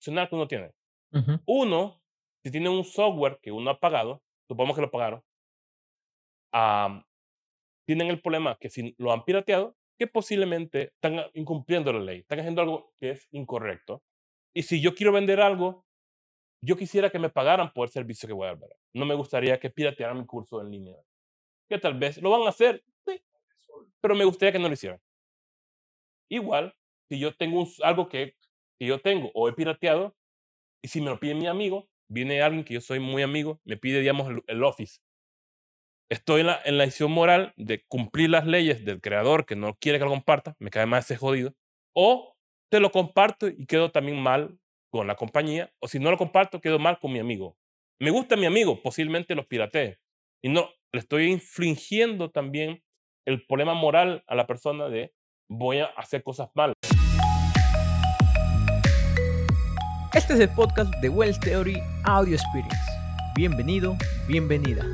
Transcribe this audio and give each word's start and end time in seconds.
opcional 0.00 0.28
que 0.28 0.34
uno 0.34 0.48
tiene. 0.48 0.72
Uno, 1.44 2.00
si 2.42 2.50
tiene 2.50 2.70
un 2.70 2.84
software 2.84 3.38
que 3.42 3.52
uno 3.52 3.70
ha 3.70 3.78
pagado, 3.78 4.22
supongamos 4.48 4.76
que 4.76 4.82
lo 4.82 4.90
pagaron, 4.90 5.22
tienen 7.86 8.08
el 8.08 8.20
problema 8.22 8.56
que 8.58 8.70
si 8.70 8.94
lo 8.98 9.12
han 9.12 9.24
pirateado, 9.24 9.76
que 9.98 10.06
posiblemente 10.06 10.92
están 10.94 11.20
incumpliendo 11.34 11.92
la 11.92 12.00
ley, 12.00 12.20
están 12.20 12.40
haciendo 12.40 12.62
algo 12.62 12.94
que 12.98 13.10
es 13.10 13.28
incorrecto. 13.32 14.02
Y 14.54 14.62
si 14.62 14.80
yo 14.80 14.94
quiero 14.94 15.12
vender 15.12 15.40
algo, 15.40 15.84
yo 16.64 16.76
quisiera 16.76 17.10
que 17.10 17.18
me 17.18 17.28
pagaran 17.28 17.72
por 17.72 17.86
el 17.86 17.92
servicio 17.92 18.26
que 18.26 18.32
voy 18.32 18.48
a 18.48 18.54
dar. 18.54 18.70
No 18.94 19.04
me 19.04 19.14
gustaría 19.14 19.60
que 19.60 19.70
piratearan 19.70 20.18
mi 20.18 20.26
curso 20.26 20.60
en 20.60 20.70
línea. 20.70 20.96
Que 21.68 21.78
tal 21.78 21.98
vez 21.98 22.20
lo 22.22 22.30
van 22.30 22.42
a 22.42 22.48
hacer, 22.48 22.82
sí, 23.06 23.22
pero 24.00 24.14
me 24.14 24.24
gustaría 24.24 24.52
que 24.52 24.58
no 24.58 24.68
lo 24.68 24.74
hicieran. 24.74 25.00
Igual, 26.30 26.74
si 27.08 27.18
yo 27.18 27.34
tengo 27.36 27.66
algo 27.82 28.08
que, 28.08 28.36
que 28.80 28.86
yo 28.86 28.98
tengo 28.98 29.30
o 29.34 29.48
he 29.48 29.52
pirateado, 29.52 30.16
y 30.82 30.88
si 30.88 31.02
me 31.02 31.10
lo 31.10 31.20
pide 31.20 31.34
mi 31.34 31.46
amigo, 31.46 31.88
viene 32.08 32.40
alguien 32.40 32.64
que 32.64 32.74
yo 32.74 32.80
soy 32.80 32.98
muy 32.98 33.22
amigo, 33.22 33.60
me 33.64 33.76
pide, 33.76 34.00
digamos, 34.00 34.32
el, 34.46 34.64
Office. 34.64 35.00
Estoy 36.10 36.40
en 36.40 36.46
la, 36.46 36.60
en 36.64 36.78
la 36.78 36.84
decisión 36.84 37.12
moral 37.12 37.52
de 37.56 37.84
cumplir 37.86 38.30
las 38.30 38.46
leyes 38.46 38.84
del 38.86 39.02
creador 39.02 39.44
que 39.44 39.54
no 39.54 39.76
quiere 39.78 39.98
que 39.98 40.06
lo 40.06 40.10
comparta, 40.10 40.56
me 40.58 40.70
cae 40.70 40.86
más 40.86 41.04
ese 41.04 41.16
jodido, 41.16 41.54
o 41.94 42.34
te 42.70 42.80
lo 42.80 42.90
comparto 42.90 43.48
y 43.48 43.66
quedo 43.66 43.90
también 43.92 44.18
mal 44.18 44.58
con 44.90 45.06
la 45.06 45.14
compañía, 45.14 45.70
o 45.78 45.86
si 45.86 45.98
no 45.98 46.10
lo 46.10 46.16
comparto, 46.16 46.60
quedo 46.60 46.78
mal 46.78 46.98
con 46.98 47.12
mi 47.12 47.18
amigo. 47.18 47.56
Me 48.00 48.10
gusta 48.10 48.34
mi 48.34 48.46
amigo, 48.46 48.82
posiblemente 48.82 49.34
los 49.34 49.46
piratee. 49.46 49.98
Y 50.42 50.48
no, 50.48 50.70
le 50.90 51.00
estoy 51.00 51.30
infringiendo 51.30 52.30
también 52.30 52.82
el 53.26 53.44
problema 53.46 53.74
moral 53.74 54.24
a 54.26 54.34
la 54.34 54.46
persona 54.46 54.88
de 54.88 55.12
voy 55.50 55.80
a 55.80 55.86
hacer 55.86 56.22
cosas 56.22 56.48
malas. 56.54 56.74
Este 60.20 60.34
es 60.34 60.40
el 60.40 60.50
podcast 60.50 60.94
de 60.96 61.08
Wells 61.08 61.40
Theory 61.40 61.80
Audio 62.04 62.34
Experience. 62.34 62.76
Bienvenido, 63.34 63.96
bienvenida. 64.28 64.84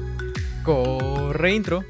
Corre 0.63 1.53
intro. 1.53 1.85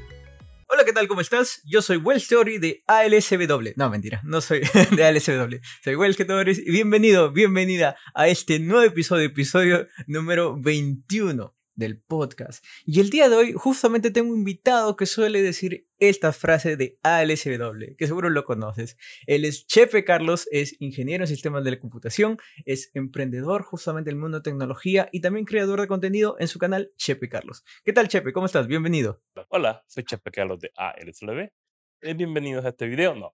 Hola, 0.67 0.83
¿qué 0.83 0.91
tal? 0.91 1.07
¿Cómo 1.07 1.21
estás? 1.21 1.61
Yo 1.63 1.83
soy 1.83 1.97
Wells 1.97 2.27
Theory 2.27 2.57
de 2.57 2.83
ALSW. 2.87 3.73
No, 3.75 3.91
mentira, 3.91 4.21
no 4.23 4.41
soy 4.41 4.61
de 4.95 5.05
ALSW. 5.05 5.57
Soy 5.83 5.95
Wells 5.95 6.17
Theory 6.17 6.63
y 6.65 6.71
bienvenido, 6.71 7.31
bienvenida 7.31 7.95
a 8.15 8.27
este 8.27 8.57
nuevo 8.57 8.81
episodio, 8.81 9.27
episodio 9.27 9.87
número 10.07 10.59
21 10.59 11.56
del 11.77 12.01
podcast. 12.01 12.65
Y 12.85 12.99
el 12.99 13.09
día 13.09 13.29
de 13.29 13.35
hoy 13.37 13.53
justamente 13.53 14.11
tengo 14.11 14.31
un 14.31 14.39
invitado 14.39 14.97
que 14.97 15.05
suele 15.05 15.41
decir 15.41 15.87
esta 15.99 16.33
frase 16.33 16.75
de 16.75 16.99
ALSW, 17.03 17.95
que 17.97 18.07
seguro 18.07 18.29
lo 18.29 18.43
conoces. 18.43 18.97
Él 19.25 19.45
es 19.45 19.65
Chepe 19.67 20.03
Carlos, 20.03 20.49
es 20.51 20.75
ingeniero 20.81 21.23
en 21.23 21.27
sistemas 21.27 21.63
de 21.63 21.71
la 21.71 21.79
computación, 21.79 22.37
es 22.65 22.91
emprendedor 22.93 23.61
justamente 23.61 24.09
del 24.09 24.19
mundo 24.19 24.39
de 24.39 24.43
tecnología 24.43 25.07
y 25.11 25.21
también 25.21 25.45
creador 25.45 25.79
de 25.79 25.87
contenido 25.87 26.35
en 26.39 26.47
su 26.47 26.59
canal 26.59 26.91
Chepe 26.97 27.29
Carlos. 27.29 27.63
¿Qué 27.85 27.93
tal 27.93 28.07
Chepe? 28.09 28.33
¿Cómo 28.33 28.47
estás? 28.47 28.67
Bienvenido. 28.67 29.21
Hola, 29.49 29.83
soy 29.87 30.03
Chepe 30.03 30.31
Carlos 30.31 30.59
de 30.59 30.71
ALSW. 30.75 31.49
Eh, 32.01 32.13
bienvenidos 32.13 32.63
a 32.63 32.69
este 32.69 32.85
video. 32.85 33.15
No, 33.15 33.33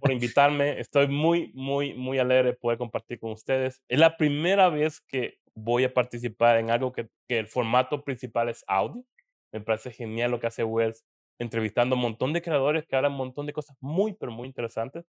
por 0.00 0.12
invitarme. 0.12 0.80
Estoy 0.80 1.08
muy, 1.08 1.52
muy, 1.52 1.92
muy 1.92 2.18
alegre 2.18 2.52
de 2.52 2.56
poder 2.56 2.78
compartir 2.78 3.18
con 3.18 3.32
ustedes. 3.32 3.82
Es 3.88 3.98
la 3.98 4.16
primera 4.16 4.70
vez 4.70 5.02
que 5.02 5.38
voy 5.54 5.84
a 5.84 5.92
participar 5.92 6.58
en 6.58 6.70
algo 6.70 6.92
que, 6.92 7.08
que 7.28 7.38
el 7.38 7.48
formato 7.48 8.04
principal 8.04 8.48
es 8.48 8.64
audio. 8.66 9.04
Me 9.52 9.60
parece 9.60 9.90
genial 9.90 10.30
lo 10.30 10.40
que 10.40 10.46
hace 10.46 10.64
Wells, 10.64 11.04
entrevistando 11.38 11.94
a 11.94 11.98
un 11.98 12.02
montón 12.02 12.32
de 12.32 12.42
creadores 12.42 12.86
que 12.86 12.96
hablan 12.96 13.12
un 13.12 13.18
montón 13.18 13.46
de 13.46 13.52
cosas 13.52 13.76
muy, 13.80 14.14
pero 14.14 14.32
muy 14.32 14.48
interesantes. 14.48 15.04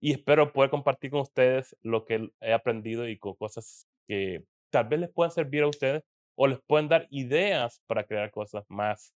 Y 0.00 0.12
espero 0.12 0.52
poder 0.52 0.70
compartir 0.70 1.10
con 1.10 1.20
ustedes 1.20 1.76
lo 1.82 2.04
que 2.04 2.30
he 2.40 2.52
aprendido 2.52 3.08
y 3.08 3.18
con 3.18 3.34
cosas 3.34 3.86
que 4.06 4.44
tal 4.70 4.88
vez 4.88 5.00
les 5.00 5.10
puedan 5.10 5.30
servir 5.30 5.62
a 5.62 5.68
ustedes 5.68 6.02
o 6.36 6.46
les 6.46 6.58
pueden 6.66 6.88
dar 6.88 7.06
ideas 7.10 7.80
para 7.86 8.04
crear 8.04 8.30
cosas 8.30 8.64
más 8.68 9.14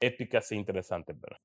épicas 0.00 0.50
e 0.52 0.56
interesantes. 0.56 1.18
¿verdad? 1.18 1.38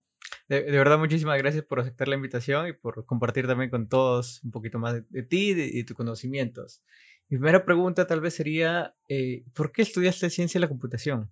De, 0.48 0.62
verdad, 0.72 1.00
muchísimas 1.00 1.38
gracias 1.40 1.64
por 1.64 1.80
aceptar 1.80 2.08
la 2.08 2.16
invitación 2.16 2.68
y 2.68 2.74
por 2.74 3.06
compartir 3.06 3.48
también 3.48 3.70
con 3.72 3.90
todos 3.90 4.44
un 4.44 4.52
poquito 4.52 4.78
más 4.78 5.10
de, 5.10 5.24
ti 5.24 5.50
y 5.50 5.54
de 5.54 5.84
tus 5.84 5.98
conocimientos. 5.98 6.84
Primera 7.28 7.66
pregunta 7.66 8.06
tal 8.06 8.22
vez 8.22 8.36
sería, 8.36 8.96
eh, 9.10 9.44
¿por 9.56 9.72
qué 9.72 9.82
estudiaste 9.82 10.30
ciencia 10.30 10.60
de 10.60 10.66
la 10.66 10.70
computación? 10.70 11.32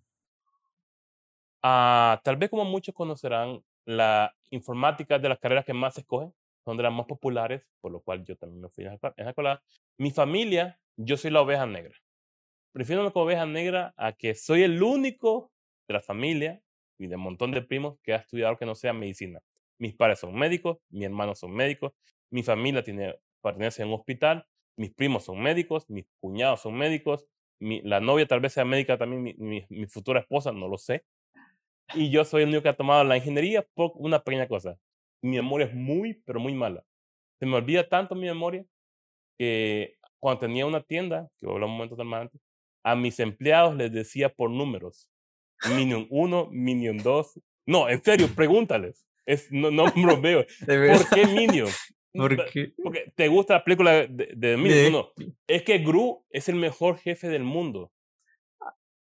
Ah, 1.61 2.19
tal 2.23 2.35
vez 2.37 2.49
como 2.49 2.65
muchos 2.65 2.95
conocerán, 2.95 3.63
la 3.85 4.33
informática 4.49 5.19
de 5.19 5.29
las 5.29 5.39
carreras 5.39 5.65
que 5.65 5.73
más 5.73 5.93
se 5.93 6.01
escogen, 6.01 6.33
son 6.65 6.77
de 6.77 6.83
las 6.83 6.93
más 6.93 7.05
populares, 7.05 7.63
por 7.81 7.91
lo 7.91 8.01
cual 8.01 8.23
yo 8.23 8.35
también 8.37 8.61
me 8.61 8.69
fui 8.69 8.85
a 8.85 8.93
esa 8.93 9.13
escuela. 9.15 9.61
Mi 9.97 10.11
familia, 10.11 10.79
yo 10.97 11.17
soy 11.17 11.31
la 11.31 11.41
oveja 11.41 11.65
negra. 11.65 11.93
Prefiero 12.71 13.11
como 13.11 13.25
oveja 13.25 13.45
negra 13.45 13.93
a 13.97 14.13
que 14.13 14.33
soy 14.33 14.63
el 14.63 14.81
único 14.81 15.51
de 15.87 15.93
la 15.93 16.01
familia 16.01 16.61
y 16.97 17.07
de 17.07 17.15
un 17.17 17.21
montón 17.21 17.51
de 17.51 17.61
primos 17.61 17.99
que 18.01 18.13
ha 18.13 18.17
estudiado 18.17 18.57
que 18.57 18.65
no 18.65 18.75
sea 18.75 18.93
medicina. 18.93 19.41
Mis 19.77 19.93
padres 19.93 20.19
son 20.19 20.33
médicos, 20.33 20.79
mis 20.89 21.05
hermanos 21.05 21.39
son 21.39 21.51
médicos, 21.51 21.93
mi 22.31 22.41
familia 22.41 22.83
tiene, 22.83 23.15
pertenece 23.41 23.83
a 23.83 23.85
un 23.85 23.93
hospital 23.93 24.47
mis 24.77 24.91
primos 24.91 25.25
son 25.25 25.41
médicos, 25.41 25.89
mis 25.89 26.05
cuñados 26.19 26.61
son 26.61 26.75
médicos, 26.75 27.27
la 27.59 27.99
novia 27.99 28.27
tal 28.27 28.39
vez 28.39 28.53
sea 28.53 28.65
médica 28.65 28.97
también, 28.97 29.35
mi, 29.37 29.85
futura 29.87 30.19
esposa, 30.19 30.51
no 30.51 30.67
lo 30.67 30.77
sé. 30.77 31.03
Y 31.93 32.09
yo 32.09 32.25
soy 32.25 32.43
el 32.43 32.49
único 32.49 32.63
que 32.63 32.69
ha 32.69 32.75
tomado 32.75 33.03
la 33.03 33.17
ingeniería 33.17 33.65
por 33.73 33.91
una 33.95 34.23
pequeña 34.23 34.47
cosa. 34.47 34.77
Mi 35.21 35.37
memoria 35.37 35.67
es 35.67 35.73
muy, 35.73 36.15
pero 36.25 36.39
muy 36.39 36.53
mala. 36.53 36.83
Se 37.39 37.45
me 37.45 37.55
olvida 37.55 37.87
tanto 37.87 38.15
mi 38.15 38.25
memoria 38.25 38.65
que 39.37 39.95
cuando 40.19 40.41
tenía 40.41 40.65
una 40.65 40.81
tienda, 40.81 41.29
que 41.39 41.45
voy 41.45 41.53
a 41.53 41.55
hablar 41.55 41.69
un 41.69 41.77
momento 41.77 42.03
más 42.03 42.21
antes, 42.21 42.41
a 42.83 42.95
mis 42.95 43.19
empleados 43.19 43.75
les 43.75 43.91
decía 43.91 44.29
por 44.29 44.49
números. 44.49 45.09
Minion 45.69 46.07
1, 46.09 46.49
Minion 46.51 46.97
2. 46.97 47.39
No, 47.65 47.87
en 47.87 48.03
serio, 48.03 48.27
pregúntales. 48.35 49.05
Es, 49.25 49.49
no, 49.51 49.71
no 49.71 49.85
me 49.95 50.03
lo 50.03 50.19
veo. 50.19 50.45
¿Por 52.13 52.45
qué? 52.51 52.73
Porque 52.81 53.11
te 53.15 53.27
gusta 53.27 53.55
la 53.55 53.63
película 53.63 53.91
de, 53.91 54.07
de, 54.07 54.55
de 54.55 54.91
No, 54.91 55.11
es 55.47 55.63
que 55.63 55.79
Gru 55.79 56.23
es 56.29 56.47
el 56.49 56.55
mejor 56.55 56.97
jefe 56.97 57.27
del 57.27 57.43
mundo. 57.43 57.91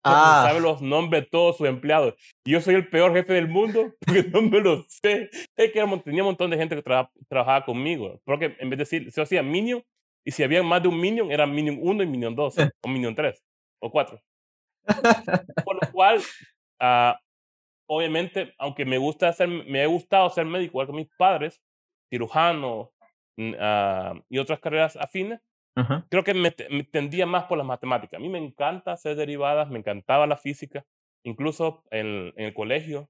Ah. 0.04 0.46
Sabe 0.48 0.62
los 0.62 0.82
nombres 0.82 1.24
de 1.24 1.30
todos 1.30 1.58
sus 1.58 1.68
empleados. 1.68 2.16
Yo 2.46 2.60
soy 2.62 2.76
el 2.76 2.90
peor 2.90 3.14
jefe 3.14 3.34
del 3.34 3.48
mundo 3.48 3.94
porque 4.06 4.24
no 4.24 4.42
me 4.42 4.60
lo 4.60 4.84
sé. 4.88 5.30
Es 5.56 5.72
que 5.72 5.86
tenía 6.04 6.24
un 6.24 6.30
montón 6.30 6.50
de 6.50 6.58
gente 6.58 6.76
que 6.76 6.82
trabajaba 6.82 7.66
conmigo. 7.66 8.20
Porque 8.26 8.56
en 8.60 8.70
vez 8.70 8.78
de 8.78 8.84
decir, 8.84 9.12
se 9.12 9.22
hacía 9.22 9.44
Minion, 9.44 9.84
y 10.26 10.32
si 10.32 10.44
había 10.44 10.64
más 10.64 10.82
de 10.82 10.88
un 10.88 11.00
Minion, 11.00 11.32
era 11.32 11.46
Minion 11.46 11.78
1 11.82 12.04
y 12.04 12.08
Minion 12.08 12.36
2, 12.36 12.56
o 12.82 12.88
Minion 12.88 13.16
3, 13.16 13.44
o 13.80 13.92
4. 13.92 14.22
Por 15.66 15.76
lo 15.76 15.92
cual, 15.92 16.20
uh, 16.82 17.14
obviamente, 17.88 18.54
aunque 18.58 18.86
me, 18.86 18.98
gusta 18.98 19.30
hacer, 19.30 19.48
me 19.48 19.84
ha 19.84 19.88
gustado 19.88 20.30
ser 20.30 20.46
médico, 20.46 20.72
igual 20.72 20.88
que 20.88 20.94
mis 20.94 21.10
padres, 21.18 21.62
cirujano, 22.10 22.92
uh, 23.38 24.22
y 24.30 24.38
otras 24.38 24.60
carreras 24.60 24.96
afines, 24.98 25.42
creo 26.10 26.24
que 26.24 26.34
me, 26.34 26.52
tendía 26.52 27.26
más 27.26 27.46
por 27.46 27.58
las 27.58 27.68
matemáticas. 27.68 28.20
A 28.20 28.22
mí 28.22 28.30
me 28.30 28.40
encanta 28.40 28.92
hacer 28.92 29.16
derivadas, 29.16 29.70
me 29.70 29.80
encantaba 29.80 30.28
la 30.28 30.38
física. 30.38 30.86
Incluso 31.24 31.84
en, 31.92 32.34
en 32.36 32.46
el 32.46 32.54
colegio, 32.54 33.10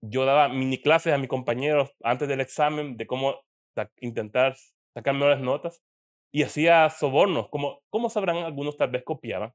yo 0.00 0.24
daba 0.24 0.48
mini 0.48 0.80
clases 0.80 1.12
a 1.12 1.18
mis 1.18 1.28
compañeros 1.28 1.92
antes 2.02 2.28
del 2.28 2.40
examen 2.40 2.96
de 2.96 3.06
cómo 3.06 3.40
intentar 4.00 4.56
sacar 4.94 5.14
mejores 5.14 5.40
notas 5.40 5.82
y 6.32 6.42
hacía 6.42 6.88
sobornos. 6.90 7.48
Como, 7.48 7.80
como 7.90 8.10
sabrán, 8.10 8.38
algunos 8.38 8.76
tal 8.76 8.90
vez 8.90 9.02
copiaban. 9.04 9.52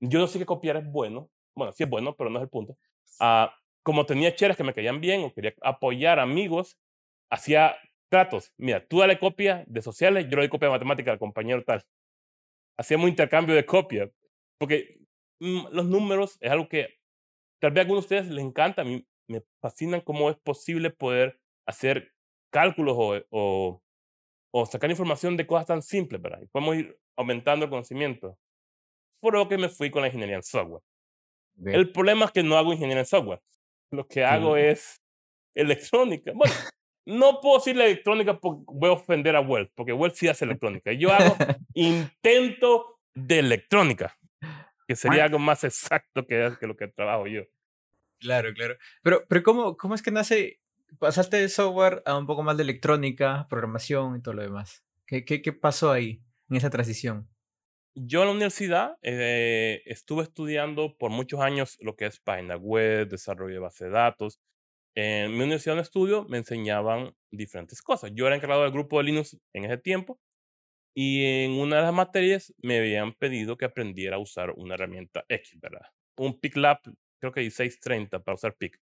Yo 0.00 0.18
no 0.18 0.26
sé 0.26 0.38
que 0.38 0.46
copiar 0.46 0.76
es 0.76 0.86
bueno. 0.86 1.30
Bueno, 1.54 1.72
sí 1.72 1.84
es 1.84 1.90
bueno, 1.90 2.14
pero 2.16 2.30
no 2.30 2.38
es 2.38 2.42
el 2.42 2.48
punto. 2.48 2.76
Uh, 3.20 3.48
como 3.82 4.06
tenía 4.06 4.34
cheras 4.34 4.56
que 4.56 4.64
me 4.64 4.74
caían 4.74 5.00
bien 5.00 5.22
o 5.22 5.32
quería 5.32 5.54
apoyar 5.62 6.18
amigos, 6.18 6.78
hacía 7.30 7.76
tratos. 8.14 8.52
Mira, 8.56 8.86
tú 8.86 9.00
dale 9.00 9.18
copia 9.18 9.64
de 9.66 9.82
sociales, 9.82 10.26
yo 10.28 10.36
le 10.36 10.42
doy 10.42 10.48
copia 10.48 10.68
de 10.68 10.74
matemática 10.74 11.10
al 11.10 11.18
compañero 11.18 11.64
tal. 11.64 11.84
Hacíamos 12.78 13.08
intercambio 13.08 13.56
de 13.56 13.66
copia. 13.66 14.08
Porque 14.56 15.00
mm, 15.40 15.66
los 15.72 15.86
números 15.86 16.38
es 16.40 16.48
algo 16.48 16.68
que 16.68 17.00
tal 17.60 17.72
vez 17.72 17.78
a 17.78 17.82
algunos 17.82 18.04
de 18.04 18.16
ustedes 18.16 18.32
les 18.32 18.44
encanta. 18.44 18.82
A 18.82 18.84
mí 18.84 19.04
me 19.28 19.42
fascinan 19.60 20.00
cómo 20.00 20.30
es 20.30 20.36
posible 20.36 20.90
poder 20.90 21.40
hacer 21.66 22.12
cálculos 22.52 22.94
o, 22.96 23.20
o, 23.30 23.82
o 24.52 24.66
sacar 24.66 24.90
información 24.90 25.36
de 25.36 25.48
cosas 25.48 25.66
tan 25.66 25.82
simples, 25.82 26.22
¿verdad? 26.22 26.40
Y 26.40 26.46
podemos 26.46 26.76
ir 26.76 26.96
aumentando 27.16 27.64
el 27.64 27.70
conocimiento. 27.70 28.38
Por 29.20 29.34
lo 29.34 29.48
que 29.48 29.58
me 29.58 29.68
fui 29.68 29.90
con 29.90 30.02
la 30.02 30.06
ingeniería 30.08 30.36
en 30.36 30.44
software. 30.44 30.82
El 31.64 31.90
problema 31.90 32.26
es 32.26 32.30
que 32.30 32.44
no 32.44 32.56
hago 32.56 32.72
ingeniería 32.72 33.00
en 33.00 33.06
software. 33.06 33.42
Lo 33.90 34.06
que 34.06 34.24
hago 34.24 34.56
es 34.56 35.02
electrónica. 35.56 36.30
Bueno, 36.32 36.54
no 37.06 37.40
puedo 37.40 37.58
decir 37.58 37.76
la 37.76 37.86
electrónica 37.86 38.38
porque 38.38 38.64
voy 38.66 38.90
a 38.90 38.92
ofender 38.92 39.36
a 39.36 39.40
Wells, 39.40 39.70
porque 39.74 39.92
Wells 39.92 40.16
sí 40.16 40.28
hace 40.28 40.44
electrónica. 40.44 40.92
Yo 40.92 41.12
hago 41.12 41.36
intento 41.74 43.00
de 43.14 43.38
electrónica, 43.40 44.16
que 44.88 44.96
sería 44.96 45.24
algo 45.24 45.38
más 45.38 45.64
exacto 45.64 46.26
que, 46.26 46.52
que 46.58 46.66
lo 46.66 46.76
que 46.76 46.88
trabajo 46.88 47.26
yo. 47.26 47.42
Claro, 48.18 48.52
claro. 48.54 48.76
Pero, 49.02 49.24
pero 49.28 49.42
¿cómo, 49.42 49.76
¿cómo 49.76 49.94
es 49.94 50.02
que 50.02 50.10
nace? 50.10 50.60
Pasaste 50.98 51.38
de 51.38 51.48
software 51.48 52.02
a 52.06 52.16
un 52.16 52.26
poco 52.26 52.42
más 52.42 52.56
de 52.56 52.62
electrónica, 52.62 53.46
programación 53.50 54.16
y 54.16 54.22
todo 54.22 54.34
lo 54.34 54.42
demás. 54.42 54.84
¿Qué, 55.06 55.24
qué, 55.24 55.42
qué 55.42 55.52
pasó 55.52 55.90
ahí? 55.90 56.22
en 56.48 56.56
esa 56.56 56.70
transición? 56.70 57.28
Yo 57.94 58.22
en 58.22 58.26
la 58.26 58.32
universidad 58.32 58.96
eh, 59.02 59.82
estuve 59.86 60.24
estudiando 60.24 60.96
por 60.98 61.10
muchos 61.10 61.40
años 61.40 61.78
lo 61.80 61.94
que 61.94 62.06
es 62.06 62.18
página 62.18 62.56
web, 62.56 63.08
desarrollo 63.08 63.54
de 63.54 63.60
base 63.60 63.84
de 63.84 63.90
datos. 63.90 64.40
En 64.96 65.32
mi 65.32 65.42
universidad 65.42 65.74
de 65.74 65.82
estudio 65.82 66.24
me 66.28 66.38
enseñaban 66.38 67.14
diferentes 67.32 67.82
cosas. 67.82 68.12
Yo 68.14 68.26
era 68.26 68.36
encargado 68.36 68.62
del 68.62 68.72
grupo 68.72 68.98
de 68.98 69.04
Linux 69.04 69.36
en 69.52 69.64
ese 69.64 69.78
tiempo 69.78 70.20
y 70.96 71.24
en 71.24 71.52
una 71.52 71.76
de 71.76 71.82
las 71.82 71.92
materias 71.92 72.54
me 72.58 72.78
habían 72.78 73.12
pedido 73.14 73.56
que 73.56 73.64
aprendiera 73.64 74.16
a 74.16 74.20
usar 74.20 74.52
una 74.56 74.74
herramienta 74.74 75.24
X, 75.28 75.58
¿verdad? 75.60 75.86
Un 76.16 76.38
PicLab, 76.38 76.80
creo 77.20 77.32
que 77.32 77.40
1630 77.40 78.22
para 78.22 78.36
usar 78.36 78.56
Pic. 78.56 78.78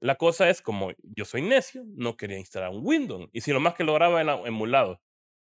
La 0.00 0.16
cosa 0.16 0.48
es, 0.50 0.62
como 0.62 0.92
yo 1.02 1.24
soy 1.24 1.42
necio, 1.42 1.82
no 1.86 2.16
quería 2.16 2.38
instalar 2.38 2.70
un 2.70 2.86
Windows. 2.86 3.28
Y 3.32 3.40
si 3.40 3.52
lo 3.52 3.60
más 3.60 3.74
que 3.74 3.84
lograba 3.84 4.20
era 4.20 4.34
emulado. 4.46 5.00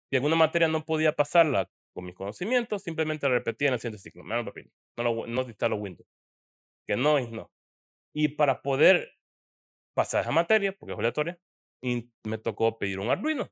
Si 0.10 0.18
alguna 0.18 0.36
materia 0.36 0.68
no 0.68 0.84
podía 0.84 1.16
pasarla 1.16 1.70
con 1.94 2.06
mis 2.06 2.16
conocimientos, 2.16 2.84
simplemente 2.84 3.30
repetía 3.30 3.70
en 3.70 3.76
el 3.76 3.80
siguiente 3.80 4.00
ciclo. 4.00 4.24
No, 4.24 4.44
no, 4.44 5.28
no 5.28 5.42
instalo 5.44 5.76
Windows. 5.78 6.08
Que 6.88 6.98
no 6.98 7.18
es 7.18 7.30
no. 7.32 7.50
Y 8.14 8.30
para 8.30 8.62
poder 8.62 9.14
pasar 9.94 10.22
esa 10.22 10.32
materia, 10.32 10.74
porque 10.74 10.94
es 10.94 10.98
obligatoria, 10.98 11.40
y 11.82 12.10
me 12.24 12.38
tocó 12.38 12.78
pedir 12.78 13.00
un 13.00 13.10
Arduino. 13.10 13.52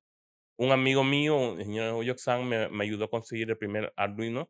Un 0.57 0.71
amigo 0.71 1.03
mío, 1.03 1.53
el 1.57 1.65
señor 1.65 2.03
Yoxan, 2.03 2.47
me, 2.47 2.69
me 2.69 2.83
ayudó 2.83 3.06
a 3.06 3.09
conseguir 3.09 3.50
el 3.50 3.57
primer 3.57 3.94
Arduino. 3.95 4.50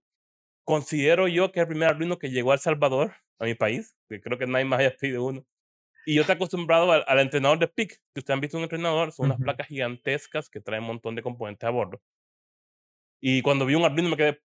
Considero 0.65 1.27
yo 1.27 1.51
que 1.51 1.59
es 1.59 1.63
el 1.63 1.69
primer 1.69 1.89
Arduino 1.89 2.19
que 2.19 2.29
llegó 2.31 2.51
a 2.51 2.55
El 2.55 2.59
Salvador, 2.59 3.13
a 3.39 3.45
mi 3.45 3.55
país, 3.55 3.95
que 4.09 4.21
creo 4.21 4.37
que 4.37 4.47
nadie 4.47 4.65
más 4.65 4.79
haya 4.79 4.95
pedido 4.95 5.23
uno. 5.23 5.45
Y 6.05 6.15
yo 6.15 6.25
te 6.25 6.31
acostumbrado 6.31 6.91
al, 6.91 7.19
entrenador 7.19 7.59
de 7.59 7.67
PIC, 7.67 7.89
que 8.13 8.19
ustedes 8.19 8.33
han 8.33 8.41
visto 8.41 8.57
un 8.57 8.63
entrenador, 8.63 9.11
son 9.11 9.27
unas 9.27 9.39
placas 9.39 9.67
gigantescas 9.67 10.49
que 10.49 10.59
traen 10.59 10.83
un 10.83 10.87
montón 10.87 11.15
de 11.15 11.21
componentes 11.21 11.67
a 11.67 11.69
bordo. 11.69 12.01
Y 13.21 13.41
cuando 13.41 13.65
vi 13.65 13.75
un 13.75 13.83
Arduino 13.83 14.09
me 14.09 14.17
quedé, 14.17 14.41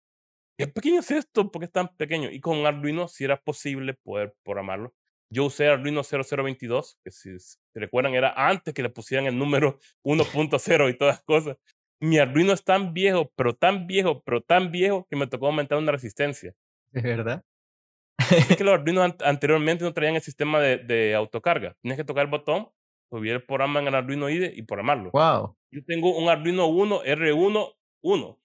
¿qué 0.58 0.68
pequeño 0.68 1.02
es 1.02 1.12
esto? 1.12 1.52
¿Por 1.52 1.60
qué 1.60 1.66
es 1.66 1.72
tan 1.72 1.96
pequeño? 1.98 2.32
Y 2.32 2.40
con 2.40 2.66
Arduino 2.66 3.08
sí 3.08 3.26
era 3.26 3.40
posible 3.40 3.94
poder 3.94 4.34
programarlo. 4.44 4.94
Yo 5.34 5.46
usé 5.46 5.68
Arduino 5.68 6.04
0022, 6.04 7.00
que 7.04 7.12
si 7.12 7.40
se 7.40 7.58
recuerdan 7.74 8.14
era 8.14 8.34
antes 8.36 8.74
que 8.74 8.84
le 8.84 8.90
pusieran 8.90 9.26
el 9.28 9.38
número 9.38 9.80
1.0 10.04 10.90
y 10.90 10.98
todas 10.98 11.16
las 11.16 11.24
cosas. 11.24 11.58
Mi 12.02 12.18
Arduino 12.18 12.52
es 12.52 12.64
tan 12.64 12.94
viejo, 12.94 13.32
pero 13.36 13.56
tan 13.56 13.88
viejo, 13.88 14.22
pero 14.24 14.42
tan 14.42 14.72
viejo 14.72 15.08
que 15.10 15.16
me 15.16 15.28
tocó 15.28 15.48
aumentar 15.48 15.78
una 15.78 15.92
resistencia. 15.92 16.54
¿Es 16.92 17.04
verdad? 17.04 17.44
es 18.30 18.58
que 18.58 18.64
los 18.64 18.74
Arduinos 18.74 19.16
anteriormente 19.24 19.84
no 19.84 19.94
traían 19.94 20.16
el 20.16 20.22
sistema 20.22 20.60
de, 20.60 20.78
de 20.78 21.16
autocarga. 21.16 21.76
Tienes 21.82 21.98
que 21.98 22.04
tocar 22.04 22.26
el 22.26 22.32
botón, 22.32 22.70
subir 23.10 23.34
el 23.34 23.44
programa 23.44 23.80
en 23.80 23.88
el 23.88 23.96
Arduino 23.96 24.30
IDE 24.30 24.52
y 24.56 24.64
programarlo. 24.64 25.12
Wow. 25.12 25.56
Yo 25.72 25.84
tengo 25.86 26.18
un 26.18 26.30
Arduino 26.30 26.68
1 26.68 27.04
R1 27.04 27.74
1. 28.02 28.40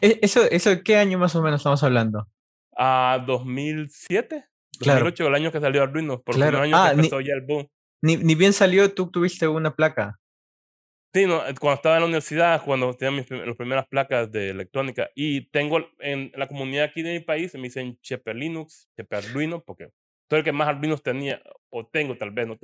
¿Eso, 0.00 0.42
¿Eso 0.50 0.70
qué 0.84 0.96
año 0.96 1.18
más 1.18 1.34
o 1.36 1.42
menos 1.42 1.60
estamos 1.60 1.82
hablando? 1.82 2.26
A 2.76 3.22
2007. 3.26 4.44
2008, 4.78 5.26
el 5.26 5.34
año 5.34 5.52
que 5.52 5.60
salió 5.60 5.82
Arduino. 5.82 6.22
Por 6.22 6.34
claro. 6.34 6.60
año 6.60 6.76
ah, 6.76 6.88
que 6.90 6.96
empezó 6.96 7.20
ya 7.20 7.34
el 7.34 7.42
boom. 7.42 7.68
Ni, 8.02 8.16
ni 8.16 8.34
bien 8.34 8.52
salió, 8.52 8.92
tú 8.92 9.10
tuviste 9.10 9.48
una 9.48 9.74
placa. 9.74 10.18
Sí, 11.16 11.24
no, 11.24 11.46
eh, 11.46 11.54
cuando 11.58 11.76
estaba 11.76 11.94
en 11.96 12.02
la 12.02 12.06
universidad, 12.08 12.62
cuando 12.62 12.92
tenía 12.92 13.22
mis 13.22 13.30
las 13.30 13.56
primeras 13.56 13.86
placas 13.86 14.30
de 14.30 14.50
electrónica, 14.50 15.08
y 15.14 15.48
tengo 15.48 15.78
en 16.00 16.30
la 16.34 16.46
comunidad 16.46 16.84
aquí 16.84 17.00
de 17.00 17.14
mi 17.14 17.20
país, 17.20 17.54
me 17.54 17.62
dicen 17.62 17.98
Chepe 18.02 18.34
Linux, 18.34 18.90
Chepe 18.96 19.16
Arduino, 19.16 19.62
porque 19.62 19.88
soy 20.28 20.40
el 20.40 20.44
que 20.44 20.52
más 20.52 20.68
Arduinos 20.68 21.02
tenía, 21.02 21.40
o 21.70 21.86
tengo 21.86 22.18
tal 22.18 22.32
vez. 22.32 22.46
No 22.46 22.58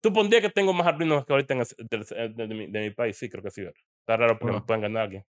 Tú 0.00 0.12
pondrías 0.12 0.42
que 0.42 0.50
tengo 0.50 0.72
más 0.72 0.86
Arduinos 0.86 1.26
que 1.26 1.32
ahorita 1.32 1.54
en 1.54 1.64
de, 1.88 2.68
mi, 2.68 2.90
país, 2.90 3.16
sí, 3.16 3.28
creo 3.28 3.42
que 3.42 3.50
sí. 3.50 3.62
Está 3.62 4.16
raro 4.16 4.38
porque 4.38 4.54
me 4.54 4.62
pueden 4.62 4.82
ganar 4.82 5.02
alguien. 5.02 5.24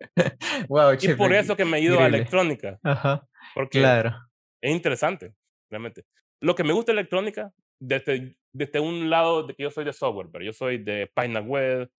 wow, 0.68 0.94
y 1.00 1.14
por 1.14 1.32
eso 1.32 1.54
que 1.54 1.64
me 1.64 1.78
he 1.78 1.82
ido 1.82 2.00
a 2.00 2.06
electrónica. 2.06 2.80
Ajá. 2.82 3.24
Porque 3.54 3.78
claro. 3.78 4.16
Es 4.62 4.72
interesante, 4.72 5.34
realmente. 5.70 6.04
Lo 6.40 6.54
que 6.54 6.64
me 6.64 6.72
gusta 6.72 6.92
de 6.92 7.00
electrónica, 7.00 7.52
desde 7.80 8.36
desde 8.52 8.80
un 8.80 9.10
lado 9.10 9.44
de 9.44 9.54
que 9.54 9.62
yo 9.62 9.70
soy 9.70 9.84
de 9.84 9.92
software, 9.92 10.28
pero 10.32 10.44
yo 10.44 10.52
soy 10.52 10.78
de 10.78 11.06
página 11.06 11.40
web, 11.40 11.90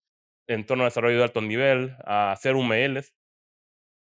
entorno 0.47 0.83
de 0.83 0.89
desarrollo 0.89 1.17
de 1.17 1.23
alto 1.23 1.41
nivel, 1.41 1.95
a 2.03 2.31
hacer 2.31 2.55
UMLs, 2.55 3.13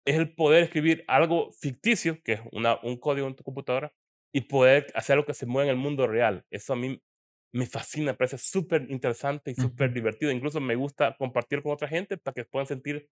es 0.06 0.16
el 0.16 0.34
poder 0.34 0.64
escribir 0.64 1.04
algo 1.08 1.52
ficticio, 1.52 2.22
que 2.24 2.34
es 2.34 2.42
una, 2.52 2.80
un 2.84 2.98
código 2.98 3.28
en 3.28 3.36
tu 3.36 3.44
computadora, 3.44 3.94
y 4.34 4.42
poder 4.42 4.88
hacer 4.96 5.16
algo 5.16 5.26
que 5.26 5.34
se 5.34 5.46
mueva 5.46 5.70
en 5.70 5.78
el 5.78 5.82
mundo 5.82 6.08
real. 6.08 6.46
Eso 6.52 6.74
a 6.74 6.76
mí 6.76 7.02
me 7.54 7.66
fascina, 7.66 8.12
me 8.12 8.18
parece 8.18 8.38
súper 8.38 8.86
interesante 8.90 9.52
y 9.52 9.56
súper 9.56 9.92
divertido. 9.92 10.32
Incluso 10.32 10.62
me 10.62 10.76
gusta 10.76 11.16
compartir 11.18 11.62
con 11.64 11.74
otra 11.74 11.88
gente 11.88 12.18
para 12.18 12.34
que 12.34 12.46
puedan 12.46 12.68
sentir 12.68 13.10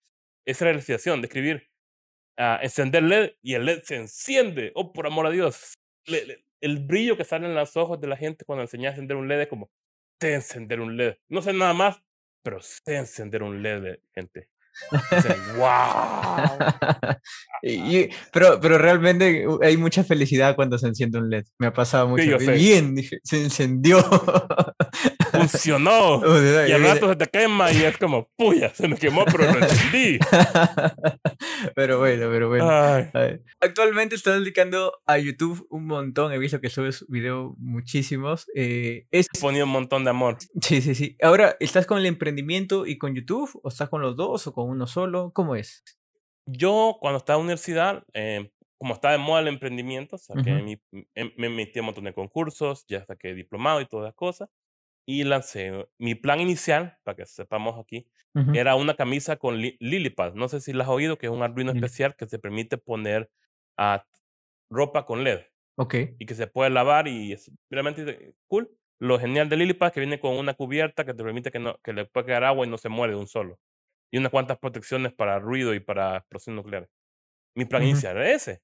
esa 0.47 0.67
realización 0.67 1.21
de 1.21 1.27
escribir, 1.27 1.69
uh, 2.39 2.63
encender 2.63 3.03
LED 3.03 3.33
y 3.43 3.55
el 3.55 3.65
LED 3.65 3.83
se 3.83 3.97
enciende. 3.97 4.73
Oh, 4.75 4.93
por 4.93 5.07
amor 5.07 5.27
a 5.27 5.31
Dios 5.31 5.77
el 6.61 6.79
brillo 6.79 7.17
que 7.17 7.25
sale 7.25 7.47
en 7.47 7.55
los 7.55 7.77
ojos 7.77 8.01
de 8.01 8.09
la 8.09 8.17
gente 8.17 8.45
cuando 8.45 8.63
enseñas 8.63 8.91
a 8.91 8.95
encender 8.95 9.17
un 9.17 9.29
LED 9.29 9.43
es 9.43 9.49
como, 9.49 9.71
sé 10.21 10.35
encender 10.35 10.81
un 10.81 10.97
LED. 10.97 11.17
No 11.29 11.43
sé 11.43 11.53
nada 11.53 11.75
más, 11.75 12.03
pero 12.43 12.61
sé 12.61 12.97
encender 12.97 13.43
un 13.43 13.63
LED, 13.63 13.99
gente. 14.15 14.49
¡Wow! 15.57 16.59
pero, 18.33 18.61
pero 18.61 18.79
realmente 18.79 19.47
hay 19.63 19.77
mucha 19.77 20.05
felicidad 20.05 20.55
cuando 20.55 20.77
se 20.77 20.89
enciende 20.89 21.19
un 21.19 21.31
LED. 21.31 21.45
Me 21.59 21.69
ha 21.69 21.73
pasado 21.73 22.09
mucho. 22.09 22.39
Bien, 22.39 22.95
dije, 22.95 23.19
se 23.23 23.43
encendió. 23.43 23.99
Funcionó. 25.49 26.21
y 26.69 26.73
al 26.73 26.83
rato 26.83 27.09
se 27.09 27.17
te 27.17 27.27
quema 27.27 27.73
y 27.73 27.83
es 27.83 27.97
como, 27.99 28.29
puya, 28.37 28.75
se 28.75 28.89
me 28.89 28.97
quemó, 28.97 29.25
pero 29.25 29.53
lo 29.53 29.59
encendí. 29.59 30.19
pero 31.75 31.99
bueno, 31.99 32.29
pero 32.31 32.49
bueno. 32.49 32.71
Actualmente 33.61 34.15
estás 34.15 34.41
dedicando 34.41 34.93
a 35.07 35.19
YouTube 35.19 35.67
un 35.71 35.87
montón. 35.87 36.33
He 36.33 36.39
visto 36.39 36.61
que 36.61 36.71
subes 36.71 37.05
videos 37.09 37.55
muchísimos. 37.59 38.47
Eh, 38.55 39.07
es... 39.11 39.27
Ponía 39.41 39.65
un 39.65 39.71
montón 39.71 40.05
de 40.05 40.11
amor. 40.11 40.39
Sí, 40.61 40.81
sí, 40.83 40.95
sí. 40.95 41.17
Ahora, 41.23 41.57
¿estás 41.61 41.87
con 41.87 41.99
el 41.99 42.07
emprendimiento 42.07 42.87
y 42.87 42.99
con 42.99 43.15
YouTube? 43.15 43.59
¿O 43.63 43.69
estás 43.69 43.89
con 43.89 44.03
los 44.03 44.17
dos 44.17 44.47
o 44.47 44.53
con 44.53 44.69
uno 44.69 44.87
solo? 44.87 45.33
¿Cómo 45.33 45.57
es? 45.57 45.83
Yo, 46.47 46.99
cuando 47.01 47.19
estaba 47.19 47.37
en 47.37 47.41
la 47.41 47.45
universidad, 47.45 48.05
eh, 48.15 48.51
como 48.79 48.95
estaba 48.95 49.13
de 49.13 49.19
moda 49.19 49.41
el 49.41 49.49
emprendimiento, 49.49 50.19
saqué 50.19 50.51
em, 51.15 51.33
me 51.37 51.49
metí 51.49 51.79
en 51.79 51.81
un 51.81 51.87
montón 51.87 52.05
de 52.05 52.13
concursos, 52.13 52.85
ya 52.89 53.05
saqué 53.05 53.35
diplomado 53.35 53.81
y 53.81 53.87
todas 53.87 54.05
las 54.05 54.15
cosas, 54.15 54.51
y 55.07 55.25
lancé 55.25 55.89
mi 55.99 56.15
plan 56.15 56.41
inicial, 56.41 56.99
para 57.05 57.17
que 57.17 57.27
sepamos 57.27 57.79
aquí, 57.79 58.09
era 58.53 58.75
una 58.75 58.95
camisa 58.95 59.37
con 59.37 59.57
li 59.59 59.79
Lilipad. 59.81 60.35
No 60.35 60.49
sé 60.49 60.61
si 60.61 60.75
la 60.75 60.85
has 60.85 60.91
oído, 60.91 61.17
que 61.17 61.27
es 61.27 61.33
un 61.33 61.43
Arduino 61.43 61.73
especial 61.73 62.17
que 62.17 62.27
se 62.27 62.39
permite 62.39 62.77
poner 62.77 63.31
a 63.79 64.07
ropa 64.71 65.07
con 65.07 65.25
LED. 65.25 65.41
Ok. 65.77 65.95
Y 66.19 66.27
que 66.27 66.35
se 66.35 66.47
puede 66.47 66.69
lavar 66.71 67.09
y 67.09 67.33
es 67.33 67.51
realmente 67.71 68.35
cool. 68.47 68.71
Lo 68.99 69.19
genial 69.19 69.49
de 69.49 69.57
Lilipad 69.57 69.89
es 69.89 69.95
que 69.95 70.01
viene 70.01 70.21
con 70.21 70.37
una 70.37 70.55
cubierta 70.55 71.05
que 71.07 71.15
te 71.15 71.23
permite 71.23 71.51
que, 71.51 71.59
no, 71.59 71.79
que 71.83 71.93
le 71.95 72.07
pueda 72.07 72.27
quedar 72.27 72.45
agua 72.45 72.67
y 72.67 72.71
no 72.71 72.79
se 72.79 72.89
muere 72.91 73.15
de 73.15 73.21
un 73.21 73.27
solo 73.27 73.59
y 74.11 74.19
unas 74.19 74.31
cuantas 74.31 74.59
protecciones 74.59 75.13
para 75.13 75.39
ruido 75.39 75.75
y 75.75 75.81
para 75.81 76.19
explosión 76.19 76.57
nuclear. 76.57 76.89
Mi 77.55 77.65
plan 77.65 77.83
inicial 77.83 78.17
era 78.17 78.31
ese. 78.31 78.63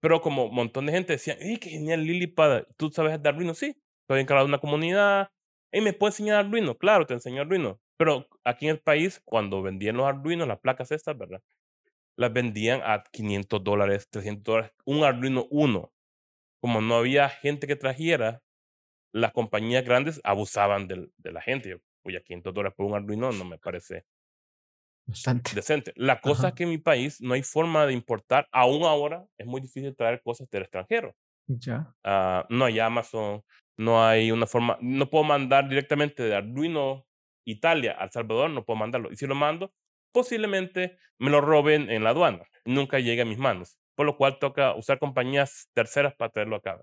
Pero 0.00 0.20
como 0.20 0.46
un 0.46 0.54
montón 0.54 0.86
de 0.86 0.92
gente 0.92 1.14
decía, 1.14 1.36
¡ay, 1.40 1.58
qué 1.58 1.70
genial 1.70 2.04
Lilipad! 2.04 2.64
¿Tú 2.76 2.90
sabes 2.90 3.22
de 3.22 3.28
Arduino? 3.28 3.54
Sí. 3.54 3.80
Estoy 4.02 4.20
encargado 4.20 4.46
de 4.46 4.50
una 4.50 4.58
comunidad. 4.60 5.30
¿Y 5.74 5.80
me 5.80 5.92
puedes 5.92 6.14
enseñar 6.14 6.38
Arduino? 6.38 6.76
Claro, 6.76 7.04
te 7.04 7.14
enseño 7.14 7.42
Arduino. 7.42 7.80
Pero 7.96 8.28
aquí 8.44 8.66
en 8.66 8.76
el 8.76 8.80
país, 8.80 9.20
cuando 9.24 9.60
vendían 9.60 9.96
los 9.96 10.06
Arduinos, 10.06 10.46
las 10.46 10.60
placas 10.60 10.92
estas, 10.92 11.18
¿verdad? 11.18 11.42
Las 12.16 12.32
vendían 12.32 12.80
a 12.84 13.02
500 13.02 13.62
dólares, 13.62 14.08
300 14.08 14.44
dólares. 14.44 14.72
Un 14.84 15.02
Arduino 15.02 15.46
1. 15.50 15.92
Como 16.60 16.80
no 16.80 16.94
había 16.94 17.28
gente 17.28 17.66
que 17.66 17.76
trajera, 17.76 18.40
las 19.12 19.32
compañías 19.32 19.84
grandes 19.84 20.20
abusaban 20.22 20.86
de, 20.86 21.10
de 21.16 21.32
la 21.32 21.42
gente. 21.42 21.80
Oye, 22.04 22.22
500 22.22 22.54
dólares 22.54 22.74
por 22.76 22.86
un 22.86 22.94
Arduino 22.94 23.32
no 23.32 23.44
me 23.44 23.58
parece 23.58 24.04
Bastante. 25.06 25.54
Decente. 25.54 25.92
La 25.96 26.20
cosa 26.20 26.48
es 26.48 26.54
que 26.54 26.62
en 26.62 26.70
mi 26.70 26.78
país 26.78 27.20
no 27.20 27.34
hay 27.34 27.42
forma 27.42 27.86
de 27.86 27.92
importar, 27.92 28.48
aún 28.52 28.84
ahora 28.84 29.26
es 29.36 29.46
muy 29.46 29.60
difícil 29.60 29.94
traer 29.94 30.22
cosas 30.22 30.48
del 30.48 30.62
extranjero. 30.62 31.14
Ya. 31.46 31.94
Uh, 32.02 32.42
no 32.48 32.64
hay 32.64 32.78
Amazon, 32.80 33.42
no 33.76 34.06
hay 34.06 34.30
una 34.30 34.46
forma, 34.46 34.78
no 34.80 35.10
puedo 35.10 35.24
mandar 35.24 35.68
directamente 35.68 36.22
de 36.22 36.34
Arduino 36.34 37.06
Italia 37.44 37.96
a 37.98 38.04
El 38.04 38.10
Salvador, 38.10 38.50
no 38.50 38.64
puedo 38.64 38.78
mandarlo. 38.78 39.10
Y 39.12 39.16
si 39.16 39.26
lo 39.26 39.34
mando, 39.34 39.72
posiblemente 40.12 40.98
me 41.18 41.30
lo 41.30 41.40
roben 41.40 41.90
en 41.90 42.04
la 42.04 42.10
aduana, 42.10 42.44
nunca 42.64 42.98
llegue 43.00 43.22
a 43.22 43.26
mis 43.26 43.38
manos. 43.38 43.78
Por 43.94 44.06
lo 44.06 44.16
cual 44.16 44.38
toca 44.38 44.74
usar 44.74 44.98
compañías 44.98 45.70
terceras 45.72 46.14
para 46.14 46.30
traerlo 46.32 46.56
acá. 46.56 46.82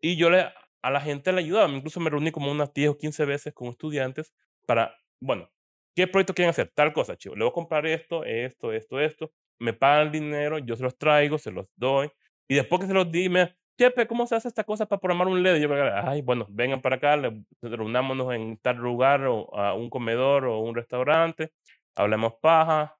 Y 0.00 0.16
yo 0.16 0.30
le, 0.30 0.46
a 0.82 0.90
la 0.90 1.00
gente 1.00 1.32
le 1.32 1.40
ayudaba, 1.40 1.68
incluso 1.68 2.00
me 2.00 2.10
reuní 2.10 2.30
como 2.32 2.50
unas 2.50 2.72
10 2.72 2.90
o 2.90 2.96
15 2.96 3.24
veces 3.26 3.52
con 3.52 3.68
estudiantes 3.68 4.32
para, 4.66 4.96
bueno, 5.20 5.50
¿Qué 5.94 6.06
proyecto 6.06 6.34
quieren 6.34 6.50
hacer? 6.50 6.72
Tal 6.74 6.92
cosa, 6.92 7.16
chicos. 7.16 7.36
Le 7.36 7.44
voy 7.44 7.50
a 7.50 7.54
comprar 7.54 7.86
esto, 7.86 8.24
esto, 8.24 8.72
esto, 8.72 9.00
esto. 9.00 9.32
Me 9.58 9.72
pagan 9.72 10.06
el 10.06 10.12
dinero, 10.12 10.58
yo 10.58 10.76
se 10.76 10.82
los 10.82 10.96
traigo, 10.96 11.36
se 11.38 11.50
los 11.50 11.66
doy. 11.76 12.10
Y 12.48 12.54
después 12.54 12.80
que 12.80 12.86
se 12.86 12.94
los 12.94 13.10
di, 13.10 13.28
me 13.28 13.54
Chepe, 13.80 14.06
¿cómo 14.06 14.26
se 14.26 14.34
hace 14.34 14.46
esta 14.46 14.64
cosa 14.64 14.84
para 14.84 15.00
programar 15.00 15.28
un 15.28 15.42
LED? 15.42 15.56
Y 15.56 15.62
yo, 15.62 15.70
ay, 15.72 16.20
bueno, 16.20 16.46
vengan 16.50 16.82
para 16.82 16.96
acá, 16.96 17.16
reunámonos 17.62 18.30
en 18.34 18.58
tal 18.58 18.76
lugar, 18.76 19.24
o 19.24 19.56
a 19.56 19.72
un 19.72 19.88
comedor 19.88 20.44
o 20.44 20.58
un 20.58 20.74
restaurante, 20.74 21.54
hablemos 21.96 22.34
paja, 22.42 22.98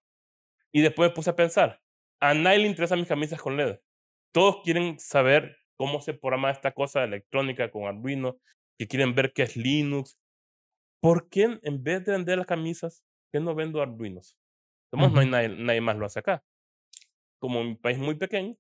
Y 0.72 0.80
después 0.80 1.10
me 1.10 1.14
puse 1.14 1.28
a 1.28 1.36
pensar, 1.36 1.82
a 2.18 2.32
nadie 2.32 2.60
le 2.60 2.66
interesan 2.66 2.98
mis 2.98 3.08
camisas 3.08 3.42
con 3.42 3.58
LED. 3.58 3.78
Todos 4.32 4.62
quieren 4.64 4.98
saber 4.98 5.58
cómo 5.76 6.00
se 6.00 6.14
programa 6.14 6.50
esta 6.50 6.72
cosa 6.72 7.04
electrónica 7.04 7.70
con 7.70 7.84
Arduino, 7.84 8.38
que 8.78 8.88
quieren 8.88 9.14
ver 9.14 9.34
qué 9.34 9.42
es 9.42 9.58
Linux. 9.58 10.18
¿Por 11.02 11.28
qué 11.28 11.58
en 11.62 11.82
vez 11.82 12.06
de 12.06 12.12
vender 12.12 12.38
las 12.38 12.46
camisas, 12.46 13.04
qué 13.30 13.38
no 13.38 13.54
vendo 13.54 13.82
Arduinos? 13.82 14.34
Somos, 14.90 15.12
no 15.12 15.20
hay 15.20 15.28
nadie, 15.28 15.50
nadie, 15.50 15.82
más 15.82 15.98
lo 15.98 16.06
hace 16.06 16.20
acá. 16.20 16.42
Como 17.38 17.60
un 17.60 17.76
país 17.76 17.98
muy 17.98 18.14
pequeño, 18.14 18.56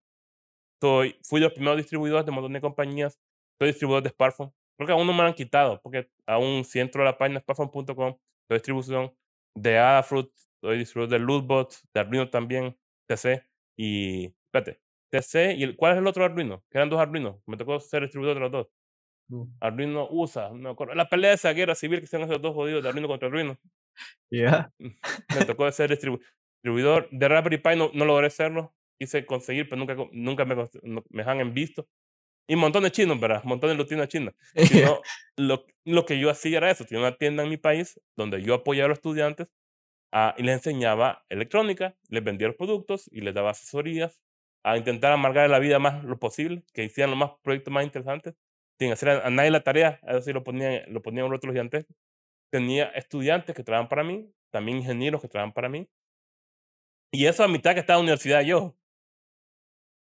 soy, 0.80 1.16
fui 1.22 1.40
de 1.40 1.46
los 1.46 1.52
primeros 1.52 1.76
distribuidores 1.76 2.24
de 2.24 2.30
un 2.30 2.36
montón 2.36 2.52
de 2.52 2.60
compañías, 2.60 3.20
soy 3.58 3.68
distribuidor 3.68 4.02
de 4.02 4.10
smartphone. 4.10 4.52
Creo 4.76 4.86
que 4.86 4.92
aún 4.92 5.06
no 5.06 5.12
me 5.12 5.22
han 5.22 5.34
quitado, 5.34 5.80
porque 5.82 6.08
aún 6.26 6.64
si 6.64 6.80
entro 6.80 7.02
a 7.02 7.04
la 7.04 7.18
página 7.18 7.40
smartphone.com, 7.40 8.16
soy 8.48 8.56
distribución 8.56 9.14
de 9.54 9.78
Adafruit, 9.78 10.30
soy 10.60 10.78
distribuidor 10.78 11.10
de 11.10 11.24
Lootbot, 11.24 11.74
de 11.92 12.00
Arduino 12.00 12.30
también, 12.30 12.76
TC, 13.06 13.44
y, 13.76 14.34
espérate, 14.46 14.80
TC, 15.10 15.56
¿y 15.56 15.64
el, 15.64 15.76
cuál 15.76 15.92
es 15.92 15.98
el 15.98 16.06
otro 16.06 16.24
Arduino? 16.24 16.64
Que 16.70 16.78
eran 16.78 16.88
dos 16.88 17.00
Arduinos, 17.00 17.36
me 17.46 17.56
tocó 17.56 17.78
ser 17.80 18.02
distribuidor 18.02 18.36
de 18.36 18.40
los 18.40 18.52
dos. 18.52 18.68
Uh. 19.30 19.46
Arduino 19.60 20.08
USA, 20.10 20.50
no, 20.50 20.76
la 20.94 21.08
pelea 21.08 21.30
de 21.30 21.36
esa 21.36 21.52
guerra 21.52 21.74
civil 21.74 22.00
que 22.00 22.06
se 22.06 22.20
esos 22.20 22.42
dos 22.42 22.54
jodidos 22.54 22.82
de 22.82 22.88
Arduino 22.88 23.08
contra 23.08 23.28
Arduino. 23.28 23.58
Ya. 24.30 24.72
Me 24.78 25.44
tocó 25.44 25.70
ser 25.72 25.90
distribuidor 25.90 27.08
de 27.10 27.28
Raspberry 27.28 27.58
Pi, 27.58 27.76
no, 27.76 27.90
no 27.92 28.04
logré 28.04 28.30
serlo, 28.30 28.72
quise 29.00 29.24
conseguir, 29.24 29.68
pero 29.68 29.78
nunca, 29.78 29.96
nunca 30.12 30.44
me, 30.44 30.54
me 31.08 31.22
han 31.22 31.54
visto. 31.54 31.88
Y 32.46 32.54
un 32.54 32.60
montón 32.60 32.82
de 32.82 32.90
chinos, 32.90 33.18
¿verdad? 33.18 33.40
Un 33.44 33.50
montón 33.50 33.70
de 33.70 33.76
latinos 33.76 34.08
chinos. 34.08 34.34
lo, 35.36 35.66
lo 35.84 36.04
que 36.04 36.18
yo 36.18 36.30
hacía 36.30 36.58
era 36.58 36.70
eso. 36.70 36.84
Tenía 36.84 37.06
una 37.06 37.16
tienda 37.16 37.44
en 37.44 37.48
mi 37.48 37.56
país 37.56 37.98
donde 38.16 38.42
yo 38.42 38.54
apoyaba 38.54 38.86
a 38.86 38.88
los 38.88 38.98
estudiantes 38.98 39.48
ah, 40.12 40.34
y 40.36 40.42
les 40.42 40.56
enseñaba 40.56 41.24
electrónica, 41.28 41.96
les 42.08 42.22
vendía 42.24 42.48
los 42.48 42.56
productos 42.56 43.08
y 43.12 43.22
les 43.22 43.34
daba 43.34 43.50
asesorías 43.52 44.20
a 44.64 44.76
intentar 44.76 45.12
amargar 45.12 45.48
la 45.48 45.58
vida 45.58 45.78
más 45.78 46.04
lo 46.04 46.18
posible, 46.18 46.64
que 46.74 46.84
hicieran 46.84 47.10
los 47.10 47.18
más 47.18 47.30
proyectos 47.42 47.72
más 47.72 47.84
interesantes, 47.84 48.34
sin 48.78 48.92
hacer 48.92 49.10
a, 49.10 49.30
nadie 49.30 49.50
la 49.50 49.62
tarea, 49.62 50.00
eso 50.08 50.20
sí 50.22 50.32
lo 50.32 50.44
ponían, 50.44 50.82
lo 50.92 51.02
ponían 51.02 51.26
en 51.26 51.32
otros 51.32 51.52
gigantes. 51.52 51.86
Tenía 52.50 52.86
estudiantes 52.90 53.54
que 53.54 53.62
trabajan 53.62 53.88
para 53.88 54.04
mí, 54.04 54.28
también 54.50 54.78
ingenieros 54.78 55.22
que 55.22 55.28
trabajan 55.28 55.52
para 55.52 55.68
mí. 55.68 55.88
Y 57.12 57.26
eso 57.26 57.44
a 57.44 57.48
mitad 57.48 57.74
que 57.74 57.80
estaba 57.80 58.00
en 58.00 58.06
la 58.06 58.12
universidad 58.12 58.42
yo. 58.42 58.76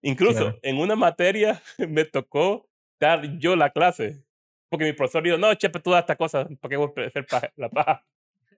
Incluso 0.07 0.57
en 0.63 0.79
una 0.79 0.95
materia 0.95 1.61
me 1.89 2.05
tocó 2.05 2.69
dar 3.01 3.39
yo 3.39 3.57
la 3.57 3.71
clase. 3.71 4.23
Porque 4.69 4.85
mi 4.85 4.93
profesor 4.93 5.23
dijo, 5.23 5.37
no, 5.37 5.53
chepe, 5.55 5.81
tú 5.81 5.91
das 5.91 6.01
esta 6.01 6.17
cosa, 6.17 6.47
¿para 6.61 6.71
qué 6.71 6.77
voy 6.77 6.93
a 6.97 7.07
hacer 7.07 7.27
la 7.57 7.69
paja? 7.69 8.05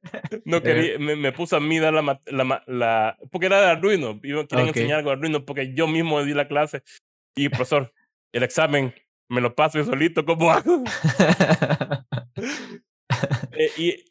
No 0.45 0.63
quería, 0.63 0.97
me, 0.97 1.17
me, 1.17 1.33
puso 1.33 1.57
a 1.57 1.61
mí 1.61 1.81
dar 1.81 1.93
la, 1.93 2.21
la, 2.27 2.63
la, 2.67 3.19
porque 3.33 3.47
era 3.47 3.61
de 3.61 3.67
Arduino, 3.67 4.21
iba, 4.23 4.47
querían 4.47 4.69
enseñar 4.69 4.99
algo 4.99 5.11
de 5.11 5.17
Arduino 5.17 5.45
porque 5.45 5.75
yo 5.75 5.89
mismo 5.89 6.23
di 6.23 6.35
la 6.35 6.47
clase. 6.47 6.85
Y 7.35 7.49
profesor, 7.49 7.93
el 8.33 8.45
examen 8.45 8.95
me 9.29 9.41
lo 9.41 9.57
paso 9.57 9.77
yo 9.79 9.85
solito, 9.85 10.25
¿cómo 10.25 10.51
hago? 10.51 10.85
Eh, 13.53 13.71
y 13.77 14.05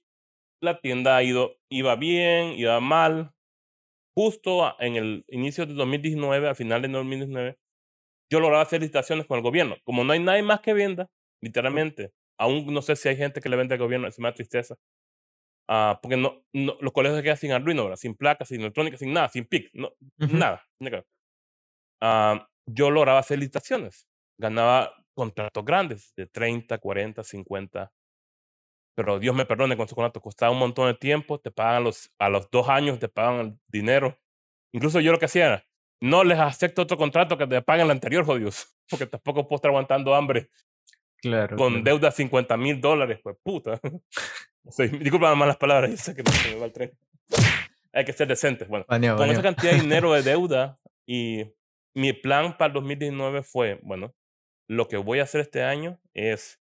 la 0.60 0.82
tienda 0.82 1.15
ha 1.15 1.24
ido, 1.24 1.56
iba 1.70 1.96
bien, 1.96 2.53
iba 2.53 2.77
mal, 2.82 3.32
justo 4.17 4.74
en 4.79 4.95
el 4.95 5.25
inicio 5.27 5.67
de 5.67 5.75
2019, 5.75 6.47
al 6.47 6.55
final 6.55 6.81
de 6.81 6.88
2019, 6.88 7.59
yo 8.31 8.39
lograba 8.39 8.63
hacer 8.63 8.81
licitaciones 8.81 9.27
con 9.27 9.38
el 9.38 9.43
gobierno. 9.43 9.75
Como 9.83 10.03
no 10.03 10.12
hay 10.12 10.19
nadie 10.19 10.41
más 10.41 10.62
que 10.62 10.74
venda, 10.74 11.07
literalmente, 11.39 12.12
aún 12.39 12.65
no 12.74 12.81
sé 12.81 12.95
si 12.95 13.09
hay 13.09 13.15
gente 13.15 13.41
que 13.41 13.47
le 13.47 13.55
vende 13.55 13.75
al 13.75 13.79
gobierno, 13.79 14.07
es 14.07 14.17
una 14.17 14.33
tristeza. 14.33 14.75
Uh, 15.69 16.01
porque 16.01 16.17
no, 16.17 16.43
no, 16.51 16.77
los 16.81 16.93
colegios 16.93 17.19
se 17.19 17.24
quedan 17.24 17.38
sin 17.38 17.51
Arduino, 17.51 17.95
sin 17.95 18.15
placas, 18.15 18.47
sin 18.47 18.62
electrónica, 18.62 18.97
sin 18.97 19.13
nada, 19.13 19.29
sin 19.29 19.45
PIC, 19.45 19.69
no, 19.74 19.93
nada. 20.17 20.65
Uh, 22.01 22.39
yo 22.65 22.89
lograba 22.89 23.19
hacer 23.19 23.38
licitaciones, 23.38 24.07
ganaba 24.39 24.95
contratos 25.13 25.63
grandes 25.63 26.12
de 26.15 26.25
30, 26.25 26.75
40, 26.79 27.24
50 27.24 27.91
pero 28.97 29.19
Dios 29.19 29.35
me 29.35 29.45
perdone 29.45 29.77
con 29.77 29.87
su 29.87 29.93
contrato, 29.93 30.19
costaba 30.19 30.51
un 30.51 30.57
montón 30.57 30.87
de 30.87 30.95
tiempo, 30.95 31.39
te 31.39 31.51
pagan 31.51 31.83
los, 31.83 32.11
a 32.17 32.29
los 32.29 32.49
dos 32.49 32.67
años, 32.67 32.97
te 32.97 33.07
pagan 33.07 33.39
el 33.39 33.59
dinero. 33.67 34.17
Incluso 34.71 34.99
yo 34.99 35.11
lo 35.11 35.19
que 35.19 35.25
hacía 35.25 35.45
era, 35.45 35.65
no 36.01 36.23
les 36.23 36.39
acepto 36.39 36.81
otro 36.81 36.97
contrato 36.97 37.37
que 37.37 37.45
te 37.45 37.61
paguen 37.61 37.85
el 37.85 37.91
anterior, 37.91 38.25
jodidos, 38.25 38.75
porque 38.89 39.05
tampoco 39.05 39.47
puedo 39.47 39.57
estar 39.57 39.69
aguantando 39.69 40.15
hambre. 40.15 40.49
Claro. 41.21 41.57
Con 41.57 41.83
deuda 41.83 42.09
de 42.09 42.15
50 42.15 42.57
mil 42.57 42.81
dólares, 42.81 43.19
pues 43.21 43.37
puta. 43.43 43.79
disculpa 44.99 45.35
más 45.35 45.47
las 45.47 45.57
palabras, 45.57 45.91
yo 45.91 45.97
sé 45.97 46.15
que 46.15 46.23
me 46.23 46.59
va 46.59 46.65
el 46.65 46.73
tren. 46.73 46.91
Hay 47.93 48.03
que 48.03 48.13
ser 48.13 48.27
decentes. 48.27 48.67
Bueno, 48.67 48.83
con 48.87 49.29
esa 49.29 49.43
cantidad 49.43 49.73
de 49.73 49.81
dinero 49.81 50.13
de 50.13 50.23
deuda 50.23 50.79
y 51.05 51.45
mi 51.93 52.13
plan 52.13 52.57
para 52.57 52.69
el 52.69 52.73
2019 52.73 53.43
fue, 53.43 53.79
bueno, 53.83 54.15
lo 54.67 54.87
que 54.87 54.97
voy 54.97 55.19
a 55.19 55.23
hacer 55.23 55.41
este 55.41 55.61
año 55.61 55.99
es 56.15 56.59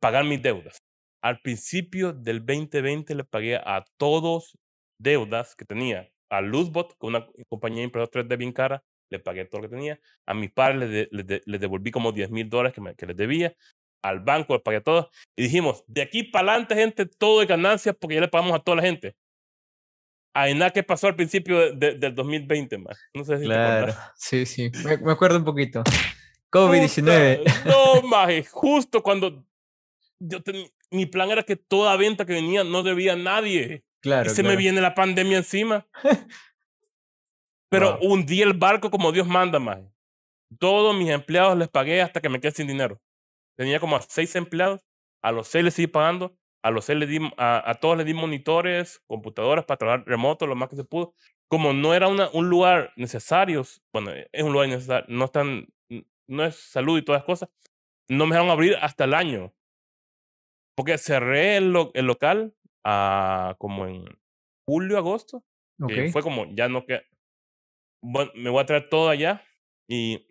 pagar 0.00 0.24
mis 0.24 0.42
deudas 0.42 0.81
al 1.22 1.40
principio 1.40 2.12
del 2.12 2.44
2020 2.44 3.14
le 3.14 3.24
pagué 3.24 3.56
a 3.56 3.84
todos 3.96 4.58
deudas 4.98 5.54
que 5.54 5.64
tenía. 5.64 6.10
A 6.28 6.40
Luzbot, 6.40 6.96
con 6.98 7.14
una 7.14 7.26
compañía 7.48 7.78
de 7.78 7.84
impresora 7.84 8.24
3D 8.24 8.36
bien 8.36 8.52
cara, 8.52 8.82
le 9.10 9.20
pagué 9.20 9.44
todo 9.44 9.60
lo 9.60 9.68
que 9.68 9.76
tenía. 9.76 10.00
A 10.26 10.34
mis 10.34 10.50
padres 10.50 11.08
les, 11.10 11.60
devolví 11.60 11.90
como 11.90 12.12
10 12.12 12.30
mil 12.30 12.48
dólares 12.48 12.74
que, 12.74 12.94
que 12.96 13.06
les 13.06 13.16
debía. 13.16 13.54
Al 14.02 14.20
banco 14.20 14.54
les 14.54 14.62
pagué 14.62 14.80
todo. 14.80 15.10
Y 15.36 15.44
dijimos, 15.44 15.84
de 15.86 16.02
aquí 16.02 16.24
para 16.24 16.50
adelante, 16.52 16.74
gente, 16.74 17.06
todo 17.06 17.40
de 17.40 17.46
ganancias 17.46 17.94
porque 17.98 18.16
ya 18.16 18.22
le 18.22 18.28
pagamos 18.28 18.54
a 18.54 18.58
toda 18.58 18.78
la 18.78 18.82
gente. 18.82 19.14
Hay 20.34 20.54
nada 20.54 20.70
que 20.70 20.82
pasó 20.82 21.08
al 21.08 21.14
principio 21.14 21.72
del 21.74 22.14
2020, 22.14 22.78
más. 22.78 22.98
No 23.14 23.22
sé 23.22 23.38
si 23.38 23.44
claro, 23.44 23.92
sí, 24.16 24.46
sí. 24.46 24.72
Me, 24.84 25.12
acuerdo 25.12 25.36
un 25.36 25.44
poquito. 25.44 25.84
COVID-19. 26.50 27.64
No, 27.66 28.02
más, 28.08 28.48
justo 28.48 29.02
cuando 29.02 29.44
yo 30.18 30.42
tenía 30.42 30.66
mi 30.92 31.06
plan 31.06 31.30
era 31.30 31.42
que 31.42 31.56
toda 31.56 31.96
venta 31.96 32.24
que 32.24 32.34
venía 32.34 32.64
no 32.64 32.82
debía 32.82 33.14
a 33.14 33.16
nadie. 33.16 33.84
Claro. 34.00 34.30
Y 34.30 34.34
se 34.34 34.42
me 34.42 34.56
viene 34.56 34.80
la 34.80 34.94
pandemia 34.94 35.38
encima. 35.38 35.86
Pero 37.70 37.98
un 38.00 38.20
hundí 38.20 38.42
el 38.42 38.52
barco 38.52 38.90
como 38.90 39.12
Dios 39.12 39.26
manda, 39.26 39.58
más. 39.58 39.80
Todos 40.58 40.94
mis 40.94 41.08
empleados 41.08 41.56
les 41.56 41.68
pagué 41.68 42.02
hasta 42.02 42.20
que 42.20 42.28
me 42.28 42.38
quedé 42.38 42.52
sin 42.52 42.66
dinero. 42.66 43.00
Tenía 43.56 43.80
como 43.80 43.96
a 43.96 44.02
seis 44.02 44.36
empleados. 44.36 44.84
A 45.22 45.32
los 45.32 45.48
seis 45.48 45.64
les 45.64 45.74
seguí 45.74 45.86
pagando. 45.86 46.36
A 46.62 46.70
los 46.70 46.84
seis 46.84 46.98
les 46.98 47.08
di, 47.08 47.18
a, 47.38 47.74
todos 47.80 47.96
les 47.96 48.06
di 48.06 48.12
monitores, 48.12 49.02
computadoras 49.06 49.64
para 49.64 49.78
trabajar 49.78 50.04
remoto, 50.06 50.46
lo 50.46 50.54
más 50.54 50.68
que 50.68 50.76
se 50.76 50.84
pudo. 50.84 51.14
Como 51.48 51.72
no 51.72 51.94
era 51.94 52.08
una, 52.08 52.28
un 52.30 52.48
lugar 52.48 52.92
necesario, 52.96 53.64
bueno, 53.92 54.12
es 54.32 54.42
un 54.42 54.52
lugar 54.52 54.68
necesario, 54.68 55.06
no, 55.08 55.24
están, 55.24 55.66
no 56.28 56.44
es 56.44 56.56
salud 56.56 56.98
y 56.98 57.02
todas 57.02 57.20
las 57.20 57.26
cosas, 57.26 57.48
no 58.08 58.26
me 58.26 58.34
dejaron 58.34 58.50
abrir 58.50 58.76
hasta 58.80 59.04
el 59.04 59.14
año. 59.14 59.52
Porque 60.82 60.98
cerré 60.98 61.58
el, 61.58 61.72
el 61.94 62.06
local 62.06 62.56
a, 62.84 63.54
como 63.58 63.86
en 63.86 64.04
julio, 64.66 64.98
agosto. 64.98 65.44
Okay. 65.80 66.10
fue 66.10 66.22
como, 66.22 66.52
ya 66.56 66.68
no 66.68 66.84
que 66.84 67.02
Bueno, 68.02 68.32
me 68.34 68.50
voy 68.50 68.60
a 68.60 68.66
traer 68.66 68.88
todo 68.88 69.08
allá. 69.08 69.44
Y 69.88 70.26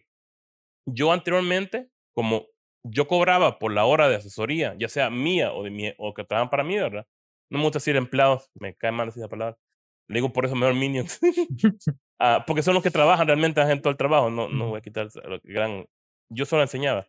yo 0.85 1.13
anteriormente, 1.13 1.89
como 2.13 2.47
yo 2.83 3.07
cobraba 3.07 3.59
por 3.59 3.71
la 3.71 3.85
hora 3.85 4.09
de 4.09 4.17
asesoría, 4.17 4.75
ya 4.77 4.89
sea 4.89 5.09
mía 5.09 5.53
o, 5.53 5.63
de 5.63 5.69
mi, 5.69 5.93
o 5.97 6.13
que 6.13 6.25
trabajan 6.25 6.49
para 6.49 6.65
mí, 6.65 6.75
¿verdad? 6.75 7.07
No 7.49 7.59
me 7.59 7.63
gusta 7.63 7.79
decir 7.79 7.95
empleados, 7.95 8.49
me 8.55 8.75
cae 8.75 8.91
mal 8.91 9.05
decir 9.05 9.21
esa 9.21 9.29
palabra. 9.29 9.57
Le 10.09 10.15
digo 10.15 10.33
por 10.33 10.45
eso 10.45 10.55
mejor 10.57 10.75
minions. 10.75 11.17
ah, 12.19 12.43
porque 12.45 12.61
son 12.61 12.73
los 12.73 12.83
que 12.83 12.91
trabajan 12.91 13.25
realmente 13.25 13.61
en 13.61 13.81
todo 13.81 13.91
el 13.91 13.97
trabajo. 13.97 14.29
No, 14.29 14.49
no 14.49 14.67
voy 14.67 14.79
a 14.79 14.81
quitar 14.81 15.07
lo 15.23 15.39
gran. 15.45 15.85
Yo 16.29 16.45
solo 16.45 16.61
enseñaba. 16.61 17.07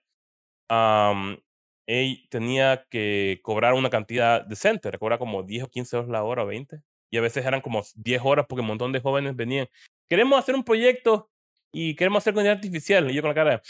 Um, 0.71 1.39
él 1.87 2.27
tenía 2.31 2.87
que 2.91 3.41
cobrar 3.43 3.75
una 3.75 3.91
cantidad 3.91 4.45
decente, 4.45 4.91
recuerda 4.91 5.19
como 5.19 5.43
10 5.43 5.65
o 5.65 5.69
15 5.69 5.97
horas 5.97 6.09
la 6.11 6.23
hora 6.25 6.45
o 6.45 6.47
20. 6.47 6.81
Y 7.11 7.19
a 7.19 7.21
veces 7.21 7.45
eran 7.45 7.61
como 7.61 7.83
10 7.97 8.23
horas 8.25 8.47
porque 8.49 8.63
un 8.63 8.69
montón 8.69 8.93
de 8.93 9.01
jóvenes 9.01 9.37
venían. 9.37 9.69
Queremos 10.09 10.39
hacer 10.39 10.55
un 10.55 10.65
proyecto 10.65 11.31
y 11.73 11.95
queremos 11.95 12.23
hacer 12.23 12.35
con 12.35 12.47
artificial. 12.47 13.11
Y 13.11 13.15
yo 13.15 13.23
con 13.23 13.29
la 13.31 13.35
cara, 13.35 13.63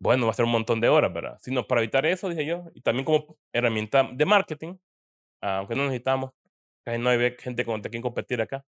bueno, 0.00 0.26
va 0.26 0.32
a 0.32 0.34
ser 0.34 0.44
un 0.44 0.52
montón 0.52 0.80
de 0.80 0.88
horas, 0.88 1.12
¿verdad? 1.12 1.38
Sino 1.40 1.66
para 1.66 1.80
evitar 1.80 2.06
eso, 2.06 2.28
dije 2.28 2.46
yo, 2.46 2.64
y 2.74 2.82
también 2.82 3.04
como 3.04 3.36
herramienta 3.52 4.08
de 4.12 4.24
marketing, 4.24 4.76
aunque 5.40 5.74
no 5.74 5.84
necesitamos, 5.84 6.32
casi 6.84 6.98
no 6.98 7.10
hay 7.10 7.36
gente 7.38 7.64
con 7.64 7.80
quien 7.82 8.02
competir 8.02 8.40
acá, 8.40 8.64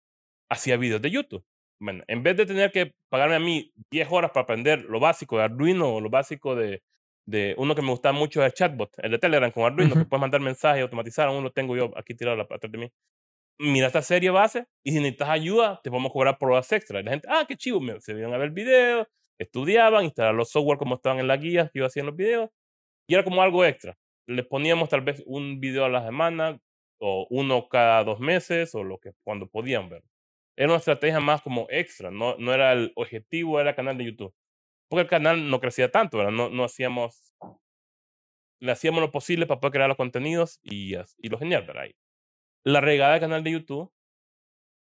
hacía 0.50 0.78
videos 0.78 1.02
de 1.02 1.12
YouTube. 1.12 1.46
Bueno, 1.80 2.04
en 2.08 2.24
vez 2.24 2.38
de 2.38 2.46
tener 2.46 2.72
que 2.72 2.94
pagarme 3.10 3.36
a 3.36 3.40
mí 3.40 3.74
10 3.92 4.08
horas 4.12 4.32
para 4.32 4.44
aprender 4.44 4.84
lo 4.86 5.00
básico 5.00 5.38
de 5.38 5.44
Arduino 5.46 5.96
o 5.96 6.02
lo 6.02 6.10
básico 6.10 6.56
de, 6.56 6.84
de 7.26 7.56
uno 7.58 7.76
que 7.76 7.82
me 7.82 7.90
gusta 7.90 8.12
mucho 8.12 8.42
es 8.42 8.48
el 8.48 8.54
chatbot, 8.54 8.92
el 9.00 9.12
de 9.12 9.20
Telegram 9.20 9.52
con 9.52 9.64
Arduino, 9.64 9.96
que 9.96 10.06
puedes 10.06 10.22
mandar 10.22 10.42
mensajes 10.42 10.82
automatizar, 10.82 11.30
uno 11.30 11.42
lo 11.42 11.52
tengo 11.52 11.76
yo 11.76 11.92
aquí 11.98 12.16
tirado 12.16 12.42
atrás 12.42 12.72
de 12.72 12.78
mí. 12.78 12.92
Mira 13.60 13.88
esta 13.88 14.02
serie 14.02 14.30
base 14.32 14.66
y 14.84 14.92
si 14.92 14.98
necesitas 14.98 15.30
ayuda, 15.30 15.80
te 15.84 15.90
podemos 15.90 16.12
cobrar 16.12 16.38
por 16.38 16.52
horas 16.52 16.72
extra. 16.72 17.00
Y 17.00 17.04
la 17.04 17.12
gente, 17.12 17.28
ah, 17.32 17.46
qué 17.48 17.56
chivo, 17.56 17.80
se 18.00 18.14
vieron 18.14 18.34
a 18.34 18.38
ver 18.38 18.52
videos, 18.52 19.08
estudiaban, 19.38 20.06
instalar 20.06 20.34
los 20.36 20.50
software 20.52 20.78
como 20.78 20.96
estaban 20.96 21.20
en 21.20 21.28
la 21.28 21.38
guía 21.38 21.70
que 21.74 21.80
yo 21.80 21.86
hacía 21.86 22.02
en 22.02 22.08
los 22.08 22.16
videos, 22.16 22.50
y 23.08 23.16
era 23.16 23.24
como 23.24 23.42
algo 23.42 23.66
extra. 23.66 23.98
Les 24.28 24.46
poníamos 24.48 24.90
tal 24.90 25.02
vez 25.02 25.24
un 25.26 25.60
video 25.60 25.86
a 25.86 25.90
la 25.90 26.06
semana, 26.06 26.60
o 27.00 27.28
uno 27.30 27.68
cada 27.70 28.04
dos 28.04 28.20
meses, 28.20 28.76
o 28.76 28.84
lo 28.84 28.98
que 29.00 29.12
cuando 29.24 29.48
podían 29.48 29.90
ver. 29.90 30.04
era 30.58 30.70
una 30.70 30.78
estrategia 30.80 31.20
más 31.20 31.42
como 31.42 31.68
extra, 31.70 32.12
no, 32.12 32.38
no 32.38 32.54
era 32.54 32.74
el 32.74 32.92
objetivo, 32.96 33.60
era 33.60 33.72
el 33.72 33.76
canal 33.76 33.98
de 33.98 34.06
YouTube. 34.06 34.34
Porque 34.94 35.02
el 35.02 35.10
canal 35.10 35.50
no 35.50 35.60
crecía 35.60 35.90
tanto, 35.90 36.20
¿verdad? 36.20 36.32
No, 36.32 36.50
no 36.52 36.64
hacíamos, 36.66 37.34
le 38.60 38.72
hacíamos 38.72 39.02
lo 39.02 39.10
posible 39.10 39.48
para 39.48 39.60
poder 39.60 39.72
crear 39.72 39.88
los 39.88 39.98
contenidos 39.98 40.60
y, 40.62 40.94
y 41.18 41.30
lo 41.30 41.40
genial, 41.40 41.66
¿verdad? 41.66 41.86
La 42.64 42.80
regada 42.80 43.14
del 43.14 43.22
canal 43.22 43.44
de 43.44 43.54
YouTube 43.54 43.92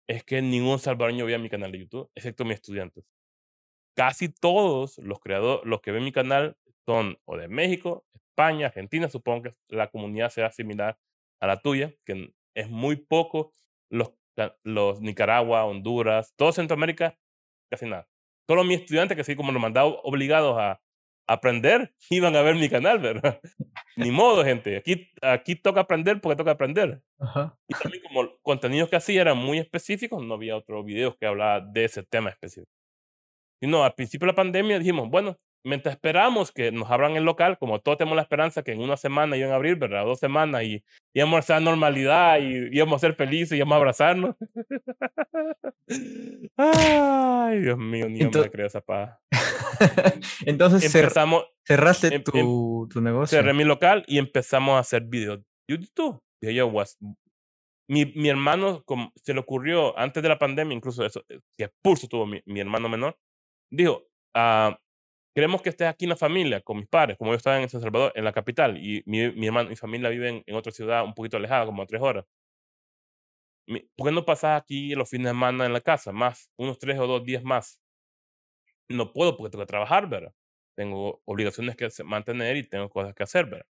es 0.09 0.25
que 0.25 0.41
ningún 0.41 0.79
salvadoreño 0.79 1.27
veía 1.27 1.39
mi 1.39 1.51
canal 1.51 1.71
de 1.71 1.81
YouTube, 1.81 2.11
excepto 2.15 2.47
mis 2.47 2.55
estudiantes. 2.55 3.05
Casi 3.95 4.31
todos 4.31 4.97
los 4.97 5.21
creadores, 5.21 5.67
los 5.67 5.83
que 5.83 5.93
ven 5.93 6.05
mi 6.05 6.13
canal 6.13 6.57
son 6.87 7.19
o 7.27 7.37
de 7.37 7.49
México, 7.49 8.07
España, 8.15 8.69
Argentina, 8.69 9.07
supongo 9.11 9.43
que 9.43 9.55
la 9.69 9.91
comunidad 9.91 10.31
sea 10.31 10.51
similar 10.51 10.99
a 11.43 11.47
la 11.47 11.61
tuya, 11.61 11.95
que 12.07 12.33
es 12.55 12.71
muy 12.71 12.97
poco 12.97 13.53
los, 13.91 14.15
los 14.65 15.03
Nicaragua, 15.03 15.67
Honduras, 15.67 16.33
todo 16.37 16.53
Centroamérica, 16.53 17.19
casi 17.71 17.85
nada. 17.85 18.10
Todos 18.51 18.67
mis 18.67 18.81
estudiantes 18.81 19.17
que 19.17 19.23
sí, 19.23 19.37
como 19.37 19.53
los 19.53 19.63
mandaba 19.63 19.87
obligados 20.03 20.59
a 20.59 20.81
aprender, 21.29 21.95
iban 22.11 22.35
a 22.35 22.43
ver 22.43 22.57
mi 22.57 22.69
canal, 22.69 22.99
¿verdad? 22.99 23.41
Ni 23.95 24.11
modo, 24.11 24.45
gente. 24.45 24.77
Aquí, 24.79 25.09
aquí 25.23 25.55
toca 25.55 25.83
aprender 25.83 26.21
porque 26.21 26.35
toca 26.35 26.51
aprender. 26.51 27.01
Y 27.69 27.75
también 27.81 28.03
como 28.03 28.29
contenidos 28.43 28.89
que 28.89 28.97
hacía 28.97 29.21
eran 29.21 29.39
muy 29.39 29.59
específicos, 29.59 30.25
no 30.25 30.35
había 30.35 30.57
otro 30.57 30.83
video 30.83 31.17
que 31.17 31.27
hablaba 31.27 31.61
de 31.61 31.85
ese 31.85 32.03
tema 32.03 32.31
específico. 32.31 32.73
Y 33.63 33.69
no, 33.69 33.85
al 33.85 33.95
principio 33.95 34.27
de 34.27 34.33
la 34.33 34.37
pandemia 34.37 34.81
dijimos, 34.81 35.09
bueno, 35.09 35.37
mientras 35.65 35.95
esperamos 35.95 36.53
que 36.53 36.73
nos 36.73 36.91
abran 36.91 37.17
el 37.17 37.25
local, 37.25 37.59
como 37.59 37.81
todos 37.81 37.99
tenemos 37.99 38.17
la 38.17 38.23
esperanza 38.23 38.63
que 38.63 38.73
en 38.73 38.81
una 38.81 38.97
semana 38.97 39.37
iban 39.37 39.53
a 39.53 39.57
abrir, 39.57 39.77
¿verdad? 39.77 40.05
Dos 40.05 40.19
semanas 40.19 40.63
y 40.63 40.83
íbamos 41.15 41.37
a 41.37 41.41
estar 41.41 41.63
normalidad 41.63 42.39
y 42.41 42.75
íbamos 42.75 42.97
a 42.97 43.07
ser 43.07 43.15
felices 43.15 43.53
y 43.53 43.57
íbamos 43.57 43.75
a 43.75 43.77
abrazarnos. 43.77 44.37
Ay, 46.57 47.61
Dios 47.61 47.79
mío, 47.79 48.09
ni 48.09 48.21
Entonces... 48.21 48.43
hombre 48.43 48.51
creo 48.51 48.67
esa 48.67 48.81
paz. 48.81 49.19
Entonces 50.45 50.95
empezamos, 50.95 51.45
cerraste 51.65 52.09
em, 52.09 52.15
em, 52.15 52.23
tu, 52.23 52.89
tu, 52.91 53.01
negocio. 53.01 53.39
Cerré 53.39 53.55
mi 53.55 53.65
local 53.65 54.05
y 54.07 54.19
empezamos 54.19 54.77
a 54.77 54.81
hacer 54.81 55.05
videos. 55.05 55.41
YouTube. 55.69 56.21
Dije 56.41 56.55
yo, 56.55 56.67
was, 56.69 56.99
mi, 57.89 58.07
mi 58.07 58.29
hermano 58.29 58.83
como, 58.85 59.13
se 59.17 59.35
le 59.35 59.41
ocurrió 59.41 59.99
antes 59.99 60.23
de 60.23 60.29
la 60.29 60.39
pandemia, 60.39 60.77
incluso 60.77 61.05
eso, 61.05 61.25
eh, 61.29 61.41
que 61.57 61.65
expulso 61.65 62.09
tuvo 62.09 62.25
mi, 62.27 62.41
mi 62.47 62.61
hermano 62.61 62.89
menor, 62.89 63.19
dijo, 63.71 64.05
ah, 64.35 64.79
queremos 65.35 65.63
que 65.63 65.71
estés 65.71 65.89
aquí 65.89 66.05
en 66.05 66.11
la 66.11 66.17
familia, 66.17 66.61
con 66.61 66.79
mis 66.79 66.89
padres, 66.89 67.17
como 67.17 67.33
yo 67.33 67.37
estaba 67.37 67.61
en 67.61 67.69
San 67.69 67.81
Salvador, 67.81 68.13
en 68.15 68.25
la 68.25 68.33
capital, 68.33 68.77
y 68.79 69.03
mi, 69.07 69.31
mi 69.33 69.47
hermano, 69.47 69.71
mi 69.71 69.77
familia 69.77 70.11
vive 70.11 70.45
en, 70.47 70.55
otra 70.55 70.73
ciudad 70.73 71.05
un 71.05 71.15
poquito 71.15 71.37
alejada, 71.37 71.67
como 71.67 71.83
a 71.83 71.87
tres 71.87 72.03
horas. 72.03 72.25
¿Por 73.97 74.09
qué 74.09 74.13
no 74.13 74.25
pasas 74.25 74.61
aquí 74.61 74.95
los 74.95 75.09
fines 75.09 75.27
de 75.27 75.31
semana 75.31 75.67
en 75.67 75.73
la 75.73 75.81
casa, 75.81 76.11
más, 76.13 76.51
unos 76.57 76.79
tres 76.79 76.99
o 76.99 77.07
dos 77.07 77.25
días 77.25 77.45
más? 77.45 77.81
No 78.89 79.13
puedo 79.13 79.37
porque 79.37 79.53
tengo 79.53 79.63
que 79.63 79.69
trabajar, 79.69 80.09
¿verdad? 80.09 80.35
Tengo 80.77 81.23
obligaciones 81.25 81.77
que 81.77 81.89
mantener 82.05 82.57
y 82.57 82.69
tengo 82.69 82.89
cosas 82.89 83.15
que 83.15 83.23
hacer, 83.23 83.47
¿verdad? 83.47 83.67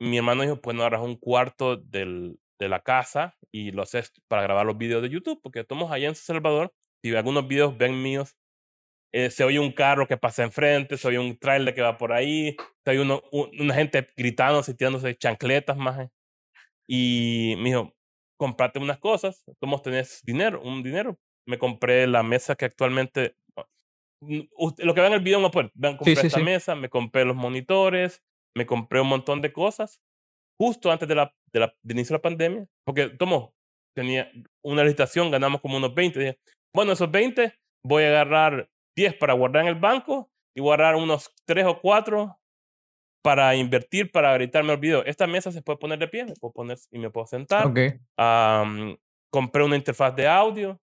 Mi 0.00 0.18
hermano 0.18 0.42
dijo, 0.42 0.60
pues 0.60 0.76
no 0.76 0.82
agarras 0.82 1.00
un 1.00 1.16
cuarto 1.16 1.76
del, 1.76 2.38
de 2.58 2.68
la 2.68 2.82
casa 2.82 3.36
y 3.50 3.70
lo 3.70 3.82
haces 3.82 4.12
para 4.28 4.42
grabar 4.42 4.66
los 4.66 4.76
videos 4.76 5.02
de 5.02 5.08
YouTube, 5.08 5.40
porque 5.42 5.60
estamos 5.60 5.90
allá 5.90 6.08
en 6.08 6.14
San 6.14 6.36
Salvador, 6.36 6.74
y 7.02 7.14
algunos 7.14 7.48
videos 7.48 7.78
ven 7.78 8.02
míos 8.02 8.36
eh, 9.12 9.30
se 9.30 9.44
oye 9.44 9.58
un 9.58 9.72
carro 9.72 10.06
que 10.06 10.16
pasa 10.16 10.42
enfrente, 10.42 10.96
se 10.96 11.08
oye 11.08 11.18
un 11.18 11.38
trailer 11.38 11.74
que 11.74 11.82
va 11.82 11.96
por 11.96 12.12
ahí, 12.12 12.56
se 12.84 12.90
oye 12.90 13.00
uno, 13.00 13.22
una 13.32 13.74
gente 13.74 14.08
gritando, 14.16 14.62
tirándose 14.62 15.16
chancletas, 15.16 15.76
más. 15.76 16.08
Y 16.86 17.54
me 17.58 17.70
dijo, 17.70 17.94
comprate 18.38 18.78
unas 18.78 18.98
cosas, 18.98 19.44
¿cómo 19.60 19.80
tenés 19.80 20.20
dinero? 20.24 20.62
Un 20.62 20.82
dinero. 20.82 21.18
Me 21.46 21.58
compré 21.58 22.06
la 22.06 22.22
mesa 22.22 22.54
que 22.54 22.66
actualmente, 22.66 23.34
lo 24.20 24.94
que 24.94 25.00
ven 25.00 25.12
en 25.12 25.12
el 25.14 25.20
video 25.20 25.40
no 25.40 25.50
pueden, 25.50 25.70
vean, 25.74 25.96
compré 25.96 26.12
esta 26.12 26.40
mesa, 26.40 26.74
me 26.74 26.90
compré 26.90 27.24
los 27.24 27.36
monitores, 27.36 28.22
me 28.54 28.66
compré 28.66 29.00
un 29.00 29.08
montón 29.08 29.40
de 29.40 29.52
cosas, 29.52 30.00
justo 30.60 30.90
antes 30.90 31.08
de 31.08 31.14
la, 31.14 31.34
de 31.52 31.60
la 31.60 31.74
de 31.82 31.94
inicio 31.94 32.14
de 32.14 32.18
la 32.18 32.22
pandemia, 32.22 32.66
porque, 32.84 33.08
tomo, 33.08 33.54
tenía 33.96 34.30
una 34.62 34.84
licitación, 34.84 35.30
ganamos 35.30 35.62
como 35.62 35.78
unos 35.78 35.94
20, 35.94 36.18
dije, 36.18 36.38
bueno, 36.74 36.92
esos 36.92 37.10
20 37.10 37.54
voy 37.82 38.04
a 38.04 38.08
agarrar 38.08 38.68
10 38.98 39.14
para 39.14 39.32
guardar 39.32 39.62
en 39.62 39.68
el 39.68 39.74
banco 39.76 40.28
y 40.56 40.60
guardar 40.60 40.96
unos 40.96 41.32
3 41.44 41.66
o 41.66 41.80
4 41.80 42.36
para 43.22 43.54
invertir, 43.54 44.10
para 44.10 44.34
gritarme 44.34 44.72
el 44.72 44.80
video. 44.80 45.04
Esta 45.04 45.28
mesa 45.28 45.52
se 45.52 45.62
puede 45.62 45.78
poner 45.78 46.00
de 46.00 46.08
pie, 46.08 46.24
me 46.24 46.34
puedo 46.34 46.52
poner 46.52 46.78
y 46.90 46.98
me 46.98 47.08
puedo 47.08 47.26
sentar. 47.26 47.72
compré 49.30 49.62
una 49.62 49.76
interfaz 49.76 50.14
de 50.16 50.26
audio. 50.26 50.80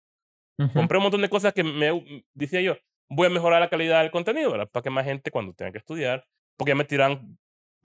Compré 0.73 0.97
un 0.97 1.03
montón 1.03 1.21
de 1.21 1.27
cosas 1.27 1.51
que 1.53 1.65
me 1.65 2.23
decía 2.33 2.61
yo, 2.61 2.77
voy 3.09 3.27
a 3.27 3.29
mejorar 3.29 3.59
la 3.59 3.69
calidad 3.69 4.01
del 4.01 4.11
contenido, 4.11 4.51
¿verdad? 4.51 4.69
Para 4.71 4.83
que 4.83 4.89
más 4.89 5.03
gente 5.03 5.29
cuando 5.29 5.53
tenga 5.53 5.73
que 5.73 5.79
estudiar, 5.79 6.25
porque 6.55 6.71
ya 6.71 6.75
me 6.75 6.85
tiran 6.85 7.37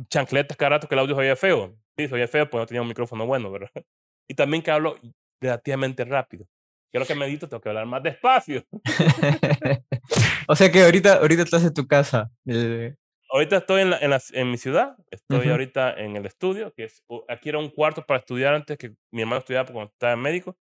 chancletas 0.08 0.56
cada 0.56 0.70
rato 0.70 0.86
que 0.86 0.94
el 0.94 1.00
audio 1.00 1.16
se 1.16 1.20
oía 1.22 1.34
feo. 1.34 1.76
Sí, 1.96 2.06
se 2.06 2.14
oía 2.14 2.28
feo, 2.28 2.48
pues 2.48 2.60
no 2.60 2.66
tenía 2.66 2.82
un 2.82 2.88
micrófono 2.88 3.26
bueno, 3.26 3.50
¿verdad? 3.50 3.70
Y 4.28 4.34
también 4.34 4.62
que 4.62 4.70
hablo 4.70 4.96
relativamente 5.40 6.04
rápido. 6.04 6.46
Quiero 6.92 7.04
que 7.04 7.16
medito, 7.16 7.48
tengo 7.48 7.60
que 7.60 7.68
hablar 7.68 7.86
más 7.86 8.00
despacio. 8.00 8.64
o 10.50 10.56
sea 10.56 10.72
que 10.72 10.82
ahorita, 10.82 11.18
ahorita 11.18 11.42
estás 11.42 11.64
en 11.64 11.72
tu 11.72 11.86
casa. 11.86 12.32
Eh. 12.44 12.96
Ahorita 13.30 13.58
estoy 13.58 13.82
en, 13.82 13.92
en, 13.92 14.12
en, 14.32 14.50
mi 14.50 14.58
ciudad, 14.58 14.96
estoy 15.12 15.48
ahorita 15.48 15.94
en 15.94 16.16
el 16.16 16.26
estudio, 16.26 16.74
que 16.74 16.84
es, 16.84 17.04
aquí 17.28 17.50
era 17.50 17.60
un 17.60 17.68
cuarto 17.68 18.04
para 18.04 18.18
estudiar 18.18 18.54
antes 18.54 18.76
que 18.76 18.96
mi 19.12 19.22
hermano 19.22 19.38
estudiaba 19.38 19.72
cuando 19.72 19.92
estaba 19.92 20.14
en 20.14 20.18
médico. 20.18 20.58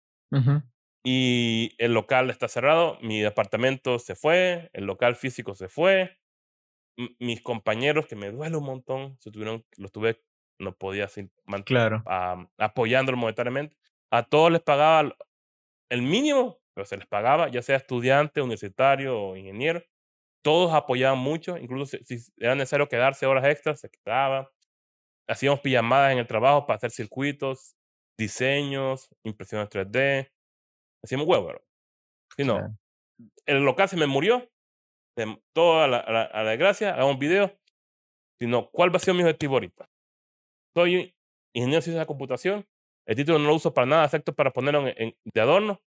Y 1.04 1.76
el 1.78 1.94
local 1.94 2.32
está 2.32 2.48
cerrado, 2.48 2.98
mi 3.04 3.22
departamento 3.22 4.00
se 4.00 4.16
fue, 4.16 4.72
el 4.74 4.86
local 4.86 5.16
físico 5.16 5.54
se 5.54 5.70
fue. 5.70 6.18
mis 7.20 7.42
compañeros, 7.42 8.08
que 8.08 8.16
me 8.16 8.32
duele 8.32 8.58
un 8.58 8.66
montón, 8.66 9.18
se 9.20 9.30
tuvieron, 9.30 9.64
los 9.78 9.92
tuve, 9.92 10.20
no 10.58 10.76
podía 10.76 11.08
mantener, 11.46 12.02
claro. 12.02 12.50
apoyándolo 12.58 13.20
monetariamente. 13.20 13.78
A 14.10 14.24
todos 14.24 14.52
les 14.52 14.64
pagaba 14.64 15.16
el 15.90 16.02
mínimo, 16.02 16.60
pero 16.76 16.86
se 16.86 16.98
les 16.98 17.08
pagaba, 17.08 17.50
ya 17.50 17.62
sea 17.62 17.78
estudiante, 17.78 18.42
universitario 18.42 19.20
o 19.20 19.36
ingeniero. 19.36 19.82
Todos 20.44 20.74
apoyaban 20.74 21.18
mucho, 21.18 21.58
incluso 21.58 21.98
si, 22.04 22.18
era 22.38 22.54
necesario 22.54 22.88
quedarse 22.88 23.26
horas 23.26 23.46
extras, 23.46 23.80
se 23.80 23.90
quedaba. 23.90 24.52
Hacíamos 25.28 25.62
pijamadas 25.62 26.12
en 26.12 26.20
el 26.20 26.28
trabajo 26.28 26.68
para 26.68 26.78
hacer 26.78 26.92
circuitos, 26.92 27.76
diseños, 28.20 29.10
impresiones 29.24 29.70
3D. 29.70 30.30
Hacíamos 31.04 31.28
huevo, 31.28 31.54
Si 32.38 32.44
no, 32.44 32.78
el 33.46 33.64
local 33.64 33.90
se 33.90 33.98
me 33.98 34.06
murió, 34.06 34.48
de 35.18 35.42
toda 35.54 35.88
la, 35.88 36.00
a 36.00 36.44
la, 36.44 36.50
desgracia, 36.52 36.94
hagamos 36.94 37.14
un 37.14 37.20
video. 37.20 37.58
Sino, 38.38 38.70
¿cuál 38.70 38.94
va 38.94 38.98
a 38.98 39.00
ser 39.00 39.14
mi 39.14 39.22
objetivo 39.22 39.56
ahorita? 39.56 39.90
Soy 40.76 41.16
ingeniero 41.54 41.78
de 41.78 41.82
ciencias 41.84 42.04
de 42.04 42.06
computación, 42.06 42.68
el 43.08 43.16
título 43.16 43.40
no 43.40 43.48
lo 43.48 43.56
uso 43.56 43.74
para 43.74 43.88
nada, 43.88 44.06
excepto 44.06 44.34
para 44.34 44.52
ponerlo 44.52 44.86
en, 44.88 45.16
de 45.24 45.42
adorno. 45.42 45.82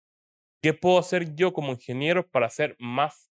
¿Qué 0.62 0.74
puedo 0.74 0.98
hacer 1.00 1.36
yo 1.36 1.54
como 1.54 1.72
ingeniero 1.72 2.28
para 2.28 2.50
ser 2.50 2.76
más 2.80 3.30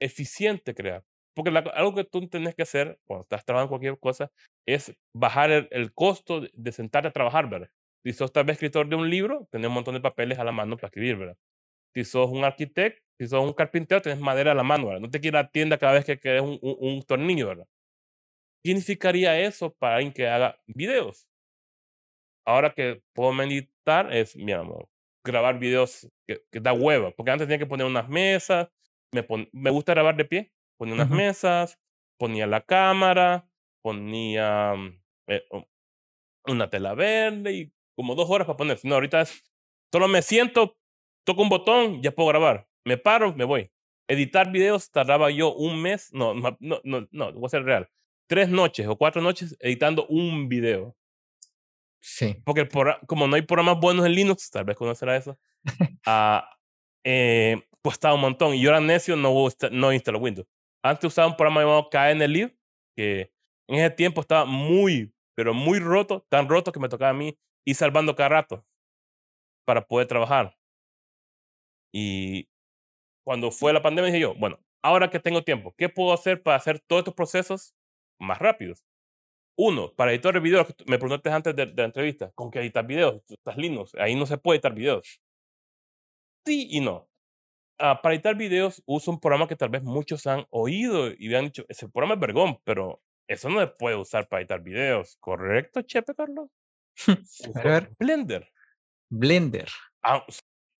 eficiente 0.00 0.74
crear? 0.74 1.04
Porque 1.34 1.50
algo 1.74 1.94
que 1.94 2.04
tú 2.04 2.26
tienes 2.28 2.54
que 2.54 2.62
hacer 2.62 2.98
cuando 3.04 3.22
estás 3.22 3.44
trabajando 3.44 3.68
cualquier 3.68 3.98
cosa 3.98 4.30
es 4.66 4.94
bajar 5.14 5.50
el, 5.50 5.92
costo 5.92 6.40
de, 6.52 6.72
sentarte 6.72 7.08
a 7.08 7.12
trabajar, 7.12 7.48
¿verdad? 7.48 7.68
Si 8.04 8.12
sos 8.12 8.32
tal 8.32 8.44
vez 8.44 8.54
escritor 8.54 8.88
de 8.88 8.96
un 8.96 9.10
libro, 9.10 9.46
tenés 9.50 9.68
un 9.68 9.74
montón 9.74 9.94
de 9.94 10.00
papeles 10.00 10.38
a 10.38 10.44
la 10.44 10.52
mano 10.52 10.76
para 10.76 10.88
escribir, 10.88 11.16
¿verdad? 11.16 11.36
Si 11.94 12.04
sos 12.04 12.30
un 12.30 12.44
arquitecto, 12.44 13.02
si 13.18 13.26
sos 13.26 13.44
un 13.44 13.52
carpintero, 13.52 14.00
tenés 14.00 14.20
madera 14.20 14.52
a 14.52 14.54
la 14.54 14.62
mano, 14.62 14.86
¿verdad? 14.86 15.00
No 15.02 15.10
te 15.10 15.20
quieres 15.20 15.38
a 15.40 15.42
la 15.42 15.50
tienda 15.50 15.78
cada 15.78 15.92
vez 15.94 16.04
que 16.06 16.18
quedes 16.18 16.42
un, 16.42 16.58
un, 16.62 16.76
un 16.80 17.02
tornillo, 17.02 17.48
¿verdad? 17.48 17.66
¿Qué 18.64 18.70
significaría 18.70 19.38
eso 19.40 19.72
para 19.74 19.96
alguien 19.96 20.12
que 20.12 20.26
haga 20.28 20.58
videos? 20.66 21.26
ahora 22.46 22.72
que 22.72 23.02
puedo 23.12 23.32
meditar 23.32 24.12
es, 24.14 24.36
mi 24.36 24.52
amor, 24.52 24.88
grabar 25.26 25.58
videos 25.58 26.08
que, 26.26 26.40
da 26.60 26.72
hueva, 26.72 27.10
porque 27.10 27.30
antes 27.30 27.46
tenía 27.46 27.58
que 27.58 27.66
poner 27.66 27.86
unas 27.86 28.08
mesas, 28.08 28.68
me, 29.12 29.26
me 29.52 29.70
gusta 29.70 29.92
grabar 29.92 30.16
de 30.16 30.24
pie, 30.24 30.52
ponía 30.78 30.94
unas 30.94 31.10
mesas, 31.10 31.78
ponía 32.18 32.46
la 32.46 32.60
cámara, 32.60 33.48
ponía 33.82 34.74
mm, 34.74 35.00
eh, 35.28 35.42
una 36.46 36.70
tela 36.70 36.94
verde 36.94 37.52
y 37.52 37.72
como 37.96 38.14
dos 38.14 38.28
horas 38.30 38.46
para 38.46 38.56
poner. 38.56 38.78
No, 38.84 38.94
ahorita 38.94 39.22
es, 39.22 39.42
solo 39.92 40.08
me 40.08 40.22
siento, 40.22 40.76
toco 41.24 41.42
un 41.42 41.48
botón, 41.48 42.02
ya 42.02 42.12
puedo 42.12 42.28
grabar. 42.28 42.68
Me 42.84 42.96
paro, 42.96 43.34
me 43.34 43.44
voy. 43.44 43.70
Editar 44.08 44.52
videos 44.52 44.90
tardaba 44.90 45.30
yo 45.30 45.52
un 45.54 45.82
mes, 45.82 46.12
no, 46.12 46.34
no, 46.34 46.56
no, 46.60 46.80
no, 46.84 47.06
no 47.10 47.32
voy 47.32 47.46
a 47.46 47.48
ser 47.48 47.64
real. 47.64 47.88
Tres 48.28 48.48
noches 48.48 48.86
o 48.86 48.96
cuatro 48.96 49.22
noches 49.22 49.56
editando 49.60 50.06
un 50.06 50.48
video. 50.48 50.96
Sí. 52.08 52.36
Porque 52.44 52.68
como 53.08 53.26
no 53.26 53.34
hay 53.34 53.42
programas 53.42 53.80
buenos 53.80 54.06
en 54.06 54.12
Linux, 54.12 54.48
tal 54.48 54.64
vez 54.64 54.76
conocerá 54.76 55.16
eso, 55.16 55.36
uh, 56.06 56.40
eh, 57.04 57.60
costaba 57.82 58.14
un 58.14 58.20
montón. 58.20 58.54
Y 58.54 58.62
yo 58.62 58.70
era 58.70 58.80
necio, 58.80 59.16
no, 59.16 59.34
no 59.72 59.92
instaló 59.92 60.20
Windows. 60.20 60.46
Antes 60.84 61.08
usaba 61.08 61.26
un 61.26 61.36
programa 61.36 61.62
llamado 61.62 61.90
KNLib, 61.90 62.56
que 62.96 63.32
en 63.68 63.76
ese 63.80 63.90
tiempo 63.90 64.20
estaba 64.20 64.44
muy, 64.44 65.12
pero 65.34 65.52
muy 65.52 65.80
roto, 65.80 66.24
tan 66.28 66.48
roto 66.48 66.70
que 66.70 66.78
me 66.78 66.88
tocaba 66.88 67.10
a 67.10 67.14
mí 67.14 67.36
ir 67.66 67.74
salvando 67.74 68.14
cada 68.14 68.28
rato 68.28 68.64
para 69.66 69.84
poder 69.88 70.06
trabajar. 70.06 70.56
Y 71.92 72.48
cuando 73.24 73.50
fue 73.50 73.72
la 73.72 73.82
pandemia 73.82 74.12
dije 74.12 74.20
yo, 74.20 74.34
bueno, 74.36 74.60
ahora 74.80 75.10
que 75.10 75.18
tengo 75.18 75.42
tiempo, 75.42 75.74
¿qué 75.76 75.88
puedo 75.88 76.12
hacer 76.12 76.40
para 76.40 76.56
hacer 76.56 76.78
todos 76.78 77.00
estos 77.00 77.14
procesos 77.14 77.74
más 78.20 78.38
rápidos? 78.38 78.84
Uno, 79.58 79.90
para 79.94 80.12
editar 80.12 80.38
videos, 80.38 80.66
me 80.86 80.98
preguntaste 80.98 81.30
antes 81.30 81.56
de, 81.56 81.66
la 81.66 81.84
entrevista, 81.84 82.30
¿con 82.34 82.50
qué 82.50 82.60
editar 82.60 82.86
videos? 82.86 83.22
Estás 83.26 83.56
Linux, 83.56 83.94
ahí 83.94 84.14
no 84.14 84.26
se 84.26 84.36
puede 84.36 84.58
editar 84.58 84.74
videos. 84.74 85.22
Sí 86.44 86.68
y 86.70 86.80
no. 86.80 87.08
Ah, 87.78 88.00
para 88.02 88.14
editar 88.14 88.36
videos 88.36 88.82
uso 88.86 89.10
un 89.10 89.18
programa 89.18 89.48
que 89.48 89.56
tal 89.56 89.70
vez 89.70 89.82
muchos 89.82 90.26
han 90.26 90.46
oído 90.50 91.10
y 91.10 91.28
me 91.28 91.36
han 91.36 91.46
dicho, 91.46 91.64
ese 91.68 91.88
programa 91.88 92.14
es 92.14 92.20
vergón, 92.20 92.58
pero 92.64 93.00
eso 93.26 93.48
no 93.48 93.60
se 93.60 93.66
puede 93.66 93.96
usar 93.96 94.28
para 94.28 94.42
editar 94.42 94.62
videos. 94.62 95.16
¿Correcto, 95.20 95.80
Chepe, 95.82 96.14
Carlos? 96.14 96.50
A 97.54 97.62
ver. 97.62 97.88
Blender. 97.98 98.50
Blender. 99.10 99.68
Ah, 100.02 100.24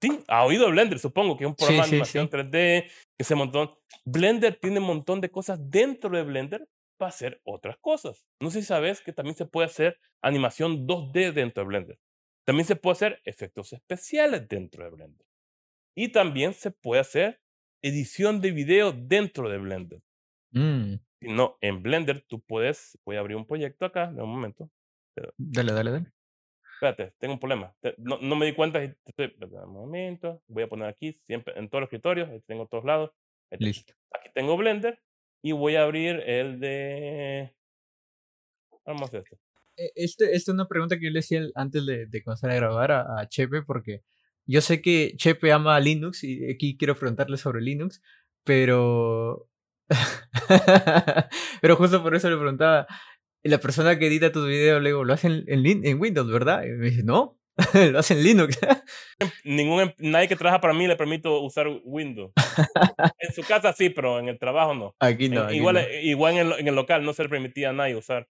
sí, 0.03 0.23
ha 0.29 0.45
oído 0.45 0.71
Blender, 0.71 0.99
supongo 0.99 1.37
que 1.37 1.45
es 1.45 1.49
un 1.49 1.57
programa 1.57 1.83
de 1.83 1.89
animación 1.89 2.29
3D, 2.29 2.91
ese 3.19 3.35
montón. 3.35 3.75
Blender 4.05 4.59
tiene 4.61 4.81
un 4.81 4.87
montón 4.87 5.23
de 5.23 5.31
cosas 5.31 5.59
dentro 5.63 6.11
de 6.11 6.23
Blender 6.23 6.69
para 6.97 7.11
hacer 7.11 7.41
otras 7.45 7.77
cosas. 7.79 8.27
No 8.41 8.51
sé 8.51 8.61
si 8.61 8.67
sabes 8.67 9.01
que 9.01 9.13
también 9.13 9.37
se 9.37 9.47
puede 9.47 9.67
hacer 9.67 9.99
animación 10.23 10.87
2D 10.87 11.33
dentro 11.33 11.63
de 11.63 11.69
Blender. 11.69 11.99
También 12.45 12.67
se 12.67 12.77
puede 12.77 12.93
hacer 12.93 13.21
efectos 13.25 13.73
especiales 13.73 14.49
dentro 14.49 14.85
de 14.85 14.91
Blender. 14.91 15.27
Y 15.97 16.09
también 16.09 16.53
se 16.53 16.71
puede 16.71 17.01
hacer 17.01 17.41
edición 17.83 18.41
de 18.41 18.53
video 18.53 18.93
dentro 18.93 19.49
de 19.49 19.59
Blender. 19.59 20.01
Mm. 20.53 20.95
No, 21.23 21.57
en 21.61 21.83
Blender 21.83 22.25
tú 22.29 22.41
puedes, 22.41 22.99
voy 23.05 23.17
a 23.17 23.21
abrir 23.21 23.37
un 23.37 23.47
proyecto 23.47 23.87
acá, 23.87 24.13
de 24.13 24.23
un 24.23 24.31
momento. 24.31 24.71
Dale, 25.39 25.73
dale, 25.73 25.91
dale. 25.91 26.13
Espérate, 26.75 27.15
tengo 27.19 27.35
un 27.35 27.41
problema. 27.41 27.75
No, 27.97 28.19
no 28.19 28.37
me 28.37 28.47
di 28.47 28.53
cuenta. 28.53 28.83
Estoy, 28.83 29.35
un 29.41 29.73
momento. 29.73 30.43
Voy 30.47 30.63
a 30.63 30.69
poner 30.69 30.89
aquí, 30.89 31.15
siempre 31.27 31.55
en 31.57 31.71
todos 31.71 31.81
los 31.81 31.89
escritorios, 31.89 32.29
tengo 32.45 32.67
todos 32.67 32.85
lados. 32.85 33.11
Listo. 33.59 33.95
Aquí 34.13 34.29
tengo 34.35 34.57
Blender 34.57 35.01
y 35.43 35.53
voy 35.53 35.77
a 35.77 35.83
abrir 35.83 36.23
el 36.27 36.61
de. 36.61 37.55
Vamos 38.85 39.03
a 39.03 39.05
hacer 39.07 39.23
esto. 39.23 39.37
E, 39.77 39.93
este, 39.95 40.25
esta 40.35 40.51
es 40.51 40.55
una 40.55 40.69
pregunta 40.69 40.99
que 40.99 41.07
yo 41.07 41.11
le 41.11 41.21
hacía 41.21 41.43
antes 41.55 41.85
de, 41.87 42.07
de 42.07 42.23
comenzar 42.23 42.51
a 42.51 42.57
grabar 42.57 42.93
a, 42.93 43.29
Chepe, 43.29 43.63
porque 43.63 44.03
yo 44.47 44.61
sé 44.61 44.81
que 44.81 45.15
Chepe 45.17 45.53
ama 45.53 45.79
Linux 45.81 46.25
y 46.25 46.51
aquí 46.51 46.77
quiero 46.77 46.97
preguntarle 46.97 47.37
sobre 47.37 47.63
Linux, 47.63 48.03
pero. 48.45 49.49
pero 51.61 51.77
justo 51.77 52.03
por 52.03 52.15
eso 52.15 52.31
le 52.31 52.37
preguntaba. 52.37 52.87
La 53.43 53.59
persona 53.59 53.97
que 53.99 54.09
edita 54.09 54.33
tus 54.33 54.47
videos, 54.49 54.83
luego 54.83 55.05
lo 55.05 55.13
hacen 55.13 55.45
en, 55.47 55.87
en 55.87 56.01
Windows, 56.01 56.29
¿verdad? 56.29 56.65
Y 56.65 56.71
me 56.71 56.91
dice, 56.91 57.05
no, 57.05 57.39
lo 57.93 57.99
hacen 57.99 58.19
en 58.19 58.25
Linux. 58.25 58.59
Ningún, 59.45 59.81
em, 59.81 59.93
nadie 59.99 60.29
que 60.29 60.37
trabaja 60.37 60.61
para 60.61 60.75
mí 60.75 60.87
le 60.87 60.97
permito 60.97 61.41
usar 61.41 61.67
Windows. 61.85 62.33
en 63.19 63.33
su 63.33 63.43
casa 63.43 63.73
sí, 63.73 63.91
pero 63.91 64.19
en 64.19 64.29
el 64.29 64.39
trabajo 64.39 64.75
no. 64.75 64.95
Aquí 64.99 65.29
no. 65.29 65.51
igual 65.51 65.87
igual 66.03 66.35
en 66.35 66.47
el, 66.47 66.53
en 66.61 66.69
el, 66.69 66.75
local 66.75 67.05
no 67.05 67.13
se 67.13 67.23
le 67.23 67.29
permitía 67.29 67.71
a 67.71 67.73
nadie 67.73 67.97
usar. 67.97 68.29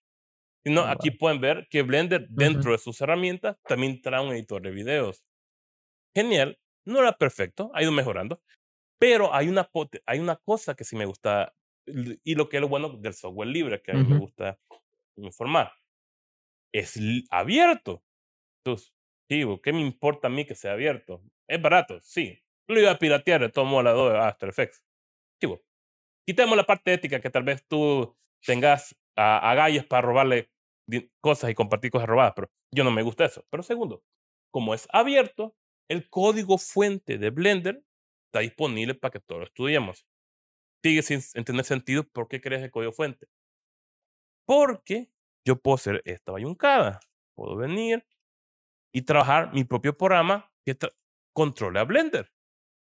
Sino 0.64 0.82
ah, 0.82 0.92
aquí 0.92 1.10
pueden 1.10 1.40
ver 1.40 1.68
que 1.70 1.82
Blender, 1.82 2.26
dentro 2.28 2.72
de 2.72 2.78
sus 2.78 3.00
herramientas, 3.00 3.56
también 3.68 4.00
trae 4.02 4.20
un 4.20 4.32
editor 4.32 4.62
de 4.62 4.70
videos 4.70 5.22
genial, 6.16 6.58
no 6.86 7.00
era 7.00 7.12
perfecto, 7.12 7.70
ha 7.74 7.82
ido 7.82 7.92
mejorando, 7.92 8.40
pero 8.98 9.34
hay 9.34 9.48
una, 9.48 9.68
hay 10.06 10.18
una 10.18 10.36
cosa 10.36 10.74
que 10.74 10.84
sí 10.84 10.96
me 10.96 11.04
gusta 11.04 11.54
y 11.86 12.34
lo 12.34 12.48
que 12.48 12.56
es 12.56 12.60
lo 12.60 12.68
bueno 12.68 12.88
del 12.88 13.12
software 13.12 13.48
libre 13.48 13.82
que 13.82 13.92
a 13.92 13.94
mí 13.94 14.04
me 14.04 14.18
gusta 14.18 14.58
informar. 15.16 15.72
Es 16.72 16.98
abierto. 17.30 18.02
Entonces, 18.64 18.92
¿qué 19.28 19.72
me 19.72 19.80
importa 19.80 20.28
a 20.28 20.30
mí 20.30 20.44
que 20.44 20.54
sea 20.54 20.72
abierto? 20.72 21.22
Es 21.48 21.60
barato, 21.60 22.00
sí. 22.00 22.38
Lo 22.68 22.80
iba 22.80 22.90
a 22.90 22.98
piratear 22.98 23.40
de 23.40 23.48
todo 23.48 23.64
modo 23.64 24.10
de 24.10 24.18
After 24.18 24.48
Effects. 24.48 24.84
Chivo. 25.40 25.62
Quitemos 26.26 26.56
la 26.56 26.64
parte 26.64 26.92
ética 26.92 27.20
que 27.20 27.30
tal 27.30 27.44
vez 27.44 27.64
tú 27.68 28.16
tengas 28.44 28.96
a, 29.16 29.50
a 29.50 29.54
gallos 29.54 29.86
para 29.86 30.02
robarle 30.02 30.50
cosas 31.20 31.50
y 31.50 31.54
compartir 31.54 31.90
cosas 31.90 32.08
robadas, 32.08 32.32
pero 32.34 32.50
yo 32.74 32.84
no 32.84 32.90
me 32.90 33.02
gusta 33.02 33.24
eso. 33.24 33.44
Pero 33.50 33.62
segundo, 33.62 34.02
como 34.52 34.74
es 34.74 34.88
abierto, 34.92 35.56
el 35.88 36.08
código 36.10 36.58
fuente 36.58 37.18
de 37.18 37.30
Blender 37.30 37.84
está 38.26 38.40
disponible 38.40 38.94
para 38.94 39.12
que 39.12 39.20
todos 39.20 39.40
lo 39.40 39.46
estudiemos. 39.46 40.06
Sigue 40.82 41.02
sin 41.02 41.20
tener 41.44 41.64
sentido 41.64 42.04
por 42.04 42.28
qué 42.28 42.40
crees 42.40 42.62
el 42.62 42.70
código 42.70 42.92
fuente. 42.92 43.28
Porque 44.46 45.10
yo 45.44 45.56
puedo 45.56 45.76
hacer 45.76 46.02
esta 46.04 46.32
bayuncada. 46.32 47.00
Puedo 47.34 47.56
venir 47.56 48.04
y 48.96 49.02
trabajar 49.02 49.52
mi 49.52 49.62
propio 49.62 49.94
programa 49.94 50.50
que 50.64 50.74
controle 51.34 51.78
a 51.78 51.84
Blender. 51.84 52.32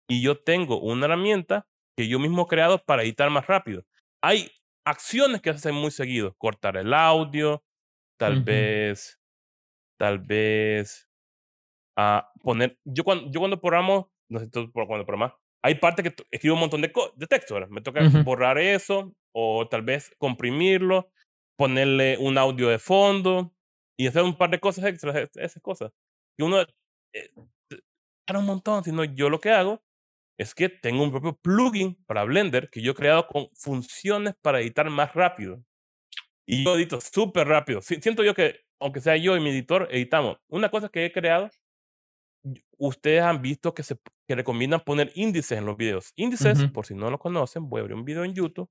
Y 0.09 0.23
yo 0.23 0.43
tengo 0.43 0.81
una 0.81 1.05
herramienta 1.05 1.67
que 1.99 2.09
yo 2.09 2.19
mismo 2.19 2.45
he 2.45 2.47
creado 2.47 2.83
para 2.83 3.03
editar 3.03 3.29
más 3.29 3.47
rápido. 3.47 3.85
Hay 4.23 4.51
acciones 4.87 5.43
que 5.43 5.51
hacen 5.51 5.75
muy 5.75 5.91
seguido. 5.91 6.35
Cortar 6.39 6.79
el 6.79 6.95
audio, 6.95 7.63
tal 8.19 8.43
vez, 8.43 9.21
tal 9.99 10.21
vez 10.21 11.11
a 11.95 12.33
poner. 12.41 12.79
Yo 12.87 13.05
cuando, 13.05 13.31
yo 13.31 13.41
cuando 13.41 13.61
programo, 13.61 14.11
no 14.31 14.41
sé 14.41 14.49
cuando 14.51 15.05
programa, 15.05 15.37
hay 15.63 15.75
parte 15.75 16.03
que 16.03 16.15
escribo 16.31 16.55
un 16.55 16.61
montón 16.61 16.81
de, 16.81 16.91
de 17.17 17.27
texto, 17.27 17.53
¿verdad? 17.53 17.69
Me 17.69 17.83
toca 17.83 18.01
borrar 18.25 18.57
eso 18.57 19.13
o 19.35 19.69
tal 19.69 19.83
vez 19.83 20.11
comprimirlo, 20.17 21.11
ponerle 21.59 22.17
un 22.17 22.39
audio 22.39 22.71
de 22.71 22.79
fondo 22.79 23.53
y 23.99 24.07
hacer 24.07 24.23
un 24.23 24.37
par 24.37 24.51
de 24.51 24.61
cosas 24.61 24.85
extras, 24.85 25.29
esas 25.35 25.63
cosas. 25.63 25.93
Y 26.39 26.43
uno 26.43 26.61
eh, 27.15 27.31
un 27.35 28.45
montón, 28.45 28.85
sino 28.85 29.05
yo 29.05 29.31
lo 29.31 29.41
que 29.41 29.51
hago 29.51 29.83
es 30.39 30.55
que 30.55 30.69
tengo 30.69 31.03
un 31.03 31.11
propio 31.11 31.37
plugin 31.37 31.97
para 32.07 32.25
Blender 32.25 32.71
que 32.71 32.81
yo 32.81 32.93
he 32.93 32.95
creado 32.95 33.27
con 33.27 33.49
funciones 33.55 34.35
para 34.41 34.61
editar 34.61 34.89
más 34.91 35.15
rápido. 35.15 35.65
Y 36.47 36.65
yo 36.65 36.77
edito 36.77 37.01
súper 37.01 37.49
rápido. 37.49 37.83
Siento 37.83 38.23
yo 38.23 38.35
que, 38.35 38.61
aunque 38.81 39.01
sea 39.01 39.17
yo 39.17 39.37
y 39.37 39.41
mi 39.41 39.51
editor, 39.51 39.89
editamos. 39.91 40.39
Una 40.49 40.71
cosa 40.71 40.89
que 40.89 41.05
he 41.05 41.13
creado 41.13 41.51
ustedes 42.79 43.23
han 43.23 43.43
visto 43.43 43.75
que, 43.75 43.83
se, 43.83 43.99
que 44.27 44.35
recomiendan 44.35 44.81
poner 44.81 45.11
índices 45.15 45.59
en 45.59 45.67
los 45.67 45.77
videos. 45.77 46.13
Índices, 46.17 46.65
por 46.71 46.87
si 46.87 46.95
no 46.95 47.11
lo 47.11 47.19
conocen, 47.19 47.69
voy 47.69 47.81
a 47.81 47.83
abrir 47.83 47.97
un 47.97 48.05
video 48.05 48.25
en 48.25 48.35
YouTube. 48.35 48.71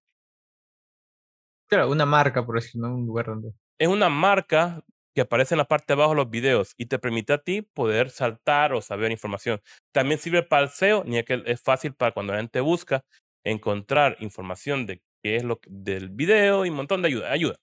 Claro, 1.70 1.92
una 1.92 2.06
marca, 2.06 2.46
por 2.46 2.58
eso, 2.58 2.80
no 2.80 2.96
un 2.96 3.06
lugar 3.06 3.26
donde. 3.26 3.52
Es 3.78 3.90
una 3.90 4.10
marca 4.10 4.82
que 5.18 5.22
aparece 5.22 5.56
en 5.56 5.58
la 5.58 5.66
parte 5.68 5.88
de 5.88 5.94
abajo 5.94 6.12
de 6.12 6.18
los 6.18 6.30
videos 6.30 6.76
y 6.78 6.86
te 6.86 7.00
permite 7.00 7.34
a 7.34 7.40
ti 7.40 7.64
poder 7.64 8.12
saltar 8.12 8.72
o 8.74 8.82
saber 8.84 9.10
información. 9.10 9.60
También 9.92 10.20
sirve 10.20 10.44
para 10.44 10.66
el 10.66 10.70
SEO, 10.70 11.04
ni 11.06 11.24
que 11.24 11.42
es 11.48 11.60
fácil 11.60 11.96
para 11.96 12.12
cuando 12.12 12.34
la 12.34 12.40
gente 12.40 12.60
busca 12.60 13.04
encontrar 13.44 14.16
información 14.20 14.86
de 14.86 15.02
qué 15.24 15.38
es 15.38 15.44
lo 15.44 15.60
del 15.66 16.10
video 16.10 16.68
y 16.68 16.70
un 16.70 16.76
montón 16.76 17.02
de 17.02 17.08
ayuda. 17.08 17.32
ayuda. 17.32 17.56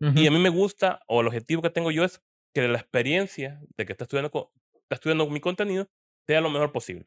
Y 0.00 0.26
a 0.26 0.32
mí 0.32 0.38
me 0.40 0.48
gusta, 0.48 1.00
o 1.06 1.20
el 1.20 1.28
objetivo 1.28 1.62
que 1.62 1.70
tengo 1.70 1.92
yo 1.92 2.02
es 2.02 2.20
que 2.52 2.66
la 2.66 2.78
experiencia 2.78 3.60
de 3.76 3.86
que 3.86 3.92
estás 3.92 4.06
estudiando 4.06 4.50
está 4.72 4.96
estudiando 4.96 5.30
mi 5.30 5.38
contenido 5.38 5.86
sea 6.26 6.40
lo 6.40 6.50
mejor 6.50 6.72
posible. 6.72 7.06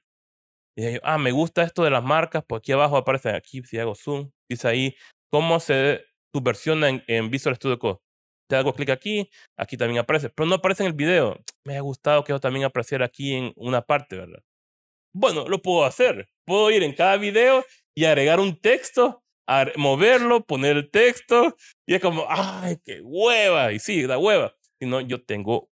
Y 0.77 0.85
dije, 0.85 1.01
ah, 1.03 1.17
me 1.17 1.33
gusta 1.33 1.63
esto 1.63 1.83
de 1.83 1.89
las 1.89 2.05
marcas, 2.05 2.41
pues 2.47 2.59
aquí 2.59 2.71
abajo 2.71 2.95
aparece, 2.95 3.31
aquí 3.31 3.61
si 3.63 3.79
hago 3.79 3.95
zoom, 3.95 4.31
dice 4.49 4.69
ahí 4.69 4.95
cómo 5.29 5.59
se 5.59 6.05
subversiona 6.33 6.87
en, 6.87 7.03
en 7.07 7.29
Visual 7.29 7.57
Studio 7.57 7.77
Code. 7.77 8.06
Te 8.47 8.55
hago 8.55 8.73
clic 8.73 8.89
aquí, 8.89 9.29
aquí 9.57 9.77
también 9.77 9.99
aparece, 9.99 10.29
pero 10.29 10.47
no 10.47 10.55
aparece 10.55 10.83
en 10.83 10.87
el 10.87 10.93
video. 10.93 11.37
Me 11.65 11.77
ha 11.77 11.81
gustado 11.81 12.23
que 12.23 12.31
eso 12.31 12.39
también 12.39 12.65
apareciera 12.65 13.05
aquí 13.05 13.33
en 13.33 13.53
una 13.55 13.81
parte, 13.81 14.15
¿verdad? 14.15 14.41
Bueno, 15.13 15.47
lo 15.47 15.61
puedo 15.61 15.85
hacer. 15.85 16.29
Puedo 16.45 16.71
ir 16.71 16.83
en 16.83 16.93
cada 16.93 17.17
video 17.17 17.65
y 17.95 18.05
agregar 18.05 18.39
un 18.39 18.59
texto, 18.61 19.23
moverlo, 19.75 20.45
poner 20.45 20.77
el 20.77 20.91
texto, 20.91 21.55
y 21.87 21.95
es 21.95 22.01
como, 22.01 22.25
¡ay, 22.29 22.77
qué 22.85 23.01
hueva! 23.01 23.71
Y 23.73 23.79
sí, 23.79 24.03
da 24.03 24.17
hueva. 24.17 24.55
Si 24.79 24.87
no, 24.87 25.01
yo 25.01 25.23
tengo 25.25 25.69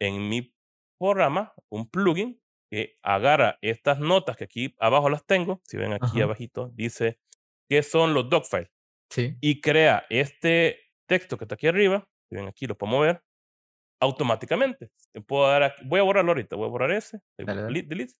en 0.00 0.28
mi 0.28 0.54
programa, 0.98 1.52
un 1.70 1.88
plugin 1.88 2.40
que 2.70 2.98
agarra 3.02 3.58
estas 3.62 3.98
notas 3.98 4.36
que 4.36 4.44
aquí 4.44 4.74
abajo 4.78 5.10
las 5.10 5.24
tengo, 5.26 5.60
si 5.64 5.76
ven 5.76 5.92
aquí 5.92 6.20
abajito, 6.20 6.70
dice 6.74 7.18
que 7.68 7.82
son 7.82 8.14
los 8.14 8.28
docfiles. 8.30 8.70
Sí. 9.10 9.36
Y 9.40 9.60
crea 9.60 10.06
este 10.10 10.87
texto 11.08 11.38
que 11.38 11.44
está 11.44 11.56
aquí 11.56 11.66
arriba, 11.66 12.06
si 12.28 12.36
ven 12.36 12.46
aquí 12.46 12.66
lo 12.66 12.76
puedo 12.76 12.92
mover, 12.92 13.22
automáticamente. 14.00 14.90
Puedo 15.26 15.48
dar 15.48 15.74
voy 15.84 16.00
a 16.00 16.04
borrarlo 16.04 16.32
ahorita, 16.32 16.56
voy 16.56 16.66
a 16.66 16.70
borrar 16.70 16.92
ese, 16.92 17.20
delete, 17.36 18.14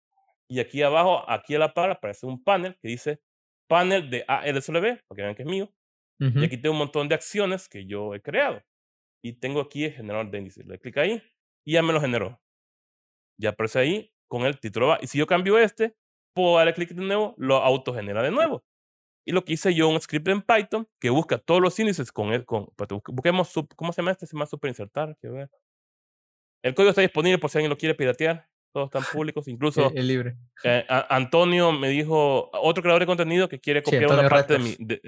y 0.51 0.61
aquí 0.61 0.83
abajo, 0.83 1.29
aquí 1.31 1.55
a 1.55 1.59
la 1.59 1.75
par, 1.75 1.91
aparece 1.91 2.27
un 2.27 2.43
panel 2.43 2.77
que 2.81 2.89
dice 2.89 3.21
panel 3.69 4.11
de 4.11 4.25
ALSLB, 4.27 5.03
para 5.07 5.17
que 5.17 5.23
vean 5.23 5.35
que 5.35 5.43
es 5.43 5.49
mío. 5.49 5.73
Y 6.21 6.45
aquí 6.45 6.57
tengo 6.57 6.73
un 6.73 6.79
montón 6.79 7.09
de 7.09 7.15
acciones 7.15 7.69
que 7.69 7.87
yo 7.87 8.13
he 8.13 8.21
creado. 8.21 8.61
Y 9.23 9.35
tengo 9.35 9.61
aquí 9.61 9.85
el 9.85 9.93
generador 9.93 10.31
de 10.31 10.39
índices. 10.39 10.67
Le 10.67 10.79
clic 10.81 10.97
ahí 10.99 11.23
y 11.65 11.75
ya 11.75 11.83
me 11.83 11.93
lo 11.93 12.01
generó 12.01 12.41
ya 13.39 13.51
aparece 13.51 13.79
ahí 13.79 14.13
con 14.29 14.43
el 14.43 14.59
título. 14.59 14.97
Y 15.01 15.07
si 15.07 15.19
yo 15.19 15.27
cambio 15.27 15.59
este, 15.59 15.95
puedo 16.35 16.57
darle 16.57 16.75
clic 16.75 16.91
de 16.91 17.03
nuevo, 17.03 17.35
lo 17.39 17.57
autogenera 17.57 18.23
de 18.23 18.31
nuevo. 18.31 18.65
Y 19.29 19.33
lo 19.33 19.45
que 19.45 19.53
hice 19.53 19.75
yo, 19.75 19.91
un 19.91 20.01
script 20.01 20.27
en 20.29 20.41
Python 20.41 20.89
que 20.99 21.11
busca 21.11 21.37
todos 21.37 21.61
los 21.61 21.79
índices 21.79 22.11
con 22.11 22.33
el, 22.33 22.47
con, 22.47 22.73
busquemos, 23.09 23.53
¿cómo 23.77 23.93
se 23.93 24.01
llama 24.01 24.13
este? 24.13 24.27
Se 24.27 24.35
llama 24.35 24.47
super 24.47 24.71
insertar, 24.71 25.19
ver. 25.21 25.51
El 26.63 26.75
código 26.75 26.89
está 26.89 27.03
disponible 27.03 27.37
por 27.37 27.51
si 27.51 27.59
alguien 27.59 27.69
lo 27.69 27.77
quiere 27.77 27.95
piratear. 27.95 28.49
todos 28.73 28.87
están 28.87 29.03
públicos, 29.13 29.47
incluso 29.47 29.93
Es 29.95 30.03
libre. 30.03 30.39
eh, 30.65 30.83
a- 30.89 31.15
Antonio 31.15 31.73
me 31.73 31.91
dijo, 31.91 32.49
otro 32.55 32.83
creador 32.83 33.01
de 33.03 33.07
contenido 33.07 33.51
que 33.51 33.61
quiere 33.61 33.81
Sí, 33.81 33.85
copiar 33.85 34.11
una 34.11 34.27
parte 34.31 34.55
de 34.55 34.59
mi... 34.61 34.77
de- 34.79 35.03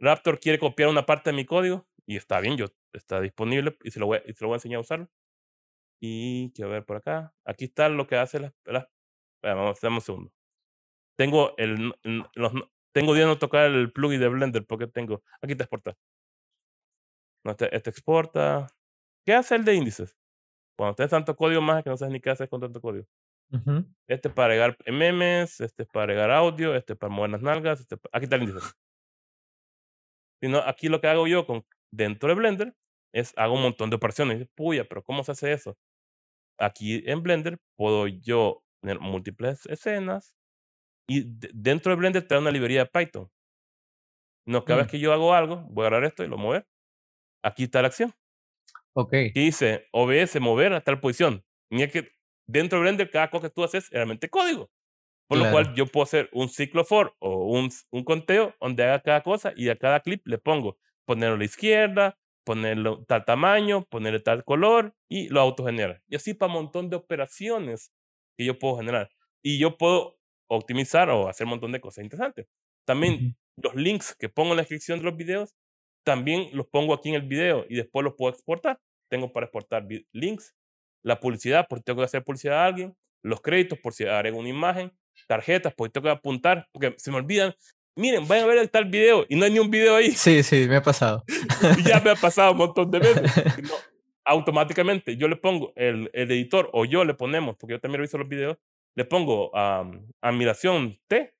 Raptor 0.00 0.40
quiere 0.40 0.58
copiar 0.58 0.88
una 0.88 1.06
parte 1.06 1.30
de 1.30 1.36
mi 1.36 1.44
código 1.44 1.86
y 2.04 2.16
está 2.16 2.40
bien, 2.40 2.56
yo 2.56 2.66
está 2.92 3.20
disponible 3.20 3.76
y 3.84 3.92
se 3.92 4.00
lo 4.00 4.06
voy, 4.06 4.18
a- 4.18 4.22
y 4.26 4.32
se 4.32 4.42
lo 4.42 4.48
voy 4.48 4.54
a 4.54 4.56
enseñar 4.56 4.78
a 4.78 4.80
usarlo. 4.80 5.08
Y 6.00 6.50
quiero 6.52 6.68
ver 6.72 6.84
por 6.84 6.96
acá. 6.96 7.32
Aquí 7.44 7.66
está 7.66 7.88
lo 7.88 8.08
que 8.08 8.16
hace 8.16 8.40
las... 8.40 8.52
las 8.64 8.88
vamos, 9.40 9.80
dame 9.80 9.94
un 9.94 10.00
segundo. 10.02 10.32
Tengo 11.16 11.54
el... 11.58 11.94
Los, 12.34 12.52
tengo 12.92 13.14
día 13.14 13.26
no 13.26 13.38
tocar 13.38 13.70
el 13.70 13.92
plugin 13.92 14.20
de 14.20 14.28
Blender 14.28 14.66
porque 14.66 14.86
tengo... 14.86 15.22
Aquí 15.40 15.54
te 15.54 15.64
exporta. 15.64 15.96
No, 17.44 17.52
este, 17.52 17.74
este 17.74 17.90
exporta. 17.90 18.68
¿Qué 19.24 19.34
hace 19.34 19.56
el 19.56 19.64
de 19.64 19.74
índices? 19.74 20.16
Cuando 20.76 20.94
tienes 20.94 21.10
tanto 21.10 21.36
código 21.36 21.60
más 21.60 21.82
que 21.82 21.90
no 21.90 21.96
sabes 21.96 22.12
ni 22.12 22.20
qué 22.20 22.30
hacer 22.30 22.48
con 22.48 22.60
tanto 22.60 22.80
código. 22.80 23.06
Este 24.08 24.28
es 24.28 24.34
para 24.34 24.54
agregar 24.54 24.76
memes, 24.86 25.60
este 25.60 25.82
es 25.82 25.88
para 25.88 26.04
agregar 26.04 26.30
audio, 26.30 26.74
este 26.74 26.94
es 26.94 26.98
para 26.98 27.12
mover 27.12 27.30
las 27.30 27.42
nalgas, 27.42 27.80
este 27.80 27.96
aquí 28.10 28.24
está 28.24 28.36
el 28.36 28.44
índice. 28.44 28.66
Si 30.40 30.48
no, 30.48 30.58
aquí 30.58 30.88
lo 30.88 31.00
que 31.00 31.08
hago 31.08 31.26
yo 31.26 31.46
con, 31.46 31.64
dentro 31.92 32.30
de 32.30 32.34
Blender 32.34 32.74
es 33.12 33.34
hago 33.36 33.54
un 33.54 33.62
montón 33.62 33.90
de 33.90 33.96
operaciones. 33.96 34.48
Puya, 34.54 34.88
pero 34.88 35.02
¿cómo 35.02 35.22
se 35.22 35.32
hace 35.32 35.52
eso? 35.52 35.76
Aquí 36.58 37.02
en 37.06 37.22
Blender 37.22 37.58
puedo 37.76 38.06
yo 38.06 38.62
tener 38.80 39.00
múltiples 39.00 39.66
escenas 39.66 40.34
y 41.08 41.22
de- 41.24 41.50
dentro 41.54 41.90
de 41.92 41.96
Blender 41.96 42.26
da 42.28 42.38
una 42.38 42.50
librería 42.50 42.84
de 42.84 42.90
Python. 42.90 43.30
No, 44.46 44.64
cada 44.64 44.80
Mm. 44.80 44.82
vez 44.82 44.90
que 44.90 44.98
yo 44.98 45.12
hago 45.12 45.34
algo, 45.34 45.64
voy 45.70 45.84
a 45.84 45.88
agarrar 45.88 46.04
esto 46.08 46.24
y 46.24 46.28
lo 46.28 46.36
mover. 46.38 46.66
Aquí 47.44 47.64
está 47.64 47.82
la 47.82 47.88
acción. 47.88 48.12
Ok. 48.94 49.10
que 49.10 49.32
dice 49.34 49.86
OBS 49.92 50.38
mover 50.40 50.72
a 50.74 50.82
tal 50.82 51.00
posición. 51.00 51.44
Y 51.70 51.82
es 51.82 51.92
que 51.92 52.10
dentro 52.46 52.78
de 52.78 52.82
Blender 52.84 53.10
cada 53.10 53.30
cosa 53.30 53.48
que 53.48 53.54
tú 53.54 53.64
haces 53.64 53.84
es 53.86 53.90
realmente 53.90 54.28
código. 54.28 54.70
Por 55.28 55.38
lo 55.38 55.44
Claro. 55.44 55.52
cual 55.52 55.74
yo 55.74 55.86
puedo 55.86 56.04
hacer 56.04 56.30
un 56.32 56.48
ciclo 56.50 56.84
for 56.84 57.14
o 57.20 57.46
un, 57.52 57.70
un 57.92 58.04
conteo 58.04 58.54
donde 58.60 58.84
haga 58.84 59.00
cada 59.02 59.22
cosa 59.22 59.52
y 59.56 59.68
a 59.70 59.76
cada 59.76 60.00
clip 60.00 60.26
le 60.28 60.38
pongo 60.38 60.78
ponerlo 61.06 61.36
a 61.36 61.38
la 61.38 61.44
izquierda, 61.46 62.18
ponerlo 62.44 63.04
tal 63.06 63.24
tamaño, 63.24 63.86
ponerle 63.86 64.20
tal 64.20 64.44
color 64.44 64.94
y 65.10 65.28
lo 65.30 65.40
autogenera. 65.40 66.02
Y 66.08 66.16
así 66.16 66.34
para 66.34 66.52
un 66.54 66.64
montón 66.64 66.90
de 66.90 66.96
operaciones 66.96 67.92
que 68.38 68.44
yo 68.46 68.58
puedo 68.58 68.76
generar. 68.78 69.10
Y 69.42 69.58
yo 69.58 69.78
puedo 69.78 70.18
optimizar 70.56 71.08
o 71.10 71.28
hacer 71.28 71.46
un 71.46 71.50
montón 71.50 71.72
de 71.72 71.80
cosas 71.80 72.04
interesantes. 72.04 72.46
También 72.84 73.36
los 73.56 73.74
links 73.74 74.14
que 74.14 74.28
pongo 74.28 74.50
en 74.50 74.56
la 74.56 74.62
descripción 74.62 74.98
de 74.98 75.04
los 75.04 75.16
videos, 75.16 75.54
también 76.04 76.48
los 76.52 76.66
pongo 76.66 76.94
aquí 76.94 77.10
en 77.10 77.14
el 77.16 77.22
video 77.22 77.64
y 77.68 77.76
después 77.76 78.04
los 78.04 78.14
puedo 78.16 78.32
exportar. 78.32 78.78
Tengo 79.08 79.32
para 79.32 79.46
exportar 79.46 79.86
links, 80.12 80.54
la 81.02 81.20
publicidad, 81.20 81.66
porque 81.68 81.84
tengo 81.84 82.00
que 82.00 82.06
hacer 82.06 82.24
publicidad 82.24 82.58
a 82.58 82.66
alguien, 82.66 82.96
los 83.22 83.40
créditos, 83.40 83.78
por 83.78 83.92
si 83.92 84.04
agrego 84.04 84.38
una 84.38 84.48
imagen, 84.48 84.92
tarjetas, 85.26 85.74
porque 85.74 85.92
tengo 85.92 86.04
que 86.06 86.10
apuntar, 86.10 86.68
porque 86.72 86.94
se 86.98 87.10
me 87.10 87.18
olvidan. 87.18 87.54
Miren, 87.94 88.26
vayan 88.26 88.44
a 88.44 88.48
ver 88.48 88.58
el 88.58 88.70
tal 88.70 88.86
video 88.86 89.26
y 89.28 89.36
no 89.36 89.44
hay 89.44 89.52
ni 89.52 89.58
un 89.58 89.70
video 89.70 89.96
ahí. 89.96 90.12
Sí, 90.12 90.42
sí, 90.42 90.66
me 90.68 90.76
ha 90.76 90.82
pasado. 90.82 91.24
Y 91.78 91.84
ya 91.84 92.00
me 92.00 92.10
ha 92.10 92.16
pasado 92.16 92.52
un 92.52 92.58
montón 92.58 92.90
de 92.90 92.98
veces. 92.98 93.22
No, 93.62 93.74
automáticamente 94.24 95.16
yo 95.16 95.28
le 95.28 95.36
pongo, 95.36 95.72
el, 95.76 96.08
el 96.12 96.30
editor 96.30 96.70
o 96.72 96.84
yo 96.84 97.04
le 97.04 97.14
ponemos, 97.14 97.56
porque 97.56 97.74
yo 97.74 97.80
también 97.80 97.98
reviso 97.98 98.18
los 98.18 98.28
videos, 98.28 98.56
le 98.96 99.04
pongo 99.04 99.50
a 99.54 99.90
admiración 100.22 100.98
T. 101.08 101.34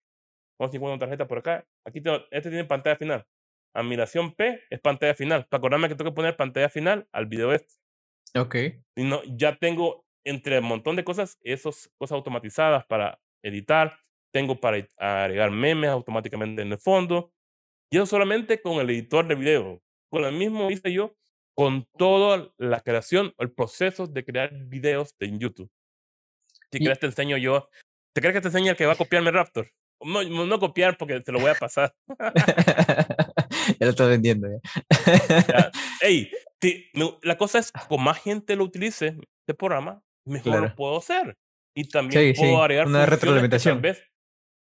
Vamos 0.58 0.72
a 0.72 0.76
encontrar 0.76 0.92
una 0.92 0.98
tarjeta 0.98 1.28
por 1.28 1.38
acá. 1.38 1.66
Aquí 1.86 2.00
tengo, 2.00 2.18
este 2.30 2.50
tiene 2.50 2.64
pantalla 2.64 2.96
final. 2.96 3.26
Admiración 3.74 4.34
P 4.34 4.60
es 4.70 4.80
pantalla 4.80 5.14
final. 5.14 5.46
Para 5.46 5.58
acordarme 5.58 5.88
que 5.88 5.94
tengo 5.94 6.10
que 6.10 6.14
poner 6.14 6.36
pantalla 6.36 6.68
final 6.68 7.08
al 7.12 7.26
video 7.26 7.52
este. 7.52 7.74
Ok. 8.34 8.56
Y 8.96 9.04
no, 9.04 9.22
ya 9.24 9.56
tengo 9.56 10.04
entre 10.24 10.60
un 10.60 10.66
montón 10.66 10.96
de 10.96 11.04
cosas, 11.04 11.38
esas 11.42 11.90
cosas 11.98 12.16
automatizadas 12.16 12.86
para 12.86 13.18
editar. 13.42 13.98
Tengo 14.32 14.60
para 14.60 14.86
agregar 14.98 15.50
memes 15.50 15.90
automáticamente 15.90 16.62
en 16.62 16.72
el 16.72 16.78
fondo. 16.78 17.32
Y 17.90 17.96
eso 17.96 18.06
solamente 18.06 18.62
con 18.62 18.80
el 18.80 18.88
editor 18.90 19.26
de 19.26 19.34
video. 19.34 19.82
Con 20.10 20.24
el 20.24 20.32
mismo 20.34 20.70
hice 20.70 20.92
yo 20.92 21.14
con 21.54 21.86
toda 21.98 22.50
la 22.56 22.80
creación, 22.80 23.34
el 23.38 23.52
proceso 23.52 24.06
de 24.06 24.24
crear 24.24 24.52
videos 24.68 25.16
de 25.18 25.38
YouTube. 25.38 25.70
Si 26.72 26.78
quieres 26.78 26.98
te 26.98 27.06
enseño 27.06 27.36
yo. 27.36 27.68
¿Te 28.14 28.20
crees 28.20 28.34
que 28.34 28.40
te 28.40 28.48
enseñe 28.48 28.68
el 28.70 28.76
que 28.76 28.86
va 28.86 28.92
a 28.92 28.96
copiarme 28.96 29.30
Raptor? 29.30 29.68
No, 30.04 30.22
no 30.24 30.58
copiar 30.58 30.96
porque 30.98 31.20
te 31.20 31.30
lo 31.32 31.38
voy 31.40 31.50
a 31.50 31.54
pasar. 31.54 31.94
ya 33.78 33.86
lo 33.86 33.90
estás 33.90 34.08
vendiendo. 34.08 34.48
Ya. 34.48 35.70
Ey, 36.00 36.30
ti- 36.58 36.86
la 37.22 37.36
cosa 37.36 37.58
es, 37.58 37.72
con 37.88 38.02
más 38.02 38.20
gente 38.22 38.56
lo 38.56 38.64
utilice, 38.64 39.16
este 39.46 39.54
programa, 39.56 40.02
mejor 40.26 40.52
Claro. 40.52 40.66
lo 40.68 40.74
puedo 40.74 40.98
hacer. 40.98 41.36
Y 41.74 41.88
también 41.88 42.34
Sí, 42.34 42.40
puedo 42.40 42.52
sí, 42.56 42.60
agregar 42.60 42.86
una 42.86 43.06
retroalimentación. 43.06 43.76
Tal 43.76 43.82
vez, 43.82 44.02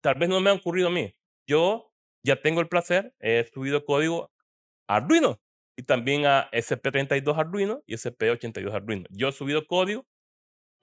tal 0.02 0.14
vez 0.14 0.28
no 0.28 0.40
me 0.40 0.50
han 0.50 0.56
ocurrido 0.58 0.88
a 0.88 0.92
mí. 0.92 1.14
Yo 1.48 1.90
ya 2.24 2.40
tengo 2.40 2.60
el 2.60 2.68
placer, 2.68 3.12
he 3.20 3.44
subido 3.52 3.84
código 3.84 4.30
a 4.88 4.96
Arduino 4.96 5.38
y 5.76 5.82
también 5.82 6.24
a 6.26 6.48
SP32 6.52 7.36
Arduino 7.38 7.82
y 7.86 7.94
SP82 7.94 8.72
Arduino. 8.72 9.06
Yo 9.10 9.28
he 9.28 9.32
subido 9.32 9.66
código 9.66 10.06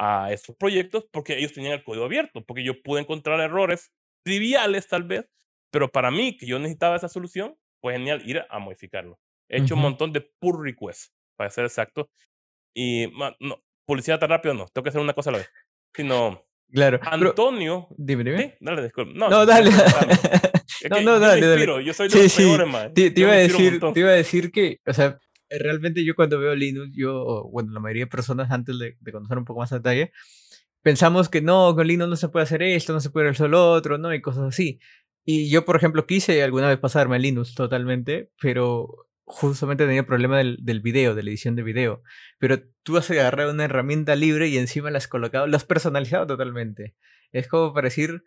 a 0.04 0.32
esos 0.34 0.56
proyectos 0.56 1.06
porque 1.12 1.38
ellos 1.38 1.54
tenían 1.54 1.74
el 1.74 1.84
código 1.84 2.06
abierto, 2.06 2.44
porque 2.44 2.64
yo 2.64 2.82
pude 2.82 3.02
encontrar 3.02 3.40
errores 3.40 3.92
triviales 4.26 4.88
tal 4.88 5.04
vez, 5.04 5.26
pero 5.72 5.92
para 5.92 6.10
mí, 6.10 6.36
que 6.38 6.48
yo 6.48 6.58
necesitaba 6.58 6.96
esa 6.96 7.08
solución, 7.08 7.56
fue 7.82 7.94
genial 7.94 8.22
ir 8.28 8.44
a 8.50 8.58
modificarlo. 8.60 9.20
He 9.48 9.58
hecho 9.62 9.76
un 9.76 9.82
Ujú. 9.82 9.90
montón 9.90 10.12
de 10.14 10.22
pull 10.40 10.64
requests, 10.64 11.14
para 11.38 11.50
ser 11.52 11.66
exacto. 11.66 12.10
Y 12.76 13.08
ma- 13.14 13.36
no, 13.40 13.62
publicidad 13.86 14.18
tan 14.20 14.30
rápido 14.30 14.54
no, 14.56 14.66
tengo 14.70 14.84
que 14.84 14.90
hacer 14.90 15.02
una 15.02 15.14
cosa 15.14 15.30
a 15.30 15.34
la 15.34 15.38
vez. 15.40 15.50
Sino, 15.96 16.44
Claro. 16.72 17.00
pero- 17.00 17.30
Antonio. 17.30 17.88
dime, 17.98 18.24
dime. 18.24 18.38
Sí, 18.44 18.54
dale, 18.60 18.82
disculpa. 18.84 19.12
No, 19.14 19.30
No, 19.30 19.46
dale. 19.46 19.70
No, 19.70 19.76
no, 20.90 21.00
yo 21.00 21.20
me 21.20 21.20
dale, 21.28 21.48
dale. 21.48 21.84
Yo 21.86 21.94
soy 21.94 22.08
de 22.08 22.14
Sí, 22.14 22.24
los 22.24 22.32
sí, 22.32 22.44
peores, 22.44 22.68
man. 22.68 22.94
Te, 22.94 23.12
te 23.12 23.22
iba 23.22 23.30
a 23.32 23.36
un 23.36 23.40
decir, 23.48 23.80
te 23.94 24.00
iba 24.00 24.10
a 24.10 24.14
decir 24.14 24.52
que, 24.52 24.80
o 24.86 24.94
sea, 24.94 25.20
realmente 25.60 26.06
yo 26.06 26.16
cuando 26.16 26.40
veo 26.40 26.56
Linux, 26.56 26.92
yo, 26.94 27.50
bueno, 27.52 27.72
la 27.72 27.80
mayoría 27.80 28.06
de 28.06 28.12
personas 28.12 28.52
antes 28.52 28.78
de, 28.80 28.98
de 29.00 29.12
conocer 29.12 29.38
un 29.38 29.46
poco 29.46 29.60
más 29.60 29.72
a 29.72 29.78
detalle, 29.78 30.12
pensamos 30.82 31.30
que 31.30 31.42
no, 31.42 31.76
con 31.76 31.88
Linux 31.88 32.10
no 32.10 32.16
se 32.16 32.30
puede 32.30 32.44
hacer 32.44 32.64
esto, 32.64 32.94
no 32.94 33.00
se 33.00 33.10
puede 33.10 33.30
hacer 33.30 33.50
lo 33.50 33.72
otro, 33.72 33.98
¿no? 33.98 34.14
Y 34.14 34.22
cosas 34.22 34.44
así. 34.46 34.80
Y 35.24 35.50
yo, 35.50 35.66
por 35.66 35.76
ejemplo, 35.76 36.08
quise 36.08 36.42
alguna 36.44 36.68
vez 36.70 36.80
pasarme 36.80 37.16
a 37.18 37.20
Linux 37.20 37.54
totalmente, 37.56 38.32
pero 38.42 39.08
justamente 39.26 39.86
tenía 39.86 40.02
el 40.02 40.06
problema 40.06 40.40
del, 40.40 40.58
del 40.62 40.82
video, 40.82 41.16
de 41.16 41.24
la 41.24 41.30
edición 41.30 41.56
de 41.56 41.64
video. 41.64 42.04
Pero 42.40 42.62
tú 42.84 42.98
has 42.98 43.10
agarrado 43.12 43.52
una 43.52 43.66
herramienta 43.66 44.16
libre 44.16 44.48
y 44.48 44.58
encima 44.58 44.92
la 44.92 44.98
has 44.98 45.08
colocado, 45.08 45.48
la 45.48 45.58
has 45.58 45.66
personalizado 45.66 46.28
totalmente. 46.28 46.96
Es 47.32 47.48
como 47.48 47.74
para 47.74 47.86
decir, 47.86 48.24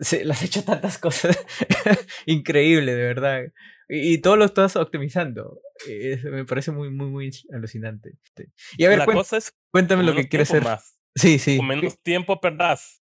se, 0.00 0.24
le 0.24 0.32
has 0.32 0.42
hecho 0.42 0.64
tantas 0.64 0.98
cosas. 0.98 1.38
Increíble, 2.26 2.94
de 2.94 3.02
verdad. 3.02 3.42
Y, 3.88 4.14
y 4.14 4.18
todo 4.18 4.36
lo 4.36 4.44
estás 4.44 4.76
optimizando. 4.76 5.60
Es- 5.88 6.24
me 6.24 6.44
parece 6.44 6.72
muy, 6.72 6.90
muy, 6.90 7.06
muy 7.08 7.30
alucinante. 7.52 8.14
Y 8.76 8.84
a 8.84 8.88
ver, 8.88 8.98
la 8.98 9.06
cosa 9.06 9.36
es 9.36 9.54
cuéntame 9.70 10.02
lo 10.04 10.14
que 10.14 10.28
quieres 10.28 10.50
hacer. 10.50 10.62
más. 10.64 10.98
Sí, 11.14 11.38
sí. 11.38 11.56
Con 11.56 11.66
menos 11.68 11.98
tiempo 12.02 12.40
perdás 12.40 13.02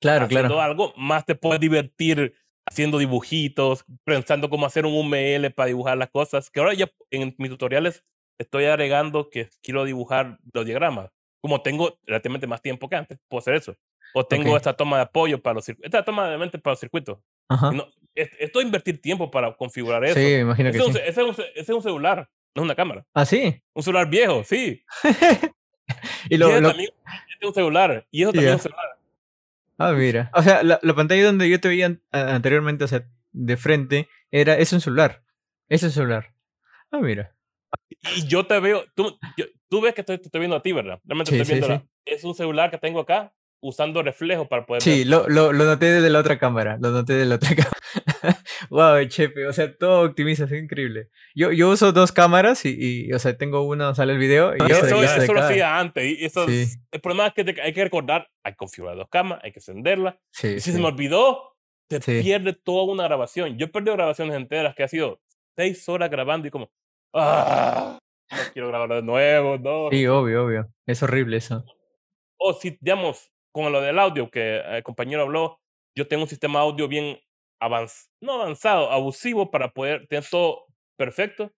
Claro, 0.00 0.26
haciendo 0.26 0.48
claro. 0.54 0.60
algo, 0.60 0.92
más 0.96 1.24
te 1.24 1.34
puedes 1.34 1.60
divertir 1.60 2.34
haciendo 2.66 2.98
dibujitos, 2.98 3.84
pensando 4.04 4.48
cómo 4.50 4.66
hacer 4.66 4.86
un 4.86 4.94
UML 4.94 5.50
para 5.52 5.66
dibujar 5.68 5.96
las 5.98 6.10
cosas. 6.10 6.50
Que 6.50 6.60
ahora 6.60 6.74
ya 6.74 6.90
en 7.10 7.34
mis 7.38 7.50
tutoriales 7.50 8.04
estoy 8.38 8.64
agregando 8.64 9.30
que 9.30 9.48
quiero 9.62 9.84
dibujar 9.84 10.38
los 10.52 10.64
diagramas. 10.66 11.10
Como 11.42 11.62
tengo 11.62 11.98
relativamente 12.04 12.46
más 12.46 12.62
tiempo 12.62 12.88
que 12.88 12.96
antes, 12.96 13.18
puedo 13.28 13.40
hacer 13.40 13.54
eso. 13.54 13.76
O 14.14 14.24
tengo 14.26 14.50
Ok. 14.52 14.56
esta 14.56 14.74
toma 14.76 14.96
de 14.96 15.02
apoyo 15.02 15.42
para 15.42 15.54
los 15.54 15.64
circuitos. 15.64 15.86
Esta 15.88 16.04
toma 16.04 16.28
de 16.30 16.38
mente 16.38 16.58
para 16.58 16.72
los 16.72 16.80
circuitos. 16.80 17.18
No, 17.50 17.86
esto 18.14 18.60
es 18.60 18.64
invertir 18.66 19.00
tiempo 19.00 19.30
para 19.30 19.52
configurar 19.56 20.04
eso. 20.04 20.14
Sí, 20.14 20.20
me 20.20 20.40
imagino 20.40 20.68
ese, 20.70 20.78
que 20.78 20.84
un, 20.84 20.92
sí. 20.92 20.98
ese 21.04 21.20
es 21.20 21.26
un 21.26 21.30
ese 21.30 21.48
es 21.60 21.68
un 21.70 21.82
celular, 21.82 22.28
no 22.54 22.62
es 22.62 22.64
una 22.64 22.74
cámara. 22.74 23.04
Ah, 23.14 23.24
sí. 23.24 23.62
Un 23.72 23.82
celular 23.82 24.08
viejo, 24.08 24.44
sí. 24.44 24.82
y 26.30 26.34
Y 26.34 26.36
lo, 26.38 26.48
ese 26.48 26.60
lo- 26.60 26.68
también 26.68 26.90
este 27.06 27.36
es 27.40 27.48
un 27.48 27.54
celular. 27.54 28.06
Y 28.10 28.22
eso 28.22 28.32
también 28.32 28.50
Ya. 28.52 28.56
es 28.56 28.64
un 28.64 28.70
celular. 28.70 28.98
Ah, 29.78 29.92
mira. 29.92 30.30
O 30.34 30.42
sea, 30.42 30.62
la, 30.62 30.78
la 30.82 30.94
pantalla 30.94 31.24
donde 31.24 31.48
yo 31.50 31.60
te 31.60 31.68
veía 31.68 31.86
an- 31.86 32.02
anteriormente, 32.12 32.84
o 32.84 32.88
sea, 32.88 33.06
de 33.32 33.56
frente, 33.56 34.08
era, 34.30 34.54
es 34.56 34.72
un 34.72 34.80
celular. 34.80 35.22
Es 35.68 35.82
un 35.82 35.90
celular. 35.90 36.32
Ah, 36.92 37.00
mira. 37.00 37.34
Y 38.16 38.26
yo 38.28 38.46
te 38.46 38.58
veo, 38.60 38.84
tú, 38.94 39.18
yo- 39.36 39.46
tú 39.68 39.80
ves 39.80 39.94
que 39.94 40.02
estoy, 40.02 40.18
te 40.18 40.24
estoy 40.26 40.38
viendo 40.38 40.56
a 40.56 40.62
ti, 40.62 40.72
¿verdad? 40.72 41.00
Realmente 41.04 41.32
Sí, 41.32 41.40
estoy 41.40 41.56
sí, 41.56 41.60
viendo 41.60 41.84
sí. 41.84 41.90
Es 42.04 42.22
un 42.24 42.34
celular 42.34 42.70
que 42.70 42.78
tengo 42.78 43.00
acá 43.00 43.32
usando 43.66 44.02
reflejo 44.02 44.46
para 44.46 44.66
poder 44.66 44.82
Sí, 44.82 45.04
lo, 45.04 45.26
lo, 45.28 45.52
lo 45.52 45.64
noté 45.64 45.86
desde 45.86 46.10
la 46.10 46.18
otra 46.20 46.38
cámara. 46.38 46.76
Lo 46.80 46.90
noté 46.90 47.14
de 47.14 47.24
la 47.24 47.36
otra 47.36 47.50
cámara. 47.56 48.38
wow, 48.70 49.04
chepe. 49.08 49.46
O 49.46 49.52
sea, 49.52 49.74
todo 49.76 50.02
optimiza, 50.02 50.44
es 50.44 50.52
increíble. 50.52 51.08
Yo, 51.34 51.50
yo 51.52 51.70
uso 51.70 51.92
dos 51.92 52.12
cámaras 52.12 52.64
y, 52.64 52.76
y, 53.08 53.12
o 53.12 53.18
sea, 53.18 53.36
tengo 53.36 53.62
una, 53.62 53.94
sale 53.94 54.12
el 54.12 54.18
video 54.18 54.54
y 54.54 54.70
eso, 54.70 55.00
de 55.00 55.04
eso 55.24 55.32
lo 55.32 55.40
hacía 55.42 55.78
antes. 55.78 56.04
Y 56.04 56.24
eso 56.24 56.46
Sí. 56.46 56.66
el 56.92 57.00
problema 57.00 57.28
es 57.28 57.34
que 57.34 57.44
te- 57.44 57.60
hay 57.62 57.72
que 57.72 57.84
recordar, 57.84 58.28
hay 58.42 58.52
que 58.52 58.56
configurar 58.56 58.96
dos 58.96 59.08
cámaras, 59.10 59.42
hay 59.44 59.52
que 59.52 59.60
encenderla. 59.60 60.18
Sí, 60.30 60.48
Y 60.48 60.52
si 60.54 60.60
sí. 60.60 60.72
se 60.72 60.78
me 60.78 60.86
olvidó, 60.88 61.56
te 61.88 62.00
pierde 62.00 62.52
toda 62.52 62.92
una 62.92 63.04
grabación. 63.04 63.56
Yo 63.58 63.66
he 63.66 63.68
perdido 63.68 63.94
grabaciones 63.94 64.36
enteras 64.36 64.74
que 64.74 64.82
ha 64.84 64.88
sido 64.88 65.20
seis 65.56 65.88
horas 65.88 66.10
grabando 66.10 66.48
y 66.48 66.50
como, 66.50 66.70
ah, 67.14 67.98
no 68.30 68.38
quiero 68.52 68.68
grabar 68.68 68.88
de 68.90 69.02
nuevo, 69.02 69.58
no. 69.58 69.88
Sí, 69.90 70.06
obvio, 70.06 70.44
obvio. 70.44 70.68
Es 70.86 71.02
horrible 71.02 71.36
eso. 71.38 71.64
o 72.36 72.52
si, 72.52 72.76
digamos, 72.80 73.30
con 73.54 73.70
lo 73.70 73.80
del 73.80 74.00
audio 74.00 74.28
que 74.30 74.56
el 74.56 74.82
compañero 74.82 75.22
habló, 75.22 75.60
yo 75.96 76.08
tengo 76.08 76.24
un 76.24 76.28
sistema 76.28 76.58
audio 76.58 76.88
bien 76.88 77.20
avanzado, 77.60 78.10
no 78.20 78.32
avanzado, 78.32 78.90
abusivo 78.90 79.52
para 79.52 79.72
poder 79.72 80.08
tener 80.08 80.24
todo 80.28 80.66
perfecto, 80.98 81.52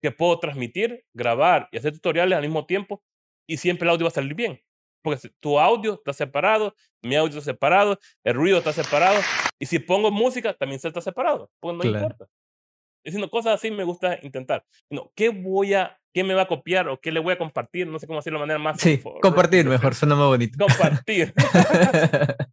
que 0.00 0.12
puedo 0.12 0.38
transmitir, 0.38 1.04
grabar 1.12 1.68
y 1.72 1.78
hacer 1.78 1.92
tutoriales 1.92 2.36
al 2.36 2.42
mismo 2.42 2.64
tiempo 2.64 3.02
y 3.48 3.56
siempre 3.56 3.86
el 3.86 3.90
audio 3.90 4.04
va 4.04 4.08
a 4.08 4.12
salir 4.12 4.34
bien. 4.34 4.62
Porque 5.02 5.30
tu 5.40 5.58
audio 5.58 5.94
está 5.94 6.12
separado, 6.12 6.76
mi 7.02 7.16
audio 7.16 7.38
está 7.38 7.52
separado, 7.52 7.98
el 8.22 8.34
ruido 8.34 8.58
está 8.58 8.72
separado 8.72 9.20
y 9.58 9.66
si 9.66 9.80
pongo 9.80 10.12
música 10.12 10.54
también 10.54 10.78
se 10.78 10.88
está 10.88 11.00
separado, 11.00 11.50
pues 11.58 11.76
no 11.76 11.84
importa. 11.84 12.28
Diciendo 13.04 13.30
cosas 13.30 13.54
así 13.54 13.70
me 13.70 13.84
gusta 13.84 14.18
intentar. 14.22 14.64
No, 14.90 15.10
¿Qué 15.14 15.30
voy 15.30 15.74
a, 15.74 15.98
qué 16.12 16.22
me 16.22 16.34
va 16.34 16.42
a 16.42 16.48
copiar 16.48 16.88
o 16.88 17.00
qué 17.00 17.10
le 17.10 17.20
voy 17.20 17.32
a 17.32 17.38
compartir? 17.38 17.86
No 17.86 17.98
sé 17.98 18.06
cómo 18.06 18.20
hacerlo 18.20 18.38
de 18.38 18.46
manera 18.46 18.58
más. 18.58 18.80
Sí, 18.80 19.00
compartir 19.20 19.66
mejor, 19.66 19.94
suena 19.94 20.14
más 20.14 20.26
bonito. 20.26 20.64
Compartir. 20.64 21.34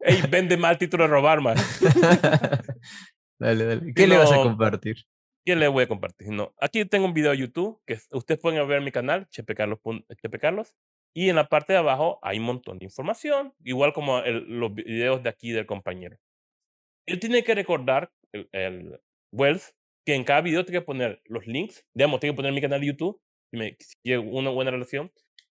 Ey, 0.00 0.22
vende 0.28 0.56
mal 0.56 0.76
título 0.76 1.04
de 1.04 1.08
robar, 1.08 1.40
man. 1.40 1.56
dale, 3.38 3.64
dale. 3.64 3.94
¿Qué 3.94 4.06
le 4.06 4.18
vas 4.18 4.32
a 4.32 4.36
compartir? 4.36 4.96
¿Qué 5.46 5.56
le 5.56 5.68
voy 5.68 5.84
a 5.84 5.88
compartir? 5.88 6.28
No, 6.30 6.54
aquí 6.60 6.84
tengo 6.84 7.06
un 7.06 7.14
video 7.14 7.30
de 7.30 7.38
YouTube 7.38 7.80
que 7.86 7.98
ustedes 8.10 8.40
pueden 8.40 8.66
ver 8.66 8.78
en 8.78 8.84
mi 8.84 8.92
canal, 8.92 9.28
Chepe 9.28 9.54
Carlos, 9.54 9.78
Chepe 10.20 10.38
Carlos. 10.38 10.74
Y 11.16 11.28
en 11.28 11.36
la 11.36 11.48
parte 11.48 11.72
de 11.72 11.78
abajo 11.78 12.18
hay 12.22 12.38
un 12.38 12.46
montón 12.46 12.78
de 12.78 12.86
información, 12.86 13.54
igual 13.62 13.92
como 13.92 14.20
los 14.20 14.74
videos 14.74 15.22
de 15.22 15.28
aquí 15.28 15.52
del 15.52 15.64
compañero. 15.64 16.18
Él 17.06 17.20
tiene 17.20 17.44
que 17.44 17.54
recordar, 17.54 18.10
el, 18.32 18.48
el 18.52 19.00
Wells, 19.32 19.74
que 20.04 20.14
en 20.14 20.24
cada 20.24 20.40
video 20.40 20.64
tiene 20.64 20.80
que 20.80 20.84
poner 20.84 21.22
los 21.24 21.46
links, 21.46 21.84
digamos, 21.94 22.20
tiene 22.20 22.34
que 22.34 22.36
poner 22.36 22.52
mi 22.52 22.60
canal 22.60 22.80
de 22.80 22.88
YouTube, 22.88 23.20
si, 23.50 23.56
me, 23.56 23.76
quiere 24.02 24.18
una 24.18 24.50
buena 24.50 24.70
relación, 24.70 25.12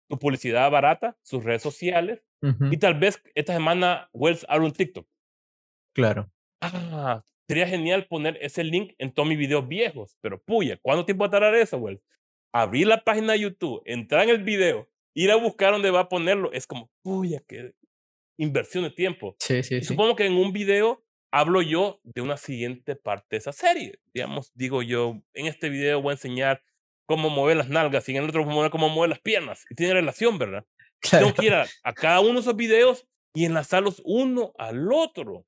su 0.10 0.18
publicidad 0.18 0.72
barata, 0.72 1.18
sus 1.22 1.44
redes 1.44 1.62
sociales, 1.62 2.24
y 2.72 2.78
tal 2.78 2.94
vez 3.00 3.22
esta 3.34 3.54
semana 3.54 4.10
Wells 4.14 4.46
abre 4.48 4.66
un 4.66 4.72
TikTok. 4.72 5.08
Claro. 5.94 6.32
Ah, 6.62 7.24
sería 7.48 7.68
genial 7.68 8.06
poner 8.06 8.38
ese 8.42 8.64
link 8.64 8.94
en 9.00 9.12
todos 9.12 9.28
mis 9.28 9.40
videos 9.40 9.68
viejos, 9.68 10.18
pero 10.22 10.42
puya, 10.42 10.78
¿cuánto 10.82 11.04
tiempo 11.04 11.24
va 11.24 11.28
a 11.28 11.32
tardar 11.32 11.56
eso, 11.56 11.78
Wells? 11.78 12.02
Abrir 12.54 12.88
la 12.88 13.04
página 13.04 13.34
de 13.34 13.40
YouTube, 13.40 13.82
entrar 13.86 14.24
en 14.24 14.30
el 14.30 14.44
video, 14.44 14.88
ir 15.16 15.32
a 15.32 15.36
buscar 15.36 15.74
dónde 15.74 15.90
va 15.90 16.02
a 16.02 16.10
ponerlo, 16.10 16.52
es 16.54 16.68
como, 16.68 16.90
puya, 17.02 17.42
qué 17.48 17.74
inversión 18.38 18.84
de 18.84 18.92
tiempo. 18.92 19.36
Sí, 19.40 19.64
sí, 19.64 19.80
sí. 19.80 19.86
Supongo 19.86 20.16
que 20.16 20.28
en 20.28 20.34
un 20.34 20.54
video 20.54 21.04
hablo 21.32 21.62
yo 21.62 22.00
de 22.04 22.22
una 22.22 22.38
siguiente 22.38 22.96
parte 22.96 23.28
de 23.32 23.38
esa 23.38 23.52
serie. 23.52 24.00
Digamos, 24.14 24.52
digo 24.54 24.82
yo, 24.82 25.22
en 25.34 25.46
este 25.48 25.70
video 25.70 26.02
voy 26.02 26.12
a 26.12 26.14
enseñar 26.14 26.64
cómo 27.06 27.30
mover 27.30 27.58
las 27.58 27.70
nalgas 27.70 28.08
y 28.08 28.12
en 28.12 28.24
el 28.24 28.30
otro 28.30 28.44
voy 28.44 28.66
a 28.66 28.70
cómo 28.70 28.90
mover 28.90 29.10
las 29.10 29.20
piernas. 29.20 29.66
Y 29.70 29.76
tiene 29.76 29.94
relación, 29.94 30.38
¿verdad? 30.38 30.66
Tengo 31.10 31.34
que 31.34 31.46
ir 31.46 31.54
a, 31.54 31.68
cada 31.94 32.20
uno 32.20 32.34
de 32.34 32.40
esos 32.40 32.56
videos 32.56 33.08
y 33.34 33.46
enlazarlos 33.46 34.02
uno 34.04 34.54
al 34.58 34.92
otro. 34.92 35.46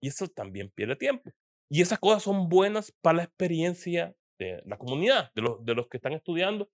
Y 0.00 0.08
eso 0.08 0.28
también 0.28 0.70
pierde 0.70 0.96
tiempo. 0.96 1.30
Y 1.70 1.82
esas 1.82 1.98
cosas 1.98 2.22
son 2.22 2.48
buenas 2.48 2.92
para 3.00 3.18
la 3.18 3.22
experiencia 3.24 4.14
de 4.38 4.62
la 4.64 4.78
comunidad, 4.78 5.32
de 5.34 5.42
los, 5.42 5.64
de 5.64 5.74
los 5.74 5.88
que 5.88 5.96
están 5.96 6.12
estudiando. 6.12 6.70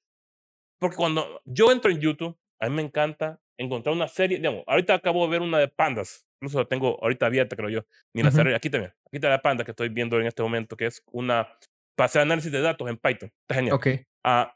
Porque 0.79 0.97
cuando 0.97 1.41
yo 1.45 1.71
entro 1.71 1.91
en 1.91 2.01
YouTube, 2.01 2.37
a 2.61 2.69
mí 2.69 2.77
me 2.77 2.83
encanta 2.83 3.41
encontrar 3.59 3.95
una 3.95 4.09
serie, 4.09 4.39
digamos, 4.39 4.65
ahorita 4.67 4.95
acabo 4.95 5.25
de 5.25 5.31
ver 5.31 5.43
una 5.43 5.59
de 5.59 5.69
pandas, 5.69 6.27
incluso 6.43 6.59
la 6.59 6.65
tengo 6.65 6.99
ahorita 7.01 7.27
abierta, 7.27 7.55
creo 7.55 7.69
yo, 7.71 7.87
ni 8.13 8.23
la 8.25 8.33
serie, 8.33 8.57
aquí 8.57 8.69
también, 8.69 8.91
aquí 9.07 9.17
está 9.17 9.29
la 9.29 9.41
panda 9.41 9.65
que 9.65 9.71
estoy 9.71 9.89
viendo 9.91 10.21
en 10.21 10.27
este 10.27 10.43
momento, 10.43 10.77
que 10.77 10.87
es 10.87 11.01
una, 11.13 11.57
para 11.95 12.07
hacer 12.07 12.23
análisis 12.23 12.51
de 12.51 12.61
datos 12.61 12.91
en 12.91 12.97
Python, 12.97 13.31
está 13.43 13.55
genial. 13.55 13.77
Ok. 13.77 13.87
Ah, 14.25 14.53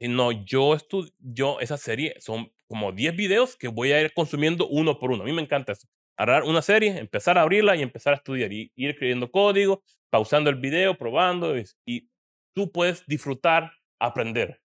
y 0.00 0.08
no, 0.08 0.32
yo 0.32 0.74
estudio, 0.74 1.12
yo, 1.20 1.60
esa 1.60 1.76
serie 1.76 2.16
son 2.18 2.52
como 2.66 2.90
10 2.90 3.14
videos 3.14 3.56
que 3.56 3.68
voy 3.68 3.92
a 3.92 4.02
ir 4.02 4.12
consumiendo 4.12 4.66
uno 4.66 4.98
por 4.98 5.12
uno. 5.12 5.22
A 5.22 5.26
mí 5.26 5.32
me 5.32 5.40
encanta 5.40 5.72
eso. 5.72 5.86
Agarrar 6.18 6.42
una 6.42 6.62
serie, 6.62 6.98
empezar 6.98 7.38
a 7.38 7.42
abrirla 7.42 7.76
y 7.76 7.82
empezar 7.82 8.12
a 8.12 8.16
estudiar 8.16 8.52
y 8.52 8.72
ir 8.74 8.90
escribiendo 8.90 9.30
código, 9.30 9.84
pausando 10.10 10.50
el 10.50 10.56
video, 10.56 10.98
probando 10.98 11.56
y, 11.56 11.64
y 11.86 12.10
tú 12.54 12.72
puedes 12.72 13.06
disfrutar, 13.06 13.70
aprender 14.00 14.60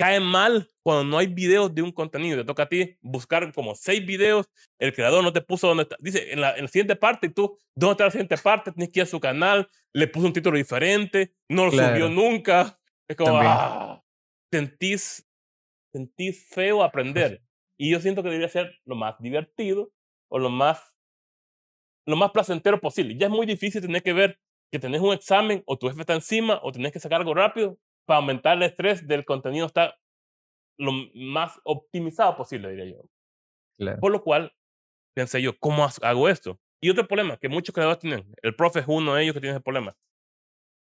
cae 0.00 0.18
mal 0.18 0.66
cuando 0.82 1.04
no 1.04 1.18
hay 1.18 1.26
videos 1.26 1.74
de 1.74 1.82
un 1.82 1.92
contenido. 1.92 2.38
Te 2.38 2.44
toca 2.46 2.62
a 2.62 2.68
ti 2.70 2.96
buscar 3.02 3.52
como 3.52 3.74
seis 3.74 4.04
videos, 4.06 4.48
el 4.78 4.94
creador 4.94 5.22
no 5.22 5.30
te 5.30 5.42
puso 5.42 5.68
donde 5.68 5.82
está. 5.82 5.96
Dice, 6.00 6.32
en 6.32 6.40
la, 6.40 6.56
en 6.56 6.62
la 6.62 6.68
siguiente 6.68 6.96
parte, 6.96 7.26
y 7.26 7.30
tú, 7.30 7.58
¿dónde 7.74 7.92
está 7.92 8.04
la 8.04 8.10
siguiente 8.10 8.38
parte? 8.38 8.72
Tienes 8.72 8.90
que 8.90 9.00
ir 9.00 9.02
a 9.02 9.06
su 9.06 9.20
canal, 9.20 9.68
le 9.92 10.08
puso 10.08 10.26
un 10.26 10.32
título 10.32 10.56
diferente, 10.56 11.34
no 11.50 11.66
lo 11.66 11.72
subió 11.72 12.08
nunca. 12.08 12.80
Es 13.06 13.14
como, 13.14 13.36
ah, 13.42 14.02
sentís, 14.50 15.28
sentís 15.92 16.48
feo 16.48 16.82
aprender. 16.82 17.42
Y 17.76 17.90
yo 17.90 18.00
siento 18.00 18.22
que 18.22 18.30
debería 18.30 18.48
ser 18.48 18.74
lo 18.86 18.96
más 18.96 19.16
divertido 19.20 19.92
o 20.30 20.38
lo 20.38 20.48
más, 20.48 20.96
lo 22.06 22.16
más 22.16 22.30
placentero 22.30 22.80
posible. 22.80 23.18
Ya 23.18 23.26
es 23.26 23.32
muy 23.32 23.44
difícil 23.44 23.82
tener 23.82 24.02
que 24.02 24.14
ver 24.14 24.40
que 24.72 24.78
tenés 24.78 25.02
un 25.02 25.12
examen 25.12 25.62
o 25.66 25.76
tu 25.76 25.88
jefe 25.88 26.00
está 26.00 26.14
encima 26.14 26.58
o 26.62 26.72
tenés 26.72 26.90
que 26.90 27.00
sacar 27.00 27.20
algo 27.20 27.34
rápido 27.34 27.78
para 28.06 28.18
aumentar 28.18 28.56
el 28.56 28.64
estrés 28.64 29.06
del 29.06 29.24
contenido 29.24 29.66
está 29.66 29.96
lo 30.78 30.92
más 31.14 31.60
optimizado 31.64 32.36
posible, 32.36 32.70
diría 32.70 32.96
yo. 32.96 33.98
Por 34.00 34.12
lo 34.12 34.22
cual, 34.22 34.52
pensé 35.14 35.40
yo, 35.40 35.58
¿cómo 35.58 35.86
hago 36.02 36.28
esto? 36.28 36.58
Y 36.82 36.90
otro 36.90 37.06
problema 37.06 37.36
que 37.36 37.48
muchos 37.48 37.74
creadores 37.74 38.00
tienen, 38.00 38.34
el 38.42 38.54
profe 38.54 38.80
es 38.80 38.86
uno 38.88 39.14
de 39.14 39.22
ellos 39.22 39.34
que 39.34 39.40
tiene 39.40 39.56
ese 39.56 39.62
problema. 39.62 39.96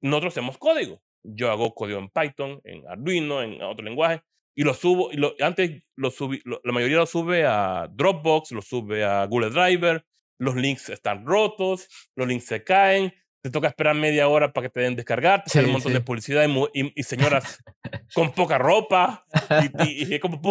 Nosotros 0.02 0.34
hacemos 0.34 0.58
código. 0.58 1.02
Yo 1.24 1.52
hago 1.52 1.74
código 1.74 2.00
en 2.00 2.10
Python, 2.10 2.62
en 2.64 2.88
Arduino, 2.88 3.42
en 3.42 3.62
otro 3.62 3.84
lenguaje, 3.84 4.24
y 4.56 4.64
lo 4.64 4.74
subo, 4.74 5.12
y 5.12 5.18
lo, 5.18 5.36
antes 5.40 5.84
lo 5.96 6.12
subí, 6.12 6.42
la 6.46 6.72
mayoría 6.72 6.98
lo 6.98 7.06
sube 7.06 7.46
a 7.46 7.88
Dropbox, 7.92 8.52
lo 8.52 8.62
sube 8.62 9.04
a 9.04 9.26
Google 9.26 9.50
Driver, 9.50 10.06
los 10.40 10.56
links 10.56 10.90
están 10.90 11.26
rotos, 11.26 11.88
los 12.16 12.28
links 12.28 12.46
se 12.46 12.64
caen, 12.64 13.14
te 13.46 13.52
toca 13.52 13.68
esperar 13.68 13.96
media 13.96 14.28
hora 14.28 14.52
para 14.52 14.66
que 14.66 14.72
te 14.72 14.80
den 14.80 14.96
descargar, 14.96 15.44
te 15.44 15.64
un 15.64 15.74
montón 15.74 15.94
de 15.94 16.02
publicidad 16.02 16.48
y, 16.74 17.04
señoras 17.04 17.64
con 18.16 18.32
poca 18.34 18.58
ropa 18.58 19.24
y, 19.86 20.18
como 20.18 20.42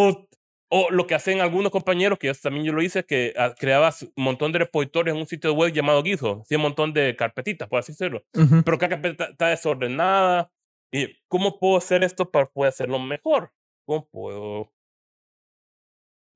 o 0.68 0.90
lo 0.92 1.04
que 1.08 1.16
hacen 1.16 1.40
algunos 1.40 1.72
compañeros, 1.72 2.20
que 2.20 2.32
también 2.34 2.64
yo 2.64 2.72
lo 2.72 2.82
hice, 2.82 3.04
que 3.04 3.34
ah, 3.36 3.52
creabas 3.58 4.02
un 4.02 4.12
montón 4.22 4.52
de 4.52 4.60
repositorios 4.60 5.16
en 5.16 5.22
un 5.22 5.26
sitio 5.26 5.52
web 5.54 5.72
llamado 5.72 6.04
GitHub, 6.04 6.42
hacía 6.42 6.56
un 6.56 6.62
montón 6.62 6.92
de 6.92 7.16
carpetitas, 7.16 7.68
por 7.68 7.80
así 7.80 7.90
decirlo, 7.90 8.24
pero 8.64 8.78
cada 8.78 8.90
carpeta 8.90 9.24
está 9.24 9.48
desordenada. 9.48 10.52
¿Y 10.92 11.16
cómo 11.26 11.58
puedo 11.58 11.76
hacer 11.76 12.04
esto 12.04 12.30
para 12.30 12.46
poder 12.46 12.68
hacerlo 12.68 13.00
mejor? 13.00 13.52
¿Cómo 13.84 14.06
puedo? 14.08 14.72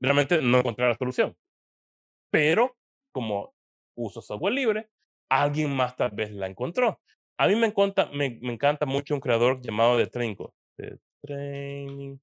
Realmente 0.00 0.42
no 0.42 0.58
encontrar 0.58 0.88
la 0.88 0.96
solución. 0.96 1.36
Pero 2.32 2.76
como 3.12 3.54
uso 3.96 4.20
software 4.20 4.54
libre, 4.54 4.90
alguien 5.28 5.74
más 5.74 5.96
tal 5.96 6.10
vez 6.10 6.30
la 6.32 6.46
encontró. 6.46 7.00
A 7.38 7.46
mí 7.46 7.54
me 7.54 7.66
encanta, 7.68 8.06
me, 8.12 8.38
me 8.40 8.52
encanta 8.52 8.86
mucho 8.86 9.14
un 9.14 9.20
creador 9.20 9.60
llamado 9.60 9.96
de 9.96 10.06
Trinco, 10.06 10.54
de 10.76 10.98
Training, 11.22 12.18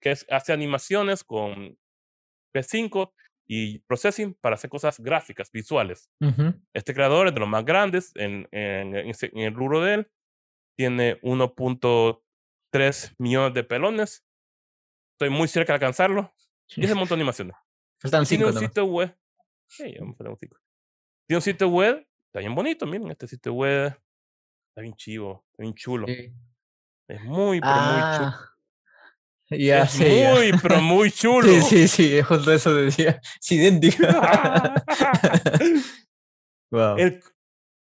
que 0.00 0.10
hace 0.30 0.52
animaciones 0.52 1.24
con 1.24 1.76
P5 2.54 3.12
y 3.46 3.78
processing 3.80 4.34
para 4.34 4.54
hacer 4.54 4.70
cosas 4.70 5.00
gráficas, 5.00 5.50
visuales. 5.50 6.10
Este 6.74 6.94
creador 6.94 7.28
es 7.28 7.34
de 7.34 7.40
los 7.40 7.48
más 7.48 7.64
grandes 7.64 8.12
en, 8.14 8.46
en, 8.52 8.94
en, 8.94 9.38
el 9.38 9.54
rubro 9.54 9.80
de 9.80 9.94
él. 9.94 10.10
Tiene 10.76 11.20
1.3 11.22 13.14
millones 13.18 13.54
de 13.54 13.64
pelones. 13.64 14.24
Estoy 15.14 15.30
muy 15.30 15.48
cerca 15.48 15.72
de 15.72 15.76
alcanzarlo. 15.76 16.32
Y 16.76 16.84
es 16.84 16.92
un 16.92 16.98
montón 16.98 17.18
de 17.18 17.22
animaciones. 17.22 17.56
Faltan 18.00 18.24
Tiene 18.24 18.44
un 18.44 18.58
sitio 18.58 18.84
web. 18.84 19.16
Sí, 19.66 19.94
vamos 19.98 20.20
a 20.20 20.28
un 20.28 20.38
Tiene 20.38 21.38
un 21.38 21.42
sitio 21.42 21.68
web 21.68 22.07
Está 22.28 22.40
bien 22.40 22.54
bonito, 22.54 22.86
miren, 22.86 23.10
este 23.10 23.26
sitio 23.26 23.54
web. 23.54 23.86
Está 24.68 24.82
bien 24.82 24.94
chivo, 24.94 25.46
está 25.50 25.62
bien 25.62 25.74
chulo. 25.74 26.06
Es 26.06 27.24
muy, 27.24 27.58
pero 27.58 27.74
muy 27.74 28.00
chulo. 28.00 28.26
Ah, 28.26 28.54
ya 29.50 29.82
es 29.84 29.98
muy, 29.98 30.52
pero 30.62 30.80
muy 30.82 31.10
chulo. 31.10 31.48
Sí, 31.48 31.62
sí, 31.62 31.88
sí, 31.88 32.20
justo 32.20 32.52
eso 32.52 32.74
decía. 32.74 33.18
Es 33.40 33.50
idéntico. 33.50 34.04
wow. 36.70 36.96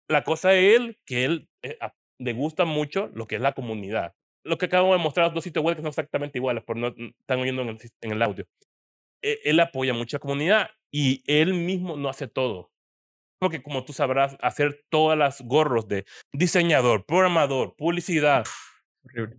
la 0.08 0.24
cosa 0.24 0.54
es 0.54 0.76
él, 0.76 1.00
que 1.04 1.26
él 1.26 1.50
eh, 1.64 1.80
le 2.20 2.34
gusta 2.34 2.66
mucho 2.66 3.10
lo 3.16 3.26
que 3.26 3.38
es 3.38 3.42
la 3.42 3.54
comunidad. 3.54 4.14
Lo 4.44 4.60
que 4.60 4.68
acabo 4.68 4.94
de 4.94 5.00
mostrar, 5.00 5.26
los 5.26 5.34
dos 5.34 5.44
sitios 5.46 5.66
web 5.66 5.76
que 5.76 5.82
son 5.82 5.90
exactamente 5.90 6.38
iguales, 6.38 6.64
por 6.64 6.78
no 6.78 6.90
están 6.90 7.40
oyendo 7.40 7.64
en 7.64 7.70
el, 7.70 7.80
en 8.02 8.12
el 8.12 8.22
audio. 8.22 8.46
E, 9.24 9.40
él 9.46 9.60
apoya 9.60 9.96
mucho 9.96 10.16
a 10.16 10.20
la 10.20 10.22
comunidad 10.22 10.70
y 10.92 11.24
él 11.26 11.56
mismo 11.56 11.98
no 11.98 12.08
hace 12.08 12.28
todo 12.28 12.72
porque 13.40 13.62
como 13.62 13.86
tú 13.86 13.94
sabrás, 13.94 14.38
hacer 14.42 14.84
todas 14.90 15.18
las 15.18 15.42
gorros 15.42 15.88
de 15.88 16.06
diseñador, 16.34 17.06
programador, 17.06 17.76
publicidad, 17.76 18.46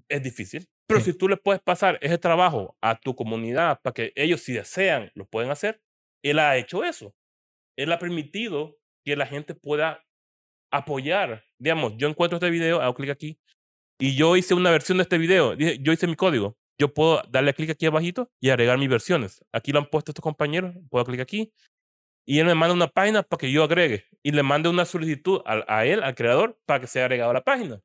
es 0.08 0.22
difícil. 0.22 0.66
Pero 0.86 1.00
si 1.00 1.12
tú 1.12 1.28
le 1.28 1.36
puedes 1.36 1.60
pasar 1.60 1.98
ese 2.00 2.16
trabajo 2.16 2.76
a 2.80 2.98
tu 2.98 3.14
comunidad 3.14 3.80
para 3.82 3.92
que 3.92 4.12
ellos, 4.14 4.40
si 4.40 4.54
desean, 4.54 5.10
lo 5.14 5.26
pueden 5.26 5.50
hacer, 5.50 5.82
él 6.22 6.38
ha 6.38 6.56
hecho 6.56 6.82
eso. 6.82 7.14
Él 7.76 7.92
ha 7.92 7.98
permitido 7.98 8.78
que 9.04 9.14
la 9.14 9.26
gente 9.26 9.54
pueda 9.54 10.02
apoyar. 10.72 11.44
Digamos, 11.58 11.94
yo 11.98 12.08
encuentro 12.08 12.36
este 12.36 12.50
video, 12.50 12.80
hago 12.80 12.94
clic 12.94 13.10
aquí, 13.10 13.38
y 14.00 14.16
yo 14.16 14.36
hice 14.36 14.54
una 14.54 14.70
versión 14.70 14.98
de 14.98 15.02
este 15.02 15.18
video. 15.18 15.54
Yo 15.54 15.92
hice 15.92 16.06
mi 16.06 16.16
código. 16.16 16.56
yo 16.80 16.94
puedo 16.94 17.22
darle 17.28 17.52
clic 17.52 17.70
aquí 17.70 17.86
abajito 17.86 18.30
y 18.40 18.50
agregar 18.50 18.78
mis 18.78 18.88
versiones. 18.88 19.44
Aquí 19.52 19.72
lo 19.72 19.80
han 19.80 19.86
puesto 19.86 20.12
estos 20.12 20.22
compañeros, 20.22 20.74
puedo 20.88 21.04
clic 21.04 21.20
aquí 21.20 21.52
y 22.28 22.40
él 22.40 22.44
me 22.44 22.54
manda 22.54 22.74
una 22.74 22.88
página 22.88 23.22
para 23.22 23.38
que 23.38 23.50
yo 23.50 23.64
agregue 23.64 24.04
y 24.22 24.32
le 24.32 24.42
mande 24.42 24.68
una 24.68 24.84
solicitud 24.84 25.40
a, 25.46 25.64
a 25.66 25.86
él, 25.86 26.02
al 26.02 26.14
creador, 26.14 26.60
para 26.66 26.80
que 26.80 26.86
sea 26.86 27.06
agregado 27.06 27.30
a 27.30 27.34
la 27.34 27.42
página. 27.42 27.80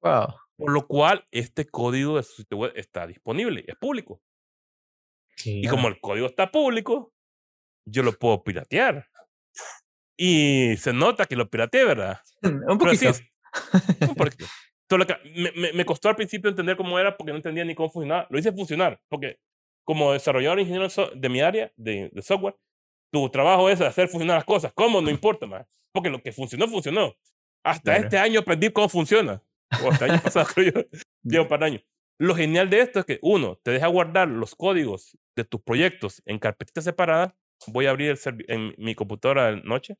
Wow. 0.00 0.34
Por 0.56 0.72
lo 0.72 0.86
cual, 0.86 1.28
este 1.30 1.66
código 1.66 2.16
de 2.16 2.22
su 2.22 2.36
sitio 2.36 2.56
web 2.56 2.72
está 2.76 3.06
disponible, 3.06 3.62
es 3.66 3.76
público. 3.76 4.22
Y 5.44 5.68
como 5.68 5.88
el 5.88 6.00
código 6.00 6.26
está 6.26 6.50
público, 6.50 7.12
yo 7.86 8.02
lo 8.02 8.12
puedo 8.12 8.42
piratear. 8.42 9.06
Y 10.16 10.78
se 10.78 10.94
nota 10.94 11.26
que 11.26 11.36
lo 11.36 11.50
pirateé, 11.50 11.84
¿verdad? 11.84 12.20
Un 12.42 12.78
poquito. 12.78 13.12
Sí, 13.12 13.22
un 14.00 14.14
poquito. 14.16 14.46
Me, 15.34 15.52
me, 15.52 15.72
me, 15.74 15.84
costó 15.84 16.08
al 16.08 16.16
principio 16.16 16.48
entender 16.48 16.78
cómo 16.78 16.98
era 16.98 17.18
porque 17.18 17.32
no 17.32 17.36
entendía 17.36 17.66
ni 17.66 17.74
cómo 17.74 17.90
funcionaba. 17.90 18.26
Lo 18.30 18.38
hice 18.38 18.50
funcionar 18.50 18.98
porque 19.10 19.36
como 19.84 20.14
desarrollador 20.14 20.60
ingeniero 20.60 20.88
de 21.14 21.28
mi 21.28 21.42
área 21.42 21.70
de, 21.76 22.10
de, 22.12 22.22
software, 22.22 22.56
tu 23.14 23.28
trabajo 23.30 23.70
es 23.70 23.80
hacer 23.80 24.08
funcionar 24.08 24.38
las 24.38 24.44
cosas. 24.44 24.72
¿Cómo? 24.74 25.00
No 25.00 25.08
importa 25.08 25.46
más. 25.46 25.66
Porque 25.92 26.10
lo 26.10 26.20
que 26.20 26.32
funcionó, 26.32 26.66
funcionó. 26.66 27.14
Hasta 27.64 27.92
claro. 27.92 28.04
este 28.04 28.18
año 28.18 28.40
aprendí 28.40 28.70
cómo 28.70 28.88
funciona. 28.88 29.40
O 29.82 29.90
hasta 29.90 30.06
el 30.06 30.10
año 30.12 30.22
pasado, 30.22 30.46
creo 30.54 30.72
yo. 30.72 30.98
Llevo 31.22 31.44
un 31.44 31.48
par 31.48 31.60
de 31.60 31.66
años. 31.66 31.84
Lo 32.18 32.34
genial 32.34 32.68
de 32.70 32.80
esto 32.80 33.00
es 33.00 33.06
que, 33.06 33.20
uno, 33.22 33.56
te 33.62 33.70
deja 33.70 33.86
guardar 33.86 34.28
los 34.28 34.56
códigos 34.56 35.16
de 35.36 35.44
tus 35.44 35.60
proyectos 35.62 36.22
en 36.26 36.40
carpetitas 36.40 36.82
separadas. 36.82 37.32
Voy 37.68 37.86
a 37.86 37.90
abrir 37.90 38.10
el 38.10 38.44
en 38.48 38.74
mi 38.78 38.96
computadora 38.96 39.52
de 39.52 39.62
noche. 39.62 39.96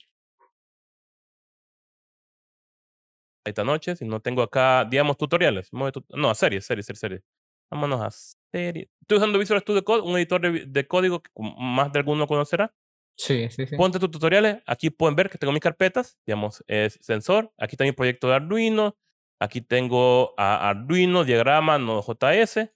Esta 3.47 3.63
noche, 3.63 3.95
si 3.95 4.05
no 4.05 4.21
tengo 4.21 4.43
acá, 4.43 4.85
digamos, 4.85 5.17
tutoriales. 5.17 5.69
No, 5.73 6.31
a 6.31 6.35
series, 6.35 6.67
series, 6.67 6.87
series, 6.87 7.01
series. 7.01 7.23
Vámonos 7.71 8.01
a 8.01 8.11
series. 8.11 8.89
Estoy 9.03 9.19
usando 9.19 9.39
Visual 9.39 9.61
Studio 9.61 9.85
Code, 9.85 10.03
un 10.03 10.17
editor 10.17 10.41
de, 10.41 10.67
de 10.67 10.87
código 10.89 11.23
que 11.23 11.31
más 11.37 11.93
de 11.93 12.01
alguno 12.01 12.27
conocerá. 12.27 12.75
Sí, 13.17 13.49
sí, 13.51 13.67
sí. 13.67 13.77
Ponte 13.77 13.99
tus 13.99 14.11
tutoriales. 14.11 14.63
Aquí 14.67 14.91
pueden 14.91 15.17
ver 15.17 15.31
que 15.31 15.39
tengo 15.39 15.53
mis 15.53 15.63
carpetas. 15.63 16.19
Digamos, 16.27 16.65
es 16.67 16.99
sensor. 17.01 17.53
Aquí 17.59 17.75
está 17.75 17.85
mi 17.85 17.93
proyecto 17.93 18.29
de 18.29 18.35
Arduino. 18.35 18.97
Aquí 19.41 19.61
tengo 19.61 20.35
a 20.37 20.69
Arduino, 20.71 21.25
diagrama, 21.25 21.79
Node.js. 21.79 22.71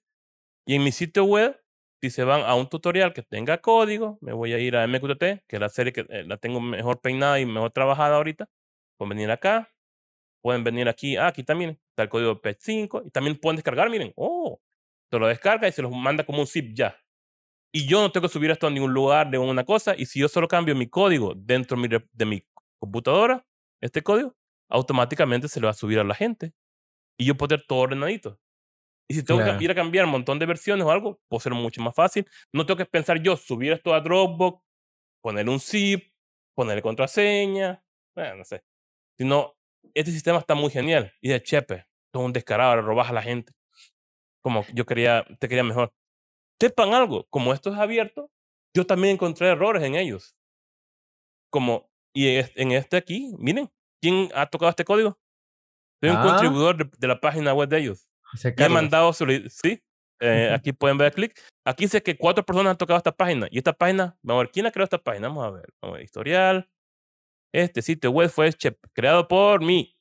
Y 0.66 0.74
en 0.74 0.84
mi 0.84 0.92
sitio 0.92 1.24
web, 1.24 1.60
si 2.00 2.10
se 2.10 2.24
van 2.24 2.42
a 2.42 2.54
un 2.54 2.68
tutorial 2.68 3.12
que 3.12 3.22
tenga 3.22 3.58
código, 3.60 4.18
me 4.20 4.32
voy 4.32 4.52
a 4.52 4.58
ir 4.58 4.76
a 4.76 4.86
MQTT, 4.86 5.46
que 5.46 5.56
es 5.56 5.60
la 5.60 5.68
serie 5.68 5.92
que 5.92 6.02
eh, 6.08 6.24
la 6.24 6.36
tengo 6.36 6.60
mejor 6.60 7.00
peinada 7.00 7.40
y 7.40 7.46
mejor 7.46 7.70
trabajada 7.72 8.16
ahorita. 8.16 8.48
Pueden 8.98 9.10
venir 9.10 9.30
acá. 9.30 9.70
Pueden 10.42 10.62
venir 10.64 10.88
aquí. 10.88 11.16
Ah, 11.16 11.28
aquí 11.28 11.42
también 11.42 11.80
está 11.90 12.04
el 12.04 12.08
código 12.08 12.40
PET5. 12.40 13.06
Y 13.06 13.10
también 13.10 13.38
pueden 13.38 13.56
descargar, 13.56 13.90
miren. 13.90 14.12
Oh, 14.16 14.60
te 15.10 15.18
lo 15.18 15.26
descarga 15.26 15.68
y 15.68 15.72
se 15.72 15.82
los 15.82 15.92
manda 15.92 16.24
como 16.24 16.40
un 16.40 16.46
zip 16.46 16.74
ya. 16.74 16.96
Y 17.72 17.86
yo 17.86 18.00
no 18.00 18.10
tengo 18.10 18.26
que 18.26 18.32
subir 18.32 18.50
esto 18.50 18.66
a 18.66 18.70
ningún 18.70 18.92
lugar 18.92 19.30
de 19.30 19.38
una 19.38 19.64
cosa. 19.64 19.94
Y 19.96 20.06
si 20.06 20.20
yo 20.20 20.28
solo 20.28 20.48
cambio 20.48 20.74
mi 20.74 20.88
código 20.88 21.34
dentro 21.34 21.80
de 21.80 21.88
mi, 21.88 22.04
de 22.12 22.24
mi 22.24 22.42
computadora, 22.80 23.46
este 23.80 24.02
código, 24.02 24.34
automáticamente 24.68 25.48
se 25.48 25.60
le 25.60 25.66
va 25.66 25.72
a 25.72 25.74
subir 25.74 25.98
a 25.98 26.04
la 26.04 26.14
gente. 26.14 26.52
Y 27.18 27.26
yo 27.26 27.36
puedo 27.36 27.48
tener 27.48 27.66
todo 27.66 27.80
ordenadito. 27.80 28.38
Y 29.10 29.14
si 29.14 29.22
tengo 29.22 29.40
claro. 29.40 29.58
que 29.58 29.64
ir 29.64 29.70
a 29.70 29.74
cambiar 29.74 30.04
un 30.04 30.10
montón 30.10 30.38
de 30.38 30.46
versiones 30.46 30.86
o 30.86 30.90
algo, 30.90 31.20
puedo 31.28 31.40
ser 31.40 31.54
mucho 31.54 31.80
más 31.80 31.94
fácil. 31.94 32.26
No 32.52 32.66
tengo 32.66 32.76
que 32.76 32.84
pensar 32.84 33.20
yo 33.22 33.36
subir 33.36 33.72
esto 33.72 33.94
a 33.94 34.00
Dropbox, 34.00 34.62
poner 35.22 35.48
un 35.48 35.60
zip, 35.60 36.12
ponerle 36.54 36.82
contraseña, 36.82 37.82
bueno, 38.14 38.36
no 38.36 38.44
sé. 38.44 38.62
Sino, 39.16 39.56
este 39.94 40.12
sistema 40.12 40.38
está 40.38 40.54
muy 40.54 40.70
genial. 40.70 41.12
Y 41.20 41.30
de 41.30 41.42
chepe, 41.42 41.86
todo 42.12 42.24
un 42.24 42.32
descarado, 42.32 42.82
robas 42.82 43.08
a 43.08 43.12
la 43.12 43.22
gente. 43.22 43.52
Como 44.42 44.64
yo 44.74 44.84
quería, 44.84 45.24
te 45.38 45.48
quería 45.48 45.64
mejor. 45.64 45.92
Sepan 46.60 46.94
algo, 46.94 47.26
como 47.30 47.52
esto 47.52 47.72
es 47.72 47.78
abierto, 47.78 48.30
yo 48.74 48.86
también 48.86 49.14
encontré 49.14 49.48
errores 49.48 49.82
en 49.82 49.94
ellos. 49.94 50.36
Como, 51.50 51.90
y 52.12 52.28
en 52.28 52.72
este 52.72 52.96
aquí, 52.96 53.34
miren, 53.38 53.70
¿quién 54.00 54.28
ha 54.34 54.46
tocado 54.46 54.70
este 54.70 54.84
código? 54.84 55.18
Soy 56.02 56.10
ah. 56.10 56.20
un 56.20 56.28
contribuidor 56.28 56.76
de, 56.76 56.90
de, 56.98 57.08
la 57.08 57.20
página 57.20 57.54
web 57.54 57.68
de 57.68 57.78
ellos. 57.78 58.08
Y 58.56 58.62
he 58.62 58.68
mandado, 58.68 59.12
sí, 59.12 59.82
eh, 60.20 60.50
aquí 60.52 60.72
pueden 60.72 60.98
ver 60.98 61.12
clic. 61.12 61.40
Aquí 61.64 61.84
dice 61.84 62.02
que 62.02 62.16
cuatro 62.16 62.44
personas 62.44 62.72
han 62.72 62.78
tocado 62.78 62.98
esta 62.98 63.12
página. 63.12 63.48
Y 63.50 63.58
esta 63.58 63.72
página, 63.72 64.16
vamos 64.22 64.40
a 64.40 64.44
ver, 64.44 64.52
¿quién 64.52 64.66
ha 64.66 64.70
creado 64.70 64.84
esta 64.84 65.02
página? 65.02 65.28
Vamos 65.28 65.46
a 65.46 65.50
ver, 65.50 65.66
vamos 65.80 65.94
a 65.94 65.96
ver, 65.98 66.04
historial. 66.04 66.68
Este 67.52 67.82
sitio 67.82 68.10
web 68.10 68.28
fue 68.30 68.50
creado 68.92 69.26
por 69.26 69.62
mí 69.62 69.96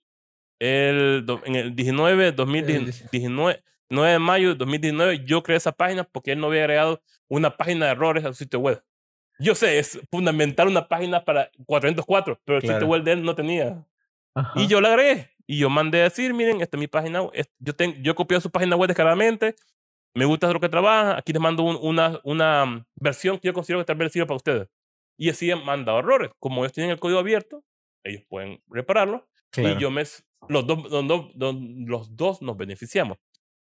el, 0.60 1.26
en 1.46 1.56
el 1.56 1.76
19, 1.76 2.32
2019, 2.34 3.64
9 3.90 4.12
de 4.12 4.20
mayo 4.20 4.50
de 4.50 4.56
2019. 4.56 5.26
Yo 5.26 5.44
creé 5.44 5.58
esa 5.58 5.72
página 5.72 6.04
porque 6.04 6.32
él 6.34 6.40
no 6.40 6.48
había 6.48 6.62
agregado 6.62 7.02
una 7.28 7.56
página 7.56 7.86
de 7.86 7.92
errores 7.92 8.26
a 8.26 8.30
su 8.30 8.36
sitio 8.36 8.60
web. 8.60 8.84
Yo 9.40 9.54
sé, 9.54 9.78
es 9.78 10.00
fundamental 10.10 10.68
una 10.68 10.88
página 10.88 11.24
para 11.24 11.52
404, 11.66 12.42
pero 12.44 12.58
el 12.58 12.64
claro. 12.64 12.80
sitio 12.80 12.88
web 12.88 13.04
de 13.04 13.12
él 13.12 13.24
no 13.24 13.36
tenía. 13.36 13.86
Ajá. 14.34 14.60
Y 14.60 14.68
yo 14.68 14.82
la 14.82 14.90
agregué. 14.90 15.30
Y 15.46 15.60
yo 15.60 15.70
mandé 15.70 16.02
a 16.02 16.04
decir, 16.06 16.34
miren, 16.34 16.62
esta 16.62 16.76
es 16.76 16.80
mi 16.80 16.88
página, 16.88 17.22
yo, 17.60 17.76
tengo, 17.76 17.96
yo 18.02 18.16
copié 18.16 18.42
su 18.42 18.52
página 18.52 18.76
web 18.76 18.90
descaradamente, 18.90 19.56
me 20.14 20.26
gusta 20.26 20.52
lo 20.52 20.60
que 20.60 20.68
trabaja, 20.68 21.18
aquí 21.18 21.32
les 21.32 21.42
mando 21.42 21.64
un, 21.64 21.78
una, 21.82 22.20
una 22.24 22.86
versión 22.96 23.40
que 23.40 23.48
yo 23.48 23.54
considero 23.54 23.80
que 23.80 23.86
tal 23.86 23.96
vez 23.96 24.12
sirva 24.12 24.28
para 24.28 24.36
ustedes. 24.36 24.68
Y 25.18 25.30
así 25.30 25.50
han 25.50 25.64
mandado 25.64 26.00
errores. 26.00 26.32
Como 26.40 26.64
ellos 26.64 26.74
tienen 26.74 26.92
el 26.92 27.00
código 27.00 27.20
abierto, 27.20 27.64
ellos 28.04 28.24
pueden 28.28 28.62
repararlo. 28.68 29.28
Claro. 29.52 29.78
Y 29.78 29.82
yo 29.82 29.90
me, 29.90 30.04
los, 30.50 30.68
dos, 30.68 30.92
los, 30.92 31.08
dos, 31.08 31.56
los 31.56 32.16
dos 32.16 32.42
nos 32.42 32.58
beneficiamos. 32.58 33.18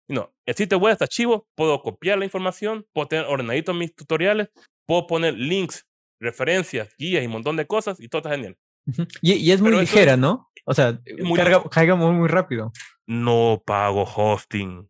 No, 0.08 0.32
el 0.46 0.56
sitio 0.56 0.78
web 0.78 0.94
está 0.94 1.08
chivo, 1.08 1.48
puedo 1.56 1.82
copiar 1.82 2.20
la 2.20 2.26
información, 2.26 2.86
puedo 2.94 3.08
tener 3.08 3.26
ordenadito 3.26 3.74
mis 3.74 3.96
tutoriales, 3.96 4.50
puedo 4.86 5.08
poner 5.08 5.34
links, 5.34 5.88
referencias, 6.20 6.94
guías 6.98 7.24
y 7.24 7.26
un 7.26 7.34
montón 7.34 7.56
de 7.56 7.66
cosas 7.66 8.00
y 8.00 8.08
todo 8.08 8.20
está 8.20 8.32
genial. 8.32 8.56
Y, 9.22 9.34
y 9.34 9.52
es 9.52 9.62
muy 9.62 9.72
Pero 9.72 9.82
ligera, 9.82 10.16
¿no? 10.16 10.52
O 10.66 10.74
sea, 10.74 11.00
muy 11.20 11.38
carga, 11.38 11.64
carga 11.70 11.96
muy, 11.96 12.12
muy 12.12 12.28
rápido. 12.28 12.72
No 13.08 13.62
pago 13.66 14.04
hosting. 14.04 14.88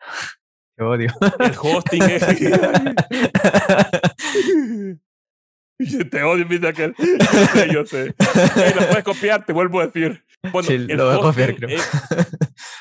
Te 0.76 0.84
odio. 0.84 1.12
El 1.40 1.54
hosting 1.60 2.02
es. 2.02 2.22
te 6.10 6.22
odio, 6.22 6.46
mira 6.46 6.70
aquel. 6.70 6.94
Yo 6.98 7.46
sé, 7.46 7.68
yo 7.72 7.86
sé. 7.86 8.14
Hey, 8.54 8.72
lo 8.74 8.86
puedes 8.86 9.04
copiar, 9.04 9.44
te 9.44 9.52
vuelvo 9.52 9.80
a 9.80 9.86
decir. 9.86 10.24
Bueno, 10.52 10.68
sí, 10.68 10.74
el 10.74 10.86
lo 10.86 11.06
voy 11.06 11.18
a 11.18 11.20
copiar, 11.20 11.56
creo. 11.56 11.76
Es... 11.76 11.90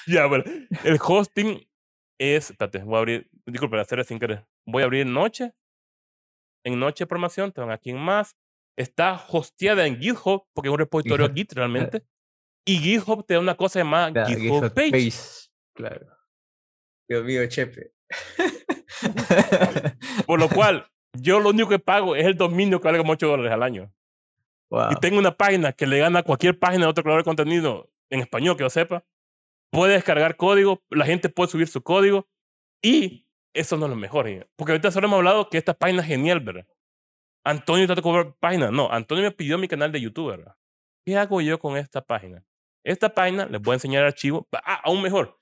ya, 0.07 0.25
bueno. 0.25 0.43
El 0.83 0.99
hosting 1.01 1.66
es. 2.17 2.51
Espérate, 2.51 2.79
voy 2.79 2.95
a 2.95 2.99
abrir. 2.99 3.29
Disculpe, 3.45 3.79
hacer 3.79 4.03
sin 4.05 4.19
querer. 4.19 4.45
Voy 4.65 4.83
a 4.83 4.85
abrir 4.85 5.05
noche. 5.05 5.53
En 6.63 6.79
noche 6.79 7.03
de 7.03 7.07
programación, 7.07 7.51
te 7.51 7.61
van 7.61 7.71
aquí 7.71 7.91
en 7.91 7.97
más. 7.97 8.35
Está 8.77 9.25
hosteada 9.29 9.87
en 9.87 9.99
GitHub, 9.99 10.45
porque 10.53 10.69
es 10.69 10.73
un 10.73 10.79
repositorio 10.79 11.33
Git 11.33 11.53
realmente. 11.53 12.03
Y 12.65 12.79
GitHub 12.79 13.25
te 13.25 13.35
da 13.35 13.39
una 13.39 13.55
cosa 13.55 13.79
llamada 13.79 14.11
Claro, 14.11 14.27
GitHub, 14.27 14.55
GitHub 14.55 14.73
Page. 14.73 14.91
Page. 14.91 15.17
Claro. 15.73 16.07
Dios 17.07 17.23
mío, 17.23 17.47
Chepe. 17.47 17.93
Por 20.25 20.39
lo 20.39 20.49
cual, 20.49 20.87
yo 21.13 21.39
lo 21.39 21.49
único 21.49 21.69
que 21.69 21.79
pago 21.79 22.15
es 22.15 22.25
el 22.25 22.35
dominio 22.35 22.81
que 22.81 22.87
vale 22.87 22.97
como 22.97 23.13
8 23.13 23.27
dólares 23.27 23.51
al 23.51 23.63
año. 23.63 23.93
Wow. 24.69 24.91
Y 24.91 24.95
tengo 24.95 25.17
una 25.17 25.31
página 25.31 25.71
que 25.71 25.87
le 25.87 25.99
gana 25.99 26.19
a 26.19 26.23
cualquier 26.23 26.59
página 26.59 26.85
de 26.85 26.89
otro 26.89 27.03
creador 27.03 27.21
de 27.21 27.25
contenido 27.25 27.89
en 28.09 28.19
español 28.19 28.57
que 28.57 28.63
yo 28.63 28.69
sepa. 28.69 29.05
Puede 29.71 29.93
descargar 29.93 30.37
código, 30.37 30.83
la 30.89 31.05
gente 31.05 31.29
puede 31.29 31.49
subir 31.49 31.67
su 31.67 31.81
código 31.83 32.27
y 32.81 33.27
eso 33.53 33.77
no 33.77 33.85
es 33.85 33.89
lo 33.89 33.95
mejor. 33.95 34.27
¿eh? 34.27 34.47
Porque 34.55 34.73
ahorita 34.73 34.91
solo 34.91 35.07
hemos 35.07 35.17
hablado 35.17 35.49
que 35.49 35.57
esta 35.57 35.73
página 35.73 36.01
es 36.01 36.07
genial, 36.07 36.39
¿verdad? 36.39 36.65
Antonio 37.43 37.85
está 37.85 38.01
cobrar 38.01 38.35
página. 38.39 38.71
No, 38.71 38.91
Antonio 38.91 39.23
me 39.23 39.31
pidió 39.31 39.57
mi 39.57 39.67
canal 39.67 39.91
de 39.91 40.01
YouTube, 40.01 40.31
¿verdad? 40.31 40.55
¿Qué 41.05 41.17
hago 41.17 41.39
yo 41.41 41.59
con 41.59 41.77
esta 41.77 42.01
página? 42.01 42.43
Esta 42.83 43.13
página 43.13 43.45
les 43.45 43.61
voy 43.61 43.73
a 43.73 43.75
enseñar 43.75 44.03
archivos. 44.03 44.45
Ah, 44.51 44.81
aún 44.83 45.01
mejor. 45.01 45.37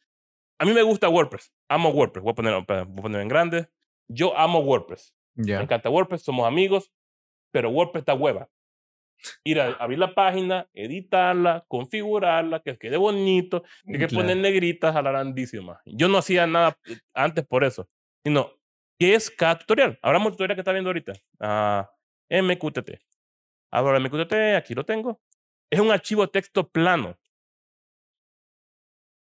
A 0.60 0.66
mí 0.66 0.74
me 0.74 0.84
gusta 0.84 1.10
WordPress. 1.10 1.52
Amo 1.68 1.90
WordPress. 1.90 2.24
Voy 2.24 2.32
a 2.32 2.36
poner, 2.36 2.54
voy 2.66 2.78
a 2.78 2.86
poner 2.86 3.22
en 3.22 3.28
grande. 3.28 3.68
Yo 4.08 4.38
amo 4.38 4.60
WordPress. 4.60 5.16
Ya. 5.36 5.58
Me 5.58 5.64
encanta 5.64 5.90
WordPress. 5.90 6.22
Somos 6.22 6.48
amigos. 6.48 6.92
Pero 7.52 7.70
WordPress 7.70 8.02
está 8.02 8.14
hueva. 8.14 8.50
Ir 9.44 9.60
a 9.60 9.74
abrir 9.74 10.00
la 10.00 10.14
página, 10.14 10.68
editarla, 10.74 11.66
configurarla, 11.68 12.60
que 12.60 12.78
quede 12.78 12.98
bonito, 12.98 13.64
hay 13.88 13.94
que 13.94 14.08
Claro. 14.08 14.16
poner 14.24 14.38
negritas 14.38 14.96
a 14.96 15.02
la 15.02 15.12
grandísima. 15.12 15.82
Yo 15.86 16.08
no 16.08 16.18
hacía 16.20 16.46
nada 16.46 16.78
eh, 16.86 16.98
antes 17.14 17.46
por 17.46 17.64
eso. 17.64 17.88
Sino, 18.24 18.52
¿qué 19.00 19.16
es 19.16 19.30
cada 19.32 19.58
tutorial? 19.58 19.98
Hablamos 20.02 20.28
del 20.28 20.34
tutorial 20.34 20.56
que 20.56 20.62
está 20.62 20.72
viendo 20.72 20.90
ahorita. 20.90 21.14
Ah, 21.40 21.90
MQTT. 22.30 23.00
El 23.72 24.02
MQTT, 24.02 24.34
aquí 24.56 24.74
lo 24.74 24.86
tengo. 24.86 25.20
Es 25.70 25.80
un 25.80 25.92
archivo 25.92 26.22
de 26.22 26.30
texto 26.30 26.70
plano 26.70 27.18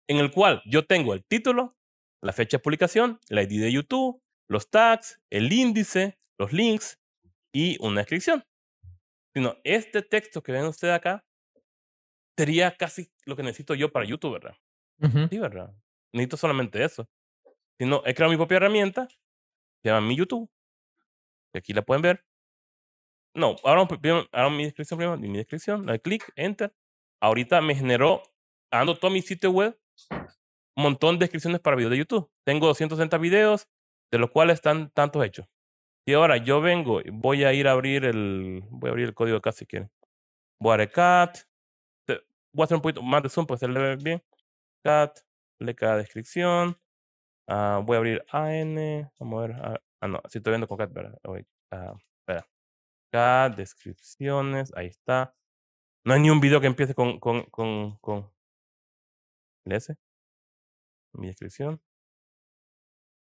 en 0.08 0.18
el 0.18 0.32
cual 0.32 0.62
yo 0.66 0.86
tengo 0.86 1.14
el 1.14 1.24
título, 1.24 1.76
la 2.22 2.34
fecha 2.34 2.58
de 2.58 2.64
publicación, 2.64 3.20
la 3.30 3.44
ID 3.44 3.62
de 3.62 3.72
YouTube, 3.72 4.22
los 4.48 4.70
tags, 4.70 5.22
el 5.30 5.52
índice, 5.52 6.18
los 6.38 6.52
links 6.54 7.00
y 7.54 7.78
una 7.86 8.02
descripción. 8.02 8.44
Sino 9.34 9.58
este 9.64 10.02
texto 10.02 10.42
que 10.42 10.52
ven 10.52 10.66
ustedes 10.66 10.96
acá 10.96 11.26
sería 12.38 12.76
casi 12.76 13.12
lo 13.26 13.36
que 13.36 13.44
necesito 13.44 13.76
yo 13.76 13.92
para 13.92 14.06
YouTube, 14.06 14.34
¿verdad? 14.34 14.56
Ujú. 15.02 15.28
Sí, 15.30 15.38
¿verdad? 15.38 15.74
Necesito 16.14 16.38
solamente 16.38 16.84
eso. 16.84 17.08
Si 17.78 17.86
no, 17.86 18.02
he 18.06 18.14
creado 18.14 18.32
mi 18.32 18.38
propia 18.38 18.58
herramienta, 18.58 19.08
se 19.08 19.90
llama 19.90 20.08
mi 20.08 20.16
YouTube, 20.16 20.50
que 21.52 21.60
aquí 21.60 21.74
la 21.74 21.82
pueden 21.82 22.02
ver. 22.02 22.26
No, 23.36 23.56
ahora, 23.64 23.88
ahora 24.32 24.50
mi 24.50 24.64
descripción 24.64 24.98
primero, 24.98 25.18
mi 25.18 25.38
descripción, 25.38 25.86
le 25.86 26.00
clic, 26.02 26.32
enter. 26.36 26.74
Ahorita 27.22 27.62
me 27.62 27.76
generó, 27.76 28.24
ando 28.72 28.98
todo 28.98 29.12
mi 29.12 29.22
sitio 29.22 29.52
web, 29.52 29.80
un 30.12 30.84
montón 30.84 31.20
de 31.20 31.26
descripciones 31.26 31.62
para 31.62 31.76
videos 31.76 31.92
de 31.92 31.98
YouTube. 31.98 32.32
Tengo 32.46 32.68
260 32.68 33.18
videos, 33.18 33.68
de 34.12 34.18
los 34.18 34.32
cuales 34.32 34.56
están 34.56 34.90
tantos 34.92 35.24
hechos. 35.26 35.48
Y 36.10 36.14
ahora 36.14 36.38
yo 36.38 36.60
vengo, 36.60 37.02
voy 37.14 37.44
a 37.44 37.54
ir 37.54 37.68
a 37.68 37.74
abrir 37.74 38.04
el, 38.04 38.64
voy 38.72 38.88
a 38.88 38.92
abrir 38.92 39.10
el 39.10 39.14
código 39.14 39.38
acá 39.38 39.52
si 39.52 39.68
quieren. 39.68 39.92
Voy 40.60 40.74
a 40.74 40.78
dar 40.78 40.92
cat, 40.92 41.38
voy 42.52 42.64
a 42.64 42.66
hacer 42.66 42.78
un 42.78 42.82
poquito 42.82 43.04
más 43.04 43.22
de 43.22 43.30
zoom 43.30 43.46
para 43.46 43.60
que 43.60 43.68
se 43.68 43.72
le 43.72 43.80
vea 43.80 43.96
bien. 43.96 44.24
Cat, 44.84 45.20
le 45.60 45.76
cada 45.76 45.98
descripción. 45.98 46.76
Uh, 47.48 47.84
voy 47.84 47.96
a 47.96 47.98
abrir 48.00 48.26
AN, 48.32 49.12
vamos 49.20 49.38
a 49.38 49.48
ver. 49.48 49.56
Ah, 49.62 49.82
ah, 50.02 50.08
no, 50.08 50.20
si 50.30 50.40
estoy 50.40 50.50
viendo 50.52 50.68
con 50.68 50.80
cat, 50.80 50.92
¿verdad? 50.92 51.20
Uh, 51.28 51.36
espera. 51.36 52.48
Cat, 53.12 53.56
descripciones, 53.56 54.74
ahí 54.76 54.88
está. 54.88 55.36
No 56.06 56.16
hay 56.16 56.22
ni 56.22 56.32
un 56.32 56.40
video 56.40 56.60
que 56.60 56.66
empiece 56.66 56.96
con, 56.96 57.20
con, 57.20 57.44
con, 57.52 57.98
con. 58.00 58.32
Mi 61.14 61.28
descripción. 61.28 61.80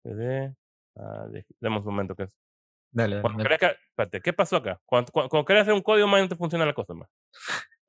CD. 0.04 0.56
Uh, 0.96 1.30
demos 1.60 1.86
un 1.86 1.94
momento 1.94 2.16
que 2.16 2.24
es. 2.24 2.47
Dale, 2.92 3.22
dale. 3.22 3.58
Que, 3.58 3.66
espérate, 3.66 4.22
¿qué 4.22 4.34
pasó 4.34 4.58
acá? 4.58 4.82
Cuando, 4.86 5.12
cuando, 5.12 5.46
querés 5.46 5.64
hacer 5.64 5.74
un 5.74 5.82
código 5.82 6.08
más 6.08 6.22
no 6.22 6.30
te 6.30 6.36
funciona 6.36 6.66
la 6.66 6.74
cosa 6.74 6.94
más. 6.94 7.10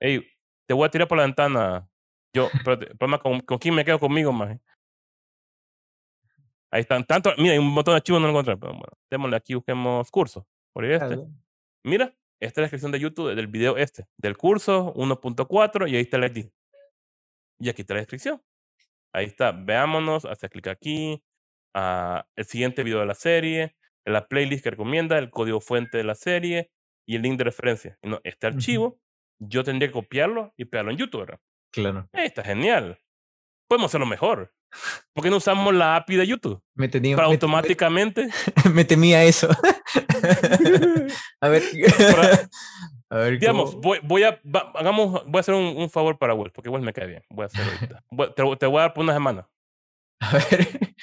Ey, 0.01 0.27
te 0.67 0.75
voy 0.75 0.87
a 0.87 0.91
tirar 0.91 1.09
por 1.09 1.19
la 1.19 1.25
ventana. 1.25 1.89
Yo, 2.35 2.51
pero 2.65 2.81
el 2.81 2.97
problema 2.97 3.19
con, 3.19 3.41
con 3.41 3.59
quién 3.59 3.75
me 3.75 3.85
quedo 3.85 3.99
conmigo 3.99 4.33
más. 4.33 4.59
Ahí 6.71 6.83
están 6.83 7.05
tanto, 7.05 7.33
mira, 7.39 7.53
hay 7.53 7.59
un 7.59 7.69
montón 7.69 7.93
de 7.93 7.97
archivos 7.97 8.21
no 8.21 8.27
lo 8.27 8.33
encontré, 8.33 8.57
pero 8.57 8.73
bueno, 8.73 8.93
démosle 9.11 9.37
aquí, 9.37 9.55
busquemos 9.55 10.11
curso. 10.11 10.47
Por 10.73 10.85
ahí 10.85 10.93
este. 10.93 11.19
Mira, 11.83 12.15
esta 12.41 12.47
es 12.47 12.57
la 12.57 12.63
descripción 12.63 12.93
de 12.93 13.01
YouTube 13.01 13.35
del 13.35 13.47
video 13.47 13.77
este, 13.77 14.07
del 14.17 14.37
curso 14.37 14.93
1.4 14.95 15.89
y 15.89 15.97
ahí 15.97 16.03
está 16.03 16.19
el 16.19 16.25
ID. 16.25 16.51
Y 17.61 17.69
aquí 17.71 17.83
está 17.83 17.95
la 17.95 18.01
descripción. 18.01 18.43
Ahí 19.13 19.25
está, 19.25 19.53
veámonos, 19.53 20.27
hace 20.27 20.49
clic 20.51 20.67
aquí, 20.69 21.25
a 21.75 22.27
el 22.37 22.45
siguiente 22.45 22.83
video 22.83 23.01
de 23.01 23.07
la 23.07 23.15
serie, 23.15 23.75
la 24.09 24.29
playlist 24.29 24.65
que 24.65 24.71
recomienda, 24.71 25.19
el 25.19 25.31
código 25.31 25.61
fuente 25.61 25.99
de 25.99 26.05
la 26.05 26.15
serie 26.15 26.71
y 27.07 27.17
el 27.17 27.23
link 27.23 27.39
de 27.39 27.45
referencia. 27.45 27.99
No, 28.03 28.21
este 28.25 28.47
archivo 28.47 29.01
yo 29.39 29.65
tendría 29.65 29.89
que 29.89 29.93
copiarlo 29.93 30.53
y 30.57 30.65
pegarlo 30.65 30.91
en 30.91 30.99
YouTube. 30.99 31.21
¿verdad? 31.21 31.41
Claro. 31.73 32.09
está 32.13 32.43
genial. 32.43 32.99
Podemos 33.69 33.91
hacerlo 33.91 34.07
mejor. 34.07 34.53
¿Por 35.15 35.25
qué 35.25 35.31
no 35.31 35.37
usamos 35.37 35.75
la 35.75 35.97
API 35.97 36.17
de 36.17 36.27
YouTube? 36.27 36.63
Me 36.75 36.89
tenía, 36.89 37.17
para 37.17 37.29
automáticamente. 37.29 38.29
Me, 38.73 38.85
temía 38.85 39.25
eso. 39.25 39.49
a 41.41 41.49
ver. 41.49 41.63
a 43.11 43.17
ver 43.17 43.39
digamos, 43.39 43.77
voy, 43.77 44.01
voy, 44.03 44.25
a 44.25 44.41
hagamos, 44.75 45.25
voy 45.27 45.39
a 45.39 45.41
hacer 45.41 45.55
un, 45.55 45.77
un, 45.77 45.91
favor 45.91 46.19
para 46.19 46.35
Will, 46.35 46.53
porque 46.53 46.69
Will 46.69 46.83
me 46.83 46.93
cae 46.93 47.07
bien. 47.07 47.23
Voy 47.31 47.45
a 47.45 47.47
hacer 47.47 47.65
ahorita. 47.65 48.05
te, 48.35 48.57
te, 48.57 48.67
voy 48.67 48.79
a 48.79 48.83
dar 48.83 48.95
por 48.95 49.05
una 49.05 49.15
semana. 49.15 49.49
A 50.21 50.33
ver. 50.33 50.95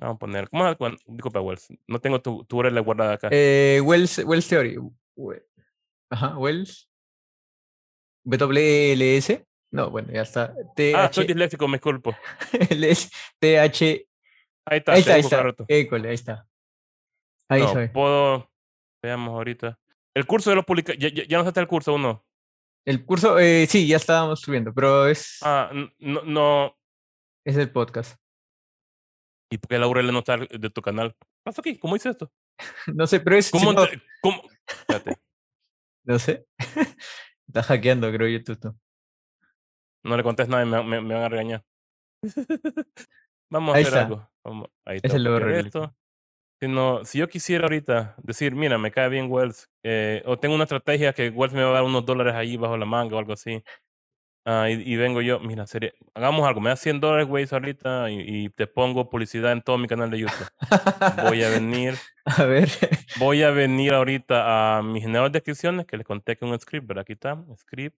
Vamos 0.00 0.16
a 0.16 0.18
poner. 0.18 0.48
¿Cómo 0.48 0.64
Disculpa, 1.06 1.40
Wells. 1.40 1.68
No 1.86 2.00
tengo 2.00 2.22
tu, 2.22 2.44
tu 2.44 2.58
URL 2.58 2.80
guardada 2.80 3.14
acá. 3.14 3.28
Eh, 3.30 3.80
Wells, 3.84 4.18
Wells 4.24 4.48
Theory. 4.48 4.78
Ajá, 6.08 6.38
Wells. 6.38 6.90
WLS. 8.24 9.44
No, 9.70 9.90
bueno, 9.90 10.10
ya 10.12 10.22
está. 10.22 10.54
T 10.74 10.94
ah, 10.96 11.10
soy 11.12 11.26
disléxico, 11.26 11.68
me 11.68 11.76
disculpo. 11.76 12.16
TH. 12.50 14.06
Ahí 14.64 14.78
está, 14.78 14.92
ahí 14.92 15.00
está. 15.00 15.14
Ahí 15.14 15.20
está. 15.20 15.64
École, 15.68 16.08
ahí 16.08 16.14
está. 16.14 16.48
Ahí 17.48 17.62
no, 17.62 17.92
Puedo. 17.92 18.50
Veamos 19.02 19.34
ahorita. 19.34 19.78
El 20.14 20.26
curso 20.26 20.50
de 20.50 20.56
los 20.56 20.64
publica... 20.64 20.94
¿Ya, 20.98 21.08
ya, 21.08 21.38
no 21.38 21.46
está 21.46 21.60
el 21.60 21.68
curso 21.68 21.94
uno? 21.94 22.24
El 22.84 23.04
curso, 23.04 23.38
eh, 23.38 23.66
sí, 23.68 23.86
ya 23.86 23.96
estábamos 23.96 24.40
subiendo, 24.40 24.72
pero 24.74 25.06
es. 25.06 25.38
Ah, 25.42 25.70
no, 25.98 26.22
no. 26.22 26.76
Es 27.44 27.56
el 27.56 27.70
podcast. 27.70 28.18
¿Y 29.52 29.58
por 29.58 29.68
qué 29.68 29.78
la 29.78 29.88
URL 29.88 30.12
no 30.12 30.20
está 30.20 30.36
de 30.36 30.70
tu 30.70 30.80
canal? 30.80 31.16
¿Qué 31.18 31.42
pasa 31.42 31.60
aquí? 31.60 31.78
¿Cómo 31.78 31.96
hice 31.96 32.10
esto? 32.10 32.30
no 32.94 33.06
sé, 33.06 33.20
pero 33.20 33.36
es. 33.36 33.50
¿Cómo? 33.50 33.74
¿Cómo? 34.22 34.42
Espérate. 34.66 35.16
no 36.04 36.18
sé. 36.18 36.46
está 37.48 37.62
hackeando, 37.64 38.10
creo 38.12 38.28
YouTube. 38.28 38.76
No 40.04 40.16
le 40.16 40.22
contés 40.22 40.48
nada 40.48 40.62
y 40.62 40.66
me, 40.66 41.00
me, 41.00 41.14
van 41.14 41.24
a 41.24 41.28
regañar. 41.28 41.64
Vamos 43.50 43.74
a 43.74 43.78
hacer 43.78 43.94
algo. 43.98 44.30
ahí 44.86 44.96
está. 44.96 45.08
Es 45.08 45.14
el 45.14 45.26
esto. 45.26 45.94
Si, 46.62 46.68
no, 46.68 47.04
si 47.04 47.18
yo 47.18 47.28
quisiera 47.28 47.64
ahorita 47.64 48.14
decir, 48.18 48.54
mira, 48.54 48.76
me 48.78 48.90
cae 48.90 49.08
bien 49.08 49.30
Wells, 49.30 49.70
eh, 49.82 50.22
o 50.26 50.38
tengo 50.38 50.54
una 50.54 50.64
estrategia 50.64 51.14
que 51.14 51.30
Wells 51.30 51.54
me 51.54 51.62
va 51.62 51.70
a 51.70 51.74
dar 51.74 51.84
unos 51.84 52.04
dólares 52.04 52.34
ahí 52.34 52.58
bajo 52.58 52.76
la 52.76 52.84
manga 52.84 53.16
o 53.16 53.18
algo 53.18 53.32
así, 53.32 53.62
Ah, 54.46 54.70
y, 54.70 54.96
vengo 54.96 55.20
yo, 55.20 55.38
mira, 55.38 55.66
serie, 55.66 55.92
hagamos 56.14 56.48
algo, 56.48 56.62
me 56.62 56.70
das 56.70 56.80
100 56.80 56.98
dólares, 56.98 57.26
güey, 57.28 57.46
ahorita 57.50 58.10
y, 58.10 58.48
te 58.48 58.66
pongo 58.66 59.10
publicidad 59.10 59.52
en 59.52 59.60
todo 59.60 59.76
mi 59.76 59.86
canal 59.86 60.10
de 60.10 60.20
YouTube. 60.20 60.48
voy 61.28 61.42
a 61.42 61.50
venir. 61.50 61.94
A 62.24 62.44
ver. 62.44 62.68
Voy 63.18 63.42
a 63.42 63.50
venir 63.50 63.92
ahorita 63.92 64.78
a 64.78 64.82
mis 64.82 65.02
generador 65.02 65.30
de 65.30 65.38
descripciones, 65.38 65.86
que 65.86 65.96
les 65.96 66.06
conté 66.06 66.36
que 66.36 66.44
un 66.44 66.58
script, 66.58 66.86
¿verdad? 66.86 67.02
Aquí 67.02 67.14
está, 67.14 67.44
script. 67.56 67.96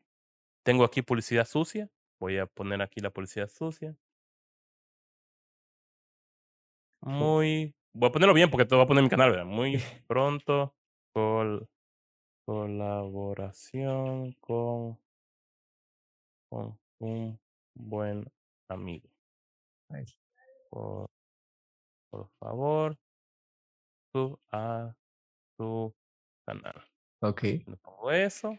Tengo 0.64 0.84
aquí 0.84 1.02
publicidad 1.02 1.46
sucia. 1.46 1.90
Voy 2.18 2.38
a 2.38 2.46
poner 2.46 2.80
aquí 2.82 3.00
la 3.00 3.10
publicidad 3.10 3.48
sucia. 3.48 3.94
Muy. 7.00 7.74
Voy 7.92 8.08
a 8.08 8.12
ponerlo 8.12 8.32
bien 8.34 8.48
porque 8.50 8.64
te 8.64 8.74
voy 8.74 8.84
a 8.84 8.86
poner 8.86 9.00
en 9.00 9.04
mi 9.04 9.10
canal, 9.10 9.30
¿verdad? 9.30 9.44
Muy 9.44 9.76
pronto. 10.06 10.74
Col 11.12 11.68
colaboración 12.44 14.32
con 14.40 14.98
con 16.52 16.78
un 17.00 17.40
buen 17.74 18.26
amigo. 18.68 19.08
Por, 20.70 21.06
por 22.10 22.28
favor, 22.38 22.96
sub 24.12 24.38
a 24.50 24.94
tu 25.58 25.94
canal. 26.46 26.74
Ok. 27.22 27.42
Le 27.42 27.76
pongo 27.80 28.12
eso. 28.12 28.58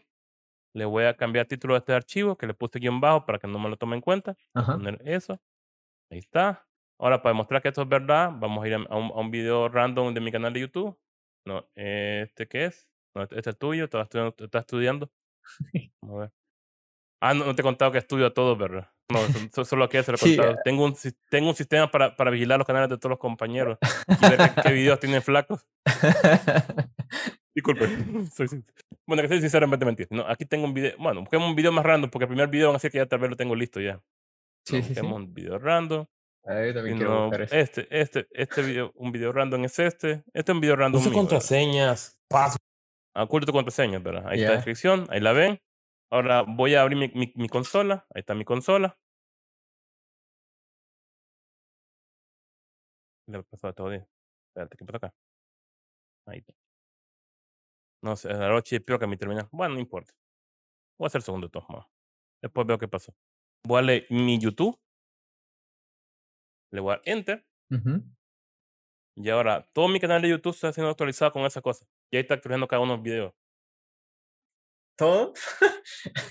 Le 0.74 0.84
voy 0.84 1.04
a 1.04 1.16
cambiar 1.16 1.46
título 1.46 1.74
de 1.74 1.78
este 1.78 1.92
archivo 1.92 2.36
que 2.36 2.48
le 2.48 2.54
puse 2.54 2.78
aquí 2.78 2.88
en 2.88 3.00
bajo 3.00 3.24
para 3.24 3.38
que 3.38 3.46
no 3.46 3.60
me 3.60 3.68
lo 3.68 3.76
tome 3.76 3.94
en 3.94 4.02
cuenta. 4.02 4.36
Ajá. 4.54 4.72
Poner 4.72 5.00
eso. 5.04 5.40
Ahí 6.10 6.18
está. 6.18 6.66
Ahora, 6.98 7.22
para 7.22 7.32
demostrar 7.32 7.62
que 7.62 7.68
esto 7.68 7.82
es 7.82 7.88
verdad, 7.88 8.32
vamos 8.34 8.64
a 8.64 8.66
ir 8.68 8.74
a 8.74 8.78
un, 8.78 8.88
a 8.88 9.20
un 9.20 9.30
video 9.30 9.68
random 9.68 10.14
de 10.14 10.20
mi 10.20 10.32
canal 10.32 10.52
de 10.52 10.60
YouTube. 10.60 10.98
No, 11.46 11.68
¿este 11.76 12.48
qué 12.48 12.66
es? 12.66 12.88
No, 13.14 13.22
este, 13.22 13.38
este 13.38 13.50
es 13.50 13.58
tuyo, 13.58 13.84
estás 13.84 14.04
estudiando. 14.04 14.34
Estás 14.44 14.60
estudiando. 14.66 15.12
Vamos 16.02 16.16
a 16.16 16.20
ver. 16.22 16.43
Ah, 17.26 17.32
no, 17.32 17.54
te 17.54 17.62
he 17.62 17.64
contado 17.64 17.90
que 17.90 17.96
estudio 17.96 18.26
a 18.26 18.34
todos, 18.34 18.58
¿verdad? 18.58 18.90
No, 19.08 19.64
solo 19.64 19.88
que 19.88 20.02
se 20.02 20.12
lo 20.12 20.18
he 20.18 20.20
contado. 20.20 20.50
Eh. 20.50 20.56
tengo, 20.62 20.84
un, 20.84 20.94
tengo 21.30 21.48
un 21.48 21.54
sistema 21.54 21.90
para, 21.90 22.14
para 22.14 22.30
vigilar 22.30 22.58
los 22.58 22.66
canales 22.66 22.90
de 22.90 22.98
todos 22.98 23.12
los 23.12 23.18
compañeros 23.18 23.78
y 24.06 24.28
ver 24.28 24.52
qué, 24.62 24.72
videos 24.72 25.00
tienen 25.00 25.22
flacos. 25.22 25.66
Disculpe. 27.54 27.86
bueno, 29.06 29.22
que 29.22 29.28
soy 29.28 29.40
sinceramente 29.40 29.86
mentir. 29.86 30.06
No, 30.10 30.28
aquí 30.28 30.44
tengo 30.44 30.66
un 30.66 30.74
video. 30.74 30.92
Bueno, 30.98 31.20
busquemos 31.20 31.48
un 31.48 31.54
video 31.54 31.72
más 31.72 31.82
random 31.86 32.10
porque 32.10 32.24
el 32.24 32.28
primer 32.28 32.48
video 32.48 32.66
van 32.66 32.76
a 32.76 32.78
ser 32.78 32.90
que 32.90 32.98
ya 32.98 33.06
tal 33.06 33.20
vez 33.20 33.30
lo 33.30 33.36
tengo 33.36 33.56
listo 33.56 33.80
ya. 33.80 34.02
Sí, 34.66 34.82
sí, 34.82 34.88
busquemos 34.88 35.16
un 35.16 35.32
video 35.32 35.58
random. 35.58 36.04
A 36.44 36.52
ver, 36.52 36.74
también 36.74 36.98
quiero 36.98 37.30
no, 37.30 37.36
Este, 37.36 37.86
este, 37.88 38.26
este 38.32 38.60
video, 38.60 38.92
un 38.96 39.12
video 39.12 39.32
random 39.32 39.64
es 39.64 39.78
este. 39.78 40.24
Este 40.34 40.52
es 40.52 40.54
un 40.54 40.60
video 40.60 40.76
random. 40.76 41.00
Usa 41.00 41.10
contraseñas. 41.10 42.18
Paso. 42.28 42.58
Oculto 43.14 43.46
tu 43.46 43.52
contraseñas, 43.52 44.02
¿verdad? 44.02 44.26
Ahí 44.26 44.40
está 44.40 44.50
la 44.50 44.56
descripción, 44.56 45.06
ahí 45.08 45.20
la 45.20 45.32
ven. 45.32 45.58
Ahora 46.14 46.42
voy 46.42 46.76
a 46.76 46.82
abrir 46.82 46.96
mi, 46.96 47.08
mi, 47.08 47.32
mi 47.34 47.48
consola. 47.48 48.06
Ahí 48.14 48.20
está 48.20 48.36
mi 48.36 48.44
consola. 48.44 48.96
Le 53.26 53.42
pasó 53.42 53.72
todo 53.72 53.88
bien. 53.88 54.06
Espérate, 54.46 54.76
¿qué 54.76 54.84
pasa 54.84 54.96
acá? 54.98 55.14
Ahí 56.26 56.38
está. 56.38 56.54
No 58.00 58.14
sé, 58.14 58.28
la 58.28 58.48
noche 58.48 58.80
peor 58.80 59.00
que 59.00 59.08
mi 59.08 59.16
terminal. 59.16 59.48
Bueno, 59.50 59.74
no 59.74 59.80
importa. 59.80 60.12
Voy 61.00 61.06
a 61.06 61.08
hacer 61.08 61.18
el 61.18 61.24
segundo 61.24 61.48
de 61.48 61.50
todos 61.50 61.68
modos. 61.68 61.86
Después 62.40 62.64
veo 62.64 62.78
qué 62.78 62.86
pasó. 62.86 63.12
Voy 63.66 63.80
a 63.80 63.82
leer 63.82 64.06
mi 64.10 64.38
YouTube. 64.38 64.78
Le 66.70 66.80
voy 66.80 66.92
a 66.92 66.96
dar 66.98 67.02
Enter. 67.06 67.44
Y 69.16 69.30
ahora 69.30 69.68
todo 69.72 69.88
mi 69.88 69.98
canal 69.98 70.22
de 70.22 70.28
YouTube 70.28 70.54
está 70.54 70.72
siendo 70.72 70.90
actualizado 70.90 71.32
con 71.32 71.42
esa 71.44 71.60
cosa. 71.60 71.84
Y 72.12 72.18
ahí 72.18 72.22
está 72.22 72.34
actualizando 72.34 72.68
cada 72.68 72.82
uno 72.82 72.92
de 72.92 72.98
los 72.98 73.04
videos. 73.04 73.34
¿Todo? 74.96 75.34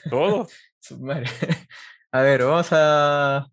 Todo. 0.09 0.47
A 2.11 2.21
ver, 2.21 2.43
vamos 2.43 2.67
a. 2.71 3.49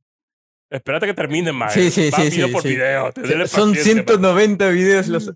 Espérate 0.68 1.06
que 1.06 1.14
termine, 1.14 1.50
más. 1.50 1.72
Sí, 1.72 1.90
sí, 1.90 2.10
sí. 2.10 2.30
Video 2.30 2.52
por 2.52 2.62
video. 2.62 3.12
Son 3.46 3.74
190 3.74 4.68
videos 4.68 5.08
los. 5.08 5.32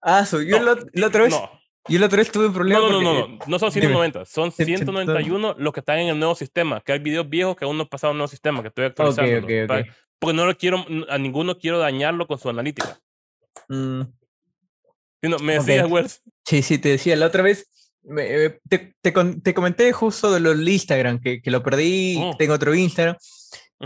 Ah, 0.00 0.24
soy 0.24 0.46
yo 0.46 0.60
la, 0.60 0.72
otra 1.06 1.24
vez. 1.24 1.30
No. 1.32 1.50
Yo 1.88 1.98
la 1.98 2.06
otra 2.06 2.18
vez 2.18 2.30
tuve 2.30 2.46
un 2.46 2.52
problema. 2.52 2.80
No, 2.80 2.90
no, 2.90 3.00
no, 3.00 3.28
no, 3.28 3.38
no, 3.44 3.58
son 3.58 3.72
190, 3.72 4.26
son 4.26 4.52
191 4.52 5.56
los 5.58 5.72
que 5.72 5.80
están 5.80 5.98
en 5.98 6.08
el 6.08 6.18
nuevo 6.18 6.34
sistema. 6.34 6.80
Que 6.80 6.92
hay 6.92 6.98
videos 7.00 7.28
viejos 7.28 7.56
que 7.56 7.64
aún 7.64 7.76
no 7.76 7.82
han 7.82 7.88
pasado 7.88 8.12
un 8.12 8.18
nuevo 8.18 8.28
sistema, 8.28 8.62
que 8.62 8.68
estoy 8.68 8.84
actualizando. 8.84 9.44
Okay, 9.44 9.64
okay, 9.64 9.84
Porque 10.18 10.36
no 10.36 10.46
lo 10.46 10.56
quiero, 10.56 10.84
a 11.08 11.18
ninguno 11.18 11.58
quiero 11.58 11.78
dañarlo 11.78 12.26
con 12.26 12.38
su 12.38 12.48
analítica. 12.48 13.00
Mm, 13.68 14.02
No, 15.22 15.38
me 15.40 15.54
decías, 15.54 15.90
Wells. 15.90 16.22
sí, 16.44 16.62
sí, 16.62 16.78
te 16.78 16.90
decía, 16.90 17.16
la 17.16 17.26
otra 17.26 17.42
vez 17.42 17.68
me- 18.08 18.44
eh, 18.46 18.58
te, 18.68 18.94
te 19.00 19.12
te 19.42 19.54
comenté 19.54 19.92
justo 19.92 20.32
de 20.32 20.40
lo 20.40 20.50
del 20.50 20.68
Instagram, 20.68 21.20
que, 21.20 21.40
que 21.40 21.50
lo 21.50 21.62
perdí, 21.62 22.16
Oh. 22.20 22.36
tengo 22.36 22.54
otro 22.54 22.74
Instagram. 22.74 23.16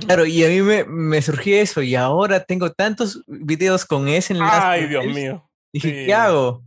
Claro, 0.06 0.24
y 0.24 0.42
a 0.42 0.48
mí 0.48 0.62
me, 0.62 0.84
me 0.84 1.20
surgió 1.20 1.54
eso, 1.60 1.82
y 1.82 1.94
ahora 1.94 2.42
tengo 2.42 2.72
tantos 2.72 3.22
videos 3.26 3.84
con 3.84 4.08
ese 4.08 4.32
enlace. 4.32 4.60
Ay, 4.66 4.86
Dios 4.86 5.04
mío. 5.06 5.46
Dije, 5.72 5.88
sí. 5.90 6.06
¿qué 6.06 6.14
hago? 6.14 6.62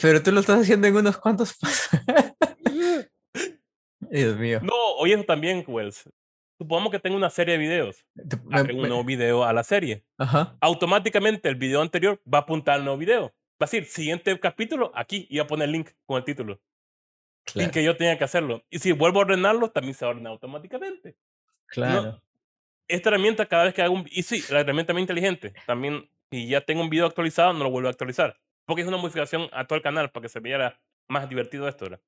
Pero 0.00 0.22
tú 0.22 0.30
lo 0.30 0.40
estás 0.40 0.60
haciendo 0.60 0.86
en 0.86 0.96
unos 0.96 1.16
cuantos 1.16 1.54
pasos. 1.56 1.88
Dios 4.10 4.36
mío. 4.38 4.60
No, 4.62 4.72
oye, 4.98 5.14
eso 5.14 5.24
también, 5.24 5.64
Wells. 5.66 6.08
Supongamos 6.58 6.90
que 6.92 6.98
tengo 6.98 7.16
una 7.16 7.30
serie 7.30 7.52
de 7.52 7.58
videos. 7.58 8.04
Agrego 8.50 8.78
un 8.78 8.82
me- 8.82 8.88
nuevo 8.88 9.04
video 9.04 9.44
a 9.44 9.52
la 9.52 9.64
serie. 9.64 10.04
Ajá. 10.18 10.56
Automáticamente 10.60 11.48
el 11.48 11.54
video 11.54 11.80
anterior 11.80 12.20
va 12.32 12.38
a 12.38 12.42
apuntar 12.42 12.74
al 12.76 12.84
nuevo 12.84 12.98
video. 12.98 13.22
Va 13.62 13.64
a 13.64 13.66
decir, 13.66 13.84
siguiente 13.86 14.38
capítulo, 14.40 14.90
aquí, 14.94 15.26
y 15.30 15.38
va 15.38 15.44
a 15.44 15.46
poner 15.46 15.66
el 15.66 15.72
link 15.72 15.90
con 16.06 16.18
el 16.18 16.24
título. 16.24 16.60
Sin 17.46 17.54
Claro, 17.62 17.72
que 17.72 17.84
yo 17.84 17.96
tenga 17.96 18.16
que 18.18 18.24
hacerlo. 18.24 18.62
Y 18.70 18.78
si 18.78 18.92
vuelvo 18.92 19.18
a 19.20 19.22
ordenarlo, 19.22 19.70
también 19.70 19.94
se 19.94 20.04
ordena 20.04 20.30
automáticamente. 20.30 21.16
claro. 21.66 22.22
Esta 22.88 23.08
herramienta, 23.10 23.46
cada 23.46 23.64
vez 23.64 23.74
que 23.74 23.82
hago 23.82 23.94
un... 23.94 24.06
Y 24.10 24.24
sí, 24.24 24.42
la 24.50 24.60
herramienta 24.60 24.92
más 24.92 25.00
inteligente. 25.00 25.52
También, 25.64 26.10
si 26.30 26.48
ya 26.48 26.60
tengo 26.60 26.82
un 26.82 26.90
video 26.90 27.06
actualizado, 27.06 27.52
no 27.52 27.62
lo 27.62 27.70
vuelvo 27.70 27.86
a 27.88 27.92
actualizar. 27.92 28.36
Porque 28.66 28.82
es 28.82 28.88
una 28.88 28.96
modificación 28.96 29.48
a 29.52 29.64
todo 29.66 29.76
el 29.76 29.82
canal 29.82 30.10
para 30.10 30.22
que 30.22 30.28
se 30.28 30.40
viera 30.40 30.80
más 31.08 31.28
divertido 31.28 31.68
esto. 31.68 31.84
¿verdad? 31.84 32.00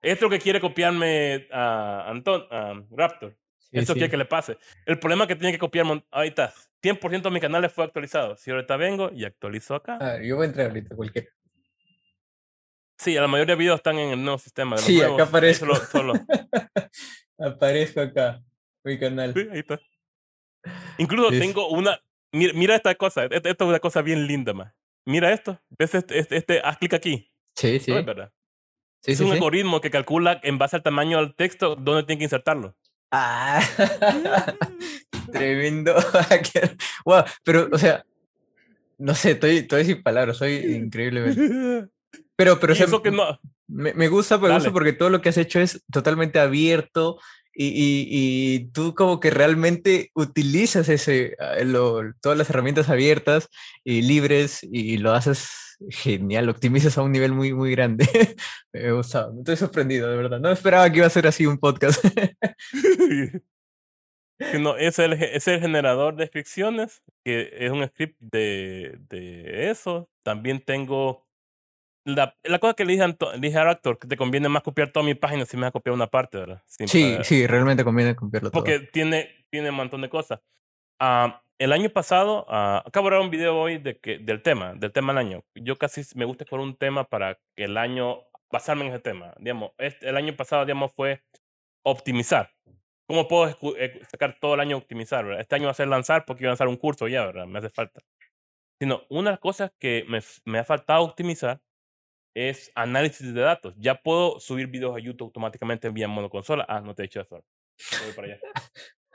Esto 0.00 0.14
es 0.16 0.22
lo 0.22 0.30
que 0.30 0.40
quiere 0.40 0.60
copiarme 0.60 1.46
a 1.52 2.10
Anton, 2.10 2.44
a 2.50 2.82
Raptor. 2.90 3.36
Sí, 3.58 3.78
Eso 3.78 3.92
sí. 3.92 4.00
quiere 4.00 4.10
que 4.10 4.16
le 4.16 4.24
pase. 4.24 4.58
El 4.86 4.98
problema 4.98 5.24
es 5.24 5.28
que 5.28 5.36
tiene 5.36 5.52
que 5.52 5.58
copiar. 5.60 5.84
mon- 5.86 6.04
Ahí 6.10 6.28
está. 6.28 6.52
100% 6.82 7.22
de 7.22 7.30
mis 7.30 7.40
canales 7.40 7.72
fue 7.72 7.84
actualizado. 7.84 8.36
Si 8.36 8.50
ahorita 8.50 8.76
vengo 8.76 9.10
y 9.14 9.24
actualizo 9.24 9.76
acá. 9.76 9.94
A 10.00 10.14
ver, 10.14 10.24
yo 10.24 10.34
voy 10.34 10.46
a 10.46 10.48
entrar 10.48 10.66
ahorita, 10.68 10.96
cualquier. 10.96 11.28
Sí, 13.02 13.14
la 13.14 13.26
mayoría 13.26 13.56
de 13.56 13.58
videos 13.58 13.76
están 13.80 13.98
en 13.98 14.10
el 14.10 14.22
nuevo 14.22 14.38
sistema. 14.38 14.76
De 14.76 14.82
los 14.82 14.86
Sí, 14.86 14.98
acá 14.98 15.08
nuevos. 15.08 15.20
Ahí 15.22 15.28
aparezco. 15.28 15.66
Solo, 15.74 15.86
solo. 15.90 16.12
Aparezco 17.38 18.00
acá, 18.00 18.40
mi 18.84 18.96
canal. 18.98 19.34
Sí, 19.34 19.48
ahí 19.50 19.58
está. 19.58 19.80
Incluso 20.98 21.30
Sí, 21.30 21.40
tengo 21.40 21.68
una. 21.68 22.00
Mira, 22.30 22.52
mira 22.54 22.76
esta 22.76 22.94
cosa. 22.94 23.24
Esto, 23.24 23.48
esto 23.48 23.64
es 23.64 23.68
una 23.68 23.80
cosa 23.80 24.02
bien 24.02 24.28
linda, 24.28 24.52
más. 24.52 24.72
Mira 25.04 25.32
esto. 25.32 25.60
¿Ves 25.76 25.96
este? 25.96 26.16
este, 26.18 26.36
este- 26.36 26.60
haz 26.60 26.78
clic 26.78 26.94
aquí. 26.94 27.28
Sí, 27.56 27.80
sí. 27.80 27.90
¿No 27.90 27.98
es 27.98 28.06
verdad? 28.06 28.32
sí, 29.02 29.12
es 29.12 29.18
sí, 29.18 29.24
un 29.24 29.32
algoritmo 29.32 29.80
que 29.80 29.90
calcula 29.90 30.38
en 30.44 30.58
base 30.58 30.76
al 30.76 30.84
tamaño 30.84 31.18
del 31.18 31.34
texto 31.34 31.74
dónde 31.74 32.04
tiene 32.04 32.18
que 32.18 32.24
insertarlo. 32.24 32.76
Ah, 33.10 33.60
tremendo 35.32 35.94
hacker. 36.28 36.76
Wow, 37.04 37.24
pero, 37.42 37.68
o 37.72 37.78
sea, 37.78 38.06
no 38.98 39.14
sé, 39.16 39.32
estoy, 39.32 39.56
estoy 39.58 39.84
sin 39.86 40.02
palabras, 40.04 40.36
soy 40.36 40.54
increíblemente. 40.76 41.88
Pero, 42.36 42.58
pero, 42.60 42.72
o 42.72 42.76
sea, 42.76 42.86
eso 42.86 43.02
que 43.02 43.10
no. 43.10 43.38
me, 43.68 43.94
me 43.94 44.08
gusta, 44.08 44.38
me 44.38 44.52
gusta 44.52 44.72
porque 44.72 44.92
todo 44.92 45.10
lo 45.10 45.20
que 45.20 45.28
has 45.28 45.38
hecho 45.38 45.60
es 45.60 45.82
totalmente 45.92 46.38
abierto 46.40 47.18
y, 47.54 47.66
y, 47.66 48.08
y 48.10 48.64
tú 48.72 48.94
como 48.94 49.20
que 49.20 49.30
realmente 49.30 50.10
utilizas 50.14 50.88
ese, 50.88 51.36
ah, 51.38 51.56
lo- 51.64 52.00
todas 52.20 52.38
las 52.38 52.48
herramientas 52.50 52.88
abiertas 52.88 53.48
y 53.84 54.02
libres 54.02 54.60
y 54.62 54.96
lo 54.98 55.12
haces 55.12 55.48
genial, 55.90 56.46
lo 56.46 56.52
optimizas 56.52 56.96
a 56.96 57.02
un 57.02 57.12
nivel 57.12 57.32
muy, 57.32 57.52
muy 57.52 57.70
grande. 57.72 58.06
me 58.72 58.88
ha 58.88 58.92
gustado, 58.92 59.34
estoy 59.38 59.56
sorprendido, 59.56 60.10
de 60.10 60.16
verdad. 60.16 60.40
No 60.40 60.50
esperaba 60.50 60.90
que 60.90 60.98
iba 60.98 61.06
a 61.06 61.10
ser 61.10 61.26
así 61.26 61.46
un 61.46 61.58
podcast. 61.58 62.02
No, 64.60 64.76
es 64.76 64.98
el, 64.98 65.12
es 65.12 65.46
el 65.46 65.60
generador 65.60 66.16
de 66.16 66.24
descripciones, 66.24 67.00
que 67.24 67.48
es 67.60 67.70
un 67.70 67.86
script 67.86 68.16
de, 68.20 68.98
de 69.08 69.70
eso. 69.70 70.08
También 70.24 70.60
tengo. 70.64 71.26
La, 72.04 72.36
la 72.42 72.58
cosa 72.58 72.74
que 72.74 72.84
le 72.84 72.92
dije, 72.92 73.04
Anto- 73.04 73.32
le 73.32 73.38
dije 73.38 73.58
a 73.58 73.64
Raptor, 73.64 73.98
que 73.98 74.08
te 74.08 74.16
conviene 74.16 74.48
más 74.48 74.62
copiar 74.62 74.90
toda 74.90 75.06
mi 75.06 75.14
página 75.14 75.44
si 75.44 75.56
me 75.56 75.62
vas 75.62 75.68
a 75.68 75.72
copiar 75.72 75.94
una 75.94 76.08
parte, 76.08 76.38
¿verdad? 76.38 76.62
Sin 76.66 76.88
Sí, 76.88 77.16
sí, 77.22 77.46
realmente 77.46 77.84
conviene 77.84 78.16
copiarlo 78.16 78.50
todo. 78.50 78.62
Porque 78.62 78.80
tiene, 78.80 79.46
tiene 79.50 79.70
un 79.70 79.76
montón 79.76 80.00
de 80.02 80.08
cosas. 80.08 80.40
Ah, 80.98 81.42
el 81.58 81.72
año 81.72 81.90
pasado, 81.90 82.44
ah, 82.48 82.82
acabo 82.84 83.06
de 83.06 83.10
grabar 83.10 83.24
un 83.24 83.30
video 83.30 83.56
hoy 83.56 83.78
de 83.78 83.98
que, 83.98 84.18
del 84.18 84.42
tema, 84.42 84.74
del 84.74 84.90
tema 84.90 85.12
del 85.12 85.18
año. 85.18 85.44
Yo 85.54 85.78
casi 85.78 86.02
me 86.16 86.24
gusta 86.24 86.42
escoger 86.42 86.64
un 86.64 86.76
tema 86.76 87.04
para 87.04 87.38
que 87.54 87.64
el 87.64 87.76
año, 87.76 88.24
basarme 88.50 88.82
en 88.86 88.92
ese 88.92 88.98
tema. 88.98 89.32
Digamos, 89.38 89.70
este, 89.78 90.08
el 90.08 90.16
año 90.16 90.34
pasado, 90.34 90.64
digamos, 90.64 90.92
fue 90.92 91.22
optimizar. 91.84 92.50
¿Cómo 93.06 93.28
puedo 93.28 93.54
eh, 93.76 94.00
sacar 94.10 94.38
todo 94.40 94.54
el 94.54 94.60
año 94.60 94.76
optimizar? 94.76 95.24
¿verdad? 95.24 95.40
Este 95.40 95.54
año 95.54 95.66
va 95.66 95.70
a 95.70 95.74
ser 95.74 95.86
lanzar 95.86 96.24
porque 96.24 96.42
iba 96.42 96.50
a 96.50 96.52
lanzar 96.52 96.66
un 96.66 96.76
curso 96.76 97.06
ya, 97.06 97.26
¿verdad? 97.26 97.46
Me 97.46 97.60
hace 97.60 97.70
falta. 97.70 98.00
Sino, 98.80 99.02
una 99.08 99.30
de 99.30 99.34
las 99.34 99.40
cosas 99.40 99.70
que 99.78 100.04
me, 100.08 100.20
me 100.44 100.58
ha 100.58 100.64
faltado 100.64 101.04
optimizar 101.04 101.60
es 102.34 102.70
análisis 102.74 103.32
de 103.34 103.40
datos. 103.40 103.74
Ya 103.78 103.94
puedo 103.94 104.40
subir 104.40 104.66
videos 104.66 104.96
a 104.96 105.00
YouTube 105.00 105.26
automáticamente 105.26 105.88
vía 105.90 106.08
monoconsola. 106.08 106.64
Ah, 106.68 106.80
no 106.80 106.94
te 106.94 107.02
he 107.02 107.06
hecho 107.06 107.20
eso. 107.20 107.44
Voy 108.04 108.12
para 108.14 108.28
allá. 108.28 108.38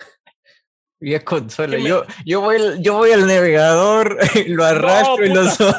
Y 0.99 1.13
es 1.13 1.23
consola. 1.23 1.77
¿Qué 1.77 1.83
me- 1.83 1.89
Yo, 1.89 2.03
yo, 2.25 2.41
voy 2.41 2.57
yo 2.81 2.95
voy 2.95 3.11
al 3.11 3.27
navegador, 3.27 4.17
lo 4.47 4.65
arrastro 4.65 5.23
y 5.25 5.29
lo 5.33 5.47
subo. 5.49 5.71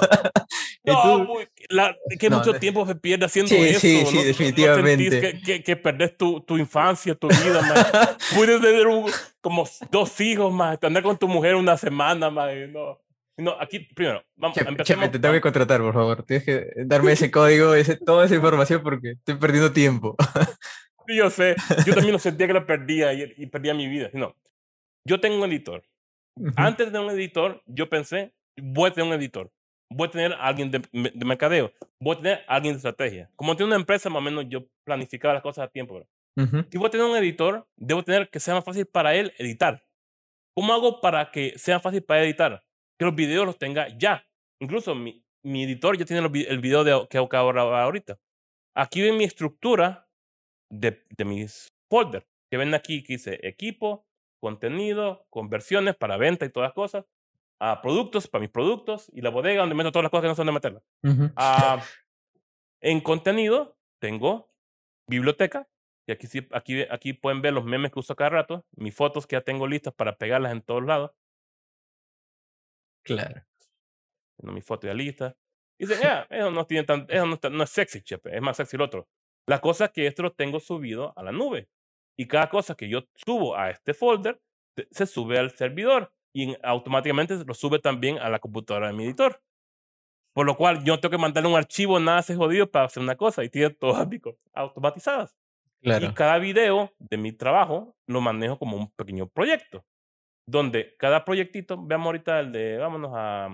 No, 0.84 1.18
muy- 1.24 1.46
la- 1.68 1.94
que 2.18 2.30
No, 2.30 2.38
mucho 2.38 2.54
tiempo 2.54 2.86
se 2.86 2.94
pierde 2.94 3.26
haciendo 3.26 3.48
Sí, 3.50 3.56
eso. 3.56 3.80
sí, 3.80 4.00
¿no? 4.04 4.06
sí, 4.06 4.06
¿No- 4.06 4.12
no- 4.12 4.20
no 4.22 4.26
definitivamente. 4.28 5.20
que, 5.20 5.40
que, 5.42 5.62
que 5.62 5.76
perdés 5.76 6.16
tu, 6.16 6.40
tu 6.40 6.56
infancia, 6.56 7.14
tu 7.14 7.28
vida, 7.28 7.60
man? 7.60 7.84
Puedes 8.34 8.60
tener 8.62 8.86
un- 8.86 9.10
como 9.42 9.68
dos 9.90 10.18
hijos, 10.20 10.50
más, 10.52 10.78
andar 10.82 11.02
con 11.02 11.18
tu 11.18 11.26
mujer 11.28 11.56
una 11.56 11.76
semana, 11.76 12.30
más. 12.30 12.50
No, 12.70 12.98
no, 13.38 13.56
aquí, 13.60 13.80
primero, 13.94 14.24
vamos, 14.36 14.56
Chepe, 14.56 14.70
empecemos. 14.70 15.04
Chepe, 15.04 15.12
te 15.12 15.18
tengo 15.20 15.34
que 15.34 15.40
contratar, 15.40 15.80
por 15.80 15.94
favor. 15.94 16.24
Tienes 16.24 16.44
que 16.44 16.70
darme 16.84 17.12
ese 17.12 17.30
código, 17.30 17.74
ese, 17.74 17.96
toda 17.96 18.26
esa 18.26 18.34
información 18.34 18.82
porque 18.82 19.12
estoy 19.12 19.36
perdiendo 19.36 19.72
tiempo. 19.72 20.16
Sí, 21.08 21.16
yo 21.16 21.30
sé, 21.30 21.56
yo 21.86 21.94
también 21.94 22.12
lo 22.12 22.18
sentía 22.18 22.46
que 22.46 22.52
lo 22.52 22.66
perdía 22.66 23.14
y, 23.14 23.32
y 23.38 23.46
perdía 23.46 23.72
mi 23.72 23.88
vida. 23.88 24.10
No, 24.12 24.36
yo 25.06 25.18
tengo 25.18 25.42
un 25.42 25.50
editor. 25.50 25.82
Antes 26.54 26.86
de 26.86 26.92
tener 26.92 27.06
un 27.06 27.18
editor, 27.18 27.62
yo 27.64 27.88
pensé, 27.88 28.34
voy 28.60 28.90
a 28.90 28.92
tener 28.92 29.08
un 29.08 29.18
editor. 29.18 29.50
Voy 29.90 30.08
a 30.08 30.10
tener 30.10 30.32
a 30.34 30.46
alguien 30.46 30.70
de, 30.70 30.82
de 30.92 31.24
mercadeo. 31.24 31.72
Voy 31.98 32.14
a 32.14 32.18
tener 32.18 32.44
a 32.46 32.56
alguien 32.56 32.74
de 32.74 32.76
estrategia. 32.76 33.30
Como 33.36 33.56
tengo 33.56 33.68
una 33.68 33.76
empresa, 33.76 34.10
más 34.10 34.18
o 34.18 34.20
menos 34.20 34.44
yo 34.50 34.66
planificaba 34.84 35.32
las 35.32 35.42
cosas 35.42 35.64
a 35.64 35.68
tiempo. 35.68 35.94
¿verdad? 35.94 36.08
Ujú. 36.36 36.68
Si 36.70 36.76
voy 36.76 36.88
a 36.88 36.90
tener 36.90 37.06
un 37.06 37.16
editor, 37.16 37.66
debo 37.76 38.02
tener 38.02 38.28
que 38.28 38.38
sea 38.38 38.54
más 38.54 38.64
fácil 38.64 38.84
para 38.84 39.14
él 39.14 39.32
editar. 39.38 39.82
¿Cómo 40.54 40.74
hago 40.74 41.00
para 41.00 41.30
que 41.30 41.54
sea 41.56 41.80
fácil 41.80 42.02
para 42.02 42.22
editar? 42.22 42.62
Que 42.98 43.04
los 43.04 43.14
videos 43.14 43.46
los 43.46 43.58
tenga 43.58 43.88
ya. 43.96 44.26
Incluso 44.60 44.94
mi, 44.94 45.24
mi 45.44 45.64
editor 45.64 45.96
ya 45.96 46.04
tiene 46.04 46.26
el 46.26 46.58
video 46.58 46.84
de, 46.84 47.06
que 47.08 47.18
acabo 47.18 47.52
de 47.52 47.60
ahorita. 47.60 48.18
Aquí 48.74 49.02
ven 49.02 49.16
mi 49.16 49.24
estructura 49.24 50.08
de, 50.70 51.04
de 51.16 51.24
mis 51.24 51.68
folders. 51.90 52.26
Que 52.50 52.56
ven 52.56 52.74
aquí 52.74 53.02
que 53.02 53.14
dice 53.14 53.38
equipo, 53.42 54.06
contenido, 54.40 55.26
conversiones 55.30 55.96
para 55.96 56.16
venta 56.16 56.44
y 56.44 56.50
todas 56.50 56.68
las 56.68 56.74
cosas. 56.74 57.04
A 57.60 57.82
productos 57.82 58.28
para 58.28 58.40
mis 58.40 58.50
productos 58.50 59.10
y 59.12 59.20
la 59.20 59.30
bodega 59.30 59.60
donde 59.60 59.74
meto 59.74 59.90
todas 59.90 60.04
las 60.04 60.10
cosas 60.10 60.22
que 60.22 60.28
no 60.28 60.34
son 60.36 60.46
de 60.46 60.52
meterlas. 60.52 60.82
Ujú. 61.02 61.30
Ah, 61.36 61.82
en 62.80 63.00
contenido 63.00 63.76
tengo 64.00 64.50
biblioteca. 65.08 65.68
Y 66.06 66.12
aquí, 66.12 66.26
aquí, 66.52 66.82
aquí 66.88 67.12
pueden 67.12 67.42
ver 67.42 67.52
los 67.52 67.64
memes 67.64 67.92
que 67.92 67.98
uso 67.98 68.16
cada 68.16 68.30
rato. 68.30 68.64
Mis 68.76 68.94
fotos 68.94 69.26
que 69.26 69.36
ya 69.36 69.42
tengo 69.42 69.66
listas 69.66 69.92
para 69.92 70.16
pegarlas 70.16 70.52
en 70.52 70.62
todos 70.62 70.84
lados. 70.84 71.10
Claro. 73.14 73.42
Tengo 74.38 74.52
mi 74.52 74.60
foto 74.62 74.86
ya 74.86 74.94
lista. 74.94 75.36
Y 75.80 75.86
dicen, 75.86 76.06
"Ah, 76.08 76.26
eso 76.30 76.50
no 76.50 76.66
tiene 76.66 76.84
tan, 76.84 77.06
eso 77.08 77.26
no, 77.26 77.34
está- 77.34 77.50
no 77.50 77.62
es 77.64 77.70
sexy, 77.70 78.02
chepe, 78.02 78.34
es 78.36 78.42
más 78.42 78.56
sexy 78.56 78.76
el 78.76 78.82
otro. 78.82 79.08
La 79.46 79.60
cosa 79.60 79.86
es 79.86 79.90
que 79.92 80.06
esto 80.06 80.22
lo 80.22 80.32
tengo 80.32 80.60
subido 80.60 81.12
a 81.16 81.22
la 81.22 81.32
nube. 81.32 81.68
Y 82.16 82.26
cada 82.26 82.48
cosa 82.50 82.74
que 82.74 82.88
yo 82.88 83.02
subo 83.14 83.56
a 83.56 83.70
este 83.70 83.94
folder 83.94 84.40
se- 84.90 85.06
sube 85.06 85.38
al 85.38 85.50
servidor 85.52 86.12
y 86.34 86.50
en- 86.50 86.58
automáticamente 86.62 87.36
lo 87.44 87.54
sube 87.54 87.78
también 87.78 88.18
a 88.18 88.28
la 88.28 88.38
computadora 88.38 88.88
de 88.88 88.92
mi 88.92 89.04
editor. 89.04 89.40
Por 90.34 90.46
lo 90.46 90.56
cual 90.56 90.84
yo 90.84 90.94
no 90.94 91.00
tengo 91.00 91.10
que 91.12 91.18
mandarle 91.18 91.48
un 91.50 91.56
archivo 91.56 91.98
nada 91.98 92.22
se 92.22 92.36
jodido 92.36 92.70
para 92.70 92.84
hacer 92.86 93.02
una 93.02 93.16
cosa 93.16 93.42
y 93.44 93.48
tiene 93.48 93.70
todas 93.70 94.06
mis 94.08 94.20
cosas 94.20 94.40
automatizadas. 94.52 95.36
Claro. 95.80 96.06
Y 96.06 96.14
cada 96.14 96.38
video 96.38 96.92
de 96.98 97.16
mi 97.16 97.32
trabajo 97.32 97.96
lo 98.06 98.20
manejo 98.20 98.58
como 98.58 98.76
un 98.76 98.90
pequeño 98.92 99.28
proyecto. 99.28 99.84
Donde 100.48 100.96
cada 100.96 101.24
proyectito, 101.24 101.76
veamos 101.76 102.06
ahorita 102.06 102.40
el 102.40 102.52
de, 102.52 102.78
vámonos 102.78 103.12
a... 103.14 103.46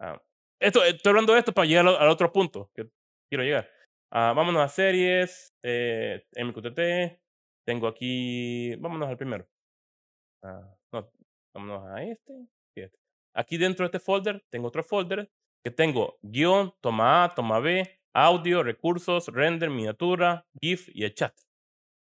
a- 0.00 0.22
esto, 0.60 0.84
estoy 0.84 1.10
hablando 1.10 1.32
de 1.32 1.40
esto 1.40 1.52
para 1.52 1.66
llegar 1.66 1.86
al, 1.86 2.08
otro 2.08 2.32
punto 2.32 2.70
que 2.74 2.88
quiero 3.28 3.42
llegar. 3.42 3.68
Ah, 4.12 4.32
vámonos 4.34 4.62
a 4.62 4.68
series, 4.68 5.52
eh, 5.64 6.24
MQTT, 6.36 7.20
tengo 7.66 7.88
aquí, 7.88 8.76
vámonos 8.76 9.08
al 9.08 9.16
primero. 9.16 9.48
Ah, 10.44 10.76
no, 10.92 11.10
vámonos 11.52 11.88
a 11.88 12.04
este 12.04 12.46
este. 12.76 12.98
Aquí 13.34 13.56
dentro 13.56 13.84
de 13.84 13.86
este 13.86 13.98
folder 13.98 14.44
tengo 14.50 14.68
otro 14.68 14.84
folder 14.84 15.28
que 15.64 15.70
tengo 15.70 16.18
guion, 16.22 16.72
toma 16.80 17.24
A, 17.24 17.34
toma 17.34 17.58
B, 17.58 18.00
audio, 18.14 18.62
recursos, 18.62 19.28
render, 19.28 19.70
miniatura, 19.70 20.46
GIF 20.60 20.88
y 20.94 21.04
el 21.04 21.14
chat. 21.14 21.34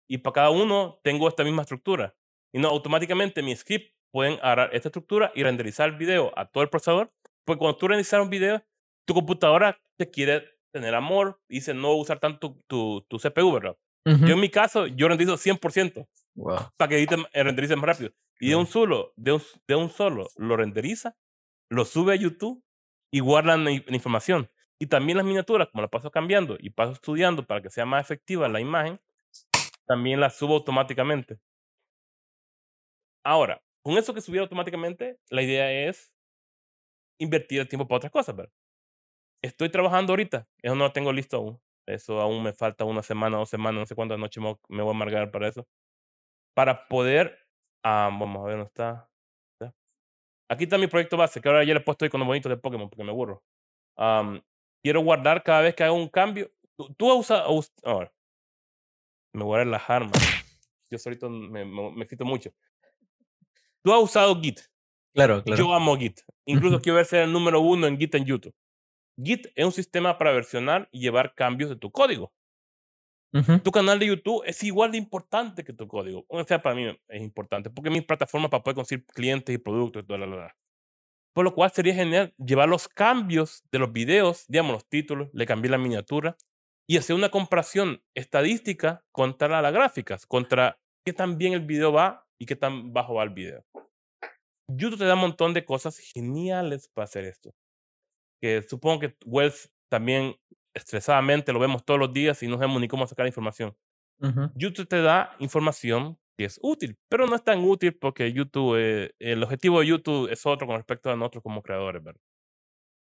Y 0.09 0.19
para 0.19 0.35
cada 0.35 0.51
uno 0.51 1.01
tengo 1.03 1.29
esta 1.29 1.45
misma 1.45 1.63
estructura. 1.63 2.15
Y 2.57 2.59
no, 2.59 2.69
automáticamente 2.69 3.43
mi 3.43 3.55
script 3.55 3.93
pueden 4.11 4.39
agarrar 4.41 4.71
esta 4.73 4.89
estructura 4.89 5.31
y 5.35 5.43
renderizar 5.43 5.91
el 5.91 5.97
video 5.97 6.33
a 6.39 6.47
todo 6.47 6.63
el 6.65 6.71
procesador. 6.71 7.13
Pues 7.45 7.59
cuando 7.59 7.77
tú 7.77 7.87
renderizas 7.87 8.19
un 8.23 8.31
video, 8.31 8.65
tu 9.05 9.13
computadora 9.13 9.79
te 9.99 10.11
quiere 10.11 10.43
tener 10.73 10.95
amor, 10.95 11.39
dice 11.51 11.75
no 11.75 11.93
usar 11.93 12.19
tanto 12.19 12.57
tu, 12.67 13.05
tu 13.09 13.19
CPU, 13.19 13.53
¿verdad? 13.53 13.77
Yo 14.07 14.35
en 14.35 14.41
mi 14.41 14.49
caso, 14.49 14.87
yo 14.87 15.07
renderizo 15.07 15.37
100% 15.37 16.09
para 16.79 16.89
que 16.89 17.03
eh, 17.03 17.43
renderice 17.43 17.77
más 17.77 17.85
rápido. 17.85 18.13
Y 18.41 18.49
de 18.49 18.57
un 18.57 18.67
solo, 18.67 19.13
de 19.17 19.33
un, 19.33 19.43
de 19.69 19.75
un 19.75 19.91
solo, 19.91 20.29
lo 20.37 20.57
renderiza, 20.57 21.15
lo 21.69 21.85
sube 21.85 22.15
a 22.15 22.17
YouTube 22.17 22.65
y 23.11 23.21
guarda 23.21 23.59
la, 23.59 23.71
información. 23.71 24.49
Y 24.79 24.87
también 24.87 25.19
las 25.19 25.27
miniaturas, 25.27 25.69
como 25.69 25.83
las 25.83 25.91
paso 25.91 26.11
cambiando 26.11 26.57
y 26.59 26.71
paso 26.71 26.93
estudiando 26.93 27.47
para 27.47 27.61
que 27.61 27.69
sea 27.69 27.85
más 27.85 28.03
efectiva 28.03 28.49
la 28.49 28.61
imagen, 28.61 28.99
también 29.87 30.21
las 30.21 30.39
subo 30.39 30.55
automáticamente. 30.55 31.39
Ahora, 33.27 33.61
con 33.83 33.99
eso 33.99 34.15
que 34.15 34.21
subiera 34.21 34.45
automáticamente, 34.45 35.19
la 35.31 35.43
idea 35.43 35.89
es 35.89 36.13
invertir 37.19 37.59
el 37.59 37.69
tiempo 37.69 37.89
para 37.89 37.97
otras 37.97 38.13
cosas, 38.13 38.37
¿verdad? 38.37 38.53
Estoy 39.43 39.69
trabajando 39.69 40.13
ahorita, 40.13 40.47
eso 40.63 40.77
no 40.77 40.85
lo 40.85 40.93
tengo 40.93 41.13
listo 41.13 41.39
aún. 41.39 41.61
Eso 41.87 42.21
aún 42.21 42.45
me 42.45 42.53
falta 42.53 42.85
una 42.85 43.03
semana, 43.03 43.37
dos 43.37 43.51
semanas, 43.51 43.81
no 43.81 43.87
sé 43.87 43.97
cuántas 43.97 44.21
noches 44.21 44.41
me 44.69 44.83
voy 44.83 44.93
a 44.93 44.95
amargar 44.95 45.33
para 45.33 45.49
eso. 45.49 45.67
Para 46.55 46.87
poder, 46.87 47.37
ah, 47.83 48.11
vamos 48.17 48.45
a 48.45 48.47
ver, 48.47 48.57
¿dónde 48.59 48.69
está? 48.69 49.11
Aquí 50.49 50.63
está 50.63 50.79
mi 50.79 50.87
proyecto 50.87 51.17
base, 51.17 51.41
que 51.41 51.49
ahora 51.49 51.65
ya 51.65 51.75
le 51.75 51.81
he 51.81 51.83
puesto 51.83 52.05
con 52.05 52.07
icono 52.07 52.27
bonito 52.27 52.49
de 52.49 52.57
Pokémon 52.57 52.89
porque 52.89 53.03
me 53.03 53.11
aburro. 53.11 53.43
quiero 54.85 55.01
guardar 55.01 55.43
cada 55.43 55.63
vez 55.63 55.75
que 55.75 55.83
hago 55.83 55.97
un 55.97 56.09
cambio. 56.09 56.49
Tú, 56.97 57.11
has 57.11 57.19
usado, 57.19 57.61
ahora, 57.83 58.13
me 59.33 59.43
voy 59.43 59.57
a 59.57 59.65
relajar, 59.65 60.03
man. 60.03 60.13
Yo 60.91 60.99
solito 60.99 61.29
me, 61.29 61.65
me, 61.65 61.91
me 61.91 62.07
mucho. 62.21 62.55
Tú 63.87 63.95
has 63.95 64.03
usado 64.03 64.41
Git. 64.41 64.63
Claro, 65.15 65.45
claro. 65.45 65.63
Yo 65.63 65.73
amo 65.73 65.97
Git. 65.97 66.19
Incluso 66.45 66.81
quiero 66.83 66.97
ver 66.97 67.07
ser 67.07 67.23
el 67.23 67.33
número 67.33 67.61
uno 67.61 67.87
en 67.87 67.97
Git 67.97 68.17
en 68.17 68.25
YouTube. 68.25 68.53
Git 69.17 69.47
es 69.55 69.65
un 69.65 69.71
sistema 69.71 70.19
para 70.19 70.33
versionar 70.33 70.89
y 70.91 70.99
llevar 70.99 71.37
cambios 71.37 71.71
de 71.71 71.77
tu 71.77 71.93
código. 71.93 72.33
Tu 73.63 73.71
canal 73.71 74.01
de 74.01 74.07
YouTube 74.07 74.43
es 74.45 74.61
igual 74.65 74.91
de 74.91 74.99
importante 74.99 75.63
que 75.63 75.73
tu 75.73 75.87
código. 75.87 76.25
O 76.27 76.43
sea, 76.43 76.61
para 76.61 76.75
mí 76.75 76.99
es 77.07 77.23
importante 77.23 77.71
porque 77.71 77.91
es 77.91 77.95
mi 77.95 78.01
plataforma 78.01 78.51
para 78.51 78.65
poder 78.65 78.75
conseguir 78.75 79.05
clientes 79.07 79.55
y 79.55 79.59
productos 79.59 80.03
y 80.03 80.07
todo 80.07 80.19
lo 80.19 80.49
Por 81.33 81.45
lo 81.45 81.55
cual 81.55 81.71
sería 81.71 81.95
genial 81.95 82.35
llevar 82.45 82.69
los 82.69 82.89
cambios 82.89 83.63
de 83.71 83.79
los 83.79 83.93
videos, 83.93 84.47
digamos 84.49 84.73
los 84.73 84.89
títulos, 84.89 85.29
le 85.33 85.47
cambié 85.47 85.71
la 85.71 85.79
miniatura 85.79 86.37
y 86.89 86.97
hacer 86.97 87.15
una 87.15 87.29
comparación 87.29 88.03
estadística 88.17 89.05
contra 89.13 89.63
las 89.63 89.73
gráficas, 89.73 90.27
contra 90.27 90.81
qué 91.05 91.13
tan 91.13 91.39
bien 91.39 91.53
el 91.53 91.61
video 91.61 91.93
va 91.93 92.26
y 92.39 92.47
qué 92.47 92.57
tan 92.57 92.93
bajo 92.93 93.15
va 93.15 93.25
el 93.25 93.31
video. 93.31 93.65
YouTube 94.69 94.99
te 94.99 95.05
da 95.05 95.15
un 95.15 95.21
montón 95.21 95.55
de 95.55 95.65
cosas 95.65 95.99
geniales 95.99 96.89
para 96.89 97.05
hacer 97.05 97.25
esto. 97.25 97.55
Que 98.41 98.63
supongo 98.63 99.01
que 99.01 99.17
Wells 99.25 99.73
también 99.89 100.37
estresadamente 100.75 101.53
lo 101.53 101.59
vemos 101.59 101.85
todos 101.85 101.99
los 101.99 102.13
días 102.13 102.43
y 102.43 102.49
no 102.49 102.57
sabemos 102.57 102.81
ni 102.81 102.89
cómo 102.89 103.07
sacar 103.07 103.27
información. 103.27 103.75
YouTube 104.55 104.89
te 104.89 105.03
da 105.03 105.37
información 105.39 106.19
que 106.39 106.47
es 106.47 106.59
útil, 106.63 106.97
pero 107.09 107.27
no 107.27 107.35
es 107.35 107.45
tan 107.45 107.65
útil 107.65 107.97
porque 107.99 108.33
YouTube, 108.33 108.77
eh, 108.79 109.15
el 109.19 109.43
objetivo 109.43 109.81
de 109.81 109.87
YouTube 109.87 110.31
es 110.31 110.45
otro 110.47 110.67
con 110.67 110.77
respecto 110.77 111.11
a 111.11 111.17
nosotros 111.17 111.43
como 111.43 111.63
creadores, 111.63 112.03
¿verdad? 112.03 112.21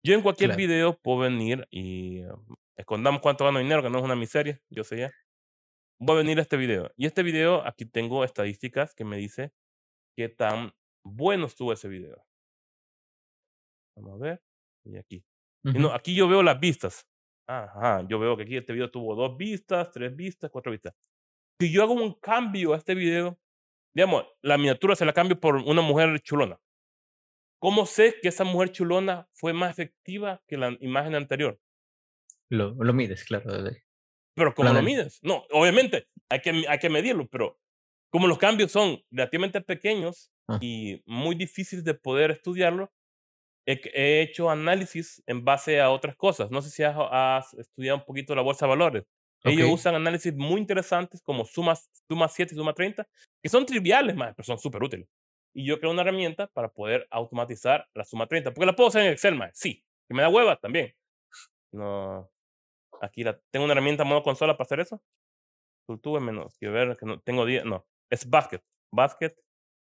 Yo 0.04 0.14
en 0.14 0.22
cualquier 0.22 0.56
video 0.56 0.98
puedo 1.02 1.18
venir 1.20 1.66
y 1.70 2.22
um, 2.22 2.56
escondamos 2.76 3.20
cuánto 3.20 3.44
gano 3.44 3.58
dinero, 3.58 3.82
que 3.82 3.90
no 3.90 3.98
es 3.98 4.04
una 4.04 4.14
miseria, 4.14 4.60
yo 4.70 4.84
sé 4.84 4.98
ya. 4.98 5.12
Voy 5.98 6.16
a 6.16 6.18
venir 6.18 6.38
a 6.38 6.42
este 6.42 6.56
video. 6.56 6.92
Y 6.96 7.06
este 7.06 7.22
video, 7.22 7.66
aquí 7.66 7.86
tengo 7.86 8.22
estadísticas 8.22 8.94
que 8.94 9.04
me 9.04 9.16
dice 9.16 9.52
qué 10.14 10.28
tan 10.28 10.72
bueno 11.02 11.46
estuvo 11.46 11.72
ese 11.72 11.88
video. 11.88 12.22
Vamos 13.96 14.20
a 14.20 14.24
ver. 14.24 14.42
Y 14.84 14.98
aquí. 14.98 15.24
y 15.64 15.78
no, 15.78 15.92
aquí 15.92 16.14
yo 16.14 16.28
veo 16.28 16.42
las 16.42 16.60
vistas. 16.60 17.08
Ajá, 17.48 18.06
yo 18.08 18.18
veo 18.18 18.36
que 18.36 18.42
aquí 18.42 18.56
este 18.56 18.72
video 18.72 18.90
tuvo 18.90 19.14
dos 19.14 19.36
vistas, 19.36 19.90
tres 19.90 20.14
vistas, 20.14 20.50
cuatro 20.50 20.72
vistas. 20.72 20.94
Si 21.58 21.72
yo 21.72 21.82
hago 21.82 21.94
un 21.94 22.12
cambio 22.14 22.74
a 22.74 22.76
este 22.76 22.94
video, 22.94 23.38
digamos, 23.94 24.26
la 24.42 24.58
miniatura 24.58 24.96
se 24.96 25.06
la 25.06 25.12
cambio 25.14 25.40
por 25.40 25.56
una 25.56 25.80
mujer 25.80 26.20
chulona. 26.20 26.60
¿Cómo 27.58 27.86
sé 27.86 28.16
que 28.20 28.28
esa 28.28 28.44
mujer 28.44 28.70
chulona 28.70 29.28
fue 29.32 29.54
más 29.54 29.70
efectiva 29.70 30.42
que 30.46 30.58
la 30.58 30.76
imagen 30.80 31.14
anterior? 31.14 31.58
Lo, 32.50 32.74
lo 32.74 32.92
mides, 32.92 33.24
claro. 33.24 33.50
Pero 34.36 34.54
¿cómo 34.54 34.72
lo 34.72 34.82
mides? 34.82 35.18
No, 35.22 35.44
obviamente 35.50 36.06
hay 36.28 36.40
que, 36.40 36.64
hay 36.68 36.78
que 36.78 36.90
medirlo, 36.90 37.26
pero 37.26 37.58
como 38.10 38.26
los 38.26 38.38
cambios 38.38 38.70
son 38.70 39.02
relativamente 39.10 39.60
pequeños 39.62 40.30
ah. 40.46 40.58
y 40.60 41.02
muy 41.06 41.34
difíciles 41.34 41.84
de 41.84 41.94
poder 41.94 42.30
estudiarlo, 42.30 42.92
he, 43.66 44.20
hecho 44.20 44.50
análisis 44.50 45.22
en 45.26 45.44
base 45.44 45.80
a 45.80 45.90
otras 45.90 46.16
cosas. 46.16 46.50
No 46.50 46.62
sé 46.62 46.70
si 46.70 46.82
has, 46.84 47.54
estudiado 47.54 47.98
un 47.98 48.04
poquito 48.04 48.34
la 48.34 48.42
bolsa 48.42 48.66
de 48.66 48.70
valores. 48.70 49.04
Ellos 49.44 49.70
usan 49.70 49.94
análisis 49.94 50.34
muy 50.34 50.60
interesantes 50.60 51.22
como 51.22 51.44
suma, 51.44 51.74
suma 52.08 52.28
7 52.28 52.54
y 52.54 52.56
suma 52.56 52.74
30, 52.74 53.06
que 53.40 53.48
son 53.48 53.64
triviales, 53.64 54.16
más, 54.16 54.34
pero 54.34 54.44
son 54.44 54.58
súper 54.58 54.82
útiles. 54.82 55.08
Y 55.54 55.64
yo 55.64 55.78
creo 55.78 55.92
una 55.92 56.02
herramienta 56.02 56.48
para 56.48 56.68
poder 56.68 57.06
automatizar 57.10 57.88
la 57.94 58.04
suma 58.04 58.26
30. 58.26 58.52
Porque 58.52 58.66
la 58.66 58.74
puedo 58.74 58.88
hacer 58.88 59.02
en 59.02 59.12
Excel, 59.12 59.36
más. 59.36 59.56
Sí. 59.56 59.82
Que 60.08 60.14
me 60.14 60.22
da 60.22 60.28
hueva 60.28 60.56
también. 60.56 60.94
No. 61.72 62.28
Aquí 63.00 63.24
la, 63.24 63.38
tengo 63.50 63.64
una 63.64 63.72
herramienta 63.72 64.04
modo 64.04 64.22
consola 64.22 64.56
para 64.56 64.66
hacer 64.66 64.80
eso. 64.80 65.02
Tuve 66.02 66.20
menos. 66.20 66.56
Quiero 66.58 66.74
ver 66.74 66.96
que 66.96 67.06
no 67.06 67.20
tengo 67.20 67.44
10. 67.44 67.64
No. 67.64 67.86
Es 68.10 68.28
basket. 68.28 68.62
Basket. 68.90 69.34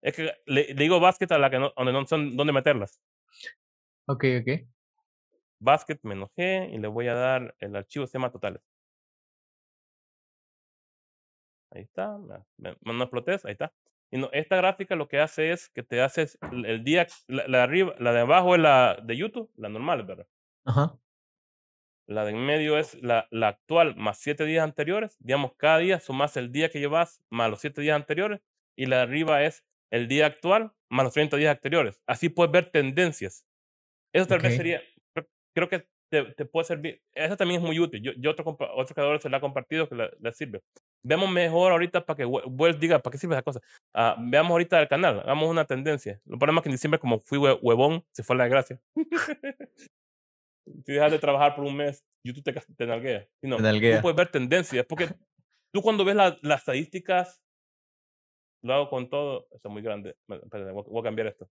Es 0.03 0.17
que 0.17 0.33
le, 0.47 0.75
digo 0.75 1.01
basket 1.01 1.31
a 1.33 1.39
la 1.39 1.51
que 1.51 1.59
no, 1.59 1.73
donde 1.77 1.93
no 1.93 2.07
son 2.07 2.37
dónde 2.37 2.53
meterlas. 2.53 3.01
Ok, 4.07 4.25
ok. 4.41 4.69
Basket 5.61 5.99
menos 6.03 6.31
G 6.37 6.71
y 6.73 6.79
le 6.79 6.89
voy 6.89 7.09
a 7.09 7.15
dar 7.15 7.55
el 7.59 7.75
archivo 7.75 8.07
se 8.07 8.19
llama 8.19 8.31
totales. 8.31 8.63
Ahí 11.71 11.83
está. 11.83 12.19
No 12.59 13.03
explotes, 13.03 13.45
ahí 13.45 13.53
está. 13.53 13.73
Y 14.11 14.19
no, 14.19 14.29
esta 14.33 14.57
gráfica 14.57 14.95
lo 14.95 15.09
que 15.09 15.21
hace 15.21 15.51
es 15.51 15.69
que 15.71 15.83
te 15.83 16.01
hace 16.01 16.29
el 16.53 16.85
día, 16.85 17.07
la, 17.27 17.47
de 17.49 17.59
arriba, 17.59 17.95
la 17.99 18.13
de 18.13 18.21
abajo 18.21 18.55
es 18.55 18.61
la 18.61 18.97
de 19.03 19.17
YouTube, 19.17 19.51
la 19.57 19.69
normal, 19.69 20.05
¿verdad? 20.05 20.27
Ajá. 20.65 20.97
La 22.07 22.25
de 22.25 22.33
en 22.33 22.45
medio 22.45 22.79
es 22.79 23.01
la, 23.03 23.29
la 23.31 23.49
actual 23.49 23.97
más 23.97 24.19
siete 24.19 24.45
días 24.45 24.65
anteriores. 24.65 25.17
Digamos, 25.21 25.53
cada 25.57 25.79
día 25.79 26.01
sumas 26.01 26.37
el 26.37 26.53
día 26.53 26.69
que 26.69 26.81
llevas 26.81 27.23
más 27.31 27.51
los 27.51 27.61
siete 27.61 27.81
días 27.81 27.97
anteriores. 27.97 28.41
Y 28.77 28.87
la 28.87 28.97
de 28.97 29.03
arriba 29.03 29.43
es 29.43 29.65
el 29.91 30.09
día 30.09 30.27
actual 30.27 30.73
más 30.91 31.05
los 31.05 31.15
30 31.15 31.37
días 31.37 31.55
anteriores. 31.55 32.01
Así 32.07 32.29
puedes 32.29 32.53
ver 32.53 32.71
tendencias. 32.71 33.47
Eso 34.13 34.27
tal 34.27 34.41
vez 34.41 34.57
sería, 34.57 34.81
creo 35.55 35.69
que 35.69 35.87
te, 36.11 36.25
te, 36.35 36.45
puede 36.45 36.65
servir. 36.65 37.03
Eso 37.13 37.37
también 37.37 37.61
es 37.61 37.67
muy 37.67 37.79
útil. 37.81 38.01
Yo, 38.03 38.13
yo 38.17 38.31
otro, 38.31 38.57
otro 38.75 38.95
creador 38.95 39.21
se 39.21 39.29
la 39.29 39.39
ha 39.39 39.41
compartido 39.41 39.89
que 39.89 39.95
le, 39.95 40.33
sirve. 40.33 40.63
Veamos 41.03 41.31
mejor 41.31 41.73
ahorita 41.73 42.05
para 42.05 42.17
que 42.17 42.25
Wells 42.25 42.79
diga 42.79 43.01
para 43.01 43.13
qué 43.13 43.19
sirve 43.19 43.35
esa 43.35 43.43
cosa. 43.43 43.61
Uh, 43.95 44.15
veamos 44.31 44.51
ahorita 44.53 44.81
el 44.81 44.89
canal, 44.89 45.21
hagamos 45.21 45.51
una 45.51 45.65
tendencia. 45.65 46.21
Lo 46.25 46.39
problema 46.39 46.61
es 46.61 46.63
que 46.63 46.69
en 46.69 46.75
diciembre, 46.75 47.01
como 47.01 47.19
fui 47.19 47.39
huevón, 47.39 48.05
se 48.13 48.23
fue 48.23 48.37
la 48.37 48.45
desgracia. 48.45 48.81
si 50.85 50.93
dejas 50.93 51.13
de 51.13 51.19
trabajar 51.19 51.55
por 51.55 51.65
un 51.65 51.77
mes, 51.77 52.05
YouTube 52.25 52.45
te, 52.45 52.53
te 52.53 52.87
nalguea. 52.87 53.29
no, 53.43 53.57
tú 53.57 54.03
puedes 54.03 54.17
ver 54.17 54.31
tendencias, 54.31 54.87
porque 54.87 55.09
tú 55.73 55.83
cuando 55.83 56.05
ves 56.05 56.17
las 56.17 56.61
estadísticas, 56.61 57.43
lo 58.63 58.75
hago 58.75 58.89
con 58.89 59.11
todo, 59.11 59.47
eso 59.51 59.69
es 59.69 59.73
muy 59.73 59.83
grande. 59.83 60.17
Espérate, 60.29 60.73
voy 60.73 61.01
a 61.01 61.03
cambiar 61.03 61.27
esto 61.27 61.49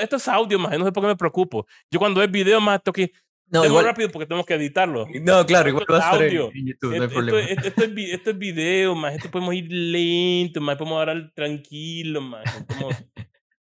esto, 0.00 0.16
es 0.16 0.28
audio, 0.28 0.58
más, 0.58 0.78
no 0.78 0.84
sé 0.84 0.92
por 0.92 1.02
qué 1.02 1.08
me 1.08 1.16
preocupo. 1.16 1.66
Yo 1.90 1.98
cuando 1.98 2.22
es 2.22 2.30
video, 2.30 2.60
más 2.60 2.82
tengo 2.82 2.94
que 2.94 3.12
no, 3.52 3.64
igual, 3.64 3.84
rápido 3.84 4.08
porque 4.10 4.26
tenemos 4.26 4.46
que 4.46 4.54
editarlo. 4.54 5.06
No, 5.22 5.44
claro, 5.44 5.68
igual 5.68 5.84
va 5.90 5.98
a 5.98 6.10
audio. 6.10 6.50
en 6.54 6.68
YouTube, 6.68 6.96
no 6.96 7.02
hay 7.02 7.08
problema. 7.08 7.40
Esto, 7.40 7.66
esto, 7.66 7.82
es, 7.82 8.12
esto, 8.12 8.30
es, 8.30 8.38
video, 8.38 8.94
más. 8.94 9.14
Esto 9.14 9.28
podemos 9.28 9.54
ir 9.54 9.66
lento, 9.72 10.60
más. 10.60 10.76
Podemos 10.76 11.00
hablar 11.00 11.32
tranquilo, 11.34 12.20
más. 12.20 12.44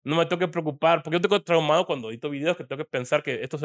No 0.06 0.16
me 0.16 0.24
tengo 0.26 0.38
que 0.38 0.48
preocupar. 0.48 1.02
Porque 1.02 1.16
yo 1.16 1.20
tengo 1.20 1.42
traumado 1.42 1.84
cuando 1.84 2.10
edito 2.10 2.30
videos 2.30 2.56
que 2.56 2.64
tengo 2.64 2.78
que 2.84 2.88
pensar 2.88 3.22
que 3.22 3.42
esto 3.42 3.58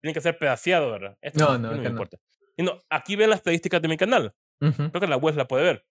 tiene 0.00 0.14
que 0.14 0.20
ser 0.20 0.38
pedaciado, 0.38 0.90
¿verdad? 0.92 1.18
Esto 1.20 1.44
no, 1.44 1.58
no, 1.58 1.74
no 1.74 1.82
me 1.82 1.88
importa. 1.88 2.18
Y 2.56 2.62
no, 2.62 2.78
aquí 2.88 3.16
ven 3.16 3.30
las 3.30 3.40
estadísticas 3.40 3.82
de 3.82 3.88
mi 3.88 3.96
canal. 3.96 4.32
Creo 4.60 4.92
que 4.92 5.06
la 5.08 5.16
web 5.16 5.34
la 5.36 5.48
puede 5.48 5.64
ver. 5.64 5.86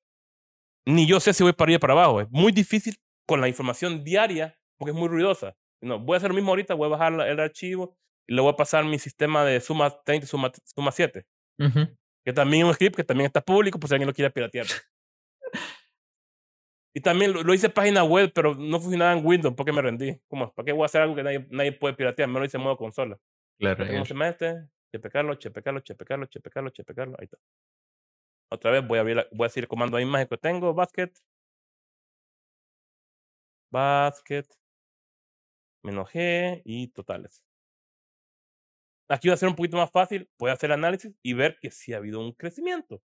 Ni 0.86 1.06
yo 1.06 1.20
sé 1.20 1.34
si 1.34 1.44
voy 1.44 1.52
para 1.52 1.66
arriba 1.66 1.78
o 1.78 1.80
para 1.82 1.94
abajo. 1.94 2.22
Es 2.22 2.32
muy 2.32 2.54
difícil 2.54 2.96
con 3.28 3.42
la 3.42 3.50
información 3.50 4.04
diaria 4.04 4.58
porque 4.78 4.92
es 4.92 4.98
muy 4.98 5.10
ruidosa. 5.10 5.56
No, 5.82 6.00
voy 6.00 6.16
a 6.16 6.18
hacer 6.18 6.30
lo 6.30 6.36
mismo 6.36 6.52
ahorita, 6.52 6.74
voy 6.74 6.86
a 6.86 6.90
bajar 6.90 7.14
el 7.28 7.40
archivo 7.40 7.98
y 8.28 8.34
le 8.34 8.42
voy 8.42 8.54
a 8.54 8.56
pasar 8.56 8.86
mi 8.86 8.98
sistema 8.98 9.44
de 9.44 9.60
suma 9.60 9.90
30 10.06 10.26
suma, 10.26 10.52
suma 10.64 10.92
7. 10.92 11.26
Que 12.24 12.34
también 12.34 12.64
es 12.64 12.70
un 12.70 12.74
script 12.76 12.96
que 12.96 13.04
también 13.04 13.26
está 13.26 13.42
público, 13.42 13.78
pues 13.78 13.90
si 13.90 13.96
alguien 13.96 14.08
lo 14.08 14.14
quiere 14.14 14.32
piratear. 14.32 14.68
Y 16.94 17.02
también 17.02 17.34
lo, 17.34 17.54
hice 17.54 17.70
página 17.70 18.04
web, 18.04 18.32
pero 18.34 18.54
no 18.56 18.80
funcionaba 18.80 19.14
en 19.14 19.26
Windows 19.26 19.56
porque 19.56 19.72
me 19.72 19.82
rendí. 19.82 20.20
¿Cómo? 20.28 20.54
¿Para 20.54 20.66
qué 20.66 20.72
voy 20.74 20.84
a 20.84 20.86
hacer 20.86 21.02
algo 21.02 21.16
que 21.16 21.24
nadie, 21.24 21.48
nadie 21.50 21.72
puede 21.72 21.94
piratear? 21.94 22.28
Me 22.28 22.40
lo 22.40 22.46
hice 22.46 22.58
en 22.58 22.64
modo 22.64 22.78
consola. 22.78 23.18
Claro. 23.58 23.88
¿Cómo 23.88 24.06
se 24.06 24.14
mete? 24.14 24.68
Chepecarlo, 24.92 25.36
chepecarlo, 25.36 25.80
chepecarlo, 25.80 26.26
chepecarlo, 26.26 26.70
chepecarlo. 26.72 27.16
Ahí 27.18 27.26
está. 27.26 27.38
Otra 28.50 28.72
vez 28.72 28.86
voy 28.86 29.00
a, 29.00 29.04
ver, 29.04 29.30
voy 29.32 29.46
a 29.46 29.48
decir 29.48 29.64
el 29.64 29.70
comando 29.70 29.96
de 29.96 30.04
imagen 30.04 30.28
que 30.28 30.38
tengo, 30.38 30.74
basket. 30.74 31.12
basket, 33.72 34.46
menos 35.84 36.10
G 36.10 36.62
y 36.66 36.90
totales. 36.90 37.42
Aquí 39.08 39.30
va 39.30 39.36
a 39.36 39.38
ser 39.38 39.50
un 39.50 39.56
poquito 39.56 39.78
más 39.78 39.92
fácil, 39.92 40.30
puede 40.38 40.54
hacer 40.54 40.72
análisis 40.72 41.14
y 41.22 41.34
ver 41.34 41.58
que 41.62 41.72
sí 41.72 41.94
ha 41.94 41.98
habido 41.98 42.20
un 42.20 42.34
crecimiento, 42.34 43.02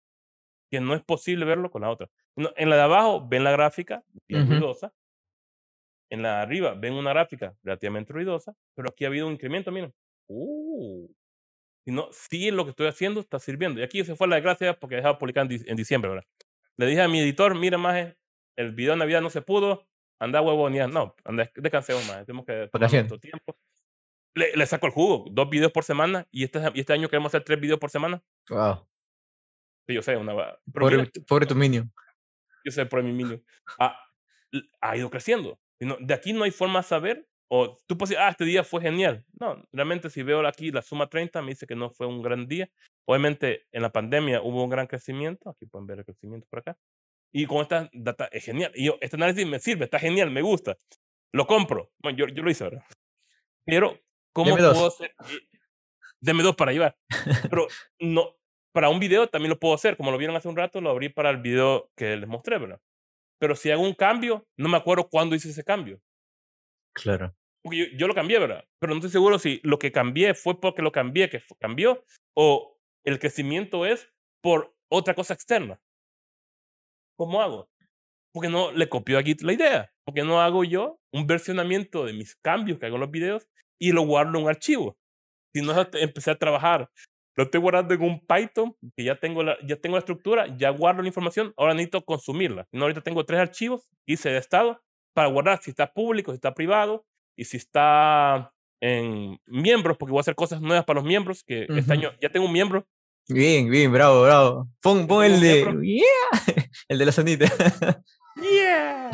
que 0.71 0.81
no 0.81 0.95
es 0.95 1.03
posible 1.03 1.45
verlo 1.45 1.71
con 1.71 1.83
la 1.83 1.91
otra. 1.91 2.09
en 2.37 2.71
la 2.71 2.77
de 2.77 2.83
abajo 2.83 3.27
ven 3.29 3.45
la 3.45 3.51
gráfica, 3.51 4.05
bien 4.29 4.49
ruidosa. 4.49 4.93
En 6.11 6.23
la 6.23 6.37
de 6.37 6.43
arriba 6.43 6.75
ven 6.75 6.95
una 6.95 7.11
gráfica 7.11 7.55
relativamente 7.63 8.13
ruidosa, 8.13 8.55
pero 8.75 8.89
aquí 8.91 9.05
ha 9.05 9.09
habido 9.09 9.27
un 9.27 9.33
incremento, 9.33 9.71
miren. 9.73 9.93
Uh, 10.29 11.09
si 11.85 11.91
no, 11.91 12.09
sí 12.13 12.51
lo 12.51 12.65
que 12.65 12.71
estoy 12.71 12.87
haciendo 12.87 13.21
está 13.21 13.39
sirviendo. 13.39 13.81
Y 13.81 13.83
aquí 13.83 14.05
se 14.05 14.15
fue 14.15 14.29
la 14.29 14.37
desgracia 14.37 14.79
porque 14.79 14.95
he 14.95 14.99
dejado 14.99 15.19
publicar 15.19 15.47
en, 15.51 15.77
diciembre, 15.77 16.11
¿verdad? 16.11 16.27
Le 16.77 16.87
dije 16.87 17.03
a 17.03 17.09
mi 17.09 17.21
editor, 17.21 17.57
mira, 17.57 17.79
más 17.79 18.15
el 18.57 18.73
video 18.73 18.93
de 18.93 18.99
Navidad 18.99 19.23
no 19.23 19.31
se 19.31 19.43
pudo, 19.43 19.89
anda 20.21 20.41
huevonear. 20.41 20.89
No, 20.89 21.15
anda, 21.25 21.51
descansemos 21.57 22.07
más, 22.07 22.27
tenemos 22.27 22.47
que 22.47 22.69
tomar 22.69 22.93
nuestro 22.93 23.19
tiempo. 23.19 23.57
Le, 24.35 24.57
le, 24.57 24.67
saco 24.67 24.87
el 24.87 24.93
jugo, 24.93 25.25
dos 25.31 25.51
videos 25.51 25.73
por 25.73 25.83
semana, 25.83 26.29
y 26.31 26.45
este, 26.45 26.61
y 26.75 26.81
este 26.81 26.93
año 26.93 27.09
queremos 27.09 27.31
hacer 27.31 27.43
tres 27.43 27.61
videos 27.61 27.81
por 27.81 27.91
semana. 27.91 28.23
Wow. 28.49 28.87
Yo 29.95 30.03
sé, 30.03 30.17
una... 30.17 30.35
Pobre, 30.73 31.11
pobre 31.27 31.47
tu 31.47 31.55
minion. 31.55 31.93
Yo 32.65 32.73
sé, 32.73 32.87
por 32.87 33.03
mi 33.03 33.13
minion. 33.13 33.43
Ha, 33.79 33.99
ha 34.81 34.97
ido 34.97 35.11
creciendo. 35.11 35.59
de 35.79 36.15
aquí 36.15 36.33
no 36.33 36.45
hay 36.45 36.51
forma 36.51 36.81
de 36.81 36.87
saber 36.87 37.27
o 37.53 37.77
tú 37.89 37.99
puedes 37.99 38.11
decir, 38.11 38.23
ah, 38.23 38.29
este 38.29 38.45
día 38.45 38.63
fue 38.63 38.81
genial. 38.81 39.25
No, 39.41 39.61
realmente 39.73 40.09
si 40.09 40.23
veo 40.23 40.47
aquí 40.47 40.71
la 40.71 40.83
suma 40.83 41.09
30, 41.09 41.43
me 41.43 41.49
dice 41.49 41.67
que 41.67 41.75
no 41.75 41.91
fue 41.91 42.07
un 42.07 42.23
gran 42.23 42.47
día. 42.47 42.71
Obviamente 43.07 43.67
en 43.73 43.83
la 43.83 43.91
pandemia 43.91 44.41
hubo 44.41 44.63
un 44.63 44.71
gran 44.71 44.87
crecimiento. 44.87 45.51
Aquí 45.51 45.67
pueden 45.67 45.87
ver 45.87 45.99
el 45.99 46.05
crecimiento 46.05 46.47
por 46.49 46.61
acá. 46.61 46.79
Y 47.33 47.47
con 47.47 47.63
esta 47.63 47.91
data 47.93 48.27
es 48.31 48.45
genial. 48.45 48.71
Y 48.77 48.87
yo, 48.87 48.99
este 49.01 49.17
análisis 49.17 49.47
me 49.49 49.59
sirve, 49.59 49.87
está 49.87 49.99
genial, 49.99 50.31
me 50.31 50.43
gusta. 50.43 50.79
Lo 51.33 51.45
compro. 51.47 51.91
Bueno, 51.99 52.19
yo, 52.19 52.29
yo 52.29 52.43
lo 52.45 52.51
hice 52.53 52.65
ahora. 52.65 52.87
Pero, 53.65 53.99
¿cómo 54.33 54.57
puedo 54.57 54.87
hacer? 54.87 55.13
Deme 56.21 56.45
dos 56.45 56.55
para 56.55 56.73
llevar. 56.73 56.97
Pero 57.51 57.67
no, 57.99 58.37
para 58.73 58.89
un 58.89 59.01
video 59.01 59.29
también 59.29 59.51
lo 59.51 59.59
puedo 59.59 59.75
hacer. 59.75 59.97
Como 59.97 60.11
lo 60.11 60.19
vieron 60.19 60.37
hace 60.37 60.49
un 60.49 60.57
rato, 60.57 60.81
lo 60.81 60.91
abrí 60.91 61.09
para 61.09 61.31
el 61.31 61.39
video 61.39 61.91
que 61.97 62.17
les 62.17 62.29
mostré, 62.29 62.59
¿verdad? 62.59 62.81
Pero 63.41 63.57
si 63.57 63.71
hago 63.71 63.83
un 63.83 63.95
cambio, 63.95 64.47
no 64.59 64.69
me 64.69 64.77
acuerdo 64.77 65.09
cuándo 65.09 65.35
hice 65.35 65.51
ese 65.51 65.65
cambio. 65.65 66.01
Claro. 66.95 67.35
Porque 67.63 67.95
yo, 67.97 68.07
lo 68.07 68.15
cambié, 68.15 68.39
¿verdad? 68.39 68.65
Pero 68.79 68.93
no 68.93 68.99
estoy 68.99 69.11
seguro 69.11 69.39
si 69.39 69.61
lo 69.63 69.79
que 69.79 69.93
cambié 69.93 70.35
fue 70.35 70.61
porque 70.61 70.83
lo 70.83 70.93
cambié, 70.93 71.29
que 71.29 71.43
cambió, 71.59 72.05
o 72.35 72.79
el 73.05 73.19
crecimiento 73.19 73.87
es 73.87 74.09
por 74.43 74.75
otra 74.91 75.15
cosa 75.15 75.35
externa. 75.35 75.81
¿Cómo 77.17 77.43
hago? 77.43 77.69
Porque 78.33 78.49
no 78.49 78.73
le 78.73 78.89
copió 78.89 79.19
aquí 79.19 79.35
la 79.41 79.53
idea. 79.53 79.93
Porque 80.05 80.23
no 80.23 80.41
hago 80.41 80.65
yo 80.65 80.99
un 81.13 81.27
versionamiento 81.27 82.05
de 82.05 82.13
mis 82.13 82.37
cambios 82.37 82.79
que 82.79 82.87
hago 82.87 82.97
en 82.97 83.03
los 83.03 83.11
videos 83.11 83.49
y 83.79 83.93
lo 83.93 84.03
guardo 84.03 84.39
en 84.39 84.45
un 84.45 84.51
archivo. 84.51 84.97
Si 85.55 85.63
no 85.63 85.75
empecé 85.95 86.31
a 86.31 86.39
trabajar, 86.39 86.91
lo 87.37 87.45
estoy 87.45 87.61
guardando 87.61 87.95
en 87.95 88.03
un 88.03 88.21
Python, 88.21 88.75
que 88.97 89.05
ya 89.05 89.19
tengo 89.19 89.43
la, 89.43 89.57
ya 89.67 89.77
tengo 89.77 89.97
la 89.97 90.01
estructura, 90.01 90.57
ya 90.57 90.71
guardo 90.71 91.03
la 91.03 91.09
información, 91.09 91.53
ahora 91.57 91.75
necesito 91.75 92.05
consumirla. 92.05 92.67
No, 92.73 92.83
ahorita 92.83 93.01
tengo 93.01 93.25
tres 93.25 93.41
archivos, 93.41 93.89
hice 94.07 94.31
de 94.31 94.39
estado, 94.39 94.83
para 95.15 95.29
guardar 95.29 95.61
si 95.63 95.71
está 95.71 95.93
público, 95.93 96.33
si 96.33 96.37
está 96.37 96.55
privado, 96.55 97.05
y 97.37 97.45
si 97.45 97.57
está 97.57 98.53
en 98.81 99.39
miembros, 99.47 99.97
porque 99.97 100.11
voy 100.11 100.19
a 100.19 100.23
hacer 100.23 100.35
cosas 100.35 100.61
nuevas 100.61 100.85
para 100.85 101.01
los 101.01 101.05
miembros, 101.07 101.45
que 101.45 101.67
este 101.69 101.93
año 101.93 102.13
ya 102.21 102.29
tengo 102.31 102.47
un 102.47 102.53
miembro. 102.53 102.87
Bien, 103.29 103.71
bien, 103.71 103.93
bravo, 103.93 104.23
bravo. 104.23 104.69
Pon, 104.83 105.07
pon 105.07 105.25
el 105.25 105.41
de... 105.41 105.65
Yeah. 105.83 106.65
El 106.89 106.99
de 106.99 107.07
la 107.07 107.13
sonita. 107.13 107.47
Yeah. 108.37 109.11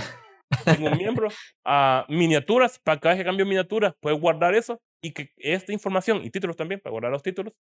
Tengo 0.64 0.88
un 0.88 0.98
miembro 0.98 1.28
a 1.64 2.06
miniaturas, 2.08 2.78
para 2.78 2.98
cada 2.98 3.14
vez 3.14 3.22
que 3.22 3.26
cambio 3.26 3.44
miniaturas, 3.44 3.94
puedes 4.00 4.18
guardar 4.20 4.54
eso 4.54 4.80
y 5.02 5.12
que 5.12 5.30
esta 5.36 5.72
información, 5.72 6.24
y 6.24 6.30
títulos 6.30 6.56
también, 6.56 6.80
para 6.80 6.92
guardar 6.92 7.12
los 7.12 7.22
títulos, 7.22 7.52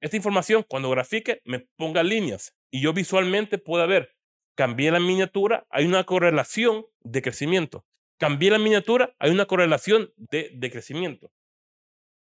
esta 0.00 0.16
información, 0.16 0.64
cuando 0.68 0.90
grafique, 0.90 1.40
me 1.44 1.60
ponga 1.76 2.02
líneas 2.02 2.54
y 2.70 2.80
yo 2.80 2.92
visualmente 2.92 3.58
pueda 3.58 3.86
ver, 3.86 4.14
cambié 4.56 4.90
la 4.90 5.00
miniatura, 5.00 5.66
hay 5.70 5.86
una 5.86 6.04
correlación 6.04 6.86
de 7.00 7.22
crecimiento 7.22 7.84
cambié 8.20 8.50
la 8.50 8.58
miniatura, 8.58 9.16
hay 9.18 9.30
una 9.30 9.46
correlación 9.46 10.12
de, 10.16 10.50
de 10.54 10.70
crecimiento 10.70 11.32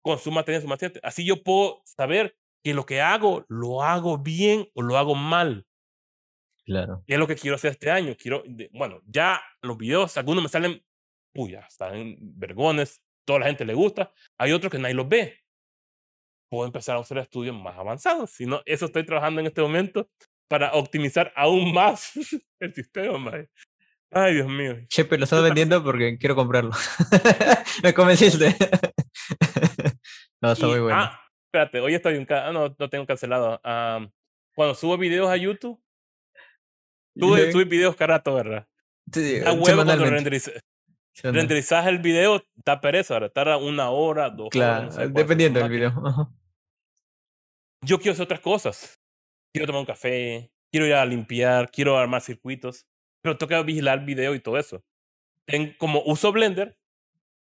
con 0.02 0.18
su 0.18 0.30
materia, 0.30 0.60
su 0.60 0.68
materia. 0.68 1.00
Así 1.02 1.24
yo 1.26 1.42
puedo 1.42 1.80
saber 1.84 2.36
que 2.62 2.74
lo 2.74 2.84
que 2.84 3.00
hago, 3.00 3.46
lo 3.48 3.82
hago 3.82 4.18
bien 4.18 4.68
o 4.74 4.82
lo 4.82 4.98
hago 4.98 5.14
mal. 5.14 5.66
Claro. 6.66 7.02
Y 7.06 7.14
es 7.14 7.18
lo 7.18 7.26
que 7.26 7.34
quiero 7.34 7.56
hacer 7.56 7.72
este 7.72 7.90
año. 7.90 8.14
Quiero, 8.16 8.44
bueno, 8.72 9.00
ya 9.06 9.40
los 9.62 9.78
videos, 9.78 10.16
algunos 10.18 10.42
me 10.42 10.50
salen, 10.50 10.84
puya, 11.32 11.66
salen 11.70 12.18
vergones, 12.20 13.00
toda 13.24 13.40
la 13.40 13.46
gente 13.46 13.64
le 13.64 13.74
gusta. 13.74 14.12
Hay 14.38 14.52
otros 14.52 14.70
que 14.70 14.78
nadie 14.78 14.94
los 14.94 15.08
ve. 15.08 15.40
Puedo 16.48 16.66
empezar 16.66 16.96
a 16.96 17.00
hacer 17.00 17.18
estudios 17.18 17.56
más 17.56 17.76
avanzados. 17.76 18.30
Si 18.30 18.46
no, 18.46 18.62
eso 18.64 18.86
estoy 18.86 19.04
trabajando 19.04 19.40
en 19.40 19.48
este 19.48 19.62
momento 19.62 20.08
para 20.48 20.72
optimizar 20.72 21.32
aún 21.34 21.72
más 21.72 22.12
el 22.60 22.74
sistema. 22.74 23.32
Ay, 24.10 24.34
Dios 24.34 24.48
mío. 24.48 24.76
Chepe, 24.88 25.18
lo 25.18 25.24
estás 25.24 25.42
vendiendo 25.42 25.82
porque 25.82 26.16
quiero 26.18 26.36
comprarlo. 26.36 26.70
Me 27.82 27.92
convenciste. 27.92 28.54
no, 30.40 30.52
está 30.52 30.66
muy 30.66 30.80
bueno. 30.80 30.98
Ah, 30.98 31.20
espérate, 31.46 31.80
hoy 31.80 31.94
estoy 31.94 32.16
en 32.16 32.26
ah, 32.30 32.52
no, 32.52 32.74
no 32.78 32.88
tengo 32.88 33.06
cancelado. 33.06 33.60
cuando 34.54 34.74
subo 34.74 34.96
videos 34.96 35.28
a 35.28 35.36
YouTube, 35.36 35.82
tuve, 37.18 37.50
subí 37.50 37.64
videos 37.64 37.96
cada 37.96 38.18
rato, 38.18 38.34
¿verdad? 38.34 38.66
Sí, 39.12 39.40
da 39.40 39.52
huevo 39.52 39.84
cuando 39.84 40.06
renderizas 41.22 41.86
el 41.86 41.98
video, 41.98 42.42
da 42.64 42.80
pereza. 42.80 43.28
Tarda 43.30 43.56
una 43.56 43.90
hora, 43.90 44.30
dos 44.30 44.50
claro, 44.50 44.88
horas. 44.88 45.12
dependiendo 45.12 45.60
del 45.60 45.70
video. 45.70 46.30
Yo 47.82 47.98
quiero 47.98 48.12
hacer 48.12 48.24
otras 48.24 48.40
cosas. 48.40 49.00
Quiero 49.52 49.66
tomar 49.66 49.80
un 49.80 49.86
café, 49.86 50.50
quiero 50.70 50.86
ir 50.86 50.94
a 50.94 51.04
limpiar, 51.06 51.70
quiero 51.70 51.96
armar 51.96 52.20
circuitos 52.20 52.86
pero 53.26 53.48
que 53.48 53.62
vigilar 53.64 53.98
el 53.98 54.04
video 54.04 54.34
y 54.36 54.40
todo 54.40 54.56
eso. 54.56 54.84
En, 55.48 55.72
como 55.78 56.00
uso 56.06 56.30
Blender 56.30 56.78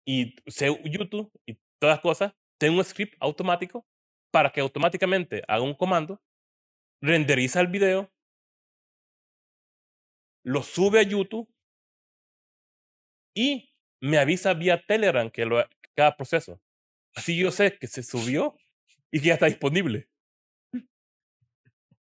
y 0.05 0.35
sé 0.47 0.67
YouTube 0.83 1.31
y 1.45 1.55
todas 1.79 1.95
las 1.95 1.99
cosas, 2.01 2.33
tengo 2.59 2.77
un 2.77 2.83
script 2.83 3.15
automático 3.21 3.85
para 4.31 4.51
que 4.51 4.59
automáticamente 4.59 5.43
haga 5.47 5.63
un 5.63 5.73
comando, 5.73 6.21
renderiza 7.01 7.61
el 7.61 7.67
video, 7.67 8.11
lo 10.43 10.61
sube 10.63 10.99
a 10.99 11.03
YouTube 11.03 11.49
y 13.33 13.73
me 13.99 14.17
avisa 14.17 14.53
vía 14.53 14.83
Telegram 14.85 15.29
que 15.29 15.45
lo, 15.45 15.63
cada 15.95 16.15
proceso. 16.15 16.59
Así 17.15 17.37
yo 17.37 17.51
sé 17.51 17.77
que 17.77 17.87
se 17.87 18.03
subió 18.03 18.55
y 19.11 19.19
que 19.19 19.27
ya 19.27 19.33
está 19.33 19.45
disponible. 19.45 20.07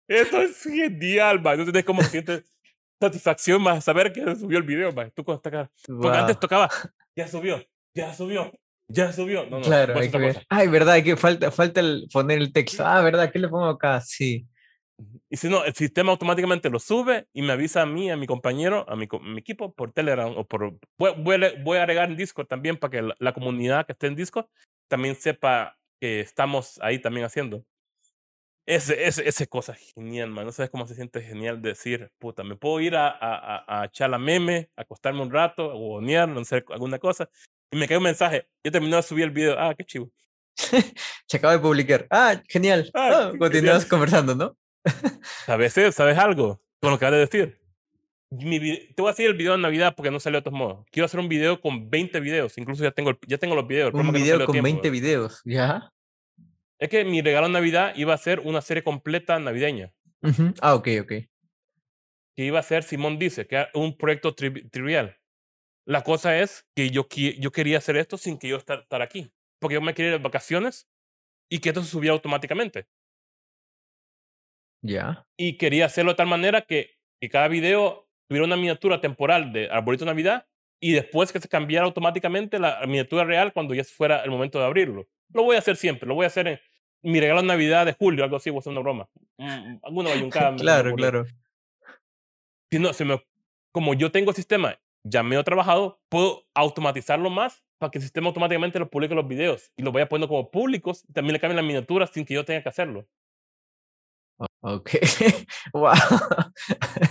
Eso 0.09 0.43
es 0.43 0.63
genial, 0.63 1.41
man. 1.41 1.59
No 1.59 1.65
tienes 1.65 1.85
como 1.85 2.03
sientes 2.03 2.45
satisfacción 3.01 3.63
más 3.63 3.85
saber 3.85 4.13
que 4.13 4.21
subió 4.37 4.59
el 4.59 4.65
video, 4.65 4.93
más. 4.93 5.13
Tú 5.15 5.25
cuando 5.25 5.43
acá. 5.45 5.71
Porque 5.87 6.19
antes 6.19 6.39
tocaba, 6.39 6.69
ya 7.17 7.27
subió, 7.27 7.65
ya 7.95 8.13
subió, 8.15 8.53
ya 8.89 9.13
subió. 9.13 9.47
No, 9.47 9.59
no, 9.59 9.65
claro, 9.65 9.99
hay 9.99 10.11
que 10.11 10.19
ver. 10.19 10.47
Ay, 10.49 10.69
verdad, 10.69 11.03
que 11.03 11.17
falta, 11.17 11.51
falta 11.51 11.81
el 11.81 12.09
poner 12.13 12.39
el 12.39 12.53
texto. 12.53 12.87
Ah, 12.87 13.01
verdad, 13.01 13.31
¿qué 13.33 13.39
le 13.39 13.49
pongo 13.49 13.67
acá? 13.67 14.01
Sí. 14.01 14.47
Y 15.29 15.37
si 15.37 15.49
no, 15.49 15.65
el 15.65 15.75
sistema 15.75 16.13
automáticamente 16.13 16.71
lo 16.71 16.79
sube 16.79 17.27
y 17.33 17.43
me 17.43 17.53
avisa 17.53 17.83
a 17.83 17.87
mí, 17.87 18.11
a 18.11 18.17
mi 18.17 18.27
compañero, 18.27 18.85
a 18.89 18.97
mi, 18.97 19.09
mi 19.23 19.39
equipo 19.39 19.73
por 19.73 19.93
Telegram 19.93 20.33
o 20.37 20.47
por... 20.47 20.79
Voy, 20.99 21.15
voy, 21.63 21.77
a 21.79 21.83
agregar 21.83 22.11
en 22.11 22.17
Discord 22.17 22.47
también 22.47 22.77
para 22.77 22.91
que 22.91 23.03
la, 23.03 23.17
la, 23.19 23.33
comunidad 23.33 23.87
que 23.87 23.93
esté 23.93 24.09
en 24.09 24.17
Discord 24.17 24.47
también 24.89 25.15
sepa 25.15 25.79
que 26.01 26.21
estamos 26.21 26.79
ahí 26.83 26.99
también 26.99 27.25
haciendo. 27.25 27.65
Ese, 28.67 29.07
ese, 29.07 29.29
ese 29.29 29.47
cosa 29.49 29.75
genial, 29.75 30.31
man. 30.31 30.47
No 30.47 30.53
sabes 30.53 30.71
cómo 30.71 30.87
se 30.87 30.95
siente 30.95 31.21
genial 31.21 31.61
decir, 31.61 32.13
puta, 32.19 32.45
me 32.45 32.57
puedo 32.57 32.81
ir 32.81 32.95
a, 32.95 33.09
a, 33.09 33.65
a, 33.67 33.87
echar 33.87 34.11
la 34.11 34.19
meme, 34.19 34.71
acostarme 34.77 35.23
un 35.23 35.33
rato, 35.33 35.67
o 35.67 35.79
bonear, 35.79 36.29
no 36.29 36.45
sé, 36.45 36.65
alguna 36.69 36.99
cosa. 36.99 37.29
Y 37.73 37.77
me 37.77 37.89
cae 37.89 37.97
un 37.97 38.05
mensaje. 38.05 38.49
Yo 38.63 38.71
terminé 38.71 38.97
de 38.97 39.03
subir 39.03 39.25
el 39.25 39.31
video. 39.31 39.59
Ah, 39.59 39.75
qué 39.77 39.85
chivo. 39.85 40.11
se 41.27 41.37
acaba 41.37 41.55
de 41.55 41.59
publicar. 41.59 42.07
Ah, 42.11 42.41
genial. 42.49 42.89
Ah, 42.95 43.33
continuamos 43.39 43.87
conversando, 43.87 44.35
¿no? 44.35 44.57
A 45.47 45.57
veces, 45.57 45.95
¿sabes 45.95 46.19
algo? 46.19 46.61
Con 46.81 46.91
lo 46.91 46.99
que 46.99 47.07
acabas 47.07 47.31
de 47.31 47.39
decir. 47.39 47.63
Mi, 48.31 48.59
te 48.61 49.03
voy 49.03 49.09
a 49.09 49.13
hacer 49.13 49.27
el 49.27 49.35
video 49.35 49.53
de 49.53 49.59
Navidad 49.59 49.95
porque 49.95 50.11
no 50.11 50.19
salió 50.19 50.41
de 50.41 50.45
todos 50.45 50.59
modos. 50.59 50.87
Quiero 50.91 51.05
hacer 51.05 51.21
un 51.21 51.29
video 51.29 51.61
con 51.61 51.91
20 51.91 52.19
videos. 52.21 52.57
Incluso 52.57 52.83
ya 52.83 52.91
tengo, 52.91 53.19
ya 53.27 53.39
tengo 53.39 53.55
los 53.55 53.67
videos. 53.67 53.93
Un 53.93 54.11
video 54.13 54.47
con 54.47 54.63
20 54.63 54.91
videos, 54.91 55.43
¿ya? 55.45 55.93
Es 56.79 56.89
que 56.89 57.05
mi 57.05 57.21
regalo 57.21 57.47
de 57.47 57.53
Navidad 57.53 57.93
iba 57.95 58.15
a 58.15 58.19
ser 58.19 58.41
una 58.41 58.61
serie 58.61 58.83
completa 58.83 59.39
navideña. 59.39 59.93
Ah, 60.61 60.75
ok, 60.75 60.89
ok. 61.03 61.13
Que 62.35 62.45
iba 62.45 62.59
a 62.59 62.63
ser, 62.63 62.83
Simón 62.83 63.19
dice, 63.19 63.47
que 63.47 63.57
era 63.57 63.71
un 63.75 63.97
proyecto 63.97 64.35
trivial. 64.35 65.17
La 65.85 66.03
cosa 66.03 66.39
es 66.39 66.65
que 66.75 66.91
yo, 66.91 67.07
yo 67.39 67.53
quería 67.53 67.79
hacer 67.79 67.97
esto 67.97 68.17
sin 68.17 68.39
que 68.39 68.49
yo 68.49 68.57
estar, 68.57 68.81
estar 68.81 69.03
aquí. 69.03 69.33
Porque 69.59 69.75
yo 69.75 69.81
me 69.81 69.95
quería 69.95 70.13
ir 70.13 70.19
de 70.19 70.23
vacaciones 70.23 70.89
y 71.49 71.59
que 71.59 71.69
esto 71.69 71.83
se 71.83 71.91
subiera 71.91 72.15
automáticamente. 72.15 72.87
Ya. 74.83 75.27
Y 75.37 75.57
quería 75.57 75.87
hacerlo 75.87 76.13
de 76.13 76.17
tal 76.17 76.27
manera 76.27 76.63
que, 76.63 76.91
que 77.21 77.29
cada 77.29 77.49
video 77.49 78.09
tuviera 78.29 78.47
una 78.47 78.57
miniatura 78.57 79.01
temporal 79.01 79.53
de 79.53 79.71
arbolito 79.71 80.05
de 80.05 80.11
Navidad 80.11 80.47
y 80.81 80.93
después 80.93 81.33
que 81.33 81.41
se 81.41 81.49
cambiara 81.49 81.87
automáticamente 81.87 82.59
la 82.59 82.81
miniatura 82.87 83.25
real 83.25 83.53
cuando 83.53 83.75
ya 83.75 83.85
fuera 83.85 84.25
el 84.25 84.31
momento 84.31 84.59
de 84.59 84.65
abrirlo. 84.65 85.07
Lo 85.33 85.45
voy 85.45 85.57
a 85.57 85.61
hacer 85.61 85.77
siempre, 85.77 86.09
lo 86.09 86.15
voy 86.15 86.25
a 86.25 86.27
hacer 86.27 86.49
en 86.49 86.61
mi 87.03 87.21
regalo 87.21 87.41
de 87.41 87.47
Navidad 87.47 87.87
de 87.87 87.93
julio, 87.93 88.25
algo 88.25 88.37
así, 88.37 88.51
voy 88.51 88.59
a 88.59 88.61
hacer 88.61 88.73
una 88.73 88.81
broma. 88.81 89.09
Mm, 89.39 89.77
alguna 89.83 90.11
bayuncada. 90.11 90.57
claro, 90.57 90.95
claro. 90.95 91.25
Si 92.71 92.79
no, 92.79 92.93
se 92.93 93.05
me, 93.05 93.23
como 93.71 93.95
yo 93.95 94.11
tengo 94.11 94.31
el 94.31 94.37
sistema 94.37 94.79
ya 95.05 95.23
medio 95.23 95.45
trabajado, 95.45 96.01
puedo 96.09 96.45
automatizarlo 96.55 97.29
más 97.31 97.63
para 97.79 97.91
que 97.91 97.99
el 97.99 98.03
sistema 98.03 98.29
automáticamente 98.29 98.79
lo 98.79 98.89
publique 98.89 99.15
los 99.15 99.27
videos 99.27 99.73
y 99.77 99.83
los 99.83 99.93
vaya 99.93 100.09
poniendo 100.09 100.29
como 100.29 100.51
públicos. 100.51 101.05
Y 101.09 101.13
también 101.13 101.35
le 101.35 101.41
cambien 101.41 101.57
la 101.57 101.63
miniatura 101.63 102.07
sin 102.07 102.25
que 102.25 102.35
yo 102.35 102.45
tenga 102.45 102.63
que 102.63 102.69
hacerlo. 102.69 103.07
Ok. 104.65 104.91
wow. 105.73 105.93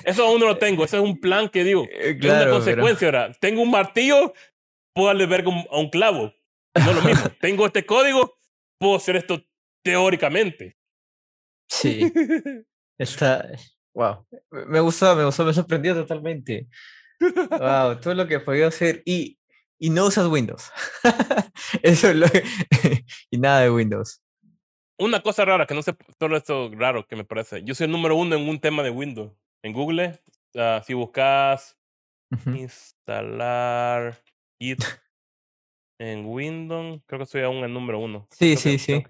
Eso 0.06 0.26
aún 0.26 0.40
no 0.40 0.48
lo 0.48 0.58
tengo. 0.58 0.86
Eso 0.86 0.98
es 0.98 1.04
un 1.04 1.20
plan 1.20 1.50
que 1.50 1.64
digo. 1.64 1.84
Eh, 1.92 2.18
es 2.20 2.26
una 2.26 2.50
consecuencia 2.50 3.08
ahora. 3.08 3.34
Tengo 3.40 3.62
un 3.62 3.70
martillo, 3.70 4.34
puedo 4.94 5.08
darle 5.08 5.26
verga 5.26 5.52
a 5.70 5.78
un 5.78 5.90
clavo. 5.90 6.34
No 6.74 6.94
lo 6.94 7.02
mismo. 7.02 7.30
tengo 7.42 7.66
este 7.66 7.86
código, 7.86 8.38
puedo 8.80 8.96
hacer 8.96 9.18
esto 9.18 9.44
teóricamente. 9.84 10.78
Sí. 11.70 12.12
Está. 12.98 13.50
Wow. 13.94 14.26
Me 14.50 14.80
gustó, 14.80 15.14
me 15.16 15.26
gustó, 15.26 15.44
me 15.44 15.54
sorprendió 15.54 15.94
totalmente. 15.94 16.68
Wow, 17.20 18.00
todo 18.00 18.14
lo 18.14 18.28
que 18.28 18.40
podido 18.40 18.70
hacer. 18.70 19.04
Y, 19.06 19.38
y 19.78 19.90
no 19.90 20.06
usas 20.06 20.28
Windows. 20.28 20.72
Eso 21.82 22.10
es 22.10 22.16
lo 22.16 22.30
que... 22.30 22.44
y 23.30 23.38
nada 23.38 23.62
de 23.62 23.72
Windows 23.72 24.21
una 25.02 25.22
cosa 25.22 25.46
rara, 25.46 25.66
que 25.66 25.74
no 25.74 25.82
sé, 25.82 25.94
todo 26.18 26.36
esto 26.36 26.70
raro 26.74 27.08
que 27.08 27.16
me 27.16 27.24
parece. 27.24 27.64
Yo 27.64 27.76
soy 27.76 27.86
el 27.86 27.92
número 27.92 28.16
uno 28.16 28.36
en 28.36 28.48
un 28.48 28.60
tema 28.60 28.84
de 28.84 28.92
Windows. 28.92 29.32
En 29.64 29.74
Google, 29.74 30.20
uh, 30.56 30.84
si 30.86 30.94
buscas 30.94 31.78
instalar 32.46 34.18
Git 34.60 34.84
en 36.00 36.26
Windows, 36.26 37.02
creo 37.06 37.20
que 37.20 37.26
soy 37.26 37.42
aún 37.42 37.64
el 37.64 37.74
número 37.74 38.00
uno. 38.00 38.28
Sí, 38.32 38.56
sí, 38.56 38.80
sí. 38.80 39.04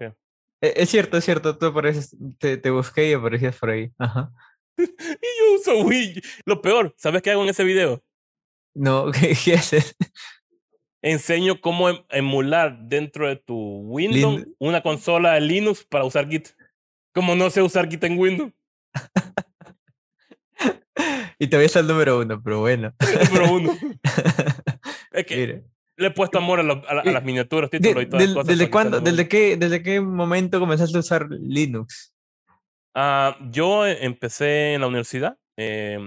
E, 0.60 0.74
es 0.76 0.90
cierto, 0.90 1.16
es 1.16 1.24
cierto. 1.24 1.56
Tú 1.56 1.66
apareces, 1.66 2.16
te, 2.38 2.56
te 2.56 2.70
busqué 2.70 3.10
y 3.10 3.12
aparecías 3.12 3.56
por 3.56 3.70
ahí. 3.70 3.92
Ajá. 3.98 4.32
y 4.78 4.82
yo 4.84 5.54
uso 5.54 5.84
Wii. 5.84 6.20
Lo 6.46 6.60
peor, 6.60 6.94
¿sabes 6.96 7.22
qué 7.22 7.30
hago 7.30 7.42
en 7.42 7.50
ese 7.50 7.64
video? 7.64 8.02
No, 8.74 9.10
¿qué, 9.12 9.36
qué 9.44 9.54
haces? 9.54 9.94
Enseño 11.02 11.60
cómo 11.60 11.90
em, 11.90 11.98
emular 12.10 12.78
dentro 12.84 13.28
de 13.28 13.36
tu 13.36 13.54
Windows 13.54 14.46
una 14.58 14.82
consola 14.82 15.34
de 15.34 15.42
Linux 15.42 15.84
para 15.84 16.04
usar 16.04 16.28
Git. 16.28 16.48
Como 17.12 17.34
no 17.34 17.50
sé 17.50 17.60
usar 17.60 17.90
Git 17.90 18.04
en 18.04 18.18
Windows. 18.18 18.52
y 21.38 21.48
todavía 21.48 21.66
está 21.66 21.80
el 21.80 21.88
número 21.88 22.20
uno, 22.20 22.40
pero 22.42 22.60
bueno. 22.60 22.94
El 23.00 23.28
número 23.28 23.52
uno. 23.52 23.78
es 25.12 25.26
que 25.26 25.62
le 25.96 26.06
he 26.06 26.10
puesto 26.10 26.38
amor 26.38 26.60
a, 26.60 26.62
las 26.62 27.24
miniaturas, 27.24 27.70
títulos 27.70 28.04
y 28.04 28.06
todas 28.06 28.26
las 28.26 28.34
cosas. 28.34 28.48
¿Desde 28.48 28.70
cuándo, 28.70 29.00
desde 29.00 29.28
qué, 29.28 29.56
desde 29.56 29.82
qué 29.82 30.00
momento 30.00 30.58
comenzaste 30.58 30.96
a 30.96 31.00
usar 31.00 31.28
Linux? 31.30 32.14
Uh, 32.94 33.50
yo 33.50 33.86
empecé 33.86 34.74
en 34.74 34.80
la 34.80 34.86
universidad. 34.86 35.38
Eh, 35.56 35.98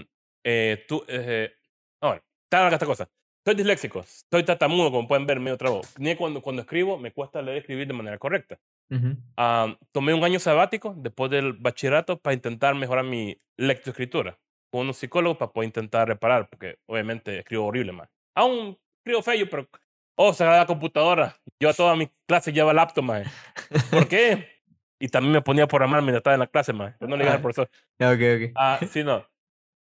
eh, 0.43 0.85
tú, 0.87 1.03
eh, 1.07 1.51
ahora, 2.01 2.21
esta 2.71 2.85
cosa. 2.85 3.09
Soy 3.45 3.53
disléxico, 3.53 4.03
soy 4.31 4.43
tatamudo, 4.43 4.89
como 4.89 5.07
pueden 5.07 5.27
ver, 5.27 5.39
medio 5.39 5.55
trabo. 5.55 5.81
Ni 5.99 6.15
cuando, 6.15 6.41
cuando 6.41 6.63
escribo 6.63 6.97
me 6.97 7.11
cuesta 7.11 7.43
leer 7.43 7.57
y 7.57 7.59
escribir 7.59 7.85
de 7.87 7.93
manera 7.93 8.17
correcta. 8.17 8.57
Uh 8.89 9.15
tomé 9.91 10.15
un 10.15 10.23
año 10.23 10.39
sabático 10.39 10.95
después 10.97 11.29
del 11.29 11.53
bachillerato 11.53 12.17
para 12.17 12.33
intentar 12.33 12.73
mejorar 12.73 13.05
mi 13.05 13.39
lectoescritura. 13.57 14.39
Con 14.71 14.87
un 14.87 14.95
psicólogo 14.95 15.37
para 15.37 15.51
poder 15.51 15.67
intentar 15.67 16.07
reparar, 16.07 16.49
porque 16.49 16.79
obviamente 16.87 17.37
escribo 17.37 17.67
horrible 17.67 17.91
más. 17.91 18.09
Aún 18.35 18.79
escribo 18.97 19.21
feo, 19.21 19.47
pero. 19.47 19.69
Oh, 20.17 20.33
la 20.39 20.65
computadora. 20.65 21.35
Yo 21.59 21.69
a 21.69 21.73
todas 21.73 21.95
mis 21.97 22.09
clases 22.27 22.51
llevaba 22.51 22.73
laptop, 22.73 23.03
más. 23.03 23.27
¿Por 23.91 24.07
qué? 24.07 24.49
Y 24.97 25.09
también 25.09 25.33
me 25.33 25.41
ponía 25.41 25.65
a 25.65 25.67
programar 25.67 26.01
mientras 26.01 26.19
estaba 26.21 26.35
en 26.35 26.39
la 26.39 26.47
clase, 26.47 26.71
más. 26.71 26.95
no 27.01 27.17
le 27.17 27.25
dije 27.25 27.35
al 27.35 27.41
profesor. 27.41 27.69
Ok, 27.99 28.07
ok. 28.11 28.51
Ah, 28.55 28.79
sí, 28.89 29.03
no. 29.03 29.27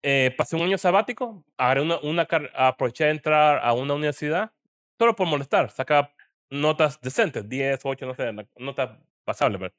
Eh, 0.01 0.33
pasé 0.37 0.55
un 0.55 0.61
año 0.61 0.77
sabático, 0.77 1.43
una, 1.57 1.99
una, 1.99 2.27
aproveché 2.55 3.05
de 3.05 3.11
entrar 3.11 3.59
a 3.61 3.73
una 3.73 3.95
universidad 3.95 4.51
solo 4.97 5.15
por 5.15 5.27
molestar, 5.27 5.71
sacaba 5.71 6.13
notas 6.49 6.99
decentes, 7.01 7.47
10, 7.47 7.79
8, 7.83 8.05
no 8.05 8.15
sé, 8.15 8.31
notas 8.57 8.97
pasables. 9.25 9.59
Pero. 9.59 9.73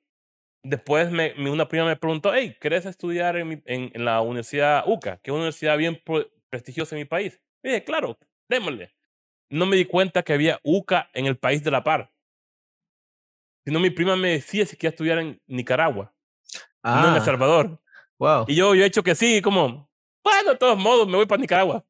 Después 0.62 1.10
me, 1.10 1.32
una 1.48 1.66
prima 1.66 1.86
me 1.86 1.96
preguntó, 1.96 2.34
hey, 2.34 2.56
¿querés 2.60 2.84
estudiar 2.84 3.36
en, 3.36 3.62
en, 3.64 4.04
la 4.04 4.20
Universidad 4.20 4.84
UCA, 4.86 5.16
que 5.18 5.30
es 5.30 5.32
una 5.32 5.44
universidad 5.44 5.78
bien 5.78 6.02
prestigiosa 6.50 6.94
en 6.94 7.00
mi 7.00 7.04
país? 7.06 7.40
Y 7.62 7.68
dije, 7.68 7.84
claro, 7.84 8.18
démosle. 8.48 8.94
No 9.48 9.66
me 9.66 9.76
di 9.76 9.84
cuenta 9.84 10.22
que 10.22 10.32
había 10.32 10.60
UCA 10.62 11.10
en 11.12 11.26
el 11.26 11.36
país 11.36 11.64
de 11.64 11.70
la 11.70 11.82
par. 11.82 12.12
Sino 13.64 13.80
mi 13.80 13.90
prima 13.90 14.16
me 14.16 14.32
decía 14.32 14.64
si 14.64 14.76
quería 14.76 14.90
estudiar 14.90 15.18
en 15.18 15.40
Nicaragua, 15.46 16.14
no 16.84 17.08
en 17.08 17.14
El 17.14 17.20
ah. 17.20 17.24
Salvador. 17.24 17.80
Wow. 18.18 18.44
Y 18.46 18.54
yo, 18.54 18.74
yo 18.74 18.84
he 18.84 18.86
hecho 18.86 19.02
que 19.02 19.14
sí, 19.14 19.40
como, 19.40 19.89
bueno, 20.24 20.52
de 20.52 20.58
todos 20.58 20.78
modos, 20.78 21.06
me 21.06 21.16
voy 21.16 21.26
para 21.26 21.40
Nicaragua. 21.40 21.84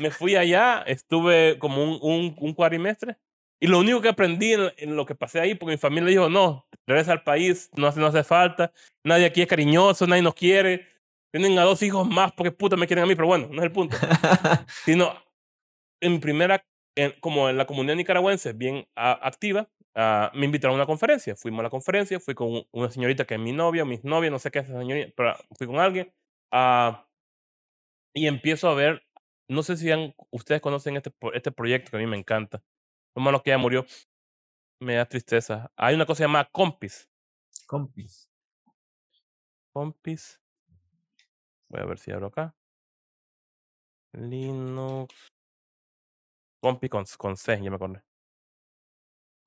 me 0.00 0.10
fui 0.10 0.36
allá, 0.36 0.82
estuve 0.86 1.58
como 1.58 1.82
un, 1.82 1.98
un, 2.02 2.36
un 2.38 2.54
cuatrimestre. 2.54 3.16
Y 3.62 3.68
lo 3.68 3.78
único 3.78 4.00
que 4.00 4.08
aprendí 4.08 4.54
en, 4.54 4.96
lo 4.96 5.06
que 5.06 5.14
pasé 5.14 5.38
ahí, 5.38 5.54
porque 5.54 5.74
mi 5.74 5.78
familia 5.78 6.10
dijo, 6.10 6.28
no, 6.28 6.66
regresa 6.84 7.12
al 7.12 7.22
país, 7.22 7.70
no 7.76 7.86
hace, 7.86 8.00
no 8.00 8.08
hace 8.08 8.24
falta, 8.24 8.72
nadie 9.04 9.24
aquí 9.24 9.40
es 9.40 9.46
cariñoso, 9.46 10.04
nadie 10.08 10.20
nos 10.20 10.34
quiere. 10.34 10.88
Tienen 11.32 11.56
a 11.60 11.62
dos 11.62 11.80
hijos 11.84 12.08
más 12.08 12.32
porque 12.32 12.50
puta 12.50 12.76
me 12.76 12.88
quieren 12.88 13.04
a 13.04 13.06
mí, 13.06 13.14
pero 13.14 13.28
bueno, 13.28 13.46
no 13.52 13.58
es 13.58 13.62
el 13.62 13.70
punto. 13.70 13.96
Sino, 14.84 15.14
en 16.00 16.18
primera, 16.18 16.64
como 17.20 17.48
en 17.48 17.56
la 17.56 17.64
comunidad 17.64 17.94
nicaragüense 17.94 18.52
bien 18.52 18.84
activa, 18.96 19.68
uh, 19.94 20.36
me 20.36 20.46
invitaron 20.46 20.74
a 20.74 20.78
una 20.78 20.86
conferencia. 20.86 21.36
Fuimos 21.36 21.60
a 21.60 21.62
la 21.62 21.70
conferencia, 21.70 22.18
fui 22.18 22.34
con 22.34 22.64
una 22.72 22.90
señorita 22.90 23.24
que 23.24 23.34
es 23.34 23.40
mi 23.40 23.52
novia, 23.52 23.84
mis 23.84 24.02
novias, 24.02 24.32
no 24.32 24.40
sé 24.40 24.50
qué 24.50 24.58
es 24.58 24.64
esa 24.64 24.80
señorita, 24.80 25.12
pero 25.16 25.36
fui 25.56 25.68
con 25.68 25.78
alguien. 25.78 26.12
Uh, 26.52 26.94
y 28.14 28.26
empiezo 28.26 28.68
a 28.68 28.74
ver, 28.74 29.02
no 29.48 29.62
sé 29.62 29.76
si 29.76 29.88
ustedes 30.30 30.60
conocen 30.60 30.96
este, 30.96 31.12
este 31.32 31.50
proyecto 31.50 31.90
que 31.90 31.96
a 31.96 32.00
mí 32.00 32.06
me 32.06 32.18
encanta. 32.18 32.62
Lo 33.14 33.22
malo 33.22 33.42
que 33.42 33.50
ya 33.50 33.58
murió, 33.58 33.86
me 34.80 34.96
da 34.96 35.06
tristeza. 35.06 35.70
Hay 35.76 35.94
una 35.94 36.06
cosa 36.06 36.24
llamada 36.24 36.48
Compis. 36.52 37.08
Compis. 37.66 38.28
Compis. 39.72 40.40
Voy 41.70 41.80
a 41.80 41.86
ver 41.86 41.98
si 41.98 42.10
abro 42.12 42.26
acá. 42.26 42.54
Linux. 44.12 45.14
Compis 46.60 46.90
con, 46.90 47.04
con 47.16 47.36
C, 47.36 47.60
ya 47.62 47.70
me 47.70 47.76
acordé. 47.76 48.02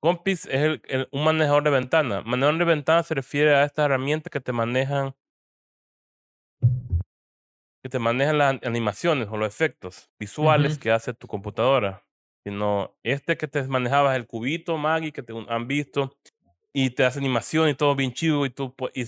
Compis 0.00 0.46
es 0.46 0.80
el, 0.84 1.08
un 1.12 1.24
manejador 1.24 1.62
de 1.62 1.70
ventana. 1.70 2.22
Manejador 2.22 2.58
de 2.58 2.64
ventana 2.64 3.02
se 3.02 3.14
refiere 3.14 3.54
a 3.54 3.64
estas 3.64 3.86
herramientas 3.86 4.30
que 4.30 4.40
te 4.40 4.52
manejan 4.52 5.14
que 7.86 7.90
te 7.90 7.98
manejan 8.00 8.38
las 8.38 8.60
animaciones 8.64 9.28
o 9.30 9.36
los 9.36 9.46
efectos 9.46 10.10
visuales 10.18 10.76
que 10.76 10.90
hace 10.90 11.14
tu 11.14 11.28
computadora, 11.28 12.02
sino 12.42 12.96
este 13.04 13.36
que 13.36 13.46
te 13.46 13.62
manejabas 13.62 14.16
el 14.16 14.26
cubito 14.26 14.76
Maggie 14.76 15.12
que 15.12 15.22
te 15.22 15.32
han 15.48 15.68
visto 15.68 16.16
y 16.72 16.90
te 16.90 17.04
hace 17.04 17.20
animación 17.20 17.68
y 17.68 17.74
todo 17.74 17.94
bien 17.94 18.12
chido 18.12 18.44
y 18.44 18.50
tú 18.50 18.74
y 18.92 19.04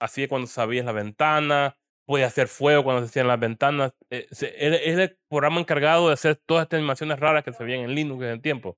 así 0.00 0.26
cuando 0.26 0.48
sabías 0.48 0.84
la 0.84 0.90
ventana, 0.90 1.76
podías 2.04 2.32
hacer 2.32 2.48
fuego 2.48 2.82
cuando 2.82 3.02
se 3.02 3.10
hacían 3.10 3.28
las 3.28 3.38
ventanas. 3.38 3.92
Eh, 4.10 4.26
es, 4.28 4.42
el 4.42 5.16
programa 5.28 5.60
encargado 5.60 6.08
de 6.08 6.14
hacer 6.14 6.34
todas 6.34 6.64
estas 6.64 6.78
animaciones 6.78 7.20
raras 7.20 7.44
que 7.44 7.52
se 7.52 7.62
veían 7.62 7.84
en 7.84 7.94
Linux 7.94 8.24
en 8.24 8.30
el 8.30 8.42
tiempo. 8.42 8.76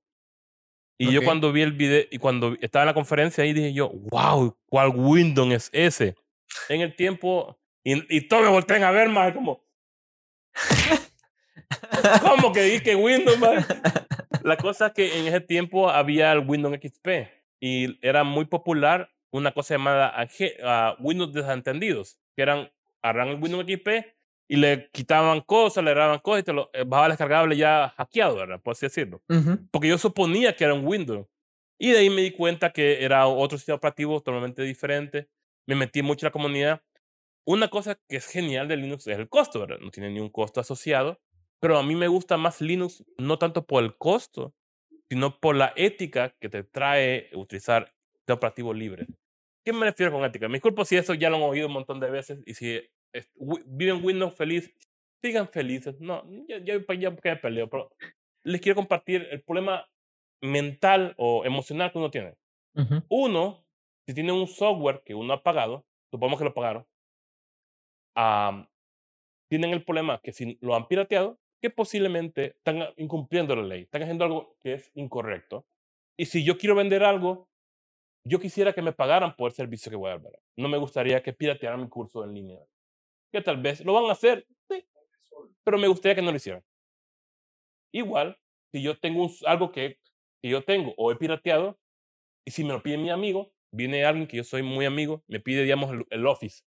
Y 0.99 1.11
yo 1.11 1.23
cuando 1.23 1.51
vi 1.51 1.63
el 1.63 1.71
video 1.71 2.05
y 2.11 2.19
cuando 2.19 2.55
estaba 2.61 2.83
en 2.83 2.87
la 2.87 2.93
conferencia 2.93 3.43
ahí 3.43 3.53
dije 3.53 3.73
yo, 3.73 3.89
wow, 3.89 4.55
¿cuál 4.67 4.89
Windows 4.89 5.51
es 5.51 5.69
ese? 5.73 6.15
En 6.67 6.81
el 6.81 6.95
tiempo 6.95 7.58
y, 7.83 8.17
y 8.17 8.27
todos 8.27 8.43
me 8.43 8.49
voltean 8.49 8.83
a 8.83 8.91
ver, 8.91 9.09
más 9.09 9.33
como. 9.33 9.63
¿Cómo 12.21 12.51
que 12.51 12.61
dije 12.63 12.95
Windows, 12.95 13.39
man? 13.39 13.65
La 14.43 14.57
cosa 14.57 14.87
es 14.87 14.93
que 14.93 15.19
en 15.19 15.27
ese 15.27 15.41
tiempo 15.41 15.89
había 15.89 16.31
el 16.31 16.39
Windows 16.39 16.77
XP 16.81 17.07
y 17.59 17.99
era 18.05 18.23
muy 18.23 18.45
popular 18.45 19.11
una 19.31 19.51
cosa 19.51 19.75
llamada 19.75 20.13
uh, 20.17 21.03
Windows 21.03 21.33
desentendidos, 21.33 22.17
que 22.35 22.41
eran 22.41 22.69
agarran 23.01 23.29
el 23.29 23.41
Windows 23.41 23.65
XP 23.65 23.87
y 24.47 24.55
le 24.55 24.89
quitaban 24.91 25.41
cosas, 25.41 25.83
le 25.83 25.93
daban 25.93 26.19
cosas 26.19 26.41
y 26.41 26.43
te 26.43 26.53
lo 26.53 26.69
eh, 26.73 26.83
bajaba 26.85 27.09
descargable 27.09 27.55
ya 27.55 27.93
hackeado, 27.97 28.35
¿verdad? 28.35 28.59
Por 28.59 28.71
así 28.71 28.87
decirlo. 28.87 29.21
Porque 29.71 29.87
yo 29.87 29.97
suponía 29.97 30.55
que 30.55 30.63
era 30.63 30.73
un 30.73 30.85
Windows. 30.85 31.27
Y 31.77 31.91
de 31.91 31.99
ahí 31.99 32.09
me 32.09 32.21
di 32.21 32.31
cuenta 32.31 32.71
que 32.71 33.03
era 33.05 33.27
otro 33.27 33.57
sistema 33.57 33.77
operativo 33.77 34.19
totalmente 34.21 34.63
diferente. 34.63 35.29
Me 35.65 35.75
metí 35.75 36.01
mucho 36.01 36.25
en 36.25 36.27
la 36.27 36.31
comunidad 36.31 36.81
una 37.49 37.69
cosa 37.69 37.99
que 38.07 38.17
es 38.17 38.27
genial 38.27 38.67
de 38.67 38.77
Linux 38.77 39.07
es 39.07 39.17
el 39.17 39.27
costo, 39.27 39.59
¿verdad? 39.59 39.79
No 39.79 39.89
tiene 39.89 40.11
ni 40.11 40.19
un 40.19 40.29
costo 40.29 40.59
asociado, 40.59 41.19
pero 41.59 41.79
a 41.79 41.83
mí 41.83 41.95
me 41.95 42.07
gusta 42.07 42.37
más 42.37 42.61
Linux 42.61 43.03
no 43.17 43.39
tanto 43.39 43.65
por 43.65 43.83
el 43.83 43.97
costo, 43.97 44.53
sino 45.09 45.39
por 45.39 45.55
la 45.55 45.73
ética 45.75 46.35
que 46.39 46.47
te 46.47 46.63
trae 46.63 47.31
utilizar 47.33 47.91
de 48.27 48.33
operativo 48.33 48.71
libre. 48.71 49.07
¿Qué 49.65 49.73
me 49.73 49.87
refiero 49.87 50.11
con 50.11 50.23
ética? 50.23 50.47
Me 50.47 50.57
disculpo 50.57 50.85
si 50.85 50.97
eso 50.97 51.15
ya 51.15 51.31
lo 51.31 51.37
han 51.37 51.41
oído 51.41 51.65
un 51.65 51.73
montón 51.73 51.99
de 51.99 52.11
veces 52.11 52.39
y 52.45 52.53
si 52.53 52.87
viven 53.65 54.05
Windows 54.05 54.35
feliz, 54.35 54.71
sigan 55.23 55.49
felices. 55.49 55.99
No, 55.99 56.23
ya, 56.47 56.59
ya, 56.63 56.79
ya 56.99 57.09
me 57.09 57.35
peleo, 57.37 57.67
pero 57.67 57.91
les 58.43 58.61
quiero 58.61 58.75
compartir 58.75 59.27
el 59.31 59.41
problema 59.41 59.87
mental 60.39 61.15
o 61.17 61.43
emocional 61.45 61.91
que 61.91 61.97
uno 61.97 62.11
tiene. 62.11 62.35
Uno, 63.09 63.65
si 64.05 64.13
tiene 64.13 64.33
un 64.33 64.45
software 64.45 65.01
que 65.03 65.15
uno 65.15 65.33
ha 65.33 65.41
pagado, 65.41 65.83
supongamos 66.11 66.37
que 66.37 66.45
lo 66.45 66.53
pagaron, 66.53 66.85
tienen 69.49 69.71
el 69.71 69.83
problema 69.83 70.21
que 70.21 70.31
si 70.31 70.57
lo 70.61 70.75
han 70.75 70.87
pirateado, 70.87 71.39
que 71.61 71.69
posiblemente 71.69 72.55
están 72.57 72.87
incumpliendo 72.97 73.55
la 73.55 73.63
ley, 73.63 73.81
están 73.81 74.03
haciendo 74.03 74.25
algo 74.25 74.57
que 74.61 74.73
es 74.73 74.91
incorrecto. 74.95 75.65
Y 76.17 76.25
si 76.25 76.43
yo 76.43 76.57
quiero 76.57 76.75
vender 76.75 77.03
algo, 77.03 77.49
yo 78.25 78.39
quisiera 78.39 78.73
que 78.73 78.81
me 78.81 78.93
pagaran 78.93 79.35
por 79.35 79.49
el 79.49 79.55
servicio 79.55 79.89
que 79.89 79.95
voy 79.95 80.11
a 80.11 80.17
dar. 80.19 80.39
No 80.57 80.69
me 80.69 80.77
gustaría 80.77 81.21
que 81.23 81.33
piratearan 81.33 81.81
mi 81.81 81.89
curso 81.89 82.23
en 82.23 82.33
línea. 82.33 82.59
Que 83.31 83.41
tal 83.41 83.61
vez 83.61 83.83
lo 83.83 83.93
van 83.93 84.05
a 84.05 84.13
hacer, 84.13 84.45
pero 85.63 85.77
me 85.77 85.87
gustaría 85.87 86.15
que 86.15 86.21
no 86.21 86.31
lo 86.31 86.37
hicieran. 86.37 86.63
Igual, 87.93 88.37
si 88.71 88.81
yo 88.81 88.97
tengo 88.99 89.29
algo 89.45 89.71
que, 89.71 89.99
que 90.41 90.49
yo 90.49 90.63
tengo 90.63 90.93
o 90.97 91.11
he 91.11 91.15
pirateado, 91.15 91.79
y 92.45 92.51
si 92.51 92.63
me 92.63 92.73
lo 92.73 92.81
pide 92.81 92.97
mi 92.97 93.09
amigo, 93.09 93.51
viene 93.71 94.05
alguien 94.05 94.27
que 94.27 94.37
yo 94.37 94.43
soy 94.43 94.63
muy 94.63 94.85
amigo, 94.85 95.23
me 95.27 95.39
pide, 95.39 95.63
digamos, 95.63 95.91
el, 96.09 96.27
Office. 96.27 96.63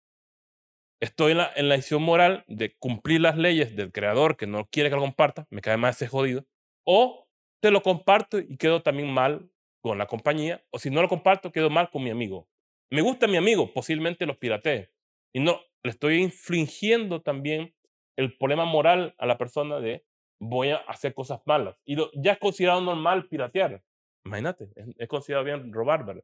Estoy 0.99 1.33
en 1.33 1.37
la, 1.37 1.51
en 1.55 1.69
decisión 1.69 2.01
moral 2.01 2.43
de 2.47 2.75
cumplir 2.77 3.21
las 3.21 3.37
leyes 3.37 3.75
del 3.75 3.91
creador 3.91 4.35
que 4.35 4.47
no 4.47 4.67
quiere 4.71 4.89
que 4.89 4.95
lo 4.95 5.01
comparta, 5.01 5.47
me 5.49 5.61
cae 5.61 5.77
más 5.77 5.95
ese 5.95 6.07
jodido, 6.07 6.45
o 6.85 7.27
te 7.61 7.71
lo 7.71 7.81
comparto 7.81 8.39
y 8.39 8.57
quedo 8.57 8.81
también 8.81 9.11
mal 9.11 9.49
con 9.81 9.97
la 9.97 10.07
compañía, 10.07 10.63
o 10.71 10.79
si 10.79 10.89
no 10.89 11.01
lo 11.01 11.09
comparto, 11.09 11.51
quedo 11.51 11.69
mal 11.69 11.89
con 11.91 12.03
mi 12.03 12.09
amigo. 12.09 12.47
Me 12.89 13.01
gusta 13.01 13.27
mi 13.27 13.37
amigo, 13.37 13.73
posiblemente 13.73 14.25
los 14.25 14.37
piratee. 14.37 14.91
Y 15.33 15.39
no, 15.39 15.59
le 15.83 15.91
estoy 15.91 16.21
infligiendo 16.21 17.21
también 17.21 17.75
el 18.17 18.35
problema 18.37 18.65
moral 18.65 19.13
a 19.17 19.25
la 19.25 19.37
persona 19.37 19.79
de 19.79 20.05
voy 20.39 20.69
a 20.69 20.77
hacer 20.77 21.13
cosas 21.13 21.41
malas. 21.45 21.77
Y 21.85 21.95
ya 22.21 22.33
es 22.33 22.39
considerado 22.39 22.81
normal 22.81 23.27
piratear. 23.27 23.83
Imagínate, 24.25 24.69
es, 24.97 25.07
considerado 25.07 25.45
bien 25.45 25.71
robar, 25.71 26.05
¿verdad? 26.05 26.23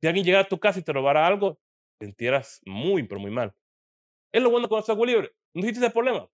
Si 0.00 0.06
alguien 0.06 0.24
llegara 0.24 0.44
a 0.44 0.48
tu 0.48 0.58
casa 0.58 0.78
y 0.78 0.82
te 0.82 0.92
robara 0.92 1.26
algo, 1.26 1.58
te 1.98 2.06
sintieras 2.06 2.60
muy, 2.64 3.02
pero 3.04 3.20
muy 3.20 3.30
mal. 3.30 3.54
Es 4.36 4.42
lo 4.42 4.50
bueno 4.50 4.68
con 4.68 4.76
el 4.76 4.84
software 4.84 5.08
libre. 5.08 5.32
No 5.54 5.60
existe 5.60 5.82
ese 5.82 5.90
problema. 5.90 6.28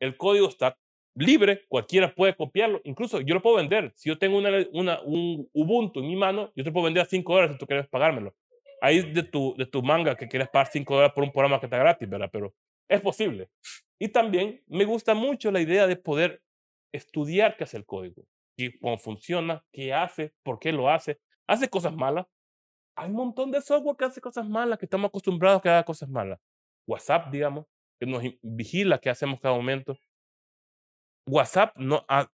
El 0.00 0.16
código 0.16 0.48
está 0.48 0.74
libre, 1.14 1.66
cualquiera 1.68 2.14
puede 2.14 2.34
copiarlo. 2.34 2.80
Incluso 2.84 3.20
yo 3.20 3.34
lo 3.34 3.42
puedo 3.42 3.56
vender. 3.56 3.92
Si 3.94 4.08
yo 4.08 4.16
tengo 4.16 4.38
una, 4.38 4.48
una, 4.72 5.02
un 5.02 5.46
Ubuntu 5.52 6.00
en 6.00 6.06
mi 6.06 6.16
mano, 6.16 6.50
yo 6.56 6.64
te 6.64 6.72
puedo 6.72 6.84
vender 6.84 7.02
a 7.02 7.04
5 7.04 7.30
dólares 7.30 7.52
si 7.52 7.58
tú 7.58 7.66
quieres 7.66 7.86
pagármelo. 7.88 8.34
Ahí 8.80 9.02
de 9.12 9.22
tu, 9.22 9.54
de 9.58 9.66
tu 9.66 9.82
manga 9.82 10.16
que 10.16 10.28
quieres 10.28 10.48
pagar 10.48 10.68
5 10.72 10.94
dólares 10.94 11.12
por 11.14 11.24
un 11.24 11.30
programa 11.30 11.60
que 11.60 11.66
está 11.66 11.76
gratis, 11.76 12.08
¿verdad? 12.08 12.30
Pero 12.32 12.54
es 12.88 13.02
posible. 13.02 13.50
Y 13.98 14.08
también 14.08 14.62
me 14.66 14.86
gusta 14.86 15.12
mucho 15.12 15.50
la 15.50 15.60
idea 15.60 15.86
de 15.86 15.96
poder 15.96 16.42
estudiar 16.90 17.58
qué 17.58 17.64
hace 17.64 17.76
el 17.76 17.84
código, 17.84 18.24
y 18.56 18.78
cómo 18.78 18.96
funciona, 18.96 19.62
qué 19.72 19.92
hace, 19.92 20.32
por 20.42 20.58
qué 20.58 20.72
lo 20.72 20.88
hace. 20.88 21.20
Hace 21.46 21.68
cosas 21.68 21.94
malas. 21.94 22.26
Hay 22.96 23.10
un 23.10 23.16
montón 23.16 23.50
de 23.50 23.60
software 23.60 23.96
que 23.98 24.06
hace 24.06 24.22
cosas 24.22 24.48
malas, 24.48 24.78
que 24.78 24.86
estamos 24.86 25.10
acostumbrados 25.10 25.58
a 25.58 25.62
que 25.62 25.68
haga 25.68 25.84
cosas 25.84 26.08
malas. 26.08 26.40
WhatsApp, 26.86 27.30
digamos, 27.30 27.66
que 28.00 28.06
nos 28.06 28.22
vigila 28.42 28.98
qué 28.98 29.10
hacemos 29.10 29.40
cada 29.40 29.54
momento. 29.54 29.96
WhatsApp 31.26 31.76
no 31.76 32.04
ha, 32.08 32.28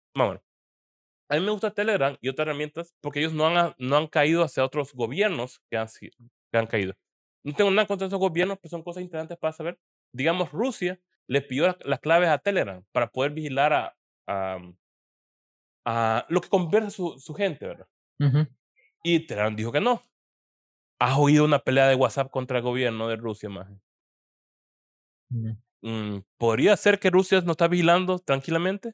a 1.27 1.35
mí 1.35 1.41
me 1.41 1.51
gusta 1.51 1.71
Telegram 1.71 2.15
y 2.21 2.29
otras 2.29 2.47
herramientas 2.47 2.93
porque 3.01 3.19
ellos 3.19 3.33
no 3.33 3.47
han, 3.47 3.73
no 3.77 3.97
han 3.97 4.07
caído 4.07 4.43
hacia 4.43 4.63
otros 4.63 4.93
gobiernos 4.93 5.59
que 5.69 5.77
han, 5.77 5.87
que 5.87 6.57
han 6.57 6.67
caído. 6.67 6.93
No 7.43 7.53
tengo 7.53 7.71
nada 7.71 7.87
contra 7.87 8.07
esos 8.07 8.19
gobiernos, 8.19 8.57
pero 8.59 8.69
son 8.69 8.83
cosas 8.83 9.03
interesantes 9.03 9.37
para 9.37 9.53
saber. 9.53 9.79
Digamos, 10.13 10.51
Rusia 10.51 10.99
le 11.27 11.41
pidió 11.41 11.75
las, 11.83 11.99
claves 11.99 12.29
a 12.29 12.37
Telegram 12.37 12.83
para 12.91 13.11
poder 13.11 13.31
vigilar 13.31 13.73
a, 13.73 13.95
a, 15.85 16.25
lo 16.29 16.41
que 16.41 16.49
conversa 16.49 16.89
su, 16.91 17.19
su 17.19 17.33
gente, 17.33 17.67
¿verdad? 17.67 17.87
Y 19.03 19.25
Telegram 19.25 19.55
dijo 19.55 19.71
que 19.71 19.81
no. 19.81 20.01
¿Has 20.99 21.17
oído 21.17 21.43
una 21.43 21.59
pelea 21.59 21.87
de 21.87 21.95
WhatsApp 21.95 22.31
contra 22.31 22.57
el 22.57 22.63
gobierno 22.63 23.07
de 23.07 23.17
Rusia, 23.17 23.49
más? 23.49 23.67
Mm, 25.81 26.19
¿Podría 26.37 26.75
ser 26.77 26.99
que 26.99 27.09
Rusia 27.09 27.41
no 27.41 27.51
está 27.51 27.67
vigilando 27.67 28.19
tranquilamente? 28.19 28.93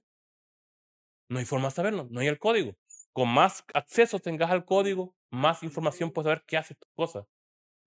No 1.30 1.39
hay 1.39 1.46
forma 1.46 1.70
de 1.70 1.76
saberlo, 1.76 2.08
no 2.10 2.20
hay 2.20 2.28
el 2.28 2.39
código. 2.39 2.76
Con 3.14 3.30
más 3.30 3.64
acceso 3.74 4.20
tengas 4.20 4.52
al 4.52 4.66
código, 4.66 5.16
más 5.30 5.64
información 5.64 6.12
puedes 6.12 6.26
saber 6.26 6.44
qué 6.46 6.58
hace 6.58 6.76
tu 6.76 6.88
cosa. 6.96 7.26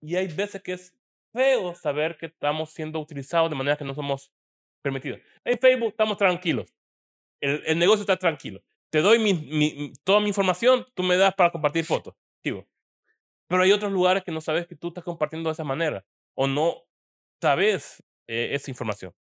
Y 0.01 0.15
hay 0.15 0.27
veces 0.27 0.61
que 0.61 0.73
es 0.73 0.95
feo 1.33 1.75
saber 1.75 2.17
que 2.17 2.27
estamos 2.27 2.71
siendo 2.71 2.99
utilizados 2.99 3.49
de 3.49 3.55
manera 3.55 3.77
que 3.77 3.85
no 3.85 3.93
somos 3.93 4.31
permitidos. 4.81 5.19
En 5.43 5.59
Facebook 5.59 5.89
estamos 5.89 6.17
tranquilos. 6.17 6.73
El, 7.41 7.61
el 7.65 7.79
negocio 7.79 8.01
está 8.01 8.17
tranquilo. 8.17 8.61
Te 8.89 9.01
doy 9.01 9.19
mi, 9.19 9.33
mi, 9.33 9.93
toda 10.03 10.19
mi 10.19 10.29
información, 10.29 10.85
tú 10.93 11.03
me 11.03 11.17
das 11.17 11.33
para 11.35 11.51
compartir 11.51 11.85
fotos. 11.85 12.15
Pero 13.47 13.63
hay 13.63 13.71
otros 13.71 13.91
lugares 13.91 14.23
que 14.23 14.31
no 14.31 14.41
sabes 14.41 14.67
que 14.67 14.75
tú 14.75 14.89
estás 14.89 15.03
compartiendo 15.03 15.49
de 15.49 15.53
esa 15.53 15.63
manera 15.63 16.05
o 16.35 16.47
no 16.47 16.83
sabes 17.41 18.03
eh, 18.27 18.49
esa 18.53 18.71
información. 18.71 19.13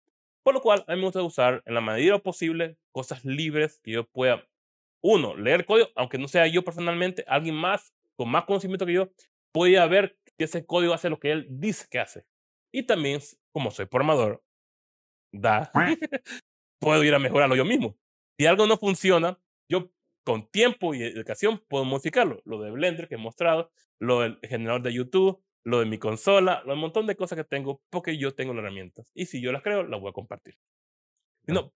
Por 0.44 0.54
lo 0.54 0.62
cual, 0.62 0.84
a 0.88 0.94
mí 0.94 1.00
me 1.00 1.06
gusta 1.06 1.22
usar 1.22 1.64
en 1.66 1.74
la 1.74 1.82
medida 1.82 2.20
posible 2.20 2.78
cosas 2.92 3.24
libres 3.24 3.80
que 3.82 3.92
yo 3.92 4.08
pueda, 4.08 4.46
uno, 5.02 5.36
leer 5.36 5.66
código, 5.66 5.90
aunque 5.96 6.18
no 6.18 6.28
sea 6.28 6.48
yo 6.48 6.64
personalmente, 6.64 7.24
alguien 7.28 7.56
más 7.56 7.94
con 8.16 8.30
más 8.30 8.46
conocimiento 8.46 8.86
que 8.86 8.94
yo 8.94 9.12
pueda 9.52 9.86
ver 9.88 10.18
que 10.38 10.46
ese 10.46 10.66
código 10.66 10.94
hace 10.94 11.10
lo 11.10 11.20
que 11.20 11.32
él 11.32 11.48
dice 11.50 11.88
que 11.90 12.00
hace. 12.00 12.26
Y 12.72 12.84
también, 12.84 13.22
como 13.52 13.72
soy 13.72 13.86
programador, 13.86 14.44
da, 15.32 15.72
puedo 16.80 17.04
ir 17.04 17.14
a 17.14 17.20
mejorarlo 17.20 17.56
yo 17.56 17.66
mismo. 17.66 17.98
Si 18.38 18.46
algo 18.46 18.66
no 18.66 18.78
funciona, 18.78 19.40
yo 19.70 19.92
con 20.26 20.48
tiempo 20.50 20.94
y 20.94 21.04
educación 21.04 21.64
puedo 21.68 21.86
modificarlo. 21.86 22.42
Lo 22.46 22.62
de 22.62 22.72
Blender 22.72 23.08
que 23.08 23.16
he 23.16 23.18
mostrado, 23.18 23.72
lo 24.00 24.22
del 24.22 24.40
generador 24.42 24.82
de 24.82 24.94
YouTube, 24.94 25.44
lo 25.66 25.80
de 25.80 25.86
mi 25.86 25.98
consola, 25.98 26.62
lo 26.66 26.74
un 26.74 26.80
montón 26.80 27.08
de 27.08 27.16
cosas 27.16 27.38
que 27.38 27.44
tengo 27.44 27.82
porque 27.90 28.18
yo 28.18 28.34
tengo 28.34 28.54
las 28.54 28.64
herramientas. 28.64 29.12
Y 29.14 29.26
si 29.26 29.42
yo 29.42 29.52
las 29.52 29.62
creo, 29.62 29.84
las 29.84 30.00
voy 30.00 30.10
a 30.10 30.14
compartir. 30.14 30.56
No, 31.48 31.74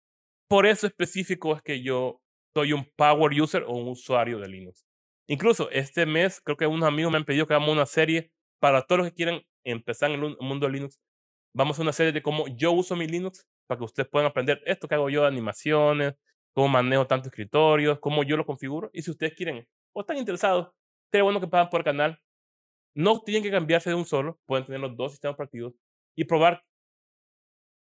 por 0.48 0.66
eso 0.66 0.86
específico 0.86 1.54
es 1.54 1.62
que 1.62 1.82
yo 1.82 2.20
soy 2.54 2.72
un 2.72 2.84
power 2.96 3.40
user 3.40 3.64
o 3.64 3.72
un 3.72 3.88
usuario 3.88 4.38
de 4.38 4.48
Linux. 4.48 4.86
Incluso 5.28 5.70
este 5.70 6.06
mes 6.06 6.40
creo 6.40 6.56
que 6.56 6.66
unos 6.66 6.88
amigos 6.88 7.10
me 7.10 7.18
han 7.18 7.24
pedido 7.24 7.46
que 7.46 7.54
hagamos 7.54 7.72
una 7.72 7.86
serie 7.86 8.30
para 8.60 8.82
todos 8.82 9.00
los 9.00 9.08
que 9.08 9.14
quieran 9.14 9.42
empezar 9.64 10.10
en 10.10 10.22
el 10.22 10.36
mundo 10.40 10.66
de 10.66 10.72
Linux. 10.72 11.00
Vamos 11.54 11.78
a 11.78 11.82
una 11.82 11.92
serie 11.92 12.12
de 12.12 12.22
cómo 12.22 12.46
yo 12.48 12.72
uso 12.72 12.96
mi 12.96 13.06
Linux 13.06 13.46
para 13.66 13.78
que 13.78 13.84
ustedes 13.84 14.08
puedan 14.08 14.28
aprender 14.28 14.62
esto 14.66 14.86
que 14.88 14.94
hago 14.94 15.10
yo 15.10 15.22
de 15.22 15.28
animaciones, 15.28 16.14
cómo 16.54 16.68
manejo 16.68 17.06
tantos 17.06 17.28
escritorios, 17.28 17.98
cómo 17.98 18.22
yo 18.22 18.36
lo 18.36 18.46
configuro. 18.46 18.90
Y 18.92 19.02
si 19.02 19.10
ustedes 19.10 19.34
quieren 19.34 19.66
o 19.92 20.00
están 20.00 20.16
interesados, 20.16 20.70
sería 21.10 21.24
bueno 21.24 21.40
que 21.40 21.48
pasen 21.48 21.68
por 21.70 21.80
el 21.80 21.84
canal 21.84 22.20
no 22.96 23.20
tienen 23.20 23.42
que 23.42 23.50
cambiarse 23.50 23.90
de 23.90 23.94
un 23.94 24.06
solo, 24.06 24.40
pueden 24.46 24.64
tener 24.64 24.80
los 24.80 24.96
dos 24.96 25.12
sistemas 25.12 25.34
operativos 25.34 25.74
y 26.16 26.24
probar 26.24 26.64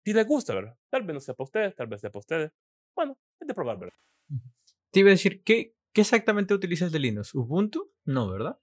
si 0.06 0.14
les 0.14 0.26
gusta, 0.26 0.54
¿verdad? 0.54 0.78
Tal 0.90 1.04
vez 1.04 1.14
no 1.16 1.20
sea 1.20 1.34
para 1.34 1.46
ustedes, 1.46 1.76
tal 1.76 1.88
vez 1.88 2.02
sea 2.02 2.12
para 2.12 2.20
ustedes. 2.20 2.52
Bueno, 2.96 3.18
es 3.40 3.48
de 3.48 3.54
probar, 3.54 3.80
¿verdad? 3.80 3.98
Te 4.92 5.00
iba 5.00 5.10
a 5.10 5.12
decir, 5.12 5.44
¿qué, 5.44 5.76
¿qué 5.94 6.02
exactamente 6.02 6.54
utilizas 6.54 6.92
de 6.92 7.00
Linux? 7.00 7.34
¿Ubuntu? 7.34 7.92
No, 8.06 8.30
¿verdad? 8.30 8.60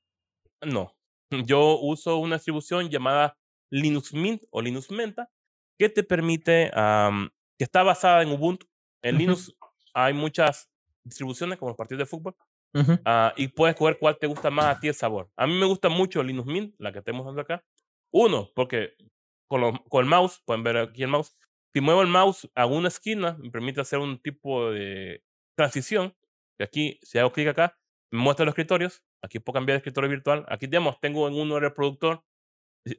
No. 0.65 0.97
Yo 1.47 1.81
uso 1.81 2.19
una 2.19 2.37
distribución 2.37 2.89
llamada 2.89 3.37
Linux 3.71 4.15
Mint 4.15 4.45
o 4.51 4.63
Linux 4.63 4.91
Menta 4.91 5.31
que 5.79 5.89
te 5.89 6.05
permite, 6.05 6.71
que 6.73 7.65
está 7.65 7.83
basada 7.83 8.23
en 8.23 8.31
Ubuntu. 8.31 8.67
En 9.03 9.19
Linux 9.19 9.55
hay 9.93 10.15
muchas 10.15 10.71
distribuciones 11.05 11.59
como 11.59 11.71
los 11.71 11.77
partidos 11.77 11.99
de 11.99 12.07
fútbol 12.07 12.35
Ah, 13.05 13.33
y 13.37 13.49
puedes 13.49 13.75
escoger 13.75 13.99
cuál 13.99 14.19
te 14.19 14.27
gusta 14.27 14.51
más 14.51 14.67
a 14.67 14.81
ti 14.81 14.89
el 14.89 14.95
sabor. 14.95 15.31
A 15.37 15.47
mí 15.47 15.55
me 15.55 15.67
gusta 15.67 15.89
mucho 15.89 16.23
Linux 16.23 16.47
Mint, 16.47 16.75
la 16.79 16.93
que 16.93 16.99
estamos 16.99 17.25
dando 17.25 17.41
acá. 17.41 17.65
Uno, 18.13 18.51
porque 18.55 18.95
con, 19.49 19.79
con 19.89 20.05
el 20.05 20.11
mouse, 20.11 20.43
pueden 20.45 20.63
ver 20.65 20.77
aquí 20.77 21.03
el 21.03 21.09
mouse, 21.09 21.37
si 21.73 21.81
muevo 21.81 22.03
el 22.03 22.09
mouse 22.09 22.49
a 22.55 22.67
una 22.67 22.89
esquina, 22.89 23.37
me 23.39 23.51
permite 23.51 23.81
hacer 23.81 23.99
un 23.99 24.19
tipo 24.19 24.71
de 24.71 25.23
transición. 25.57 26.15
Y 26.59 26.65
aquí, 26.65 26.99
si 27.03 27.19
hago 27.19 27.33
clic 27.33 27.49
acá, 27.49 27.79
me 28.11 28.19
muestra 28.19 28.47
los 28.47 28.53
escritorios. 28.53 29.03
Aquí 29.23 29.41
puedo 29.41 29.55
cambiar 29.55 29.75
de 29.75 29.79
escritorio 29.79 30.09
virtual. 30.09 30.47
Aquí, 30.49 30.67
digamos, 30.67 30.99
tengo 31.01 31.29
en 31.29 31.35
uno 31.35 31.57
el 31.57 31.63
reproductor. 31.63 32.23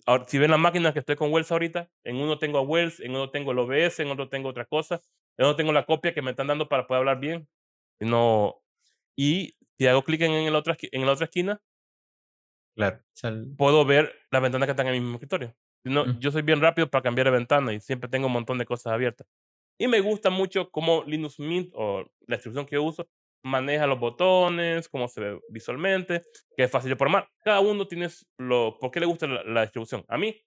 Ahora, 0.05 0.25
si 0.27 0.37
ven 0.37 0.51
la 0.51 0.57
máquina 0.57 0.93
que 0.93 0.99
estoy 0.99 1.15
con 1.15 1.31
Wells 1.33 1.51
ahorita, 1.51 1.89
en 2.03 2.17
uno 2.17 2.37
tengo 2.37 2.59
a 2.59 2.61
Wells, 2.61 2.99
en 2.99 3.11
uno 3.11 3.31
tengo 3.31 3.51
el 3.51 3.59
OBS, 3.59 3.99
en 4.01 4.11
otro 4.11 4.29
tengo 4.29 4.49
otra 4.49 4.65
cosa. 4.65 5.01
En 5.39 5.45
otro 5.45 5.55
tengo 5.55 5.71
la 5.71 5.85
copia 5.85 6.13
que 6.13 6.21
me 6.21 6.31
están 6.31 6.47
dando 6.47 6.69
para 6.69 6.85
poder 6.85 6.99
hablar 6.99 7.19
bien. 7.19 7.47
No, 7.99 8.61
y 9.17 9.56
si 9.77 9.87
hago 9.87 10.03
clic 10.03 10.21
en, 10.21 10.51
la 10.51 10.57
otra, 10.57 10.75
en 10.79 11.05
la 11.05 11.11
otra 11.11 11.25
esquina, 11.25 11.61
claro. 12.75 13.01
puedo 13.57 13.85
ver 13.85 14.13
las 14.31 14.41
ventanas 14.41 14.67
que 14.67 14.71
están 14.71 14.87
en 14.87 14.95
el 14.95 15.01
mismo 15.01 15.15
escritorio. 15.15 15.55
No, 15.83 16.19
Yo 16.19 16.31
soy 16.31 16.41
bien 16.41 16.59
rápido 16.59 16.89
para 16.89 17.03
cambiar 17.03 17.25
de 17.25 17.31
ventana 17.31 17.73
y 17.73 17.79
siempre 17.79 18.09
tengo 18.09 18.27
un 18.27 18.33
montón 18.33 18.57
de 18.57 18.65
cosas 18.65 18.93
abiertas. 18.93 19.27
Y 19.77 19.87
me 19.87 20.01
gusta 20.01 20.29
mucho 20.29 20.69
cómo 20.71 21.03
Linux 21.05 21.39
Mint 21.39 21.71
o 21.75 22.03
la 22.25 22.35
distribución 22.35 22.65
que 22.65 22.75
yo 22.75 22.83
uso 22.83 23.07
maneja 23.43 23.87
los 23.87 23.99
botones, 23.99 24.89
cómo 24.89 25.07
se 25.07 25.21
ve 25.21 25.39
visualmente, 25.49 26.23
que 26.55 26.63
es 26.63 26.71
fácil 26.71 26.89
de 26.89 26.95
programar. 26.95 27.29
Cada 27.43 27.59
uno 27.59 27.87
tiene 27.87 28.09
lo, 28.37 28.77
por 28.79 28.91
qué 28.91 28.99
le 28.99 29.05
gusta 29.05 29.27
la, 29.27 29.61
distribución. 29.61 30.03
A 30.07 30.17
mí, 30.17 30.43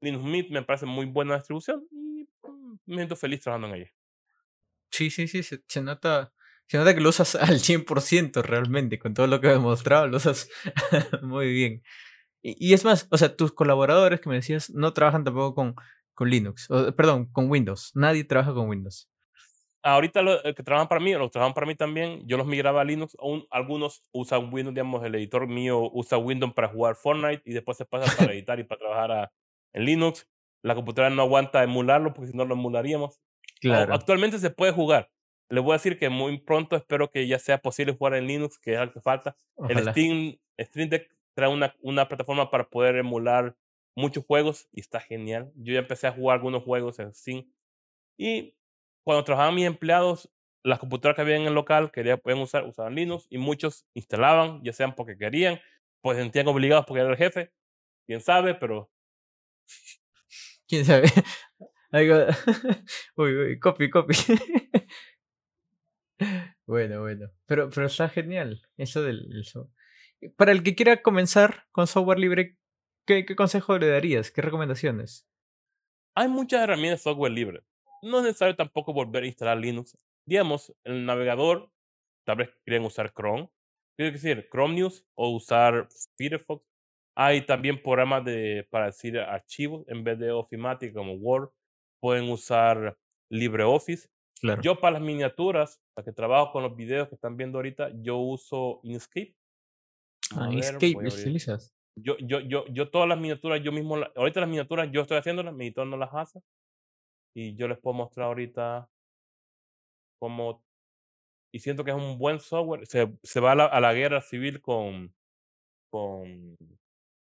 Linux 0.00 0.24
Mint 0.24 0.50
me 0.50 0.62
parece 0.62 0.86
muy 0.86 1.06
buena 1.06 1.36
distribución 1.36 1.86
y 1.90 2.24
mm, 2.42 2.78
me 2.86 2.96
siento 2.96 3.14
feliz 3.14 3.42
trabajando 3.42 3.74
en 3.74 3.82
ella. 3.82 3.92
Sí, 4.90 5.10
sí, 5.10 5.28
sí, 5.28 5.42
se, 5.42 5.62
se 5.68 5.82
nota 5.82 6.32
se 6.68 6.78
nota 6.78 6.94
que 6.94 7.00
lo 7.00 7.08
usas 7.08 7.34
al 7.36 7.60
100% 7.60 8.42
realmente, 8.42 8.98
con 8.98 9.14
todo 9.14 9.26
lo 9.26 9.40
que 9.40 9.48
he 9.48 9.52
demostrado, 9.52 10.06
lo 10.06 10.16
usas 10.16 10.48
muy 11.22 11.52
bien. 11.52 11.82
Y, 12.42 12.56
y, 12.68 12.74
es 12.74 12.84
más, 12.84 13.08
o 13.10 13.18
sea, 13.18 13.34
tus 13.34 13.52
colaboradores 13.52 14.20
que 14.20 14.28
me 14.28 14.36
decías 14.36 14.70
no 14.70 14.92
trabajan 14.92 15.24
tampoco 15.24 15.54
con, 15.54 15.74
con 16.14 16.30
Linux, 16.30 16.70
o, 16.70 16.94
perdón, 16.94 17.26
con 17.32 17.50
Windows. 17.50 17.92
Nadie 17.94 18.24
trabaja 18.24 18.54
con 18.54 18.68
Windows. 18.68 19.08
Ahorita 19.82 20.20
los 20.20 20.42
que 20.42 20.64
trabajan 20.64 20.88
para 20.88 21.00
mí, 21.00 21.12
los 21.12 21.28
que 21.28 21.32
trabajan 21.32 21.54
para 21.54 21.66
mí 21.66 21.76
también, 21.76 22.26
yo 22.26 22.36
los 22.36 22.46
migraba 22.46 22.80
a 22.80 22.84
Linux. 22.84 23.16
Aún, 23.20 23.46
algunos 23.50 24.02
usan 24.10 24.52
Windows, 24.52 24.74
digamos, 24.74 25.04
el 25.04 25.14
editor 25.14 25.46
mío 25.46 25.88
usa 25.92 26.18
Windows 26.18 26.54
para 26.54 26.66
jugar 26.66 26.96
Fortnite 26.96 27.42
y 27.44 27.52
después 27.52 27.78
se 27.78 27.84
pasa 27.84 28.12
para 28.16 28.32
editar 28.34 28.58
y 28.58 28.64
para 28.64 28.80
trabajar 28.80 29.12
a, 29.12 29.32
en 29.72 29.84
Linux. 29.84 30.26
La 30.62 30.74
computadora 30.74 31.14
no 31.14 31.22
aguanta 31.22 31.62
emularlo 31.62 32.12
porque 32.14 32.32
si 32.32 32.36
no 32.36 32.44
lo 32.44 32.54
emularíamos. 32.54 33.20
Claro. 33.60 33.94
Actualmente 33.94 34.40
se 34.40 34.50
puede 34.50 34.72
jugar, 34.72 35.08
les 35.48 35.62
voy 35.62 35.72
a 35.72 35.76
decir 35.76 35.98
que 35.98 36.08
muy 36.08 36.38
pronto 36.38 36.76
espero 36.76 37.10
que 37.10 37.26
ya 37.26 37.38
sea 37.38 37.58
posible 37.58 37.94
jugar 37.96 38.14
en 38.14 38.26
Linux, 38.26 38.58
que 38.58 38.74
es 38.74 38.78
algo 38.78 38.92
que 38.92 39.00
falta. 39.00 39.36
El 39.68 39.88
Steam, 39.90 40.36
Stream 40.58 40.88
Deck 40.88 41.10
trae 41.34 41.48
una, 41.48 41.74
una 41.82 42.08
plataforma 42.08 42.50
para 42.50 42.68
poder 42.68 42.96
emular 42.96 43.56
muchos 43.94 44.24
juegos 44.24 44.68
y 44.72 44.80
está 44.80 45.00
genial. 45.00 45.52
Yo 45.56 45.72
ya 45.74 45.80
empecé 45.80 46.06
a 46.06 46.12
jugar 46.12 46.38
algunos 46.38 46.62
juegos 46.64 46.98
en 46.98 47.14
Steam. 47.14 47.50
Y 48.18 48.56
cuando 49.04 49.24
trabajaban 49.24 49.54
mis 49.54 49.66
empleados, 49.66 50.30
las 50.62 50.78
computadoras 50.78 51.16
que 51.16 51.22
había 51.22 51.36
en 51.36 51.46
el 51.46 51.54
local 51.54 51.92
querían 51.92 52.20
usar, 52.40 52.64
usaban 52.64 52.94
Linux 52.94 53.26
y 53.30 53.38
muchos 53.38 53.86
instalaban, 53.94 54.62
ya 54.64 54.72
sean 54.72 54.94
porque 54.94 55.16
querían, 55.16 55.60
pues 56.00 56.18
sentían 56.18 56.48
obligados 56.48 56.86
porque 56.86 57.02
era 57.02 57.10
el 57.10 57.16
jefe. 57.16 57.52
Quién 58.06 58.20
sabe, 58.20 58.54
pero. 58.54 58.90
Quién 60.66 60.84
sabe. 60.84 61.06
uy, 63.16 63.36
uy, 63.36 63.58
copy, 63.60 63.88
copy. 63.88 64.14
Bueno, 66.66 67.00
bueno. 67.00 67.30
Pero, 67.46 67.70
pero 67.70 67.86
está 67.86 68.08
genial. 68.08 68.62
Eso 68.76 69.02
del 69.02 69.38
eso. 69.40 69.70
Para 70.36 70.52
el 70.52 70.62
que 70.62 70.74
quiera 70.74 71.02
comenzar 71.02 71.66
con 71.70 71.86
software 71.86 72.18
libre, 72.18 72.58
¿qué, 73.06 73.24
¿qué, 73.24 73.36
consejo 73.36 73.78
le 73.78 73.88
darías? 73.88 74.30
¿Qué 74.30 74.42
recomendaciones? 74.42 75.28
Hay 76.14 76.28
muchas 76.28 76.62
herramientas 76.62 77.00
de 77.00 77.10
software 77.10 77.32
libre. 77.32 77.62
No 78.02 78.18
es 78.18 78.24
necesario 78.24 78.56
tampoco 78.56 78.92
volver 78.92 79.22
a 79.22 79.26
instalar 79.26 79.58
Linux. 79.58 79.96
Digamos, 80.26 80.74
el 80.84 81.04
navegador, 81.04 81.70
tal 82.24 82.38
vez 82.38 82.50
quieren 82.64 82.84
usar 82.84 83.12
Chrome. 83.12 83.48
Quiero 83.96 84.12
decir, 84.12 84.48
Chrome 84.50 84.74
News 84.74 85.06
o 85.14 85.30
usar 85.30 85.88
Firefox. 86.16 86.64
Hay 87.14 87.46
también 87.46 87.82
programas 87.82 88.24
de, 88.24 88.66
para 88.70 88.86
decir 88.86 89.18
archivos 89.18 89.86
en 89.88 90.04
vez 90.04 90.18
de 90.18 90.32
Ofimatic 90.32 90.92
como 90.92 91.14
Word. 91.14 91.50
Pueden 92.00 92.28
usar 92.30 92.98
LibreOffice. 93.30 94.08
Yo 94.62 94.78
para 94.78 94.94
las 94.94 95.02
miniaturas, 95.02 95.82
para 95.94 96.04
que 96.04 96.12
trabajo 96.12 96.52
con 96.52 96.62
los 96.62 96.76
videos 96.76 97.08
que 97.08 97.14
están 97.14 97.36
viendo 97.36 97.58
ahorita, 97.58 97.90
yo 97.94 98.18
uso 98.18 98.80
Inkscape. 98.82 99.34
Ah, 100.36 100.48
Inkscape, 100.52 100.96
utilizas? 100.96 101.74
Yo, 101.98 102.16
yo, 102.18 102.40
yo, 102.40 102.66
yo 102.66 102.90
todas 102.90 103.08
las 103.08 103.18
miniaturas, 103.18 103.62
yo 103.62 103.72
mismo, 103.72 103.96
ahorita 104.14 104.40
las 104.40 104.48
miniaturas 104.48 104.90
yo 104.92 105.00
estoy 105.00 105.16
haciéndolas, 105.16 105.54
mi 105.54 105.66
editor 105.66 105.86
no 105.86 105.96
las 105.96 106.12
hace. 106.12 106.42
Y 107.34 107.54
yo 107.56 107.68
les 107.68 107.78
puedo 107.78 107.94
mostrar 107.94 108.26
ahorita 108.26 108.90
cómo, 110.18 110.62
y 111.54 111.58
siento 111.58 111.84
que 111.84 111.90
es 111.90 111.96
un 111.96 112.18
buen 112.18 112.40
software. 112.40 112.86
Se, 112.86 113.16
se 113.22 113.40
va 113.40 113.52
a 113.52 113.54
la, 113.54 113.64
a 113.66 113.80
la 113.80 113.94
guerra 113.94 114.20
civil 114.20 114.60
con, 114.60 115.14
con 115.90 116.56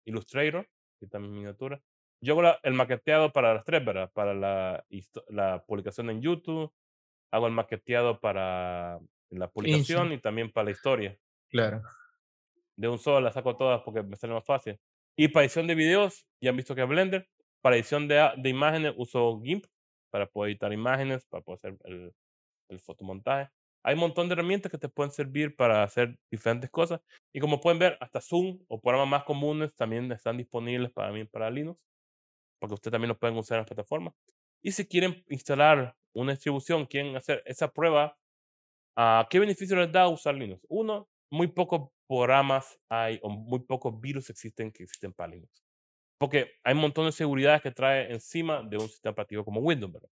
Illustrator, 0.06 0.68
que 1.00 1.08
también 1.08 1.34
miniatura. 1.34 1.82
Yo 2.22 2.40
hago 2.40 2.58
el 2.64 2.74
maqueteado 2.74 3.32
para 3.32 3.54
las 3.54 3.64
tres, 3.64 3.86
¿verdad? 3.86 4.12
Para 4.14 4.34
la, 4.34 4.86
la 5.30 5.64
publicación 5.66 6.10
en 6.10 6.22
YouTube, 6.22 6.74
hago 7.36 7.48
el 7.48 7.54
maqueteado 7.54 8.20
para 8.20 9.00
la 9.30 9.50
publicación 9.50 10.14
y 10.14 10.20
también 10.20 10.52
para 10.52 10.66
la 10.66 10.72
historia. 10.72 11.18
Claro. 11.50 11.82
De 12.78 12.88
un 12.88 12.98
solo 13.00 13.22
las 13.22 13.34
saco 13.34 13.56
todas 13.58 13.82
porque 13.84 14.04
me 14.04 14.16
sale 14.16 14.34
más 14.34 14.46
fácil. 14.46 14.80
Y 15.18 15.28
para 15.28 15.46
edición 15.46 15.68
de 15.68 15.76
videos, 15.76 16.26
ya 16.42 16.50
han 16.50 16.58
visto 16.58 16.76
que 16.76 16.82
es 16.82 16.88
Blender. 16.88 17.28
Para 17.62 17.76
edición 17.76 18.08
de, 18.08 18.32
de 18.38 18.50
imágenes 18.50 18.94
uso 18.98 19.42
GIMP 19.42 19.66
para 20.12 20.28
poder 20.28 20.52
editar 20.52 20.72
imágenes, 20.72 21.26
para 21.26 21.44
poder 21.44 21.58
hacer 21.58 21.78
el, 21.84 22.14
el 22.70 22.80
fotomontaje. 22.80 23.50
Hay 23.84 23.94
un 23.94 24.00
montón 24.00 24.28
de 24.28 24.34
herramientas 24.34 24.72
que 24.72 24.78
te 24.78 24.90
pueden 24.90 25.12
servir 25.12 25.56
para 25.56 25.84
hacer 25.84 26.18
diferentes 26.32 26.70
cosas. 26.70 27.02
Y 27.34 27.40
como 27.40 27.60
pueden 27.60 27.80
ver, 27.80 27.98
hasta 28.00 28.22
Zoom 28.22 28.60
o 28.68 28.80
programas 28.80 29.10
más 29.10 29.24
comunes 29.26 29.76
también 29.76 30.12
están 30.12 30.38
disponibles 30.38 30.92
para 30.92 31.12
mí 31.12 31.26
para 31.26 31.50
Linux, 31.50 31.80
porque 32.60 32.76
ustedes 32.76 32.94
también 32.94 33.10
lo 33.10 33.20
pueden 33.20 33.38
usar 33.38 33.58
en 33.58 33.60
las 33.62 33.68
plataformas. 33.68 34.14
Y 34.66 34.72
si 34.72 34.88
quieren 34.88 35.24
instalar 35.30 35.96
una 36.16 36.32
distribución, 36.32 36.88
quieren 36.88 37.16
hacer 37.16 37.44
esa 37.46 37.72
prueba, 37.72 38.18
uh, 38.98 39.24
¿qué 39.30 39.38
beneficio 39.38 39.76
les 39.76 39.92
da 39.92 40.08
usar 40.08 40.34
Linux? 40.34 40.66
Uno, 40.68 41.08
muy 41.32 41.46
pocos 41.46 41.92
programas 42.08 42.80
hay 42.90 43.20
o 43.22 43.30
muy 43.30 43.60
pocos 43.60 44.02
virus 44.02 44.32
existen 44.32 44.72
que 44.72 44.82
existen 44.82 45.14
para 45.14 45.34
Linux. 45.34 45.64
Porque 46.18 46.54
hay 46.64 46.74
un 46.74 46.82
montón 46.82 47.06
de 47.06 47.12
seguridades 47.12 47.62
que 47.62 47.70
trae 47.70 48.12
encima 48.12 48.64
de 48.64 48.78
un 48.78 48.88
sistema 48.90 49.12
operativo 49.12 49.46
como 49.46 49.60
Windows, 49.60 49.94
¿verdad? 49.94 50.10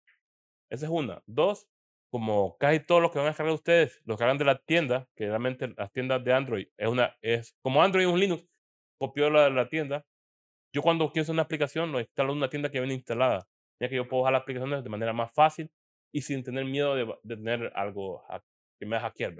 Esa 0.70 0.84
es 0.84 0.92
una. 0.92 1.22
Dos, 1.24 1.66
como 2.10 2.58
casi 2.58 2.80
todos 2.80 3.00
los 3.00 3.10
que 3.10 3.20
van 3.20 3.28
a 3.28 3.30
descargar 3.30 3.54
ustedes, 3.54 4.02
los 4.04 4.20
hagan 4.20 4.36
de 4.36 4.44
la 4.44 4.58
tienda, 4.58 5.08
que 5.16 5.28
realmente 5.28 5.68
las 5.78 5.90
tiendas 5.92 6.22
de 6.24 6.30
Android 6.34 6.66
es 6.76 6.88
una, 6.88 7.16
es 7.22 7.56
como 7.62 7.82
Android 7.82 8.04
es 8.04 8.12
un 8.12 8.20
Linux, 8.20 8.46
copió 8.98 9.30
la, 9.30 9.48
la 9.48 9.70
tienda. 9.70 10.04
Yo 10.74 10.82
cuando 10.82 11.10
quiero 11.10 11.22
hacer 11.22 11.32
una 11.32 11.42
aplicación, 11.42 11.90
lo 11.90 12.00
instalo 12.00 12.32
en 12.32 12.36
una 12.36 12.50
tienda 12.50 12.70
que 12.70 12.80
viene 12.80 12.92
instalada, 12.92 13.48
ya 13.82 13.88
que 13.88 13.96
yo 13.96 14.08
puedo 14.08 14.22
bajar 14.22 14.34
las 14.34 14.42
aplicaciones 14.42 14.84
de 14.84 14.90
manera 14.90 15.12
más 15.12 15.32
fácil 15.34 15.68
y 16.14 16.22
sin 16.22 16.44
tener 16.44 16.64
miedo 16.64 16.94
de, 16.94 17.04
de 17.24 17.36
tener 17.36 17.72
algo 17.74 18.22
que 18.78 18.86
me 18.86 18.98
hackear. 19.00 19.34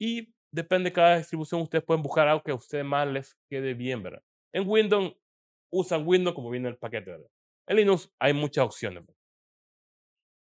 Y 0.00 0.32
depende 0.50 0.88
de 0.88 0.94
cada 0.94 1.18
distribución, 1.18 1.60
ustedes 1.60 1.84
pueden 1.84 2.02
buscar 2.02 2.26
algo 2.26 2.42
que 2.42 2.50
a 2.50 2.54
ustedes 2.54 2.84
más 2.84 3.06
les 3.06 3.36
quede 3.50 3.74
bien, 3.74 4.02
¿verdad? 4.02 4.22
En 4.54 4.66
Windows, 4.66 5.14
usan 5.70 6.06
Windows 6.06 6.34
como 6.34 6.48
viene 6.48 6.70
el 6.70 6.78
paquete, 6.78 7.10
¿verdad? 7.10 7.28
En 7.68 7.76
Linux 7.76 8.10
hay 8.18 8.32
muchas 8.32 8.64
opciones. 8.64 9.04
¿verdad? 9.06 9.20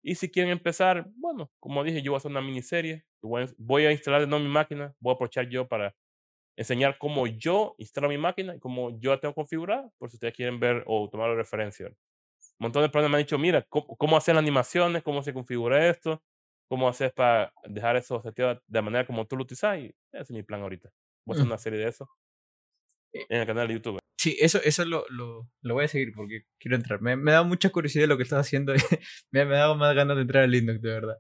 Y 0.04 0.16
si 0.16 0.30
quieren 0.30 0.52
empezar, 0.52 1.10
bueno, 1.16 1.50
como 1.60 1.84
dije, 1.84 2.02
yo 2.02 2.12
voy 2.12 2.18
a 2.18 2.20
hacer 2.20 2.32
una 2.32 2.42
miniserie. 2.42 3.06
Voy 3.22 3.86
a 3.86 3.92
instalar 3.92 4.22
de 4.22 4.28
nuevo 4.28 4.44
mi 4.44 4.52
máquina. 4.52 4.94
Voy 5.00 5.12
a 5.12 5.16
aprovechar 5.16 5.50
yo 5.50 5.68
para 5.68 5.96
enseñar 6.58 6.98
cómo 7.00 7.28
yo 7.28 7.76
instalo 7.80 8.10
mi 8.10 8.18
máquina 8.18 8.56
y 8.56 8.60
cómo 8.60 9.00
yo 9.00 9.12
la 9.12 9.20
tengo 9.20 9.34
configurada, 9.34 9.90
por 9.98 10.10
si 10.10 10.18
ustedes 10.18 10.36
quieren 10.36 10.60
ver 10.60 10.84
o 10.86 11.10
tomar 11.10 11.36
referencia 11.36 11.92
un 12.60 12.66
montón 12.66 12.84
de 12.84 12.90
personas 12.90 13.12
me 13.12 13.18
han 13.18 13.24
dicho, 13.24 13.38
mira, 13.38 13.66
¿cómo, 13.70 14.18
hacer 14.18 14.36
las 14.36 14.42
animaciones? 14.42 15.04
¿Cómo 15.04 15.24
se 15.24 15.34
configura 15.34 15.90
esto? 15.90 16.24
¿Cómo 16.70 16.88
haces 16.88 17.12
para 17.12 17.54
dejar 17.66 17.98
eso 17.98 18.22
seteado 18.22 18.62
de 18.66 18.82
manera 18.82 19.06
como 19.06 19.26
tú 19.26 19.36
lo 19.36 19.44
utilizas? 19.44 19.78
Y 19.80 19.86
ese 20.12 20.24
es 20.24 20.32
mi 20.32 20.44
plan 20.44 20.62
ahorita. 20.62 20.90
Voy 21.26 21.34
a 21.34 21.36
hacer 21.36 21.46
mm. 21.46 21.50
una 21.50 21.58
serie 21.58 21.80
de 21.80 21.88
eso 21.90 22.10
eh 23.14 23.26
en 23.30 23.42
el 23.42 23.48
canal 23.48 23.68
de 23.68 23.74
YouTube. 23.76 24.00
Sí, 24.18 24.38
eso, 24.40 24.60
eso 24.64 24.86
lo, 24.86 25.06
lo, 25.10 25.48
lo 25.62 25.74
voy 25.74 25.86
a 25.86 25.88
seguir 25.88 26.12
porque 26.16 26.46
quiero 26.60 26.78
entrar. 26.78 27.02
Me, 27.02 27.16
me 27.16 27.32
da 27.32 27.44
mucha 27.44 27.70
curiosidad 27.70 28.08
lo 28.08 28.18
que 28.18 28.24
estás 28.24 28.40
haciendo. 28.40 28.74
me, 29.32 29.46
me 29.46 29.56
da 29.56 29.74
más 29.76 29.94
ganas 29.94 30.16
de 30.16 30.22
entrar 30.24 30.44
a 30.44 30.48
Linux, 30.48 30.82
de 30.82 30.90
verdad. 30.90 31.18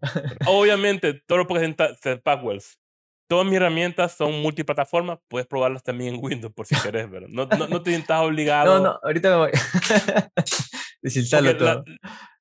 Obviamente, 0.48 1.22
todo 1.28 1.40
lo 1.40 1.48
puedes 1.48 1.76
hacer 1.80 2.22
Packwells. 2.22 2.80
Todas 3.28 3.46
mis 3.46 3.56
herramientas 3.56 4.16
son 4.16 4.42
multiplataformas, 4.42 5.18
puedes 5.28 5.48
probarlas 5.48 5.82
también 5.84 6.16
en 6.16 6.24
Windows 6.24 6.54
por 6.54 6.68
si 6.68 6.76
querés, 6.82 7.08
pero 7.10 7.28
no, 7.28 7.48
no, 7.48 7.68
no 7.68 7.82
te 7.82 7.90
sientas 7.92 8.22
obligado. 8.22 8.78
No, 8.78 8.84
no, 8.84 9.00
ahorita 9.02 9.30
me 9.30 9.36
voy. 9.36 9.52
Desinstalo 11.02 11.58
todo. 11.58 11.86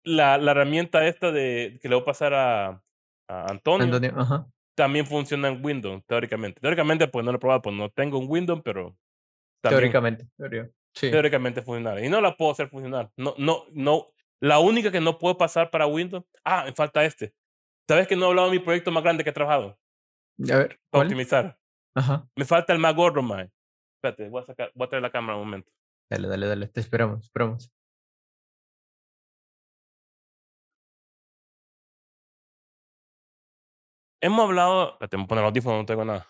La, 0.02 0.36
la, 0.36 0.50
herramienta 0.50 1.06
esta 1.06 1.32
de 1.32 1.78
que 1.80 1.88
le 1.88 1.94
voy 1.94 2.02
a 2.02 2.04
pasar 2.04 2.34
a, 2.34 2.82
a 3.28 3.46
Antonio, 3.50 3.86
Antonio 3.86 4.12
ajá. 4.16 4.46
también 4.74 5.06
funciona 5.06 5.48
en 5.48 5.64
Windows, 5.64 6.02
teóricamente. 6.06 6.60
Teóricamente, 6.60 7.08
pues 7.08 7.24
no 7.24 7.32
lo 7.32 7.36
he 7.36 7.40
probado, 7.40 7.62
pues 7.62 7.76
no 7.76 7.88
tengo 7.90 8.18
un 8.18 8.26
Windows, 8.28 8.60
pero. 8.62 8.96
Teóricamente, 9.62 10.28
sí. 10.92 11.10
teóricamente 11.10 11.62
funciona. 11.62 11.98
Y 12.04 12.10
no 12.10 12.20
la 12.20 12.36
puedo 12.36 12.52
hacer 12.52 12.68
funcionar. 12.68 13.10
No, 13.16 13.34
no, 13.38 13.64
no. 13.72 14.08
La 14.40 14.58
única 14.58 14.92
que 14.92 15.00
no 15.00 15.18
puedo 15.18 15.38
pasar 15.38 15.70
para 15.70 15.86
Windows. 15.86 16.22
Ah, 16.44 16.64
me 16.66 16.72
falta 16.72 17.02
este. 17.02 17.32
¿Sabes 17.88 18.06
que 18.06 18.14
no 18.16 18.26
he 18.26 18.28
hablado 18.28 18.50
de 18.50 18.58
mi 18.58 18.62
proyecto 18.62 18.90
más 18.90 19.02
grande 19.02 19.24
que 19.24 19.30
he 19.30 19.32
trabajado? 19.32 19.78
A 20.38 20.56
ver. 20.56 20.80
Optimizar. 20.92 21.58
Ajá. 21.96 22.28
Me 22.36 22.44
falta 22.44 22.72
el 22.72 22.78
más 22.78 22.94
gordo, 22.94 23.22
man. 23.22 23.52
Espérate, 23.96 24.28
voy 24.28 24.42
a, 24.42 24.46
sacar, 24.46 24.72
voy 24.74 24.86
a 24.86 24.88
traer 24.88 25.02
la 25.02 25.10
cámara 25.10 25.38
un 25.38 25.44
momento. 25.44 25.72
Dale, 26.10 26.28
dale, 26.28 26.46
dale. 26.46 26.68
Te 26.68 26.80
esperamos, 26.80 27.24
esperamos. 27.24 27.70
Hemos 34.20 34.40
hablado, 34.46 34.96
te 35.10 35.18
me 35.18 35.26
poner 35.26 35.42
el 35.44 35.48
audífono, 35.48 35.76
no 35.76 35.84
tengo 35.84 36.04
nada. 36.04 36.26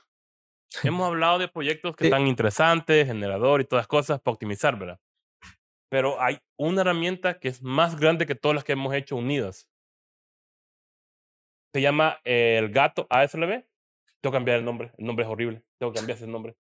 Hemos 0.83 1.07
hablado 1.07 1.39
de 1.39 1.49
proyectos 1.49 1.95
que 1.95 2.05
están 2.05 2.27
interesantes, 2.27 3.07
generador 3.07 3.61
y 3.61 3.65
todas 3.65 3.83
las 3.83 3.87
cosas 3.87 4.21
para 4.21 4.33
optimizar, 4.33 4.77
¿verdad? 4.77 4.99
Pero 5.91 6.21
hay 6.21 6.39
una 6.59 6.81
herramienta 6.81 7.39
que 7.39 7.47
es 7.47 7.63
más 7.63 7.95
grande 7.99 8.27
que 8.27 8.35
todas 8.35 8.57
las 8.57 8.65
que 8.65 8.73
hemos 8.73 8.93
hecho 8.95 9.15
unidas. 9.15 9.69
Se 11.73 11.81
llama 11.81 12.19
el 12.25 12.71
gato 12.71 13.07
ASLB. 13.11 13.65
Tengo 14.25 14.33
que 14.33 14.37
cambiar 14.37 14.59
el 14.59 14.65
nombre. 14.65 14.91
El 14.97 15.05
nombre 15.05 15.27
es 15.27 15.31
horrible. 15.31 15.63
Tengo 15.79 15.93
que 15.93 15.99
cambiar 15.99 16.17
ese 16.17 16.27
nombre. 16.27 16.57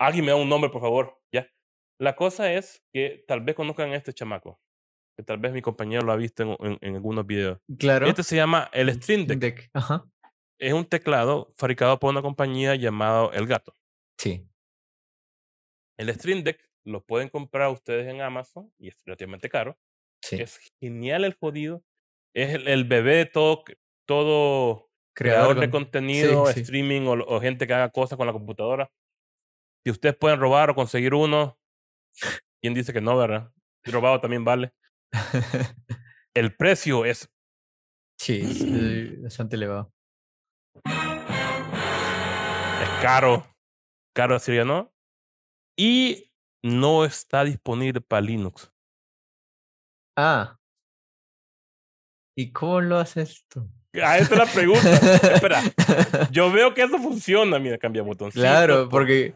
Alguien 0.00 0.24
me 0.24 0.32
da 0.32 0.36
un 0.36 0.48
nombre, 0.48 0.68
por 0.68 0.80
favor. 0.80 1.16
Ya. 1.32 1.48
La 2.00 2.16
cosa 2.16 2.52
es 2.52 2.82
que 2.92 3.24
tal 3.28 3.40
vez 3.40 3.54
conozcan 3.54 3.92
a 3.92 3.94
este 3.94 4.12
chamaco. 4.12 4.60
que 5.16 5.22
tal 5.22 5.38
vez 5.38 5.52
mi 5.52 5.62
compañero 5.62 6.02
lo 6.02 6.10
ha 6.10 6.16
visto 6.16 6.56
en, 6.58 6.76
en, 6.80 6.96
algunos 6.96 7.24
videos. 7.24 7.60
Claro. 7.78 8.08
Este 8.08 8.24
se 8.24 8.34
llama 8.34 8.68
el 8.72 8.92
Stream 8.94 9.28
Deck. 9.28 9.70
Ajá. 9.74 10.06
Es 10.58 10.72
un 10.72 10.86
teclado 10.86 11.54
fabricado 11.56 12.00
por 12.00 12.10
una 12.10 12.20
compañía 12.20 12.74
llamada 12.74 13.30
El 13.32 13.46
Gato. 13.46 13.76
Sí. 14.18 14.44
El 15.98 16.12
Stream 16.12 16.42
Deck 16.42 16.68
lo 16.84 17.06
pueden 17.06 17.28
comprar 17.28 17.70
ustedes 17.70 18.08
en 18.08 18.22
Amazon 18.22 18.72
y 18.76 18.88
es 18.88 19.00
relativamente 19.04 19.48
caro. 19.48 19.78
Sí. 20.20 20.40
Es 20.40 20.58
genial 20.80 21.24
el 21.24 21.34
jodido. 21.34 21.84
Es 22.34 22.54
el, 22.54 22.84
bebé 22.86 23.18
de 23.18 23.26
todo, 23.26 23.62
todo 24.04 24.87
creador, 25.18 25.58
de 25.58 25.68
contenido, 25.68 26.48
streaming 26.48 27.06
O, 27.06 27.12
o, 27.12 27.40
gente 27.40 27.66
que 27.66 27.74
haga 27.74 27.90
cosas 27.90 28.16
con 28.16 28.26
la 28.26 28.32
computadora. 28.32 28.90
Si 29.84 29.90
ustedes 29.90 30.16
pueden 30.16 30.38
robar 30.38 30.70
o 30.70 30.74
conseguir 30.74 31.14
uno, 31.14 31.58
¿quién 32.60 32.74
dice 32.74 32.92
que 32.92 33.00
no, 33.00 33.16
verdad? 33.16 33.52
Robado 33.84 34.20
también 34.20 34.44
vale. 34.44 34.72
el 36.34 36.54
precio 36.56 37.04
es. 37.04 37.28
Sí, 38.18 38.40
es 38.42 39.22
bastante 39.22 39.56
elevado. 39.56 39.92
Es 40.84 42.90
caro. 43.02 43.44
Caro, 44.14 44.38
sería, 44.38 44.64
¿no? 44.64 44.92
Y 45.76 46.32
no 46.62 47.04
está 47.04 47.44
disponible 47.44 48.00
para 48.00 48.22
Linux. 48.22 48.72
Ah. 50.16 50.58
¿Y 52.36 52.52
cómo 52.52 52.80
lo 52.80 52.98
haces 52.98 53.44
tú? 53.48 53.68
Ah, 54.02 54.18
esa 54.18 54.34
es 54.34 54.38
la 54.38 54.46
pregunta. 54.46 54.94
Espera, 55.34 55.62
yo 56.30 56.50
veo 56.52 56.74
que 56.74 56.82
eso 56.82 56.98
funciona. 56.98 57.58
Mira, 57.58 57.78
cambia 57.78 58.02
botón. 58.02 58.30
Claro, 58.30 58.88
porque 58.88 59.34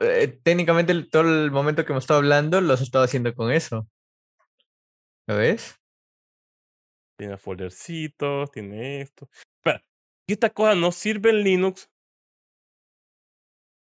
eh, 0.00 0.38
técnicamente 0.42 0.94
todo 1.04 1.22
el 1.22 1.50
momento 1.50 1.84
que 1.84 1.92
hemos 1.92 2.04
estado 2.04 2.18
hablando 2.18 2.60
lo 2.60 2.72
has 2.74 2.80
estado 2.80 3.04
haciendo 3.04 3.34
con 3.34 3.52
eso. 3.52 3.86
¿Lo 5.26 5.36
ves? 5.36 5.76
Tiene 7.16 7.36
foldercitos, 7.36 8.50
tiene 8.50 9.02
esto. 9.02 9.28
Espera, 9.58 9.84
esta 10.26 10.50
cosa 10.50 10.74
no 10.74 10.90
sirve 10.90 11.30
en 11.30 11.44
Linux. 11.44 11.90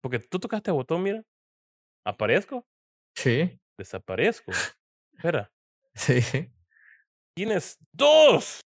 Porque 0.03 0.19
tú 0.19 0.39
tocaste 0.39 0.71
el 0.71 0.77
botón, 0.77 1.03
mira. 1.03 1.23
¿Aparezco? 2.05 2.67
Sí. 3.15 3.59
Desaparezco. 3.79 4.53
Espera. 5.15 5.51
Sí. 5.93 6.21
Tienes 7.35 7.77
dos. 7.93 8.61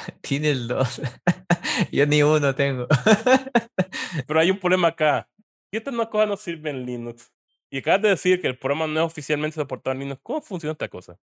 Tienes 0.20 0.68
dos. 0.68 1.00
Yo 1.92 2.06
ni 2.06 2.22
uno 2.22 2.54
tengo. 2.54 2.86
Pero 4.26 4.40
hay 4.40 4.50
un 4.50 4.58
problema 4.58 4.88
acá. 4.88 5.28
Y 5.70 5.76
esta 5.76 5.92
cosa 6.08 6.26
no 6.26 6.36
sirve 6.36 6.70
en 6.70 6.84
Linux. 6.84 7.32
Y 7.70 7.78
acabas 7.78 8.02
de 8.02 8.08
decir 8.08 8.40
que 8.40 8.48
el 8.48 8.58
programa 8.58 8.86
no 8.86 9.00
es 9.00 9.06
oficialmente 9.06 9.54
soportado 9.54 9.92
en 9.94 10.00
Linux. 10.00 10.20
¿Cómo 10.22 10.42
funciona 10.42 10.72
esta 10.72 10.88
cosa? 10.88 11.18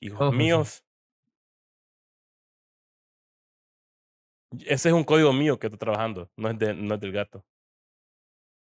Hijos 0.00 0.34
míos. 0.34 0.84
Ese 4.66 4.88
es 4.88 4.94
un 4.94 5.04
código 5.04 5.32
mío 5.32 5.58
que 5.58 5.66
estoy 5.66 5.78
trabajando, 5.78 6.30
no 6.36 6.48
es, 6.48 6.58
de, 6.58 6.74
no 6.74 6.94
es 6.94 7.00
del 7.00 7.12
gato. 7.12 7.44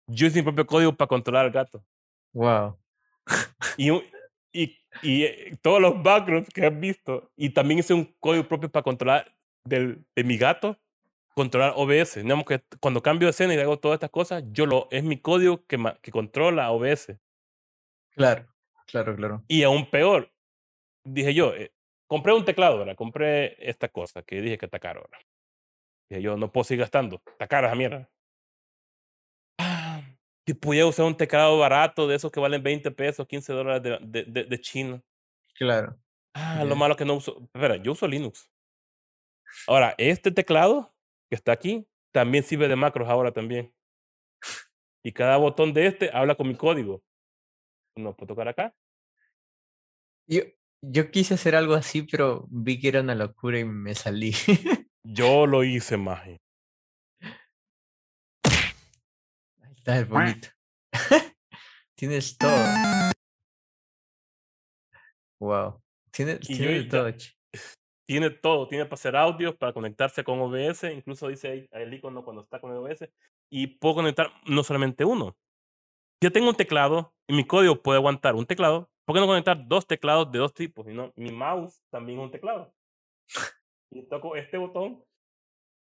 Yo 0.08 0.28
hice 0.28 0.40
mi 0.40 0.44
propio 0.44 0.68
código 0.68 0.96
para 0.96 1.08
controlar 1.08 1.46
al 1.46 1.52
gato. 1.52 1.84
Wow. 2.34 2.78
Y, 3.78 3.90
y, 4.54 4.78
y 5.02 5.24
eh, 5.24 5.58
todos 5.62 5.82
los 5.82 6.02
backgrounds 6.02 6.50
que 6.50 6.66
has 6.66 6.80
visto. 6.80 7.32
Y 7.36 7.50
también 7.50 7.80
hice 7.80 7.94
un 7.94 8.06
código 8.20 8.48
propio 8.48 8.72
para 8.72 8.84
controlar 8.84 9.36
del, 9.66 10.06
de 10.16 10.24
mi 10.24 10.38
gato, 10.38 10.80
controlar 11.36 11.74
OBS. 11.76 12.16
Digamos 12.16 12.46
que 12.46 12.62
cuando 12.80 13.02
cambio 13.02 13.28
de 13.28 13.32
escena 13.32 13.56
y 13.56 13.58
hago 13.58 13.80
todas 13.80 13.98
estas 13.98 14.12
cosas, 14.12 14.44
yo 14.52 14.66
lo, 14.66 14.88
es 14.92 15.04
mi 15.04 15.18
código 15.20 15.66
que, 15.66 15.78
que 16.02 16.12
controla 16.12 16.72
OBS. 16.72 17.18
Claro, 18.12 18.48
claro, 18.86 19.16
claro. 19.16 19.44
Y 19.48 19.64
aún 19.64 19.90
peor, 19.90 20.32
dije 21.04 21.34
yo, 21.34 21.54
eh, 21.56 21.74
compré 22.08 22.34
un 22.34 22.46
teclado, 22.46 22.78
¿verdad? 22.78 22.96
Compré 22.96 23.58
esta 23.68 23.90
cosa 23.90 24.22
que 24.22 24.42
dije 24.42 24.58
que 24.58 24.66
está 24.66 24.80
caro, 24.80 25.02
¿verdad? 25.02 25.26
Dije 26.10 26.22
yo, 26.22 26.38
no 26.38 26.52
puedo 26.52 26.64
seguir 26.64 26.82
gastando, 26.82 27.22
está 27.26 27.48
cara 27.48 27.68
esa 27.68 27.76
mierda. 27.76 28.10
Si 30.46 30.54
pudiera 30.54 30.88
usar 30.88 31.06
un 31.06 31.16
teclado 31.16 31.58
barato 31.58 32.08
de 32.08 32.16
esos 32.16 32.32
que 32.32 32.40
valen 32.40 32.62
20 32.62 32.92
pesos, 32.92 33.28
15 33.28 33.54
dólares 33.54 34.00
de, 34.02 34.26
de, 34.26 34.44
de, 34.44 34.62
China. 34.62 35.02
Claro. 35.56 35.98
Ah, 36.34 36.66
lo 36.66 36.76
malo 36.76 36.96
que 36.96 37.06
no 37.06 37.16
uso. 37.16 37.50
Espera, 37.54 37.78
yo 37.78 37.94
uso 37.94 38.08
Linux. 38.08 38.52
Ahora, 39.68 39.96
este 39.98 40.32
teclado 40.32 40.94
que 41.30 41.36
está 41.36 41.52
aquí 41.54 41.88
también 42.12 42.44
sirve 42.44 42.68
de 42.68 42.76
macros 42.76 43.10
ahora 43.10 43.32
también. 43.32 43.74
Y 45.04 45.12
cada 45.12 45.38
botón 45.38 45.74
de 45.74 45.88
este 45.88 46.10
habla 46.14 46.36
con 46.36 46.48
mi 46.48 46.56
código. 46.56 47.04
No 47.96 48.16
puedo 48.16 48.28
tocar 48.34 48.48
acá. 48.48 48.74
Yo, 50.28 50.42
yo 50.82 51.12
quise 51.12 51.34
hacer 51.34 51.56
algo 51.56 51.74
así, 51.74 52.04
pero 52.04 52.48
vi 52.50 52.80
que 52.80 52.88
era 52.90 53.02
una 53.02 53.16
locura 53.16 53.60
y 53.60 53.66
me 53.66 53.96
salí. 53.96 54.34
yo 55.04 55.46
lo 55.46 55.64
hice, 55.64 55.98
maje. 55.98 56.43
Está 59.84 60.00
el 60.00 60.06
bonito. 60.06 60.48
Tienes 61.98 62.38
todo. 62.38 62.56
Wow. 65.42 65.82
Tiene, 66.10 66.38
tiene 66.38 66.84
todo. 66.86 67.14
Tiene 68.08 68.30
todo. 68.30 68.68
Tiene 68.70 68.86
para 68.86 68.94
hacer 68.94 69.14
audio, 69.18 69.58
para 69.58 69.74
conectarse 69.74 70.24
con 70.24 70.40
OBS. 70.40 70.86
Incluso 70.86 71.28
dice 71.28 71.50
ahí 71.50 71.68
el 71.72 71.94
icono 71.94 72.24
cuando 72.24 72.44
está 72.44 72.62
con 72.62 72.72
OBS. 72.72 73.10
Y 73.52 73.68
puedo 73.68 73.96
conectar 73.96 74.32
no 74.46 74.64
solamente 74.64 75.04
uno. 75.04 75.36
Yo 76.22 76.32
tengo 76.32 76.48
un 76.48 76.56
teclado 76.56 77.14
y 77.28 77.34
mi 77.34 77.46
código 77.46 77.82
puede 77.82 77.98
aguantar 77.98 78.36
un 78.36 78.46
teclado. 78.46 78.90
¿Por 79.04 79.16
qué 79.16 79.20
no 79.20 79.28
conectar 79.28 79.68
dos 79.68 79.86
teclados 79.86 80.32
de 80.32 80.40
dos 80.40 80.54
tipos? 80.54 80.88
Y 80.88 80.94
no, 80.94 81.12
mi 81.18 81.34
mouse 81.34 81.84
también 81.90 82.20
es 82.20 82.24
un 82.24 82.32
teclado. 82.32 82.74
Y 83.92 84.04
toco 84.04 84.38
este 84.38 84.58
botón 84.58 85.04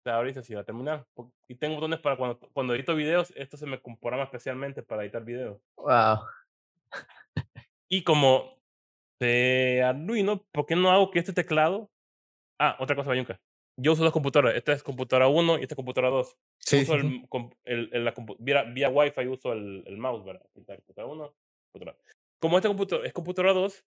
ahorita 0.05 0.41
sí 0.43 0.53
va 0.53 0.61
a 0.61 0.65
terminar. 0.65 1.05
Y 1.47 1.55
tengo 1.55 1.75
botones 1.75 1.99
para 1.99 2.17
cuando, 2.17 2.39
cuando 2.53 2.73
edito 2.73 2.95
videos, 2.95 3.31
esto 3.35 3.57
se 3.57 3.65
me 3.65 3.79
programa 3.79 4.23
especialmente 4.23 4.83
para 4.83 5.03
editar 5.03 5.23
videos. 5.23 5.61
Wow. 5.77 6.19
Y 7.89 8.03
como 8.03 8.57
de 9.19 9.83
Arduino, 9.83 10.45
¿por 10.51 10.65
qué 10.65 10.75
no 10.75 10.91
hago 10.91 11.11
que 11.11 11.19
este 11.19 11.33
teclado? 11.33 11.91
Ah, 12.59 12.77
otra 12.79 12.95
cosa, 12.95 13.09
Bayunca. 13.09 13.39
Yo 13.77 13.93
uso 13.93 14.03
dos 14.03 14.13
computadoras. 14.13 14.55
Esta 14.55 14.73
es 14.73 14.83
computadora 14.83 15.27
1 15.27 15.59
y 15.59 15.61
esta 15.63 15.73
es 15.73 15.75
computadora 15.75 16.09
2. 16.09 16.37
Sí, 16.59 16.81
uso 16.83 16.95
El, 16.95 17.89
el, 17.91 18.05
la, 18.05 18.13
vía, 18.39 18.63
vía 18.63 18.89
Wi-Fi 18.89 19.27
uso 19.27 19.53
el, 19.53 19.83
el 19.85 19.97
mouse, 19.97 20.23
¿verdad? 20.23 20.45
Computadora 20.53 21.13
1, 21.13 21.35
computadora. 21.71 21.97
Como 22.39 22.57
esta 22.57 22.69
computadora 22.69 23.07
es 23.07 23.13
computadora 23.13 23.53
2, 23.53 23.85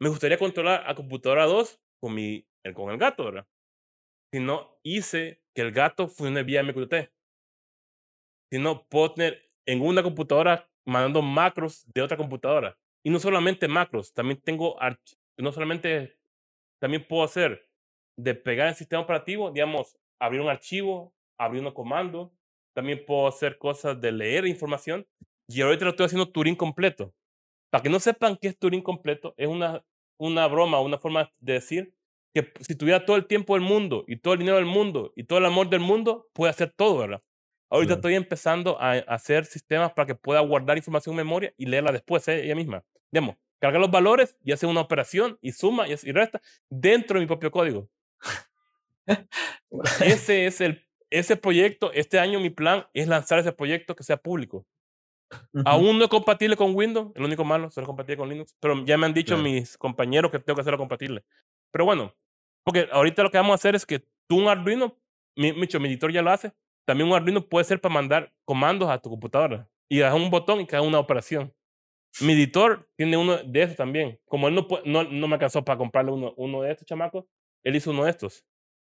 me 0.00 0.08
gustaría 0.08 0.38
controlar 0.38 0.84
a 0.86 0.94
computadora 0.94 1.46
2 1.46 1.80
con, 2.00 2.14
mi, 2.14 2.46
con 2.74 2.90
el 2.90 2.98
gato, 2.98 3.24
¿verdad? 3.24 3.46
Si 4.32 4.40
no, 4.40 4.78
hice 4.82 5.42
que 5.54 5.62
el 5.62 5.72
gato 5.72 6.08
funcione 6.08 6.42
vía 6.42 6.62
MQTT. 6.62 7.10
Sino 8.50 8.86
puedo 8.88 9.14
tener 9.14 9.50
en 9.66 9.82
una 9.82 10.02
computadora 10.02 10.68
mandando 10.86 11.22
macros 11.22 11.84
de 11.92 12.02
otra 12.02 12.16
computadora. 12.16 12.78
Y 13.04 13.10
no 13.10 13.18
solamente 13.18 13.68
macros, 13.68 14.12
también 14.12 14.40
tengo, 14.40 14.76
no 15.38 15.52
solamente, 15.52 16.18
también 16.80 17.06
puedo 17.06 17.24
hacer 17.24 17.68
de 18.18 18.34
pegar 18.34 18.68
el 18.68 18.74
sistema 18.74 19.02
operativo, 19.02 19.50
digamos, 19.50 19.96
abrir 20.20 20.40
un 20.40 20.48
archivo, 20.48 21.14
abrir 21.38 21.64
un 21.64 21.72
comando. 21.72 22.32
También 22.74 23.04
puedo 23.04 23.26
hacer 23.26 23.58
cosas 23.58 24.00
de 24.00 24.12
leer 24.12 24.46
información. 24.46 25.06
Y 25.48 25.62
ahorita 25.62 25.84
lo 25.84 25.90
estoy 25.90 26.06
haciendo 26.06 26.30
Turing 26.30 26.56
completo. 26.56 27.14
Para 27.70 27.82
que 27.82 27.90
no 27.90 28.00
sepan 28.00 28.36
qué 28.36 28.48
es 28.48 28.58
Turing 28.58 28.82
completo, 28.82 29.34
es 29.36 29.48
una, 29.48 29.84
una 30.18 30.46
broma, 30.46 30.80
una 30.80 30.98
forma 30.98 31.32
de 31.38 31.54
decir 31.54 31.94
que 32.34 32.52
si 32.60 32.74
tuviera 32.74 33.04
todo 33.04 33.16
el 33.16 33.26
tiempo 33.26 33.54
del 33.54 33.62
mundo 33.62 34.04
y 34.06 34.16
todo 34.16 34.34
el 34.34 34.40
dinero 34.40 34.56
del 34.56 34.66
mundo 34.66 35.12
y 35.16 35.24
todo 35.24 35.38
el 35.38 35.46
amor 35.46 35.68
del 35.68 35.80
mundo, 35.80 36.28
puede 36.32 36.50
hacer 36.50 36.72
todo, 36.76 36.98
¿verdad? 36.98 37.22
Ahorita 37.70 37.94
estoy 37.94 38.14
empezando 38.14 38.80
a, 38.80 38.92
hacer 38.92 39.44
sistemas 39.44 39.92
para 39.92 40.06
que 40.06 40.14
pueda 40.14 40.40
guardar 40.40 40.76
información 40.76 41.12
en 41.14 41.18
memoria 41.18 41.54
y 41.56 41.66
leerla 41.66 41.92
después 41.92 42.26
¿eh? 42.28 42.44
ella 42.44 42.54
misma. 42.54 42.82
Digamos, 43.10 43.36
cargar 43.60 43.80
los 43.80 43.90
valores 43.90 44.36
y 44.42 44.52
hacer 44.52 44.68
una 44.68 44.80
operación 44.80 45.38
y 45.42 45.52
suma 45.52 45.86
y, 45.86 45.94
resta 46.12 46.40
dentro 46.70 47.18
de 47.18 47.20
mi 47.20 47.26
propio 47.26 47.50
código. 47.50 47.88
ese 50.00 50.46
es 50.46 50.60
el 50.60 50.88
ese 51.10 51.36
proyecto, 51.36 51.92
este 51.92 52.18
año 52.18 52.40
mi 52.40 52.50
plan 52.50 52.86
es 52.92 53.08
lanzar 53.08 53.38
ese 53.38 53.52
proyecto 53.52 53.96
que 53.96 54.04
sea 54.04 54.16
público. 54.16 54.66
Aún 55.64 55.98
no 55.98 56.04
es 56.04 56.10
compatible 56.10 56.56
con 56.56 56.74
Windows, 56.74 57.12
el 57.14 57.24
único 57.24 57.44
malo, 57.44 57.70
solo 57.70 57.86
compatible 57.86 58.16
con 58.16 58.28
Linux, 58.28 58.56
pero 58.60 58.82
ya 58.84 58.96
me 58.96 59.06
han 59.06 59.12
dicho 59.12 59.36
mis 59.36 59.76
compañeros 59.76 60.30
que 60.30 60.38
tengo 60.38 60.56
que 60.56 60.62
hacerlo 60.62 60.78
compatible. 60.78 61.24
Pero 61.72 61.84
bueno, 61.84 62.14
porque 62.64 62.88
ahorita 62.92 63.22
lo 63.22 63.30
que 63.30 63.38
vamos 63.38 63.52
a 63.52 63.54
hacer 63.56 63.74
es 63.74 63.86
que 63.86 64.04
tú 64.26 64.38
un 64.38 64.48
Arduino, 64.48 64.96
mi, 65.36 65.52
mi, 65.52 65.66
mi 65.66 65.88
editor 65.88 66.12
ya 66.12 66.22
lo 66.22 66.30
hace, 66.30 66.52
también 66.84 67.08
un 67.08 67.14
Arduino 67.14 67.48
puede 67.48 67.64
ser 67.64 67.80
para 67.80 67.94
mandar 67.94 68.32
comandos 68.44 68.88
a 68.88 68.98
tu 68.98 69.10
computadora 69.10 69.68
y 69.88 69.98
das 69.98 70.14
un 70.14 70.30
botón 70.30 70.60
y 70.60 70.66
cada 70.66 70.82
una 70.82 70.98
operación. 70.98 71.54
Mi 72.20 72.32
editor 72.32 72.88
tiene 72.96 73.16
uno 73.16 73.36
de 73.36 73.62
esos 73.62 73.76
también. 73.76 74.18
Como 74.26 74.48
él 74.48 74.54
no, 74.54 74.66
no, 74.84 75.04
no 75.04 75.28
me 75.28 75.34
alcanzó 75.34 75.64
para 75.64 75.78
comprarle 75.78 76.12
uno, 76.12 76.34
uno 76.36 76.62
de 76.62 76.72
estos 76.72 76.86
chamacos, 76.86 77.26
él 77.62 77.76
hizo 77.76 77.90
uno 77.90 78.04
de 78.04 78.10
estos. 78.10 78.44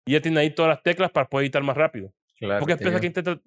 Y 0.07 0.13
ya 0.13 0.21
tiene 0.21 0.41
ahí 0.41 0.51
todas 0.51 0.69
las 0.69 0.83
teclas 0.83 1.11
para 1.11 1.29
poder 1.29 1.45
editar 1.45 1.63
más 1.63 1.77
rápido. 1.77 2.13
Claro, 2.39 2.61
Porque 2.61 2.75
es 2.75 3.01
que 3.01 3.07
intenta 3.07 3.41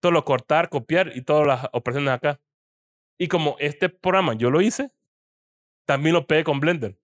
todo 0.00 0.12
lo 0.12 0.24
cortar, 0.24 0.68
copiar 0.68 1.12
y 1.14 1.22
todas 1.22 1.46
las 1.46 1.68
operaciones 1.72 2.12
acá. 2.12 2.40
Y 3.18 3.28
como 3.28 3.56
este 3.60 3.88
programa 3.88 4.34
yo 4.34 4.50
lo 4.50 4.60
hice, 4.60 4.90
también 5.86 6.14
lo 6.14 6.26
pegue 6.26 6.44
con 6.44 6.58
Blender. 6.60 6.98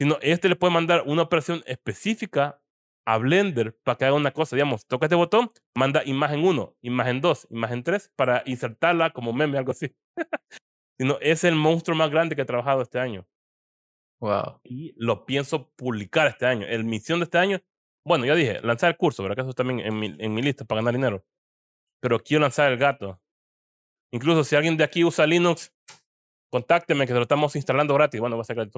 Sino 0.00 0.16
este 0.22 0.48
le 0.48 0.56
puede 0.56 0.72
mandar 0.72 1.02
una 1.06 1.22
operación 1.22 1.62
específica 1.66 2.62
a 3.06 3.18
Blender 3.18 3.76
para 3.82 3.98
que 3.98 4.06
haga 4.06 4.14
una 4.14 4.30
cosa. 4.30 4.56
Digamos, 4.56 4.86
toca 4.86 5.06
este 5.06 5.16
botón, 5.16 5.50
manda 5.76 6.02
imagen 6.06 6.42
1, 6.44 6.76
imagen 6.80 7.20
2, 7.20 7.48
imagen 7.50 7.82
3 7.82 8.10
para 8.16 8.42
insertarla 8.46 9.10
como 9.10 9.32
meme, 9.34 9.58
algo 9.58 9.72
así. 9.72 9.94
sino 10.98 11.18
es 11.20 11.44
el 11.44 11.54
monstruo 11.54 11.96
más 11.96 12.10
grande 12.10 12.34
que 12.34 12.42
he 12.42 12.46
trabajado 12.46 12.82
este 12.82 12.98
año. 12.98 13.26
Wow. 14.20 14.60
Y 14.64 14.94
lo 14.96 15.26
pienso 15.26 15.70
publicar 15.76 16.26
este 16.28 16.46
año. 16.46 16.66
El 16.66 16.84
misión 16.84 17.20
de 17.20 17.24
este 17.24 17.38
año, 17.38 17.60
bueno, 18.06 18.24
ya 18.26 18.34
dije, 18.34 18.60
lanzar 18.62 18.90
el 18.90 18.96
curso, 18.96 19.22
¿verdad? 19.22 19.36
Que 19.36 19.42
eso 19.42 19.54
también 19.54 19.80
en 19.80 19.98
mi, 19.98 20.14
en 20.18 20.34
mi 20.34 20.40
lista 20.42 20.64
para 20.64 20.80
ganar 20.80 20.94
dinero. 20.94 21.24
Pero 22.00 22.18
quiero 22.20 22.42
lanzar 22.42 22.72
el 22.72 22.78
gato. 22.78 23.20
Incluso 24.12 24.44
si 24.44 24.56
alguien 24.56 24.76
de 24.76 24.84
aquí 24.84 25.04
usa 25.04 25.26
Linux, 25.26 25.72
contácteme 26.50 27.06
que 27.06 27.14
lo 27.14 27.22
estamos 27.22 27.56
instalando 27.56 27.94
gratis. 27.94 28.20
Bueno, 28.20 28.36
va 28.36 28.42
a 28.42 28.44
ser 28.44 28.56
gratis, 28.56 28.74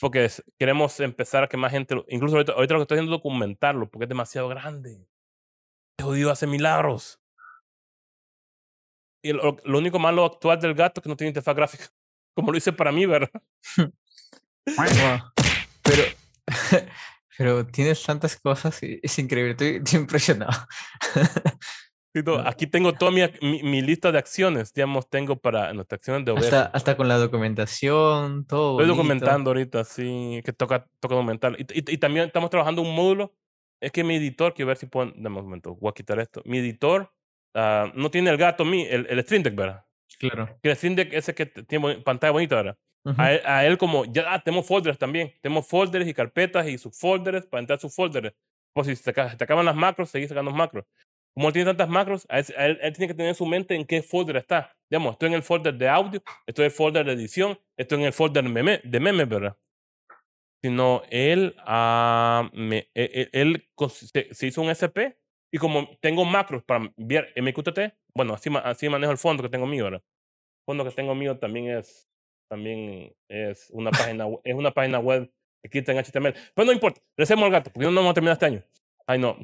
Porque 0.00 0.28
queremos 0.58 0.98
empezar 1.00 1.44
a 1.44 1.48
que 1.48 1.56
más 1.56 1.72
gente, 1.72 1.94
incluso 2.08 2.36
ahorita, 2.36 2.52
ahorita 2.52 2.74
lo 2.74 2.80
que 2.80 2.82
estoy 2.82 2.96
haciendo 2.96 3.14
es 3.14 3.18
documentarlo, 3.18 3.88
porque 3.88 4.04
es 4.04 4.08
demasiado 4.08 4.48
grande. 4.48 5.06
Este 5.96 6.04
jodido 6.04 6.30
hace 6.30 6.46
milagros. 6.46 7.20
Y 9.22 9.32
lo, 9.32 9.56
único 9.64 9.98
malo 9.98 10.24
actual 10.24 10.60
del 10.60 10.74
gato 10.74 11.00
es 11.00 11.02
que 11.02 11.08
no 11.08 11.16
tiene 11.16 11.30
interfaz 11.30 11.56
gráfica. 11.56 11.86
Como 12.34 12.50
lo 12.50 12.58
hice 12.58 12.72
para 12.72 12.92
mí, 12.92 13.06
¿verdad? 13.06 13.30
Pero, 15.82 16.02
pero 17.38 17.66
tienes 17.66 18.02
tantas 18.02 18.36
cosas 18.36 18.82
y 18.82 18.98
es 19.02 19.18
increíble. 19.18 19.52
Estoy, 19.52 19.76
estoy 19.76 20.00
impresionado. 20.00 20.66
Aquí 22.44 22.68
tengo 22.68 22.92
toda 22.92 23.10
mi, 23.10 23.22
mi, 23.40 23.82
lista 23.82 24.12
de 24.12 24.18
acciones, 24.18 24.72
digamos, 24.72 25.10
tengo 25.10 25.36
para 25.36 25.72
nuestras 25.72 25.98
acciones 25.98 26.24
de 26.24 26.30
OBS. 26.30 26.44
Hasta, 26.44 26.64
hasta 26.66 26.96
con 26.96 27.08
la 27.08 27.16
documentación, 27.16 28.46
todo. 28.46 28.80
Estoy 28.80 28.96
documentando 28.96 29.50
ahorita, 29.50 29.82
sí, 29.82 30.40
que 30.44 30.52
toca, 30.52 30.86
toca 31.00 31.16
documentar. 31.16 31.56
Y, 31.58 31.66
y, 31.92 31.98
también 31.98 32.26
estamos 32.26 32.50
trabajando 32.50 32.82
un 32.82 32.94
módulo. 32.94 33.34
Es 33.80 33.90
que 33.90 34.04
mi 34.04 34.14
editor, 34.14 34.54
quiero 34.54 34.68
ver 34.68 34.76
si 34.76 34.86
puedo, 34.86 35.10
de 35.14 35.28
momento, 35.28 35.74
voy 35.74 35.90
a 35.90 35.92
quitar 35.92 36.20
esto. 36.20 36.40
Mi 36.44 36.58
editor 36.58 37.10
uh, 37.54 37.90
no 37.94 38.10
tiene 38.12 38.30
el 38.30 38.36
gato, 38.36 38.64
mi, 38.64 38.82
el, 38.82 39.06
el 39.10 39.20
Stream 39.24 39.42
Deck, 39.42 39.56
¿verdad? 39.56 39.84
Claro. 40.16 40.56
Que 40.62 40.70
el 40.70 40.76
Stream 40.76 40.94
Deck 40.94 41.12
ese 41.12 41.34
que 41.34 41.46
tiene 41.46 41.96
pantalla 41.96 42.30
bonita, 42.30 42.54
¿verdad? 42.56 42.78
a, 43.18 43.66
él, 43.66 43.76
como, 43.76 44.04
ya 44.04 44.32
ah, 44.32 44.40
tenemos 44.40 44.66
folders 44.66 44.98
también. 44.98 45.32
Tenemos 45.42 45.66
folders 45.66 46.06
y 46.06 46.14
carpetas 46.14 46.68
y 46.68 46.78
subfolders 46.78 47.44
para 47.46 47.60
entrar 47.60 47.80
subfolders. 47.80 48.32
Pues 48.72 48.86
si 48.86 48.96
te, 48.96 49.12
te 49.12 49.44
acaban 49.44 49.64
las 49.66 49.74
macros, 49.74 50.10
seguís 50.10 50.28
sacando 50.28 50.52
macros 50.52 50.84
como 51.34 51.48
él 51.48 51.52
tiene 51.52 51.66
tantas 51.66 51.88
macros, 51.88 52.26
él, 52.30 52.78
él, 52.80 52.92
tiene 52.92 53.08
que 53.08 53.14
tener 53.14 53.30
en 53.30 53.34
su 53.34 53.44
mente 53.44 53.74
en 53.74 53.84
qué 53.84 54.02
folder 54.02 54.36
está. 54.36 54.72
Digamos, 54.88 55.12
estoy 55.12 55.28
en 55.28 55.34
el 55.34 55.42
folder 55.42 55.74
de 55.74 55.88
audio, 55.88 56.22
estoy 56.46 56.64
en 56.64 56.70
el 56.70 56.76
folder 56.76 57.06
de 57.06 57.12
edición, 57.12 57.58
estoy 57.76 58.00
en 58.00 58.06
el 58.06 58.12
folder 58.12 58.44
de 58.44 58.50
memes, 58.50 58.80
de 58.84 59.00
meme, 59.00 59.24
¿verdad? 59.24 59.56
Sino 60.62 61.02
él, 61.10 61.56
uh, 61.66 62.48
me, 62.56 62.88
él, 62.94 63.28
él 63.32 63.68
se, 64.30 64.46
hizo 64.46 64.62
un 64.62 64.70
SP 64.70 65.18
y 65.52 65.58
como 65.58 65.88
tengo 66.00 66.24
macros 66.24 66.62
para 66.62 66.92
enviar 66.96 67.28
MQTT, 67.36 67.80
bueno, 68.14 68.34
así, 68.34 68.48
así 68.62 68.88
manejo 68.88 69.12
el 69.12 69.18
fondo 69.18 69.42
que 69.42 69.48
tengo 69.48 69.66
mío, 69.66 69.84
¿verdad? 69.84 70.02
El 70.02 70.64
fondo 70.66 70.84
que 70.84 70.90
tengo 70.92 71.14
mío 71.16 71.36
también 71.38 71.76
es, 71.76 72.08
también 72.48 73.12
es 73.28 73.70
una 73.70 73.90
página, 74.16 74.26
es 74.44 74.54
una 74.54 74.70
página 74.70 75.00
web 75.00 75.30
escrita 75.64 75.92
en 75.92 75.98
HTML. 75.98 76.34
Pero 76.54 76.66
no 76.66 76.72
importa, 76.72 77.00
recemos 77.16 77.44
al 77.44 77.50
gato, 77.50 77.72
porque 77.72 77.86
no 77.88 77.94
vamos 77.94 78.12
a 78.12 78.14
terminar 78.14 78.34
este 78.34 78.46
año. 78.46 78.62
Ay, 79.06 79.18
no. 79.18 79.36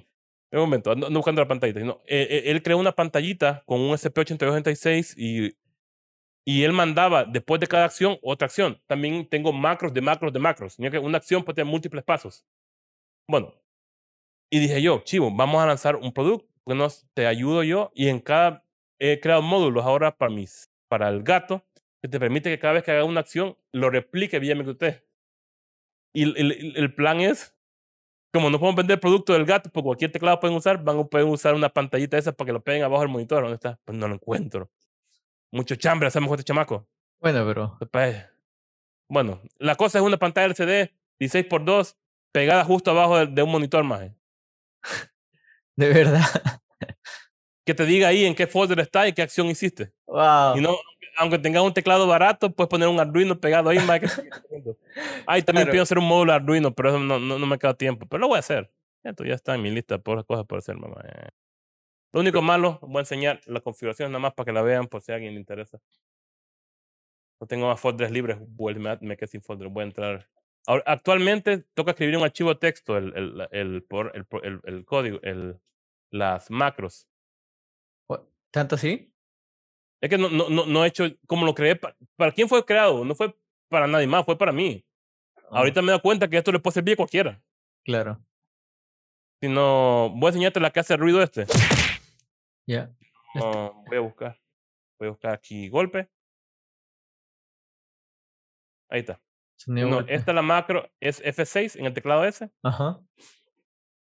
Un 0.52 0.60
momento, 0.60 0.90
ando, 0.90 1.10
buscando 1.10 1.42
la 1.42 1.48
pantallita. 1.48 1.80
No, 1.80 2.02
eh, 2.06 2.26
eh, 2.28 2.42
él 2.46 2.62
creó 2.62 2.78
una 2.78 2.92
pantallita 2.92 3.62
con 3.66 3.80
un 3.80 3.90
SP8266 3.92 5.14
y, 5.16 5.56
y 6.44 6.64
él 6.64 6.72
mandaba 6.72 7.24
después 7.24 7.60
de 7.60 7.68
cada 7.68 7.84
acción 7.84 8.18
otra 8.22 8.46
acción. 8.46 8.80
También 8.86 9.28
tengo 9.28 9.52
macros 9.52 9.94
de 9.94 10.00
macros 10.00 10.32
de 10.32 10.40
macros. 10.40 10.76
que 10.76 10.98
una 10.98 11.18
acción 11.18 11.44
puede 11.44 11.56
tener 11.56 11.70
múltiples 11.70 12.02
pasos. 12.02 12.44
Bueno, 13.28 13.54
y 14.50 14.58
dije 14.58 14.82
yo, 14.82 15.00
chivo, 15.04 15.30
vamos 15.30 15.62
a 15.62 15.66
lanzar 15.66 15.94
un 15.96 16.12
producto, 16.12 16.48
bueno, 16.64 16.88
te 17.14 17.26
ayudo 17.26 17.62
yo 17.62 17.92
y 17.94 18.08
en 18.08 18.18
cada, 18.18 18.64
he 18.98 19.20
creado 19.20 19.42
módulos 19.42 19.84
ahora 19.84 20.16
para, 20.16 20.32
mis, 20.32 20.68
para 20.88 21.08
el 21.08 21.22
gato 21.22 21.64
que 22.02 22.08
te 22.08 22.18
permite 22.18 22.50
que 22.50 22.58
cada 22.58 22.74
vez 22.74 22.82
que 22.82 22.90
haga 22.90 23.04
una 23.04 23.20
acción 23.20 23.56
lo 23.72 23.90
replique 23.90 24.40
vía 24.40 24.56
MQT. 24.56 24.84
Y 26.12 26.22
el, 26.24 26.74
el 26.76 26.94
plan 26.94 27.20
es 27.20 27.54
como 28.32 28.50
no 28.50 28.58
podemos 28.58 28.76
vender 28.76 29.00
producto 29.00 29.32
del 29.32 29.44
gato, 29.44 29.70
por 29.70 29.82
cualquier 29.82 30.12
teclado 30.12 30.38
pueden 30.38 30.56
usar, 30.56 30.82
van 30.82 30.98
a 30.98 31.04
poder 31.04 31.26
usar 31.26 31.54
una 31.54 31.68
pantallita 31.68 32.16
esa 32.16 32.32
para 32.32 32.46
que 32.46 32.52
lo 32.52 32.62
peguen 32.62 32.82
abajo 32.82 33.02
del 33.02 33.10
monitor. 33.10 33.42
¿Dónde 33.42 33.56
está? 33.56 33.78
Pues 33.84 33.98
no 33.98 34.06
lo 34.08 34.14
encuentro. 34.14 34.70
Mucho 35.50 35.74
chambre 35.74 36.06
hacemos 36.06 36.28
con 36.28 36.38
este 36.38 36.46
chamaco. 36.46 36.86
Bueno, 37.20 37.44
pero. 37.46 37.76
Pues, 37.90 38.24
bueno, 39.08 39.40
la 39.58 39.74
cosa 39.74 39.98
es 39.98 40.04
una 40.04 40.16
pantalla 40.16 40.46
LCD 40.46 40.92
16x2 41.18 41.96
pegada 42.32 42.64
justo 42.64 42.92
abajo 42.92 43.26
de, 43.26 43.42
un 43.42 43.50
monitor 43.50 43.82
más. 43.84 44.10
De 45.76 45.88
verdad. 45.88 46.24
Que 47.64 47.74
te 47.74 47.84
diga 47.84 48.08
ahí 48.08 48.24
en 48.24 48.34
qué 48.34 48.46
folder 48.46 48.80
está 48.80 49.06
y 49.08 49.12
qué 49.12 49.22
acción 49.22 49.46
hiciste. 49.48 49.92
Wow. 50.06 50.56
Y 50.56 50.60
no, 50.60 50.76
aunque 51.20 51.38
tengas 51.38 51.62
un 51.62 51.74
teclado 51.74 52.06
barato, 52.06 52.50
puedes 52.50 52.70
poner 52.70 52.88
un 52.88 52.98
Arduino 52.98 53.38
pegado 53.38 53.68
ahí. 53.68 53.78
Más 53.80 54.00
que... 54.00 54.06
Ay, 55.26 55.42
también 55.42 55.66
pienso 55.68 55.82
hacer 55.82 55.98
un 55.98 56.08
módulo 56.08 56.32
Arduino, 56.32 56.74
pero 56.74 56.88
eso 56.88 56.98
no, 56.98 57.18
no, 57.18 57.38
no, 57.38 57.46
me 57.46 57.58
queda 57.58 57.74
tiempo. 57.74 58.06
Pero 58.06 58.22
lo 58.22 58.28
voy 58.28 58.36
a 58.36 58.40
hacer. 58.40 58.72
Esto 59.04 59.24
ya 59.24 59.34
está 59.34 59.54
en 59.54 59.60
mi 59.60 59.70
lista 59.70 59.98
por 59.98 60.24
cosas 60.24 60.46
por 60.46 60.58
hacer, 60.58 60.76
mamá. 60.76 61.02
Lo 62.12 62.20
único 62.20 62.40
malo, 62.40 62.78
voy 62.80 62.96
a 62.96 63.00
enseñar 63.00 63.40
la 63.44 63.60
configuración 63.60 64.10
nada 64.10 64.20
más 64.20 64.32
para 64.32 64.46
que 64.46 64.52
la 64.52 64.62
vean 64.62 64.86
por 64.88 65.02
si 65.02 65.12
a 65.12 65.16
alguien 65.16 65.34
le 65.34 65.40
interesa. 65.40 65.78
No 67.38 67.46
tengo 67.46 67.68
más 67.68 67.78
folders 67.78 68.10
libres, 68.10 68.38
me, 69.00 69.16
quedé 69.16 69.26
sin 69.26 69.42
folders, 69.42 69.70
voy 69.70 69.82
a 69.82 69.86
entrar. 69.86 70.28
Ahora, 70.66 70.82
actualmente 70.86 71.64
toca 71.74 71.90
escribir 71.90 72.16
un 72.16 72.24
archivo 72.24 72.48
de 72.48 72.60
texto, 72.60 72.96
el, 72.96 73.14
el, 73.14 73.48
el, 73.50 73.82
por, 73.82 74.12
el, 74.14 74.26
el, 74.42 74.60
el 74.64 74.84
código, 74.86 75.20
el, 75.22 75.58
las 76.10 76.50
macros. 76.50 77.06
¿Tanto 78.50 78.74
así? 78.74 79.09
Es 80.00 80.08
que 80.08 80.18
no, 80.18 80.28
no, 80.28 80.48
no, 80.48 80.66
no 80.66 80.84
he 80.84 80.88
hecho 80.88 81.04
como 81.26 81.44
lo 81.44 81.54
creé. 81.54 81.76
Para, 82.16 82.32
quién 82.32 82.48
fue 82.48 82.64
creado? 82.64 83.04
No 83.04 83.14
fue 83.14 83.36
para 83.68 83.86
nadie 83.86 84.06
más, 84.06 84.24
fue 84.24 84.38
para 84.38 84.52
mí. 84.52 84.84
Ahorita 85.50 85.82
me 85.82 85.92
doy 85.92 86.00
cuenta 86.00 86.28
que 86.28 86.38
esto 86.38 86.52
le 86.52 86.60
puede 86.60 86.74
servir 86.74 86.94
a 86.94 86.96
cualquiera. 86.96 87.42
Claro. 87.84 88.24
Si 89.40 89.48
no, 89.48 90.10
voy 90.14 90.26
a 90.26 90.28
enseñarte 90.28 90.60
la 90.60 90.70
que 90.70 90.80
hace 90.80 90.96
ruido 90.96 91.22
este. 91.22 91.46
Ya. 92.66 92.90
voy 93.34 93.96
a 93.96 94.00
buscar. 94.00 94.40
Voy 94.98 95.08
a 95.08 95.10
buscar 95.10 95.32
aquí 95.32 95.68
golpe. 95.68 96.08
Ahí 98.88 99.00
está. 99.00 99.20
No, 99.66 100.00
esta 100.00 100.30
es 100.30 100.34
la 100.34 100.42
macro, 100.42 100.90
es 101.00 101.22
F6 101.22 101.78
en 101.78 101.86
el 101.86 101.92
teclado 101.94 102.24
S. 102.24 102.50
Ajá. 102.62 103.00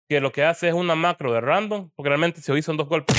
Que 0.09 0.21
lo 0.21 0.33
que 0.33 0.45
hace 0.45 0.69
es 0.69 0.75
una 0.75 0.95
macro 0.95 1.33
de 1.33 1.41
random, 1.41 1.91
porque 1.95 2.09
realmente 2.09 2.41
se 2.41 2.53
oí 2.53 2.63
son 2.63 2.77
dos 2.77 2.89
golpes. 2.89 3.17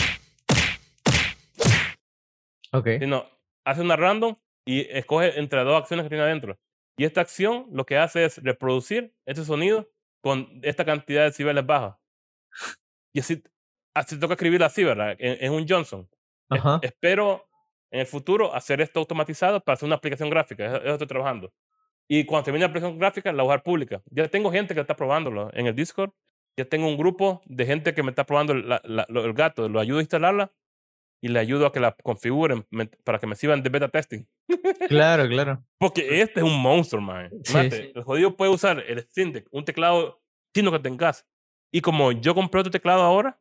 Okay. 2.78 3.00
Sino, 3.00 3.26
hace 3.66 3.82
una 3.82 3.96
random 3.96 4.36
y 4.66 4.82
escoge 4.90 5.40
entre 5.40 5.64
dos 5.64 5.82
acciones 5.82 6.04
que 6.04 6.10
tiene 6.10 6.24
adentro. 6.24 6.58
Y 6.98 7.06
esta 7.06 7.22
acción 7.22 7.68
lo 7.72 7.86
que 7.86 7.98
hace 7.98 8.26
es 8.26 8.42
reproducir 8.42 9.14
este 9.26 9.44
sonido 9.44 9.90
con 10.22 10.60
esta 10.64 10.86
cantidad 10.86 11.22
de 11.22 11.26
decibeles 11.28 11.66
baja. 11.66 12.00
Y 13.14 13.20
así, 13.20 13.44
así 13.94 14.20
toca 14.20 14.34
escribir 14.34 14.64
así, 14.64 14.84
¿verdad? 14.84 15.16
Es 15.20 15.50
un 15.50 15.66
Johnson. 15.68 16.10
espero 16.82 17.48
en 17.92 18.02
el 18.02 18.06
futuro 18.08 18.54
hacer 18.54 18.82
esto 18.82 19.00
automatizado 19.00 19.62
para 19.62 19.76
hacer 19.76 19.88
una 19.88 19.96
aplicación 19.96 20.30
gráfica. 20.30 20.78
Eso, 20.78 20.94
estoy 20.94 21.08
trabajando. 21.08 21.54
Y 22.08 22.26
cuando 22.26 22.46
termine 22.46 22.66
la 22.66 22.70
aplicación 22.70 23.00
gráfica, 23.00 23.32
la 23.32 23.44
voy 23.44 23.56
a 23.56 23.60
pública. 23.60 24.02
Ya 24.12 24.28
tengo 24.28 24.52
gente 24.52 24.74
que 24.74 24.82
está 24.82 24.96
probándolo 24.96 25.50
en 25.54 25.68
el 25.68 25.76
Discord. 25.76 26.12
Ya 26.58 26.66
tengo 26.66 26.88
un 26.88 26.98
grupo 26.98 27.42
de 27.46 27.66
gente 27.66 27.94
que 27.94 28.04
me 28.04 28.12
está 28.12 28.26
probando 28.26 28.54
el 28.54 29.34
gato. 29.34 29.68
Lo 29.68 29.80
ayudo 29.80 30.00
a 30.00 30.02
instalarla 30.02 30.52
y 31.22 31.30
le 31.30 31.40
ayudo 31.40 31.66
a 31.66 31.72
que 31.72 31.80
la 31.80 31.96
configuren 32.04 32.66
para 33.04 33.20
que 33.20 33.28
me 33.28 33.36
sirvan 33.36 33.64
de 33.64 33.70
beta 33.70 33.88
testing. 33.90 34.26
Claro, 34.88 35.28
claro. 35.30 35.64
Porque 35.80 36.22
este 36.22 36.40
es 36.40 36.46
un 36.46 36.60
monstruo, 36.62 37.02
man. 37.02 37.32
El 37.54 38.04
jodido 38.04 38.36
puede 38.36 38.52
usar 38.52 38.84
el 38.88 39.00
Steam 39.02 39.34
un 39.52 39.66
teclado 39.66 40.22
chino 40.56 40.72
que 40.72 40.80
tengas. 40.80 41.28
Y 41.72 41.82
como 41.82 42.12
yo 42.12 42.36
compré 42.36 42.62
otro 42.62 42.72
teclado 42.72 43.02
ahora, 43.02 43.40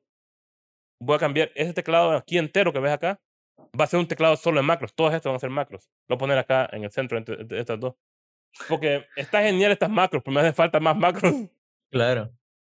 voy 1.00 1.16
a 1.16 1.18
cambiar 1.18 1.52
ese 1.54 1.72
teclado 1.72 2.12
aquí 2.12 2.38
entero 2.38 2.72
que 2.72 2.80
ves 2.80 2.92
acá. 2.92 3.20
Va 3.78 3.84
a 3.84 3.86
ser 3.86 4.00
un 4.00 4.08
teclado 4.08 4.36
solo 4.36 4.60
en 4.60 4.66
macros. 4.66 4.94
Todos 4.94 5.12
estos 5.14 5.30
van 5.30 5.36
a 5.36 5.40
ser 5.40 5.50
macros. 5.50 5.90
Lo 6.08 6.16
voy 6.16 6.16
a 6.16 6.18
poner 6.18 6.38
acá 6.38 6.68
en 6.72 6.84
el 6.84 6.90
centro 6.90 7.18
entre, 7.18 7.36
estas 7.58 7.78
dos. 7.78 7.94
Porque 8.68 9.06
está 9.16 9.42
genial 9.42 9.72
estas 9.72 9.90
macros, 9.90 10.22
pero 10.24 10.34
me 10.34 10.40
hace 10.40 10.52
falta 10.52 10.80
más 10.80 10.96
macros. 10.96 11.34
Claro. 11.90 12.32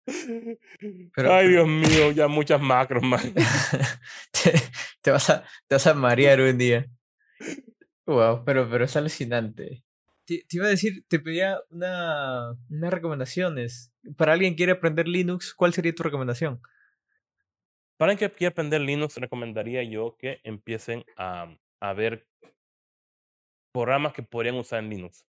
Ay, 1.16 1.48
Dios 1.50 1.68
mío, 1.68 2.12
ya 2.12 2.28
muchas 2.28 2.62
macros, 2.62 3.04
man. 3.04 3.34
te, 5.02 5.12
vas 5.12 5.30
a, 5.30 5.44
te 5.68 5.76
vas 5.76 5.88
a 5.88 5.94
marear 5.94 6.40
un 6.42 6.58
día. 6.58 6.86
Wow, 8.06 8.44
pero, 8.46 8.70
pero 8.70 8.86
es 8.86 8.96
alucinante. 8.96 9.84
Te, 10.26 10.46
iba 10.52 10.66
a 10.66 10.70
decir, 10.70 11.04
te 11.08 11.20
pedía 11.20 11.60
una, 11.70 12.52
unas 12.70 12.94
recomendaciones. 12.94 13.92
Para 14.18 14.34
alguien 14.34 14.54
que 14.54 14.58
quiere 14.58 14.72
aprender 14.74 15.08
Linux, 15.08 15.54
¿cuál 15.54 15.74
sería 15.74 15.94
tu 15.94 16.04
recomendación? 16.04 16.62
Para 17.98 18.12
alguien 18.12 18.30
que 18.30 18.36
quiere 18.36 18.52
aprender 18.52 18.82
Linux, 18.82 19.18
recomendaría 19.18 19.84
yo 19.84 20.18
que 20.20 20.40
empiecen 20.44 21.04
a, 21.18 21.56
a 21.80 21.94
ver 21.94 22.28
programas 23.72 24.14
que 24.14 24.24
podrían 24.24 24.56
usar 24.56 24.80
en 24.80 24.90
Linux. 24.90 25.26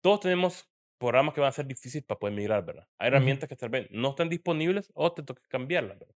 todos 0.00 0.20
tenemos 0.20 0.68
programas 0.98 1.34
que 1.34 1.40
van 1.40 1.48
a 1.48 1.52
ser 1.52 1.66
difíciles 1.66 2.04
para 2.04 2.18
poder 2.18 2.34
migrar, 2.36 2.64
¿verdad? 2.64 2.86
Hay 2.98 3.08
herramientas 3.08 3.48
que 3.48 3.56
tal 3.56 3.70
vez 3.70 3.88
no 3.90 4.10
están 4.10 4.28
disponibles 4.28 4.90
o 4.94 5.12
te 5.12 5.22
toca 5.22 5.42
cambiarlas, 5.48 5.98
¿verdad? 5.98 6.14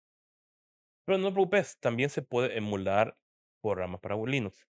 Pero 1.05 1.17
no 1.17 1.27
te 1.29 1.33
preocupes, 1.33 1.77
también 1.79 2.09
se 2.09 2.21
puede 2.21 2.57
emular 2.57 3.17
programas 3.61 3.99
para 3.99 4.15
Linux. 4.15 4.65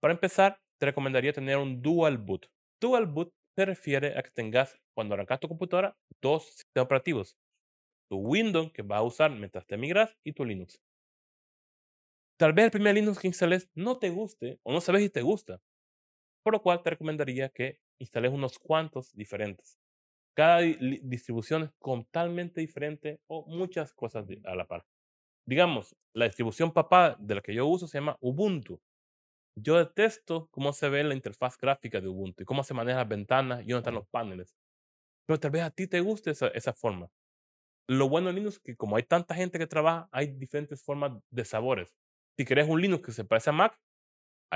Para 0.00 0.14
empezar, 0.14 0.60
te 0.78 0.86
recomendaría 0.86 1.32
tener 1.32 1.56
un 1.58 1.82
dual 1.82 2.18
boot. 2.18 2.46
Dual 2.80 3.06
boot 3.06 3.32
se 3.56 3.66
refiere 3.66 4.18
a 4.18 4.22
que 4.22 4.30
tengas, 4.30 4.78
cuando 4.94 5.14
arrancas 5.14 5.40
tu 5.40 5.48
computadora, 5.48 5.96
dos 6.22 6.44
sistemas 6.44 6.86
operativos. 6.86 7.36
Tu 8.10 8.16
Windows, 8.16 8.72
que 8.72 8.82
vas 8.82 8.98
a 9.00 9.02
usar 9.02 9.30
mientras 9.30 9.66
te 9.66 9.76
migras, 9.76 10.16
y 10.24 10.32
tu 10.32 10.44
Linux. 10.44 10.80
Tal 12.38 12.52
vez 12.54 12.66
el 12.66 12.70
primer 12.70 12.94
Linux 12.94 13.18
que 13.18 13.28
instales 13.28 13.68
no 13.74 13.98
te 13.98 14.10
guste 14.10 14.58
o 14.62 14.72
no 14.72 14.80
sabes 14.80 15.02
si 15.02 15.10
te 15.10 15.22
gusta. 15.22 15.60
Por 16.42 16.54
lo 16.54 16.62
cual 16.62 16.82
te 16.82 16.90
recomendaría 16.90 17.50
que 17.50 17.80
instales 18.00 18.32
unos 18.32 18.58
cuantos 18.58 19.14
diferentes. 19.14 19.78
Cada 20.34 20.60
distribución 20.60 21.64
es 21.64 21.70
totalmente 21.80 22.60
diferente 22.60 23.20
o 23.28 23.46
muchas 23.46 23.92
cosas 23.94 24.26
a 24.44 24.54
la 24.56 24.66
par. 24.66 24.84
Digamos, 25.46 25.96
la 26.14 26.26
distribución 26.26 26.72
papá 26.72 27.16
de 27.18 27.34
la 27.36 27.40
que 27.42 27.54
yo 27.54 27.66
uso 27.66 27.88
se 27.88 27.98
llama 27.98 28.16
Ubuntu. 28.20 28.80
Yo 29.56 29.78
detesto 29.78 30.48
cómo 30.50 30.72
se 30.72 30.88
ve 30.88 31.04
la 31.04 31.14
interfaz 31.14 31.58
gráfica 31.58 32.00
de 32.00 32.08
Ubuntu 32.08 32.42
y 32.42 32.46
cómo 32.46 32.64
se 32.64 32.74
manejan 32.74 32.98
las 33.00 33.08
ventanas 33.08 33.60
y 33.62 33.68
dónde 33.70 33.78
están 33.80 33.94
los 33.94 34.08
paneles. 34.08 34.56
Pero 35.26 35.40
tal 35.40 35.50
vez 35.52 35.62
a 35.62 35.70
ti 35.70 35.86
te 35.86 36.00
guste 36.00 36.30
esa, 36.30 36.48
esa 36.48 36.72
forma. 36.72 37.08
Lo 37.88 38.08
bueno 38.08 38.28
de 38.28 38.34
Linux 38.34 38.54
es 38.56 38.60
que 38.60 38.76
como 38.76 38.96
hay 38.96 39.02
tanta 39.02 39.34
gente 39.34 39.58
que 39.58 39.66
trabaja, 39.66 40.08
hay 40.12 40.28
diferentes 40.28 40.82
formas 40.82 41.12
de 41.30 41.44
sabores. 41.44 41.94
Si 42.36 42.44
querés 42.44 42.68
un 42.68 42.80
Linux 42.80 43.04
que 43.04 43.12
se 43.12 43.24
parece 43.24 43.50
a 43.50 43.52
Mac, 43.52 43.78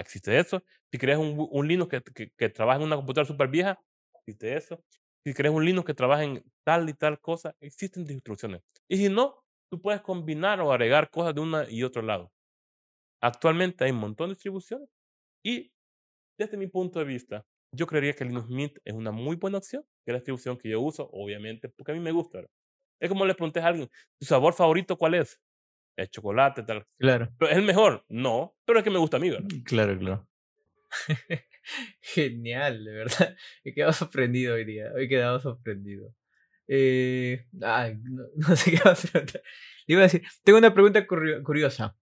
existe 0.01 0.39
eso. 0.39 0.62
Si 0.91 0.99
querés 0.99 1.19
un, 1.19 1.49
un 1.51 1.69
Linux 1.69 1.91
que, 1.91 2.31
que, 2.37 2.49
trabaja 2.49 2.79
en 2.79 2.87
una 2.87 2.97
computadora 2.97 3.27
súper 3.27 3.49
vieja, 3.49 3.79
existe 4.21 4.57
eso. 4.57 4.83
Si 5.25 5.35
querés 5.35 5.53
un 5.53 5.65
Linux 5.65 5.87
que 5.87 5.95
trabaja 5.95 6.25
en 6.25 6.45
tal 6.65 6.89
y 6.89 6.95
tal 6.95 7.21
cosa, 7.21 7.55
existen 7.61 8.11
instrucciones. 8.11 8.62
Y 8.89 8.97
si 8.99 9.09
no, 9.09 9.43
tú 9.71 9.81
puedes 9.81 10.03
combinar 10.03 10.61
o 10.61 10.73
agregar 10.73 11.11
cosas 11.11 11.35
de 11.35 11.41
una 11.41 11.71
y 11.71 11.83
otro 11.83 12.03
lado. 12.03 12.31
Actualmente 13.21 13.85
hay 13.85 13.91
un 13.91 13.99
montón 13.99 14.29
de 14.29 14.35
distribuciones 14.35 14.89
y 15.43 15.73
desde 16.39 16.57
mi 16.57 16.66
punto 16.66 16.99
de 16.99 17.05
vista, 17.05 17.47
yo 17.73 17.87
creería 17.87 18.12
que 18.15 18.25
Linux 18.25 18.49
Mint 18.49 18.79
es 18.85 18.95
una 18.95 19.12
muy 19.12 19.37
buena 19.37 19.59
opción, 19.59 19.83
que 20.05 20.11
es 20.11 20.12
la 20.12 20.19
distribución 20.19 20.59
que 20.59 20.69
yo 20.69 20.81
uso, 20.81 21.09
obviamente, 21.12 21.69
porque 21.69 21.93
a 21.93 21.95
mí 21.95 22.01
me 22.01 22.12
gusta. 22.12 22.45
Es 23.01 23.09
como 23.09 23.25
le 23.25 23.35
pregunté 23.35 23.61
a 23.61 23.66
alguien, 23.66 23.89
¿tu 24.19 24.27
sabor 24.27 24.55
favorito 24.55 24.97
cuál 24.97 25.15
es? 25.15 25.41
El 25.97 26.11
chocolate, 26.11 26.62
tal. 26.62 26.87
Claro. 26.99 27.33
¿Pero 27.39 27.51
¿Es 27.51 27.57
el 27.57 27.65
mejor? 27.65 28.05
No, 28.09 28.57
pero 28.65 28.79
es 28.79 28.85
que 28.85 28.91
me 28.91 28.99
gusta 28.99 29.19
a 29.19 29.21
mí, 29.21 29.31
¿verdad? 29.31 29.49
Claro, 29.65 29.99
claro. 29.99 30.29
Genial, 32.01 32.85
de 32.85 32.93
verdad. 32.93 33.37
He 33.62 33.73
quedado 33.73 33.93
sorprendido 33.93 34.55
hoy 34.55 34.65
día. 34.65 34.91
Hoy 34.95 35.05
he 35.05 35.09
quedado 35.09 35.41
sorprendido. 35.41 36.15
Eh, 36.66 37.47
ay, 37.62 37.99
no, 38.03 38.57
sé 38.57 38.73
qué 38.73 38.81
va 38.85 38.93
a 38.93 38.95
preguntar. 38.95 39.43
Le 39.87 39.93
iba 39.93 40.01
a 40.01 40.05
decir, 40.05 40.23
tengo 40.43 40.59
una 40.59 40.75
pregunta 40.75 41.07
curiosa. 41.07 41.97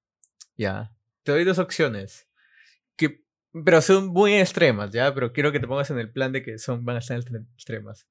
Ya. 0.56 0.92
Te 1.22 1.32
doy 1.32 1.44
dos 1.44 1.58
opciones. 1.58 2.28
Que, 2.96 3.22
pero 3.64 3.80
son 3.80 4.08
muy 4.08 4.34
extremas, 4.34 4.90
¿ya? 4.90 5.12
Pero 5.14 5.32
quiero 5.32 5.52
que 5.52 5.60
te 5.60 5.66
pongas 5.66 5.90
en 5.90 5.98
el 5.98 6.12
plan 6.12 6.32
de 6.32 6.42
que 6.42 6.58
son, 6.58 6.84
van 6.84 6.96
a 6.96 6.98
estar 7.00 7.18
extremas. 7.18 8.08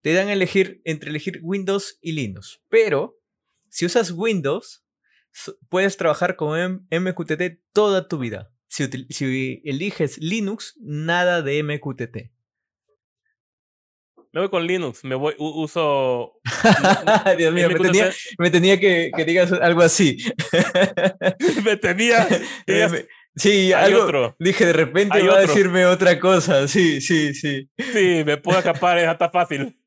Te 0.00 0.12
dan 0.12 0.28
a 0.28 0.32
elegir 0.32 0.80
entre 0.84 1.10
elegir 1.10 1.40
Windows 1.42 1.98
y 2.00 2.12
Linux. 2.12 2.62
Pero, 2.68 3.20
si 3.68 3.86
usas 3.86 4.10
Windows, 4.10 4.83
puedes 5.68 5.96
trabajar 5.96 6.36
con 6.36 6.86
MQTT 6.90 7.60
toda 7.72 8.08
tu 8.08 8.18
vida. 8.18 8.50
Si, 8.68 8.88
si 9.10 9.62
eliges 9.64 10.18
Linux, 10.18 10.76
nada 10.80 11.42
de 11.42 11.62
MQTT. 11.62 12.34
Me 14.34 14.40
voy 14.40 14.48
con 14.48 14.66
Linux, 14.66 15.04
me 15.04 15.14
voy, 15.14 15.32
uso. 15.38 16.40
Dios 17.38 17.54
mío, 17.54 17.68
me 17.68 17.78
tenía, 17.78 18.10
me 18.36 18.50
tenía, 18.50 18.80
que, 18.80 19.12
que 19.16 19.24
digas 19.24 19.52
algo 19.52 19.82
así. 19.82 20.18
me 21.64 21.76
tenía. 21.76 22.26
sí, 23.36 23.72
algo. 23.72 24.02
Otro. 24.02 24.36
Dije, 24.40 24.66
de 24.66 24.72
repente 24.72 25.22
va 25.22 25.36
a 25.36 25.40
decirme 25.40 25.86
otra 25.86 26.18
cosa. 26.18 26.66
Sí, 26.66 27.00
sí, 27.00 27.32
sí. 27.32 27.70
Sí, 27.78 28.24
me 28.26 28.36
puedo 28.36 28.58
escapar, 28.58 28.98
es 28.98 29.06
hasta 29.06 29.30
fácil. 29.30 29.78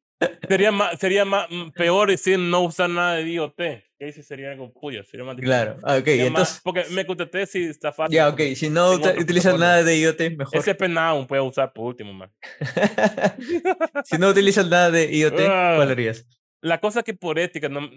Sería, 0.47 0.71
más, 0.71 0.97
sería 0.97 1.25
más, 1.25 1.47
peor 1.75 2.09
decir 2.09 2.39
no 2.39 2.61
usar 2.61 2.89
nada 2.89 3.15
de 3.15 3.29
IoT. 3.29 3.59
Ahí 3.99 4.11
sería 4.11 4.51
algo 4.51 4.71
puyo, 4.71 5.03
sería 5.03 5.25
más 5.25 5.35
difícil. 5.35 5.49
Claro, 5.49 5.77
ah, 5.83 5.97
ok, 5.97 6.07
entonces. 6.07 6.61
porque 6.63 6.85
MQTT 6.89 7.35
sí 7.47 7.63
está 7.65 7.91
fácil. 7.91 8.15
Ya, 8.15 8.29
ok, 8.29 8.41
si 8.55 8.69
no 8.69 8.91
utilizas 8.91 9.57
nada 9.57 9.83
de 9.83 9.99
IoT, 9.99 10.37
mejor. 10.37 10.59
Ese 10.59 10.77
aún 10.97 11.25
puede 11.25 11.41
usar 11.41 11.73
por 11.73 11.85
último, 11.85 12.13
man. 12.13 12.31
si 14.05 14.17
no 14.17 14.29
utilizas 14.29 14.67
nada 14.67 14.91
de 14.91 15.11
IoT, 15.15 15.35
¿cuál 15.35 15.49
ah, 15.49 15.91
harías? 15.91 16.27
La 16.61 16.79
cosa 16.79 17.01
que 17.01 17.13
por 17.13 17.39
ética 17.39 17.69
no, 17.69 17.89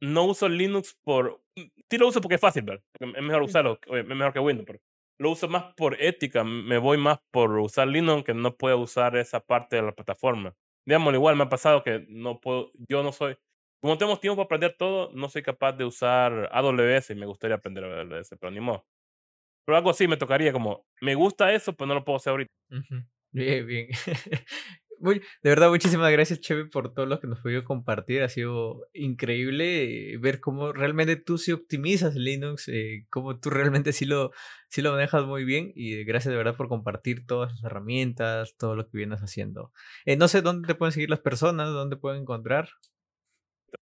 no 0.00 0.24
uso 0.24 0.48
Linux 0.48 0.96
por. 1.02 1.42
Sí 1.90 1.98
lo 1.98 2.08
uso 2.08 2.20
porque 2.20 2.34
es 2.34 2.40
fácil, 2.40 2.62
¿verdad? 2.62 2.82
Es 3.00 3.22
mejor 3.22 3.42
usarlo, 3.42 3.78
es 3.86 4.06
mejor 4.06 4.32
que 4.32 4.40
Windows, 4.40 4.66
pero 4.66 4.80
lo 5.18 5.30
uso 5.30 5.48
más 5.48 5.74
por 5.74 6.00
ética. 6.02 6.44
Me 6.44 6.78
voy 6.78 6.98
más 6.98 7.18
por 7.30 7.58
usar 7.58 7.88
Linux 7.88 8.24
que 8.24 8.34
no 8.34 8.56
puedo 8.56 8.78
usar 8.78 9.16
esa 9.16 9.40
parte 9.40 9.76
de 9.76 9.82
la 9.82 9.92
plataforma 9.92 10.54
digamos, 10.84 11.14
igual 11.14 11.36
me 11.36 11.44
ha 11.44 11.48
pasado 11.48 11.82
que 11.82 12.04
no 12.08 12.40
puedo, 12.40 12.72
yo 12.88 13.02
no 13.02 13.12
soy, 13.12 13.36
como 13.82 13.98
tenemos 13.98 14.20
tiempo 14.20 14.36
para 14.36 14.44
aprender 14.44 14.76
todo, 14.78 15.10
no 15.12 15.28
soy 15.28 15.42
capaz 15.42 15.72
de 15.72 15.84
usar 15.84 16.48
AWS 16.52 17.10
y 17.10 17.16
me 17.16 17.26
gustaría 17.26 17.56
aprender 17.56 17.84
AWS, 17.84 18.36
pero 18.38 18.52
ni 18.52 18.60
modo. 18.60 18.86
Pero 19.66 19.76
algo 19.76 19.90
así 19.90 20.06
me 20.06 20.16
tocaría 20.16 20.52
como, 20.52 20.86
me 21.00 21.16
gusta 21.16 21.52
eso, 21.52 21.74
pero 21.74 21.88
no 21.88 21.94
lo 21.94 22.04
puedo 22.04 22.16
hacer 22.16 22.30
ahorita. 22.30 22.52
Bien, 23.32 23.66
bien. 23.66 23.88
Muy, 25.00 25.18
de 25.42 25.50
verdad, 25.50 25.68
muchísimas 25.68 26.12
gracias, 26.12 26.38
Cheve, 26.38 26.66
por 26.66 26.94
todo 26.94 27.06
lo 27.06 27.18
que 27.18 27.26
nos 27.26 27.40
podido 27.40 27.64
compartir. 27.64 28.22
Ha 28.22 28.28
sido 28.28 28.86
increíble 28.92 30.12
eh, 30.14 30.18
ver 30.18 30.38
cómo 30.38 30.72
realmente 30.72 31.16
tú 31.16 31.38
sí 31.38 31.50
optimizas 31.50 32.14
Linux, 32.14 32.68
eh, 32.68 33.04
cómo 33.10 33.40
tú 33.40 33.50
realmente 33.50 33.92
sí 33.92 34.04
lo, 34.04 34.30
sí 34.68 34.80
lo 34.80 34.92
manejas 34.92 35.24
muy 35.26 35.44
bien. 35.44 35.72
Y 35.74 36.04
gracias 36.04 36.30
de 36.30 36.38
verdad 36.38 36.56
por 36.56 36.68
compartir 36.68 37.26
todas 37.26 37.50
las 37.50 37.64
herramientas, 37.64 38.54
todo 38.56 38.76
lo 38.76 38.86
que 38.88 38.96
vienes 38.96 39.22
haciendo. 39.22 39.72
Eh, 40.04 40.16
no 40.16 40.28
sé 40.28 40.40
dónde 40.40 40.68
te 40.68 40.76
pueden 40.76 40.92
seguir 40.92 41.10
las 41.10 41.18
personas, 41.20 41.70
dónde 41.70 41.96
pueden 41.96 42.22
encontrar. 42.22 42.68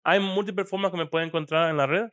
Hay 0.08 0.20
múltiples 0.20 0.70
formas 0.70 0.92
que 0.92 0.98
me 0.98 1.06
pueden 1.06 1.30
encontrar 1.30 1.68
en 1.68 1.76
la 1.76 1.88
red. 1.88 2.08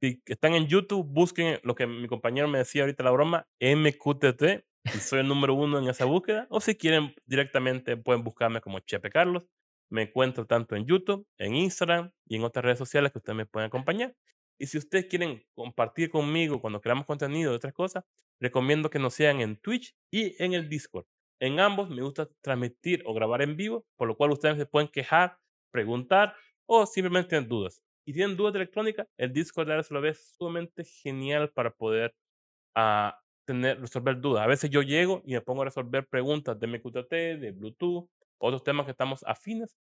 Si 0.00 0.20
están 0.26 0.54
en 0.54 0.66
YouTube, 0.66 1.06
busquen 1.08 1.60
lo 1.62 1.76
que 1.76 1.86
mi 1.86 2.08
compañero 2.08 2.48
me 2.48 2.58
decía 2.58 2.82
ahorita 2.82 3.04
la 3.04 3.12
broma, 3.12 3.46
MQTT, 3.60 4.64
y 4.82 4.98
soy 4.98 5.20
el 5.20 5.28
número 5.28 5.54
uno 5.54 5.78
en 5.78 5.88
esa 5.88 6.06
búsqueda. 6.06 6.48
O 6.50 6.60
si 6.60 6.74
quieren 6.74 7.14
directamente 7.24 7.96
pueden 7.96 8.24
buscarme 8.24 8.60
como 8.60 8.80
Chepe 8.80 9.10
Carlos. 9.10 9.44
Me 9.88 10.02
encuentro 10.02 10.44
tanto 10.44 10.74
en 10.74 10.86
YouTube, 10.86 11.24
en 11.38 11.54
Instagram 11.54 12.10
y 12.26 12.34
en 12.34 12.42
otras 12.42 12.64
redes 12.64 12.78
sociales 12.78 13.12
que 13.12 13.18
ustedes 13.18 13.36
me 13.36 13.46
pueden 13.46 13.68
acompañar. 13.68 14.12
Y 14.58 14.66
si 14.66 14.78
ustedes 14.78 15.06
quieren 15.06 15.44
compartir 15.54 16.10
conmigo 16.10 16.60
cuando 16.60 16.80
creamos 16.80 17.06
contenido 17.06 17.52
de 17.52 17.58
otras 17.58 17.74
cosas, 17.74 18.02
recomiendo 18.40 18.90
que 18.90 18.98
nos 18.98 19.14
sean 19.14 19.40
en 19.40 19.56
Twitch 19.56 19.94
y 20.10 20.34
en 20.42 20.54
el 20.54 20.68
Discord. 20.68 21.06
En 21.38 21.60
ambos 21.60 21.90
me 21.90 22.02
gusta 22.02 22.28
transmitir 22.40 23.04
o 23.06 23.14
grabar 23.14 23.40
en 23.42 23.56
vivo, 23.56 23.86
por 23.94 24.08
lo 24.08 24.16
cual 24.16 24.32
ustedes 24.32 24.56
se 24.56 24.66
pueden 24.66 24.88
quejar, 24.88 25.38
preguntar 25.70 26.34
o 26.66 26.86
simplemente 26.86 27.30
tienen 27.30 27.48
dudas. 27.48 27.82
Y 28.04 28.12
tienen 28.12 28.36
dudas 28.36 28.52
de 28.52 28.60
electrónica, 28.60 29.06
el 29.16 29.32
Discord 29.32 29.66
de 29.66 29.84
lo 29.90 30.00
ve 30.00 30.14
sumamente 30.14 30.84
genial 30.84 31.50
para 31.50 31.70
poder 31.70 32.14
uh, 32.76 33.10
tener, 33.44 33.80
resolver 33.80 34.20
dudas. 34.20 34.44
A 34.44 34.46
veces 34.46 34.70
yo 34.70 34.82
llego 34.82 35.22
y 35.24 35.34
me 35.34 35.40
pongo 35.40 35.62
a 35.62 35.66
resolver 35.66 36.06
preguntas 36.06 36.58
de 36.58 36.66
MQTT, 36.66 37.10
de 37.40 37.52
Bluetooth, 37.52 38.08
otros 38.38 38.62
temas 38.62 38.84
que 38.84 38.92
estamos 38.92 39.24
afines. 39.24 39.76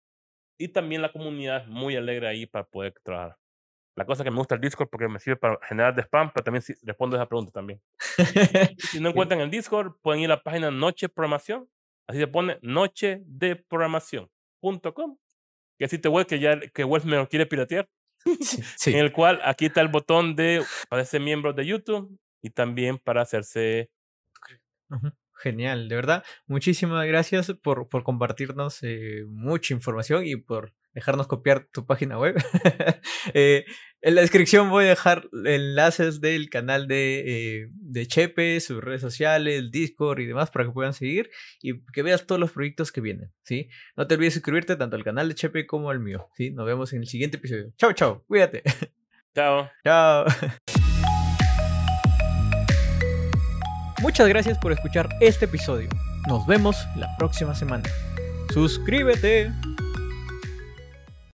Y 0.58 0.70
también 0.70 1.02
la 1.02 1.12
comunidad 1.12 1.64
es 1.64 1.68
muy 1.68 1.96
alegre 1.96 2.28
ahí 2.28 2.46
para 2.46 2.66
poder 2.66 2.94
trabajar. 3.04 3.38
La 3.96 4.06
cosa 4.06 4.24
que 4.24 4.32
me 4.32 4.38
gusta 4.38 4.56
el 4.56 4.62
Discord 4.62 4.90
porque 4.90 5.08
me 5.08 5.20
sirve 5.20 5.38
para 5.38 5.60
generar 5.68 5.94
de 5.94 6.02
spam, 6.02 6.32
pero 6.34 6.44
también 6.44 6.64
respondo 6.82 7.16
a 7.16 7.20
esa 7.20 7.28
pregunta 7.28 7.52
también. 7.52 7.82
si 8.78 9.00
no 9.00 9.10
encuentran 9.10 9.42
el 9.42 9.52
Discord, 9.52 9.96
pueden 10.02 10.22
ir 10.22 10.32
a 10.32 10.36
la 10.36 10.44
página 10.44 10.72
Noche 10.72 11.10
Programación. 11.10 11.70
Así 12.08 12.20
se 12.20 12.28
pone 12.28 12.58
noche 12.62 13.22
de 13.26 13.56
programación.com. 13.56 15.18
Que 15.84 15.88
así 15.88 16.00
te 16.00 16.08
vuelve 16.08 16.28
que 16.28 16.40
ya 16.40 16.58
que 16.62 16.86
Wolf 16.86 17.04
me 17.04 17.18
lo 17.18 17.28
quiere 17.28 17.46
piratear. 17.46 17.90
en 18.86 18.96
el 18.96 19.12
cual 19.12 19.42
aquí 19.44 19.66
está 19.66 19.82
el 19.82 19.90
botón 19.90 20.34
de 20.34 20.64
para 20.88 21.04
ser 21.04 21.20
miembro 21.20 21.52
de 21.52 21.66
YouTube 21.66 22.18
y 22.42 22.52
también 22.52 23.00
para 23.00 23.22
hacerse... 23.22 23.90
Genial, 25.34 25.90
de 25.90 25.96
verdad. 25.98 26.24
Muchísimas 26.48 27.06
gracias 27.06 27.52
por, 27.62 27.90
por 27.90 28.04
compartirnos 28.04 28.82
eh, 28.84 29.26
mucha 29.28 29.74
información 29.74 30.26
y 30.26 30.38
por 30.38 30.72
dejarnos 30.94 31.28
copiar 31.28 31.68
tu 31.72 31.86
página 31.86 32.18
web. 32.18 32.36
Eh, 33.34 33.66
en 34.02 34.16
la 34.16 34.22
descripción 34.22 34.70
voy 34.70 34.86
a 34.86 34.90
dejar 34.90 35.30
enlaces 35.46 36.20
del 36.20 36.50
canal 36.50 36.88
de, 36.88 37.24
eh, 37.26 37.70
de 37.72 38.06
Chepe, 38.06 38.60
sus 38.60 38.84
redes 38.84 39.00
sociales, 39.00 39.72
Discord 39.72 40.20
y 40.20 40.26
demás 40.26 40.52
para 40.52 40.66
que 40.66 40.72
puedan 40.72 40.94
seguir 40.94 41.30
y 41.62 41.82
que 41.94 42.04
veas 42.04 42.28
todos 42.28 42.40
los 42.40 42.52
proyectos 42.52 42.92
que 42.92 43.00
vienen. 43.00 43.32
¿sí? 43.44 43.70
No 43.96 44.06
te 44.06 44.16
olvides 44.16 44.34
suscribirte 44.34 44.76
tanto 44.76 44.98
al 44.98 45.06
canal 45.06 45.30
de 45.30 45.36
Chepe 45.36 45.66
como 45.66 45.90
al 45.90 46.02
mío. 46.02 46.28
¿sí? 46.36 46.52
Nos 46.52 46.66
vemos 46.66 46.92
en 46.92 47.02
el 47.02 47.08
siguiente 47.08 47.38
episodio. 47.38 47.72
Chao, 47.78 47.94
chao. 47.94 48.24
Cuídate. 48.28 48.62
Chao. 49.34 49.70
Chao. 49.84 50.26
Muchas 54.02 54.28
gracias 54.28 54.60
por 54.60 54.74
escuchar 54.74 55.10
este 55.22 55.46
episodio. 55.46 55.88
Nos 56.28 56.46
vemos 56.46 56.76
la 56.98 57.08
próxima 57.18 57.56
semana. 57.56 57.90
Suscríbete. 58.54 59.52